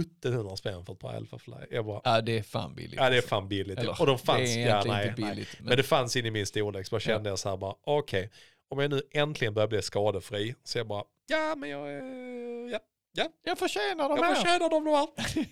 1700 0.00 0.56
spänn 0.56 0.84
för 0.84 0.92
ett 0.92 0.98
par 0.98 1.14
Alphafly. 1.14 1.54
Jag 1.70 1.84
bara, 1.86 2.00
ja, 2.04 2.20
det 2.20 2.38
är 2.38 2.42
fan 2.42 2.74
billigt. 2.74 2.94
ja 2.96 3.10
det 3.10 3.16
är 3.16 3.20
fan 3.22 3.48
billigt. 3.48 3.78
Eller, 3.78 4.00
och 4.00 4.06
de 4.06 4.18
fanns, 4.18 4.54
det 4.54 4.62
är 4.62 4.68
ja, 4.68 4.82
nej, 4.86 5.08
inte 5.08 5.20
nej. 5.22 5.30
billigt. 5.34 5.48
Men 5.60 5.76
det 5.76 5.82
fanns 5.82 6.16
in 6.16 6.26
i 6.26 6.30
min 6.30 6.46
storlek 6.46 6.86
så 6.86 6.90
bara 6.94 7.00
kände 7.00 7.28
jag 7.30 7.38
så 7.38 7.48
här 7.48 7.56
bara, 7.56 7.74
okej, 7.84 8.30
om 8.70 8.78
jag 8.78 8.90
nu 8.90 9.02
äntligen 9.12 9.54
börjar 9.54 9.68
bli 9.68 9.82
skadefri, 9.82 10.54
så 10.64 10.78
jag 10.78 10.86
bara, 10.86 11.02
ja 11.26 11.54
men 11.56 11.70
jag, 11.70 11.88
eh, 11.96 12.78
ja, 13.14 13.28
jag 13.44 13.58
förtjänar 13.58 14.08
de 14.08 14.16
jag 14.18 14.24
här. 14.24 14.34
förtjänar 14.34 14.70
dem 14.70 14.84
de 14.84 14.90
här. 14.94 15.06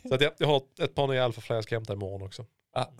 så 0.08 0.14
att 0.14 0.20
jag, 0.20 0.32
jag 0.38 0.46
har 0.46 0.62
ett 0.80 0.94
par 0.94 1.06
nya 1.06 1.24
Alphafly 1.24 1.54
jag 1.54 1.64
ska 1.64 1.74
hämta 1.74 1.92
imorgon 1.92 2.22
också. 2.22 2.46
Ja. 2.74 2.92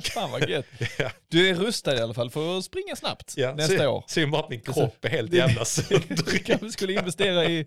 fan 0.02 0.30
vad 0.30 0.48
gött. 0.48 0.66
Ja. 0.98 1.10
Du 1.28 1.48
är 1.50 1.54
rustad 1.54 1.96
i 1.96 2.00
alla 2.00 2.14
fall 2.14 2.30
för 2.30 2.58
att 2.58 2.64
springa 2.64 2.96
snabbt 2.96 3.34
Ja, 3.36 3.54
nästa 3.54 3.78
så, 3.78 3.88
år. 3.88 4.04
Synd 4.08 4.32
bara 4.32 4.42
att 4.42 4.50
min 4.50 4.60
kropp 4.60 5.04
är 5.04 5.08
helt 5.08 5.32
jävla 5.32 5.60
Du 5.60 5.64
sönder. 5.66 6.38
kanske 6.44 6.70
skulle 6.70 6.92
investera 6.92 7.44
i 7.44 7.66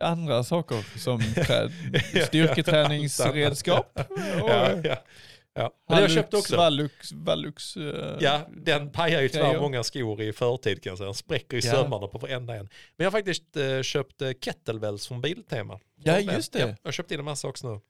andra 0.00 0.44
saker 0.44 0.98
som 0.98 1.20
trä- 1.20 1.70
Ja, 2.14 2.26
styrketräningsredskap. 2.26 3.98
och 4.42 4.50
Ja, 4.50 4.96
ja. 5.62 5.70
Men 5.88 5.94
jag 5.96 6.02
Hallux, 6.02 6.14
köpte 6.14 6.36
också. 6.36 6.56
Vallux, 6.56 7.12
Vallux. 7.12 7.76
eh, 7.76 8.16
Ja, 8.20 8.40
den 8.56 8.90
pajar 8.92 9.20
ju 9.22 9.28
tyvärr 9.28 9.60
många 9.60 9.82
skor 9.82 10.22
i 10.22 10.32
förtid 10.32 10.82
kan 10.82 10.90
jag 10.90 10.98
säga. 10.98 11.06
Den 11.06 11.14
spräcker 11.14 11.56
i 11.56 11.60
Ja. 11.64 11.72
sömmarna 11.72 12.06
på 12.06 12.18
varenda 12.18 12.54
en. 12.54 12.64
Men 12.96 13.04
jag 13.04 13.06
har 13.06 13.10
faktiskt 13.10 13.56
eh, 13.56 13.82
köpt 13.82 14.22
eh, 14.22 14.30
kettlebells 14.40 15.08
från 15.08 15.20
Biltema. 15.20 15.80
Ja, 16.04 16.18
just 16.20 16.52
det. 16.52 16.58
Ja, 16.60 16.66
jag 16.66 16.76
har 16.84 16.92
köpt 16.92 17.10
in 17.12 17.18
en 17.18 17.24
massa 17.24 17.48
också 17.48 17.72
nu. 17.72 17.80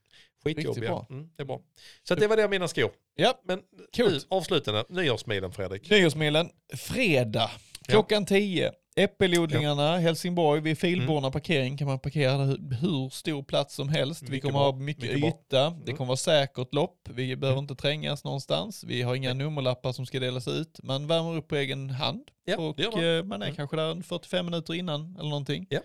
Skitjobbiga. 0.44 1.06
Mm, 1.10 1.28
det 1.36 1.42
är 1.42 1.46
bra. 1.46 1.60
Så 2.08 2.14
det 2.14 2.26
var 2.26 2.36
det 2.36 2.48
mina 2.48 2.68
skor. 2.68 2.90
Ja, 3.14 3.40
Men 3.44 3.60
Coolt. 3.96 4.12
nu, 4.12 4.20
avslutande, 4.28 4.84
nyårsmilen 4.88 5.52
Fredrik. 5.52 5.90
Nyårsmilen, 5.90 6.50
fredag 6.76 7.50
klockan 7.88 8.26
10. 8.26 8.72
Äppelodlingarna, 8.96 9.96
Helsingborg, 9.98 10.60
vid 10.60 10.78
Filborna 10.78 11.18
Mm. 11.18 11.32
parkering 11.32 11.76
kan 11.76 11.86
man 11.88 11.98
parkera 11.98 12.36
hur, 12.44 13.08
stor 13.10 13.42
plats 13.42 13.74
som 13.74 13.88
helst. 13.88 14.22
vi 14.22 14.30
Mycket 14.30 14.42
kommer 14.42 14.58
bra, 14.58 14.70
ha 14.70 14.78
mycket, 14.78 15.02
mycket 15.14 15.24
yta, 15.48 15.70
det 15.70 15.76
Mm. 15.84 15.96
kommer 15.96 16.08
vara 16.08 16.16
säkert 16.16 16.74
lopp, 16.74 17.08
vi 17.14 17.36
behöver 17.36 17.58
inte 17.58 17.74
trängas 17.74 18.24
någonstans, 18.24 18.84
vi 18.84 19.02
har 19.02 19.14
inga 19.14 19.34
nummerlappar 19.34 19.92
som 19.92 20.06
ska 20.06 20.20
delas 20.20 20.48
ut. 20.48 20.80
Man 20.82 21.06
värmer 21.06 21.36
upp 21.36 21.48
på 21.48 21.56
egen 21.56 21.90
hand 21.90 22.22
Ja, 22.44 22.56
och 22.56 22.76
det 22.76 22.90
man. 22.96 23.04
eh, 23.04 23.22
man 23.24 23.42
är 23.42 23.46
Mm. 23.46 23.56
kanske 23.56 23.76
där 23.76 23.90
en 23.90 24.02
45 24.02 24.46
minuter 24.46 24.74
innan 24.74 25.16
eller 25.18 25.28
någonting. 25.28 25.66
Ja. 25.70 25.80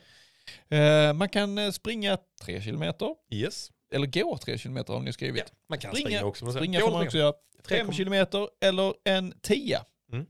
Eh, 0.77 1.13
man 1.13 1.29
kan 1.29 1.57
eh, 1.57 1.71
springa 1.71 2.17
3 2.41 2.61
kilometer, 2.61 3.15
Yes. 3.31 3.71
eller 3.93 4.07
gå 4.07 4.37
3 4.37 4.57
kilometer 4.57 4.93
har 4.93 4.99
ni 4.99 5.07
Ja, 5.07 5.13
skrivit. 5.13 5.53
man 5.69 5.79
kan 5.79 5.91
Springa- 5.91 6.05
springa, 6.05 6.25
också. 6.25 6.51
Springa 6.51 6.79
får 6.79 6.91
man 6.91 7.05
också 7.05 7.17
göra. 7.17 7.33
Tre 7.67 7.77
5 7.77 7.85
kom- 7.87 7.95
kilometer 7.95 8.47
eller 8.61 8.93
en 9.03 9.33
10. 9.41 9.79
Mm. 10.11 10.25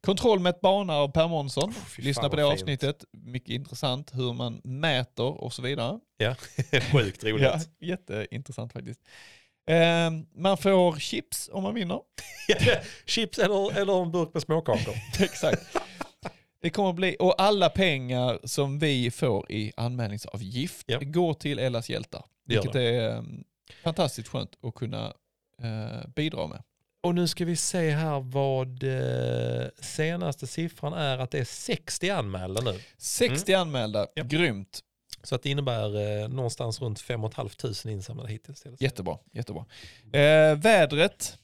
Kontroll 0.00 0.38
med 0.40 0.50
ett 0.50 0.60
bana 0.60 0.94
av 0.94 1.08
Per 1.08 1.28
Månsson. 1.28 1.70
Oh, 1.70 1.74
Lyssna 2.04 2.28
på 2.28 2.36
det 2.36 2.42
fint. 2.42 2.52
avsnittet. 2.52 3.04
Mycket 3.12 3.48
intressant 3.50 4.10
hur 4.14 4.32
man 4.32 4.60
mäter 4.64 5.24
och 5.44 5.52
så 5.52 5.62
vidare. 5.62 6.00
Sjukt 6.92 7.24
roligt. 7.24 7.42
Ja, 7.42 7.60
jätteintressant 7.80 8.72
faktiskt. 8.72 9.00
Eh, 9.70 10.10
man 10.34 10.56
får 10.58 10.98
chips 10.98 11.50
om 11.52 11.62
man 11.62 11.74
vinner. 11.74 12.00
Chips 13.06 13.38
eller, 13.38 13.78
eller 13.78 14.02
en 14.02 14.10
burk 14.12 14.30
med 14.34 14.42
småkakor. 14.42 14.94
Exakt. 15.24 15.62
Det 16.60 16.70
kommer 16.70 16.92
bli, 16.92 17.16
och 17.18 17.42
alla 17.42 17.68
pengar 17.70 18.38
som 18.44 18.78
vi 18.78 19.10
får 19.10 19.52
i 19.52 19.72
anmälningsavgift 19.76 20.84
Ja. 20.86 20.98
går 21.02 21.34
till 21.34 21.58
Ellas 21.58 21.90
hjältar. 21.90 22.24
Vilket 22.44 22.74
är 22.74 23.16
eh, 23.16 23.22
fantastiskt 23.82 24.28
skönt 24.28 24.50
att 24.62 24.74
kunna 24.74 25.06
eh, 25.62 26.08
bidra 26.16 26.46
med. 26.46 26.62
Och 27.06 27.14
nu 27.14 27.28
ska 27.28 27.44
vi 27.44 27.56
se 27.56 27.90
här 27.90 28.20
vad 28.20 28.82
eh, 28.82 29.68
senaste 29.80 30.46
siffran 30.46 30.92
är 30.92 31.18
att 31.18 31.30
det 31.30 31.38
är 31.38 31.44
60 31.44 32.10
anmälda 32.10 32.60
nu. 32.60 32.80
60 32.98 33.54
anmälda, 33.54 33.98
Mm. 33.98 34.10
Ja. 34.14 34.24
grymt. 34.24 34.80
Så 35.22 35.34
att 35.34 35.42
det 35.42 35.50
innebär 35.50 36.22
eh, 36.22 36.28
någonstans 36.28 36.80
runt 36.80 37.00
5 37.00 37.30
500 37.30 37.50
insamlade 37.90 38.32
hittills. 38.32 38.64
Jättebra, 38.78 39.18
jättebra. 39.32 39.64
Eh, 40.12 40.56
vädret 40.58 41.38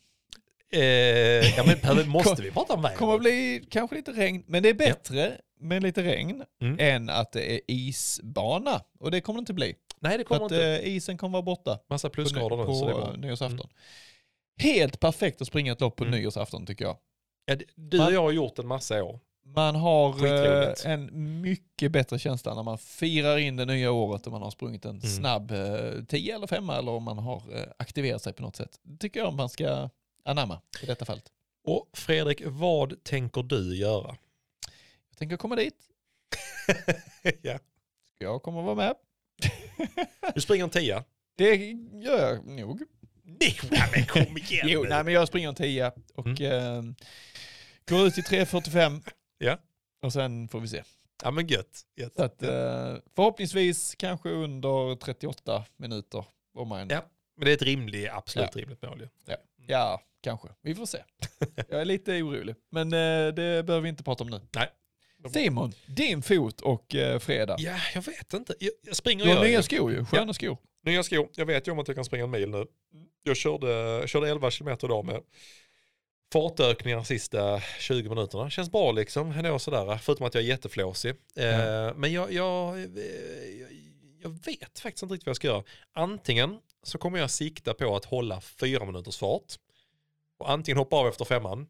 Eh, 0.74 1.56
ja 1.56 1.64
men 1.84 2.08
måste 2.08 2.42
vi 2.42 2.50
prata 2.50 2.74
om 2.74 2.82
vädret? 2.82 2.98
kommer 2.98 3.18
bli 3.18 3.64
kanske 3.70 3.96
lite 3.96 4.12
regn, 4.12 4.44
men 4.46 4.62
det 4.62 4.68
är 4.68 4.74
bättre 4.74 5.38
med 5.60 5.82
lite 5.82 6.02
regn 6.02 6.44
Mm. 6.62 6.76
än 6.80 7.08
att 7.10 7.32
det 7.32 7.52
är 7.54 7.60
isbana. 7.66 8.80
Och 8.98 9.10
det 9.10 9.20
kommer 9.20 9.38
det 9.38 9.40
inte 9.40 9.52
bli. 9.52 9.74
Nej, 10.00 10.18
det 10.18 10.24
kommer 10.24 10.46
att 10.46 10.52
inte. 10.52 10.66
eh, 10.66 10.88
isen 10.96 11.18
kommer 11.18 11.32
vara 11.32 11.42
borta 11.42 11.78
Massa 11.90 12.08
på, 12.08 12.12
plusgrader 12.14 12.56
nu, 12.56 12.64
på 12.64 12.84
bra. 12.86 13.12
eh, 13.12 13.18
nyårsafton. 13.18 13.68
Helt 14.58 15.00
perfekt 15.00 15.40
att 15.40 15.46
springa 15.48 15.72
ett 15.72 15.80
lopp 15.80 15.96
på 15.96 16.04
Mm. 16.04 16.18
nyårsafton 16.18 16.66
tycker 16.66 16.84
jag. 16.84 16.96
Ja, 17.44 17.56
du 17.74 18.04
och 18.06 18.12
jag 18.12 18.22
har 18.22 18.30
gjort 18.32 18.58
en 18.58 18.66
massa 18.66 19.02
år. 19.04 19.20
Man 19.44 19.74
har 19.76 20.26
eh, 20.26 20.72
en 20.84 21.40
mycket 21.40 21.92
bättre 21.92 22.18
känsla 22.18 22.54
när 22.54 22.62
man 22.62 22.78
firar 22.78 23.38
in 23.38 23.56
det 23.56 23.64
nya 23.64 23.90
året 23.92 24.26
och 24.26 24.32
man 24.32 24.42
har 24.42 24.50
sprungit 24.50 24.84
en 24.84 24.90
Mm. 24.90 25.00
snabb 25.00 25.50
eh, 25.50 26.04
10 26.08 26.34
eller 26.34 26.46
5 26.46 26.70
eller 26.70 26.92
om 26.92 27.02
man 27.02 27.18
har 27.18 27.42
eh, 27.58 27.66
aktiverat 27.78 28.22
sig 28.22 28.32
på 28.32 28.42
något 28.42 28.56
sätt. 28.56 28.78
Det 28.82 28.96
tycker 28.96 29.20
jag 29.20 29.32
man 29.34 29.48
ska 29.48 29.88
anamma 30.24 30.60
i 30.82 30.86
detta 30.86 31.04
fallet. 31.04 31.24
Och 31.64 31.88
Fredrik, 31.92 32.42
vad 32.46 33.04
tänker 33.04 33.42
du 33.42 33.76
göra? 33.76 34.16
Jag 35.08 35.18
tänker 35.18 35.36
komma 35.36 35.56
dit. 35.56 35.76
ja. 37.42 37.58
Jag 38.18 38.42
kommer 38.42 38.62
vara 38.62 38.74
med. 38.74 38.94
Du 40.34 40.40
springer 40.40 40.64
en 40.64 40.70
tia? 40.70 41.04
Det 41.36 41.54
gör 41.92 42.28
jag 42.28 42.46
nog. 42.46 42.82
Nej, 43.24 43.56
men 43.94 44.06
kom 44.06 44.36
igen 44.38 44.66
Jo, 44.68 44.84
nej, 44.88 45.04
men 45.04 45.14
jag 45.14 45.28
springer 45.28 45.48
en 45.48 45.54
10 45.54 45.92
och 46.14 46.40
eh, 46.40 46.82
går 47.88 48.06
ut 48.06 48.18
i 48.18 48.20
3.45 48.20 49.02
Ja. 49.38 49.58
och 50.02 50.12
sen 50.12 50.48
får 50.48 50.60
vi 50.60 50.68
se. 50.68 50.82
Ja 51.24 51.30
men 51.30 51.46
gött. 51.46 51.80
gött. 51.96 52.12
Så 52.16 52.22
att, 52.24 52.42
eh, 52.42 52.96
förhoppningsvis 53.14 53.94
kanske 53.98 54.28
under 54.28 54.96
38 54.96 55.64
minuter. 55.76 56.24
Om 56.54 56.68
man, 56.68 56.88
Ja. 56.90 57.04
Men 57.36 57.44
det 57.44 57.50
är 57.50 57.54
ett 57.54 57.62
rimligt, 57.62 58.08
absolut 58.12 58.48
Ja. 58.54 58.60
rimligt 58.60 58.82
mål 58.82 59.00
ju. 59.00 59.08
Ja, 59.66 60.02
kanske. 60.22 60.48
Vi 60.62 60.74
får 60.74 60.86
se. 60.86 60.98
Jag 61.68 61.80
är 61.80 61.84
lite 61.84 62.22
orolig. 62.22 62.54
Men 62.70 62.92
eh, 62.92 62.98
det 63.34 63.34
behöver 63.66 63.80
vi 63.80 63.88
inte 63.88 64.02
prata 64.04 64.24
om 64.24 64.30
nu. 64.30 64.40
Nej. 64.56 64.68
Simon, 65.32 65.72
din 65.86 66.22
fot 66.22 66.60
och 66.60 66.94
eh, 66.94 67.18
fredag. 67.18 67.56
Ja, 67.58 67.76
jag 67.94 68.02
vet 68.02 68.32
inte. 68.32 68.54
Jag, 68.60 68.70
jag 68.82 68.96
springer 68.96 69.24
Du 69.24 69.30
och 69.30 69.36
har 69.36 69.44
gör 69.44 69.50
nya 69.50 69.62
skor 69.62 69.92
ju, 69.92 70.04
sköna 70.04 70.32
skor. 70.34 70.58
Nya 70.84 71.02
skor. 71.02 71.28
Jag 71.34 71.46
vet 71.46 71.68
ju 71.68 71.72
om 71.72 71.78
att 71.78 71.88
jag 71.88 71.94
kan 71.94 72.04
springa 72.04 72.24
en 72.24 72.30
mil 72.30 72.50
nu. 72.50 72.66
Jag 73.22 73.36
körde, 73.36 74.02
körde 74.08 74.28
11 74.28 74.50
kilometer 74.50 74.86
idag 74.86 75.04
med 75.04 75.22
fartökningar 76.32 77.02
sista 77.02 77.60
20 77.60 78.08
minuterna. 78.08 78.50
Känns 78.50 78.70
bra 78.72 78.92
liksom, 78.92 79.30
ändå 79.32 79.58
sådär. 79.58 79.98
Förutom 79.98 80.26
att 80.26 80.34
jag 80.34 80.44
är 80.44 80.48
jätteflåsig. 80.48 81.14
Eh, 81.36 81.44
Ja. 81.46 81.94
Men 81.94 82.12
jag, 82.12 82.32
jag, 82.32 82.78
eh, 82.78 82.84
jag, 83.60 83.68
jag 84.22 84.30
vet 84.30 84.78
faktiskt 84.78 85.02
inte 85.02 85.14
riktigt 85.14 85.26
vad 85.26 85.30
jag 85.30 85.36
ska 85.36 85.46
göra. 85.46 85.64
Antingen 85.92 86.58
så 86.82 86.98
kommer 86.98 87.18
jag 87.18 87.30
sikta 87.30 87.74
på 87.74 87.96
att 87.96 88.04
hålla 88.04 88.40
fyra 88.40 88.84
minuters 88.84 89.18
fart. 89.18 89.54
Och 90.42 90.50
antingen 90.50 90.78
hoppa 90.78 90.96
av 90.96 91.08
efter 91.08 91.24
femman. 91.24 91.66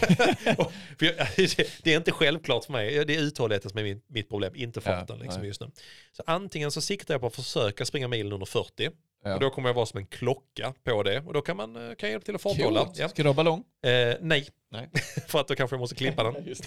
Och- 0.58 0.72
för 0.98 1.06
jag, 1.06 1.14
det 1.82 1.92
är 1.92 1.96
inte 1.96 2.12
självklart 2.12 2.64
för 2.64 2.72
mig. 2.72 3.04
Det 3.04 3.16
är 3.16 3.20
uthålligheten 3.20 3.70
som 3.70 3.78
är 3.78 3.82
min, 3.82 4.00
mitt 4.06 4.28
problem, 4.28 4.52
inte 4.56 4.80
farten 4.80 5.16
Ja, 5.18 5.22
liksom 5.22 5.40
nej. 5.40 5.48
just 5.48 5.60
nu. 5.60 5.70
Så 6.12 6.22
antingen 6.26 6.70
så 6.70 6.80
siktar 6.80 7.14
jag 7.14 7.20
på 7.20 7.26
att 7.26 7.34
försöka 7.36 7.84
springa 7.84 8.08
milen 8.08 8.32
under 8.32 8.46
40. 8.46 8.90
Ja. 9.24 9.34
Och 9.34 9.40
då 9.40 9.50
kommer 9.50 9.68
jag 9.68 9.74
vara 9.74 9.86
som 9.86 9.98
en 9.98 10.06
klocka 10.06 10.74
på 10.84 11.02
det. 11.02 11.20
Och 11.20 11.32
då 11.32 11.40
kan 11.42 11.56
man 11.56 11.76
eh, 11.76 11.94
kan 11.94 12.08
jag 12.08 12.10
hjälpa 12.10 12.24
till 12.24 12.34
att 12.34 12.42
farthålla. 12.42 12.88
Ja. 12.94 13.08
Ska 13.08 13.22
du 13.22 13.28
ha 13.28 13.34
ballong? 13.34 13.64
Eh, 13.84 14.14
nej, 14.20 14.48
Nej. 14.70 14.90
för 15.28 15.40
att 15.40 15.48
då 15.48 15.54
kanske 15.54 15.74
jag 15.76 15.80
måste 15.80 15.96
klippa 15.96 16.22
den. 16.22 16.46
Just 16.46 16.66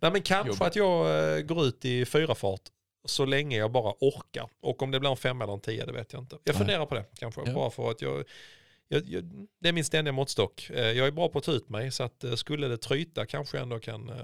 nej 0.00 0.10
men 0.12 0.22
kanske 0.22 0.64
att 0.64 0.76
jag 0.76 1.34
eh, 1.36 1.40
går 1.40 1.64
ut 1.64 1.84
i 1.84 2.04
fyra 2.04 2.34
fart 2.34 2.60
så 3.04 3.24
länge 3.24 3.58
jag 3.58 3.72
bara 3.72 3.94
orkar. 4.00 4.48
Och 4.62 4.82
om 4.82 4.90
det 4.90 5.00
blir 5.00 5.10
en 5.10 5.16
fem 5.16 5.42
eller 5.42 5.52
en 5.52 5.60
tio, 5.60 5.86
det 5.86 5.92
vet 5.92 6.12
jag 6.12 6.22
inte. 6.22 6.36
Jag 6.44 6.52
Nej. 6.52 6.58
funderar 6.58 6.86
på 6.86 6.94
det 6.94 7.04
kanske. 7.18 7.40
Ja. 7.46 7.52
Bara 7.52 7.70
för 7.70 7.90
att 7.90 8.02
jag, 8.02 8.24
jag, 8.88 9.08
jag, 9.08 9.24
det 9.60 9.68
är 9.68 9.72
min 9.72 9.84
ständiga 9.84 10.12
måttstock. 10.12 10.70
Eh, 10.70 10.80
Jag 10.90 11.06
är 11.06 11.10
bra 11.10 11.28
på 11.28 11.38
att 11.38 11.44
ta 11.44 11.52
ut 11.52 11.68
mig 11.68 11.90
så 11.90 12.02
att 12.02 12.24
eh, 12.24 12.34
skulle 12.34 12.68
det 12.68 12.76
tryta 12.78 13.26
kanske 13.26 13.56
jag 13.56 13.62
ändå 13.62 13.78
kan 13.78 14.08
eh, 14.08 14.16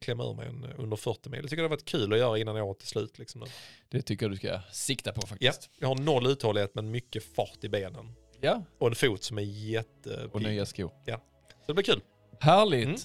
klämma 0.00 0.24
ur 0.24 0.34
mig 0.34 0.46
en, 0.48 0.66
under 0.78 0.96
40 0.96 1.28
mil. 1.28 1.40
Jag 1.40 1.50
tycker 1.50 1.62
det 1.62 1.68
har 1.68 1.76
varit 1.76 1.84
kul 1.84 2.12
att 2.12 2.18
göra 2.18 2.38
innan 2.38 2.56
året 2.56 2.82
är 2.82 2.86
slut. 2.86 3.18
Liksom 3.18 3.40
nu. 3.40 3.46
Det 3.88 4.02
tycker 4.02 4.24
jag 4.26 4.32
du 4.32 4.36
ska 4.36 4.60
sikta 4.72 5.12
på 5.12 5.20
Ja, 5.22 5.26
faktiskt. 5.26 5.70
jag 5.78 5.88
har 5.88 5.94
noll 5.94 6.26
uthållighet 6.26 6.74
men 6.74 6.90
mycket 6.90 7.34
fart 7.34 7.64
i 7.64 7.68
benen. 7.68 8.12
Ja. 8.40 8.62
Och 8.78 8.88
en 8.88 8.94
fot 8.94 9.22
som 9.22 9.38
är 9.38 9.42
jätte... 9.42 10.28
Och 10.32 10.42
nya 10.42 10.66
skor. 10.66 10.92
Så 11.06 11.18
det 11.66 11.74
blir 11.74 11.84
kul. 11.84 12.00
Härligt. 12.40 12.84
Mm. 12.86 12.98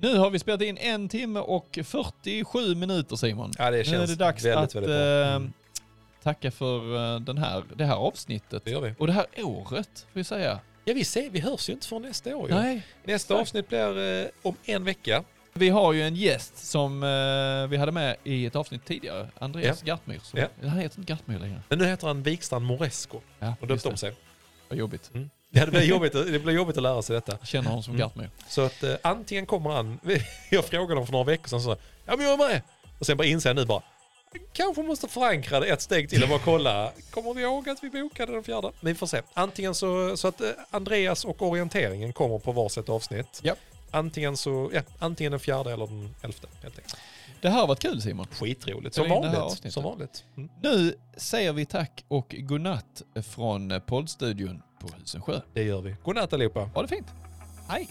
Nu 0.00 0.16
har 0.18 0.30
vi 0.30 0.38
spelat 0.38 0.62
in 0.62 0.78
en 0.78 1.08
timme 1.08 1.40
och 1.40 1.78
47 1.84 2.74
minuter 2.74 3.16
Simon. 3.16 3.52
Ja, 3.58 3.70
det 3.70 3.76
nu 3.76 3.84
känns 3.84 4.10
är 4.10 4.16
det 4.16 4.24
dags 4.24 4.44
väldigt, 4.44 4.64
att 4.64 4.74
väldigt 4.74 4.88
bra. 4.90 4.96
Mm. 4.96 5.52
Tacka 6.24 6.50
för 6.50 6.96
eh, 7.14 7.20
den 7.20 7.38
här, 7.38 7.64
det 7.76 7.84
här 7.84 7.94
avsnittet. 7.96 8.64
Det 8.64 8.70
gör 8.70 8.80
vi. 8.80 8.94
Och 8.98 9.06
det 9.06 9.12
här 9.12 9.26
året, 9.42 10.06
får 10.12 10.18
vi 10.20 10.24
säga. 10.24 10.60
Ja, 10.84 10.94
vi, 10.94 11.04
ser, 11.04 11.30
vi 11.30 11.40
hörs 11.40 11.68
ju 11.68 11.72
inte 11.72 11.86
för 11.86 11.98
nästa 11.98 12.36
år. 12.36 12.48
Ju. 12.48 12.54
Nej. 12.54 12.82
Nästa 13.04 13.34
exakt. 13.34 13.40
avsnitt 13.40 13.68
blir 13.68 14.22
eh, 14.22 14.26
om 14.42 14.56
en 14.64 14.84
vecka. 14.84 15.24
Vi 15.56 15.68
har 15.68 15.92
ju 15.92 16.02
en 16.02 16.16
gäst 16.16 16.58
som 16.66 17.02
eh, 17.02 17.68
vi 17.70 17.76
hade 17.76 17.92
med 17.92 18.16
i 18.24 18.46
ett 18.46 18.56
avsnitt 18.56 18.84
tidigare, 18.84 19.28
Andreas 19.38 19.82
Gartmyr. 19.82 20.18
Som, 20.22 20.38
Ja. 20.40 20.46
Han 20.68 20.78
heter 20.78 20.98
inte 20.98 21.12
Gartmyr 21.12 21.38
längre. 21.38 21.60
Men 21.68 21.78
nu 21.78 21.86
heter 21.86 22.06
han 22.06 22.22
Wikstrand 22.22 22.64
Moresco 22.64 23.20
Ja, 23.38 23.54
och 23.60 23.70
just 23.70 23.84
döpt 23.84 23.92
om 23.92 23.96
sig. 23.96 24.12
Vad 24.68 24.78
jobbigt. 24.78 25.10
Ja, 25.50 25.64
det, 25.64 25.70
blir 25.70 25.82
jobbigt, 25.84 26.12
det 26.12 26.38
blir 26.38 26.54
jobbigt 26.54 26.76
att 26.76 26.82
lära 26.82 27.02
sig 27.02 27.14
detta. 27.14 27.36
Jag 27.40 27.48
känner 27.48 27.68
honom 27.68 27.82
som 27.82 27.94
Mm. 27.94 28.00
Gartmyr. 28.06 28.30
Så 28.48 28.62
att 28.62 28.82
eh, 28.82 28.94
antingen 29.02 29.46
kommer 29.46 29.70
han, 29.70 30.00
jag 30.50 30.64
frågade 30.64 30.92
honom 30.92 31.06
för 31.06 31.12
några 31.12 31.24
veckor 31.24 31.48
sedan 31.48 31.60
så 31.60 31.74
sa 31.74 31.80
ja 32.06 32.16
men 32.16 32.26
jag 32.26 32.40
är 32.42 32.48
med. 32.48 32.62
Och 32.98 33.06
sen 33.06 33.16
bara 33.16 33.26
inser 33.26 33.50
jag 33.50 33.56
nu 33.56 33.64
bara, 33.64 33.82
kanske 34.52 34.82
måste 34.82 35.08
förankra 35.08 35.60
det 35.60 35.66
ett 35.66 35.82
steg 35.82 36.10
till 36.10 36.22
och 36.22 36.28
bara 36.28 36.38
kolla, 36.38 36.92
kommer 37.10 37.34
vi 37.34 37.42
ihåg 37.42 37.68
att 37.68 37.84
vi 37.84 37.90
bokade 37.90 38.32
den 38.32 38.42
fjärde? 38.42 38.70
Vi 38.80 38.94
får 38.94 39.06
se. 39.06 39.22
Antingen 39.34 39.74
så, 39.74 40.16
så 40.16 40.28
att 40.28 40.40
eh, 40.40 40.48
Andreas 40.70 41.24
och 41.24 41.42
orienteringen 41.42 42.12
kommer 42.12 42.38
på 42.38 42.52
varsitt 42.52 42.88
avsnitt. 42.88 43.40
Ja. 43.42 43.54
Antingen 43.90 44.36
så, 44.36 44.70
ja, 44.74 44.80
antingen 44.98 45.30
den 45.32 45.40
fjärde 45.40 45.72
eller 45.72 45.86
den 45.86 46.14
elfte 46.22 46.46
helt 46.62 46.78
enkelt. 46.78 46.96
Det 47.40 47.48
här 47.50 47.60
har 47.60 47.66
varit 47.66 47.80
kul 47.80 48.02
Simon. 48.02 48.26
Skitroligt, 48.30 48.94
som 48.94 49.08
vanligt. 49.08 49.72
Som 49.72 49.84
vanligt. 49.84 50.24
Mm. 50.36 50.50
Nu 50.62 50.94
säger 51.16 51.52
vi 51.52 51.66
tack 51.66 52.04
och 52.08 52.34
godnatt 52.38 53.02
från 53.30 53.80
poddstudion 53.86 54.62
på 54.80 54.88
Husensjö. 54.98 55.40
Det 55.52 55.62
gör 55.62 55.80
vi. 55.80 55.96
Godnatt 56.02 56.32
allihopa. 56.32 56.60
Ha 56.74 56.82
det 56.82 56.88
fint. 56.88 57.06
Hej! 57.68 57.88